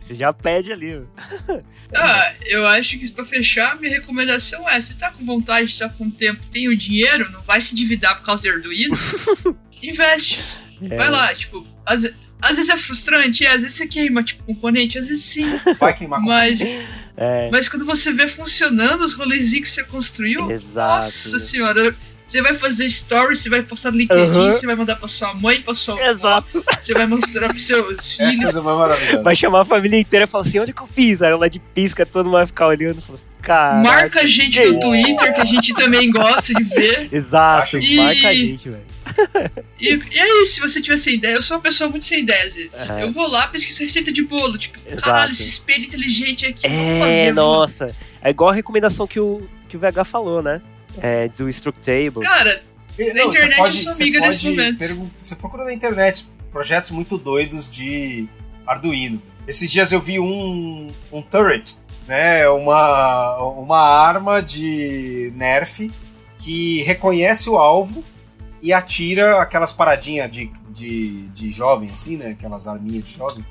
Você 0.00 0.14
já 0.14 0.32
pede 0.32 0.72
ali, 0.72 0.96
ó. 0.96 1.62
Ah, 1.96 2.34
eu 2.46 2.66
acho 2.66 2.98
que 2.98 3.08
pra 3.12 3.24
fechar, 3.24 3.78
minha 3.78 3.92
recomendação 3.92 4.68
é: 4.68 4.80
se 4.80 4.96
tá 4.98 5.12
com 5.12 5.24
vontade, 5.24 5.78
tá 5.78 5.88
com 5.88 6.10
tempo, 6.10 6.44
tem 6.46 6.68
o 6.68 6.76
dinheiro, 6.76 7.30
não 7.30 7.40
vai 7.42 7.60
se 7.60 7.72
endividar 7.72 8.16
por 8.16 8.24
causa 8.24 8.42
do 8.42 8.48
Arduino, 8.48 8.96
investe. 9.80 10.40
É. 10.82 10.96
Vai 10.96 11.08
lá, 11.08 11.32
tipo, 11.32 11.64
às, 11.86 12.04
às 12.42 12.56
vezes 12.56 12.68
é 12.68 12.76
frustrante, 12.76 13.44
é, 13.44 13.52
às 13.52 13.62
vezes 13.62 13.76
você 13.76 13.86
queima, 13.86 14.24
tipo, 14.24 14.42
componente, 14.42 14.98
às 14.98 15.06
vezes 15.06 15.22
sim. 15.22 15.44
Vai 15.78 15.94
queimar 15.94 16.20
com 16.20 16.26
Mas, 16.26 16.60
É, 17.16 17.48
mas 17.52 17.68
quando 17.68 17.84
você 17.86 18.12
vê 18.12 18.26
funcionando 18.26 19.02
os 19.02 19.12
rolezinhos 19.12 19.68
que 19.68 19.74
você 19.74 19.84
construiu, 19.84 20.50
exato. 20.50 20.96
nossa 20.96 21.38
senhora. 21.38 21.94
Você 22.26 22.40
vai 22.40 22.54
fazer 22.54 22.88
stories, 22.88 23.40
você 23.40 23.50
vai 23.50 23.62
postar 23.62 23.90
no 23.90 23.98
LinkedIn, 23.98 24.22
Aham. 24.22 24.50
você 24.50 24.64
vai 24.66 24.74
mandar 24.74 24.96
pra 24.96 25.06
sua 25.06 25.34
mãe, 25.34 25.60
pra 25.60 25.74
sua 25.74 26.02
Exato. 26.08 26.64
você 26.80 26.94
vai 26.94 27.06
mostrar 27.06 27.48
pros 27.48 27.66
seus 27.66 28.18
É 28.18 28.24
a 28.24 28.30
filhos. 28.30 28.54
maravilhosa. 28.56 29.22
Vai 29.22 29.36
chamar 29.36 29.60
a 29.60 29.64
família 29.64 30.00
inteira 30.00 30.24
e 30.24 30.26
falar 30.26 30.42
assim: 30.42 30.58
olha 30.58 30.70
o 30.70 30.74
que 30.74 30.82
eu 30.82 30.86
fiz. 30.86 31.20
Aí 31.20 31.30
ela 31.30 31.50
de 31.50 31.58
pisca, 31.58 32.06
todo 32.06 32.24
mundo 32.24 32.34
vai 32.34 32.46
ficar 32.46 32.66
olhando 32.68 32.98
e 32.98 33.02
falar 33.02 33.18
assim: 33.18 33.28
cara. 33.42 33.76
Marca 33.82 34.20
a 34.22 34.26
gente 34.26 34.58
no 34.64 34.80
Twitter, 34.80 35.34
que 35.34 35.40
a 35.40 35.44
gente 35.44 35.74
também 35.74 36.10
gosta 36.10 36.54
de 36.54 36.64
ver. 36.64 37.08
Exato, 37.12 37.76
Acho- 37.76 37.94
marca 37.96 38.28
a 38.28 38.32
E- 38.32 38.38
gente, 38.38 38.68
velho. 38.70 38.84
E, 39.78 39.88
e 39.94 40.18
é 40.18 40.42
isso, 40.42 40.54
se 40.54 40.60
você 40.60 40.80
tiver 40.80 40.96
sem 40.96 41.14
ideia, 41.16 41.34
eu 41.34 41.42
sou 41.42 41.56
uma 41.58 41.62
pessoa 41.62 41.90
muito 41.90 42.06
sem 42.06 42.20
ideia 42.20 42.46
às 42.46 42.54
vezes. 42.56 42.88
É. 42.90 43.02
Eu 43.02 43.12
vou 43.12 43.28
lá, 43.28 43.46
pesquiso 43.48 43.82
receita 43.82 44.10
de 44.10 44.22
bolo, 44.22 44.56
tipo, 44.56 44.78
Exato. 44.86 45.02
caralho, 45.02 45.32
esse 45.32 45.46
espelho 45.46 45.84
inteligente 45.84 46.46
aqui, 46.46 46.66
É, 46.66 46.98
fazer, 47.00 47.34
nossa. 47.34 47.94
É 48.22 48.30
igual 48.30 48.48
a 48.50 48.54
recomendação 48.54 49.06
que 49.06 49.20
o, 49.20 49.42
que 49.68 49.76
o 49.76 49.80
VH 49.80 50.04
falou, 50.06 50.42
né? 50.42 50.60
É, 50.98 51.28
do 51.28 51.48
Structable. 51.48 52.22
Cara, 52.22 52.62
Na 52.98 53.24
internet 53.24 53.58
eu 53.58 53.72
sou 53.72 53.92
você 53.92 54.02
amiga 54.04 54.20
nesse 54.20 54.40
pode 54.40 54.50
momento. 54.50 55.10
Você 55.18 55.36
procura 55.36 55.64
na 55.64 55.72
internet 55.72 56.28
projetos 56.50 56.90
muito 56.92 57.18
doidos 57.18 57.70
de 57.70 58.28
Arduino. 58.66 59.20
Esses 59.46 59.70
dias 59.70 59.92
eu 59.92 60.00
vi 60.00 60.20
um, 60.20 60.88
um 61.12 61.20
turret, 61.20 61.76
né? 62.06 62.48
Uma, 62.48 63.36
uma 63.58 63.80
arma 63.80 64.40
de 64.40 65.32
Nerf 65.34 65.90
que 66.38 66.82
reconhece 66.82 67.50
o 67.50 67.58
alvo 67.58 68.04
e 68.62 68.72
atira 68.72 69.42
aquelas 69.42 69.72
paradinhas 69.72 70.30
de, 70.30 70.50
de, 70.70 71.28
de 71.28 71.50
jovem, 71.50 71.90
assim, 71.90 72.16
né? 72.16 72.30
Aquelas 72.30 72.68
arminhas 72.68 73.04
de 73.04 73.16
jovem, 73.16 73.44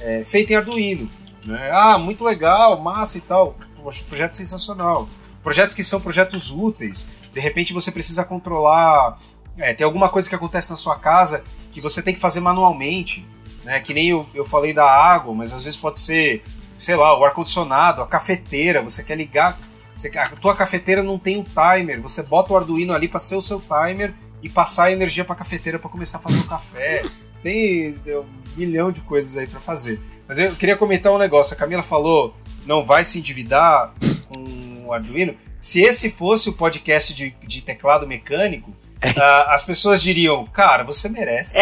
é, 0.00 0.22
feita 0.22 0.52
em 0.52 0.56
Arduino. 0.56 1.10
Né? 1.44 1.70
Ah, 1.72 1.98
muito 1.98 2.24
legal, 2.24 2.80
massa 2.80 3.18
e 3.18 3.20
tal. 3.22 3.56
Poxa, 3.82 4.04
Projeto 4.08 4.32
sensacional. 4.32 5.08
Projetos 5.42 5.74
que 5.74 5.82
são 5.82 6.00
projetos 6.00 6.50
úteis. 6.50 7.08
De 7.32 7.40
repente 7.40 7.72
você 7.72 7.90
precisa 7.90 8.24
controlar. 8.24 9.18
é, 9.56 9.72
tem 9.72 9.84
alguma 9.84 10.08
coisa 10.08 10.28
que 10.28 10.34
acontece 10.34 10.70
na 10.70 10.76
sua 10.76 10.98
casa 10.98 11.44
que 11.70 11.80
você 11.80 12.02
tem 12.02 12.14
que 12.14 12.20
fazer 12.20 12.40
manualmente. 12.40 13.26
Né? 13.64 13.80
Que 13.80 13.94
nem 13.94 14.08
eu, 14.08 14.26
eu 14.34 14.44
falei 14.44 14.72
da 14.72 14.84
água, 14.84 15.34
mas 15.34 15.52
às 15.52 15.62
vezes 15.62 15.78
pode 15.78 15.98
ser, 16.00 16.42
sei 16.76 16.96
lá, 16.96 17.18
o 17.18 17.24
ar-condicionado, 17.24 18.02
a 18.02 18.06
cafeteira. 18.06 18.82
Você 18.82 19.02
quer 19.02 19.16
ligar. 19.16 19.58
Você, 19.94 20.08
a 20.18 20.28
tua 20.30 20.54
cafeteira 20.54 21.02
não 21.02 21.18
tem 21.18 21.38
o 21.38 21.44
timer. 21.44 22.00
Você 22.00 22.22
bota 22.22 22.52
o 22.52 22.56
Arduino 22.56 22.92
ali 22.92 23.08
para 23.08 23.18
ser 23.18 23.36
o 23.36 23.42
seu 23.42 23.60
timer 23.60 24.14
e 24.42 24.48
passar 24.48 24.84
a 24.84 24.92
energia 24.92 25.24
para 25.24 25.34
a 25.34 25.38
cafeteira 25.38 25.78
para 25.78 25.90
começar 25.90 26.18
a 26.18 26.20
fazer 26.20 26.40
o 26.40 26.46
café. 26.46 27.04
Tem 27.42 27.98
um 28.06 28.26
milhão 28.54 28.92
de 28.92 29.00
coisas 29.00 29.38
aí 29.38 29.46
para 29.46 29.60
fazer. 29.60 29.98
Mas 30.28 30.38
eu 30.38 30.54
queria 30.54 30.76
comentar 30.76 31.10
um 31.10 31.18
negócio. 31.18 31.54
A 31.54 31.56
Camila 31.56 31.82
falou, 31.82 32.34
não 32.66 32.84
vai 32.84 33.02
se 33.02 33.18
endividar 33.18 33.94
com 34.28 34.59
Arduino. 34.92 35.34
Se 35.60 35.80
esse 35.82 36.10
fosse 36.10 36.48
o 36.48 36.54
podcast 36.54 37.14
de, 37.14 37.34
de 37.46 37.62
teclado 37.62 38.06
mecânico, 38.06 38.74
ah, 39.16 39.54
as 39.54 39.64
pessoas 39.64 40.02
diriam, 40.02 40.46
cara, 40.46 40.82
você 40.84 41.08
merece. 41.08 41.60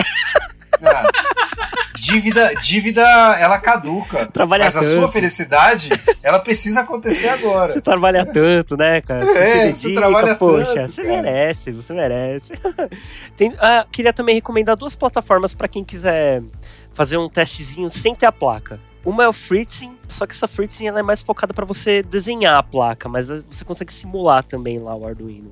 Ah, 0.80 1.08
dívida, 1.94 2.54
dívida, 2.62 3.02
ela 3.38 3.58
caduca. 3.58 4.26
Trabalha 4.26 4.66
mas 4.66 4.76
a 4.76 4.80
tanto. 4.80 4.92
sua 4.92 5.08
felicidade, 5.08 5.90
ela 6.22 6.38
precisa 6.38 6.82
acontecer 6.82 7.28
agora. 7.28 7.72
Você 7.72 7.80
trabalha 7.80 8.24
tanto, 8.24 8.76
né, 8.76 9.00
cara? 9.00 9.24
Você 9.24 9.38
É, 9.38 9.74
se 9.74 9.80
você 9.80 9.82
dedica, 9.88 10.00
trabalha 10.00 10.34
poxa, 10.36 10.74
tanto, 10.74 10.86
você 10.92 11.02
cara. 11.02 11.22
merece, 11.22 11.72
você 11.72 11.92
merece. 11.92 12.52
Tem, 13.36 13.54
ah, 13.58 13.84
queria 13.90 14.12
também 14.12 14.36
recomendar 14.36 14.76
duas 14.76 14.94
plataformas 14.94 15.54
para 15.54 15.66
quem 15.68 15.82
quiser 15.82 16.42
fazer 16.94 17.16
um 17.16 17.28
testezinho 17.28 17.90
sem 17.90 18.14
ter 18.14 18.26
a 18.26 18.32
placa. 18.32 18.78
Uma 19.04 19.24
é 19.24 19.28
o 19.28 19.32
Fritzing, 19.32 19.96
só 20.06 20.26
que 20.26 20.32
essa 20.32 20.48
Fritzing 20.48 20.86
ela 20.86 21.00
é 21.00 21.02
mais 21.02 21.22
focada 21.22 21.54
para 21.54 21.64
você 21.64 22.02
desenhar 22.02 22.58
a 22.58 22.62
placa, 22.62 23.08
mas 23.08 23.28
você 23.28 23.64
consegue 23.64 23.92
simular 23.92 24.42
também 24.42 24.78
lá 24.78 24.94
o 24.94 25.06
Arduino. 25.06 25.50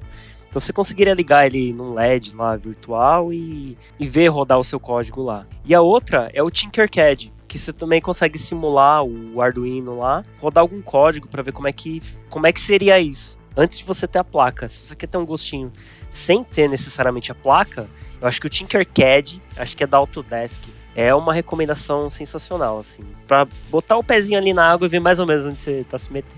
Então 0.49 0.61
você 0.61 0.73
conseguiria 0.73 1.15
ligar 1.15 1.47
ele 1.47 1.73
num 1.73 1.95
LED 1.95 2.35
lá 2.35 2.57
virtual 2.57 3.33
e, 3.33 3.77
e 3.99 4.07
ver 4.09 4.29
rodar 4.29 4.59
o 4.59 4.65
seu 4.65 4.81
código 4.81 5.23
lá. 5.23 5.47
E 5.65 5.75
a 5.75 5.81
outra 5.81 6.31
é 6.33 6.43
o 6.43 6.51
Tinkercad, 6.51 7.31
que 7.47 7.59
você 7.59 7.73
também 7.73 8.01
consegue 8.01 8.39
simular 8.39 9.05
o 9.05 9.41
Arduino 9.41 9.99
lá, 9.99 10.25
rodar 10.41 10.63
algum 10.63 10.81
código 10.81 11.29
para 11.29 11.43
ver 11.43 11.53
como 11.53 11.69
é 11.69 11.73
que 11.73 12.03
como 12.29 12.47
é 12.47 12.53
que 12.53 12.61
seria 12.61 12.99
isso 12.99 13.39
antes 13.57 13.79
de 13.79 13.85
você 13.85 14.07
ter 14.07 14.19
a 14.19 14.25
placa. 14.25 14.69
Se 14.69 14.85
você 14.85 14.95
quer 14.95 15.07
ter 15.07 15.19
um 15.19 15.25
gostinho 15.25 15.73
sem 16.11 16.45
ter 16.45 16.69
necessariamente 16.69 17.33
a 17.33 17.35
placa, 17.35 17.89
eu 18.21 18.29
acho 18.29 18.41
que 18.41 18.47
o 18.47 18.51
Tinkercad, 18.51 19.41
acho 19.57 19.77
que 19.77 19.85
é 19.85 19.87
da 19.87 19.97
Autodesk, 19.97 20.65
é 20.97 21.15
uma 21.15 21.33
recomendação 21.35 22.11
sensacional 22.11 22.81
assim, 22.81 23.03
Pra 23.29 23.47
botar 23.69 23.99
o 23.99 24.03
pezinho 24.03 24.39
ali 24.39 24.55
na 24.55 24.73
água 24.73 24.87
e 24.87 24.89
ver 24.89 24.99
mais 25.01 25.21
ou 25.21 25.27
menos 25.27 25.45
onde 25.45 25.57
você 25.61 25.85
tá 25.89 25.99
se 25.99 26.11
metendo. 26.11 26.35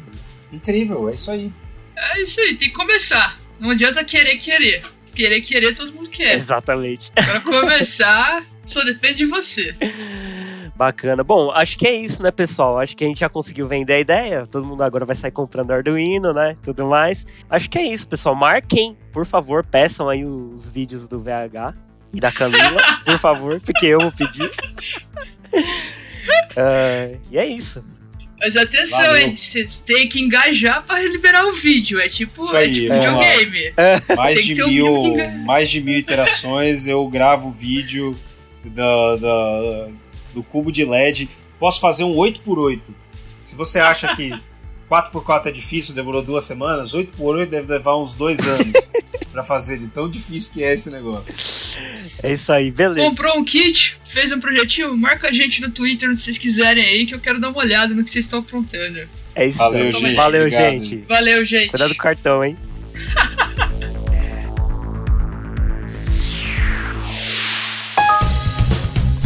Incrível, 0.53 1.09
é 1.09 1.15
isso 1.15 1.31
aí. 1.31 1.53
é 1.97 2.21
isso 2.23 2.41
aí, 2.41 2.57
tem 2.57 2.69
que 2.69 2.75
começar. 2.75 3.39
Não 3.61 3.71
adianta 3.71 4.03
querer 4.05 4.37
querer. 4.37 4.83
Querer 5.15 5.41
querer 5.41 5.75
todo 5.75 5.93
mundo 5.93 6.09
quer. 6.11 6.35
Exatamente. 6.35 7.11
Pra 7.13 7.41
começar, 7.43 8.45
só 8.65 8.85
depende 8.85 9.17
de 9.17 9.27
você. 9.27 9.75
Bacana. 10.77 11.25
Bom, 11.25 11.51
acho 11.51 11.77
que 11.77 11.87
é 11.87 11.95
isso, 11.95 12.23
né, 12.23 12.31
pessoal? 12.31 12.79
Acho 12.79 12.97
que 12.97 13.05
a 13.05 13.09
gente 13.09 13.21
já 13.21 13.29
conseguiu 13.29 13.67
vender 13.67 13.95
a 13.95 13.99
ideia. 14.01 14.47
Todo 14.47 14.65
mundo 14.65 14.83
agora 14.83 15.05
vai 15.05 15.17
sair 15.17 15.33
comprando 15.33 15.73
Arduino, 15.73 16.33
né? 16.33 16.57
Tudo 16.63 16.87
mais. 16.87 17.27
Acho 17.51 17.69
que 17.69 17.79
é 17.79 17.83
isso, 17.83 18.09
pessoal. 18.09 18.35
Marquem, 18.35 18.97
por 19.13 19.27
favor, 19.27 19.65
peçam 19.67 20.09
aí 20.09 20.25
os 20.25 20.69
vídeos 20.69 21.09
do 21.09 21.19
VH 21.19 21.88
e 22.13 22.21
da 22.21 22.31
Camila, 22.33 22.81
por 23.05 23.19
favor, 23.19 23.61
porque 23.61 23.87
eu 23.87 24.01
vou 24.01 24.13
pedir. 24.13 24.51
Ah, 26.57 27.09
e 27.31 27.39
é 27.39 27.47
isso. 27.47 27.83
Mas 28.39 28.57
atenção, 28.57 28.99
Valeu. 29.01 29.37
Você 29.37 29.67
tem 29.85 30.09
que 30.09 30.21
engajar 30.21 30.85
pra 30.85 31.01
liberar 31.03 31.45
o 31.47 31.53
vídeo. 31.53 31.99
É 31.99 32.09
tipo, 32.09 32.41
Isso 32.43 32.55
é 32.57 32.61
aí, 32.61 32.75
tipo 32.75 32.89
vamos 32.95 33.05
lá. 33.21 33.33
videogame. 33.37 33.75
Mais 34.17 34.37
Tem 34.37 34.47
que 34.47 34.55
de, 34.55 34.63
um 34.63 34.69
mil, 34.69 34.97
engano. 35.07 35.45
mais 35.45 35.71
de 35.71 35.81
mil 35.81 35.99
iterações, 35.99 36.87
eu 36.87 37.07
gravo 37.09 37.51
vídeo 37.51 38.17
da, 38.65 39.17
da- 39.17 39.89
do 40.35 40.43
cubo 40.43 40.71
de 40.71 40.85
LED. 40.85 41.29
Posso 41.59 41.81
fazer 41.81 42.05
um 42.05 42.15
8x8. 42.15 42.81
Se 43.43 43.57
você 43.57 43.81
acha 43.81 44.15
que 44.15 44.39
4x4 44.91 45.47
é 45.47 45.53
difícil, 45.53 45.95
demorou 45.95 46.23
duas 46.23 46.45
semanas, 46.45 46.95
8x8 46.95 47.47
deve 47.47 47.71
levar 47.71 47.97
uns 47.97 48.15
dois 48.15 48.41
anos 48.47 48.91
pra 49.31 49.43
fazer, 49.43 49.79
de 49.79 49.89
tão 49.89 50.09
difícil 50.09 50.53
que 50.55 50.65
é 50.65 50.73
esse 50.73 50.91
negócio. 50.91 51.35
É 52.23 52.33
isso 52.33 52.53
aí, 52.53 52.71
beleza. 52.71 53.09
Comprou 53.09 53.39
um 53.39 53.45
kit, 53.45 53.99
fez 54.05 54.33
um 54.33 54.41
projetinho, 54.41 54.97
marca 54.97 55.29
a 55.29 55.33
gente 55.33 55.61
no 55.61 55.71
Twitter 55.71 56.11
onde 56.11 56.21
vocês 56.21 56.39
quiserem 56.39 56.85
aí, 56.85 57.07
que 57.07 57.15
eu 57.15 57.21
quero 57.21 57.39
dar 57.39 57.51
uma 57.51 57.59
olhada 57.59 57.95
no 57.95 58.03
que 58.03 58.11
vocês 58.11 58.25
estão 58.25 58.41
aprontando. 58.41 59.09
É 59.35 59.47
isso 59.47 59.59
Valeu, 59.59 59.85
aí. 59.85 59.93
gente. 59.93 60.15
Valeu, 60.15 60.51
gente. 60.51 61.05
Valeu, 61.09 61.45
gente. 61.45 61.71
Cuidado 61.71 61.91
do 61.91 61.97
cartão, 61.97 62.45
hein? 62.45 62.57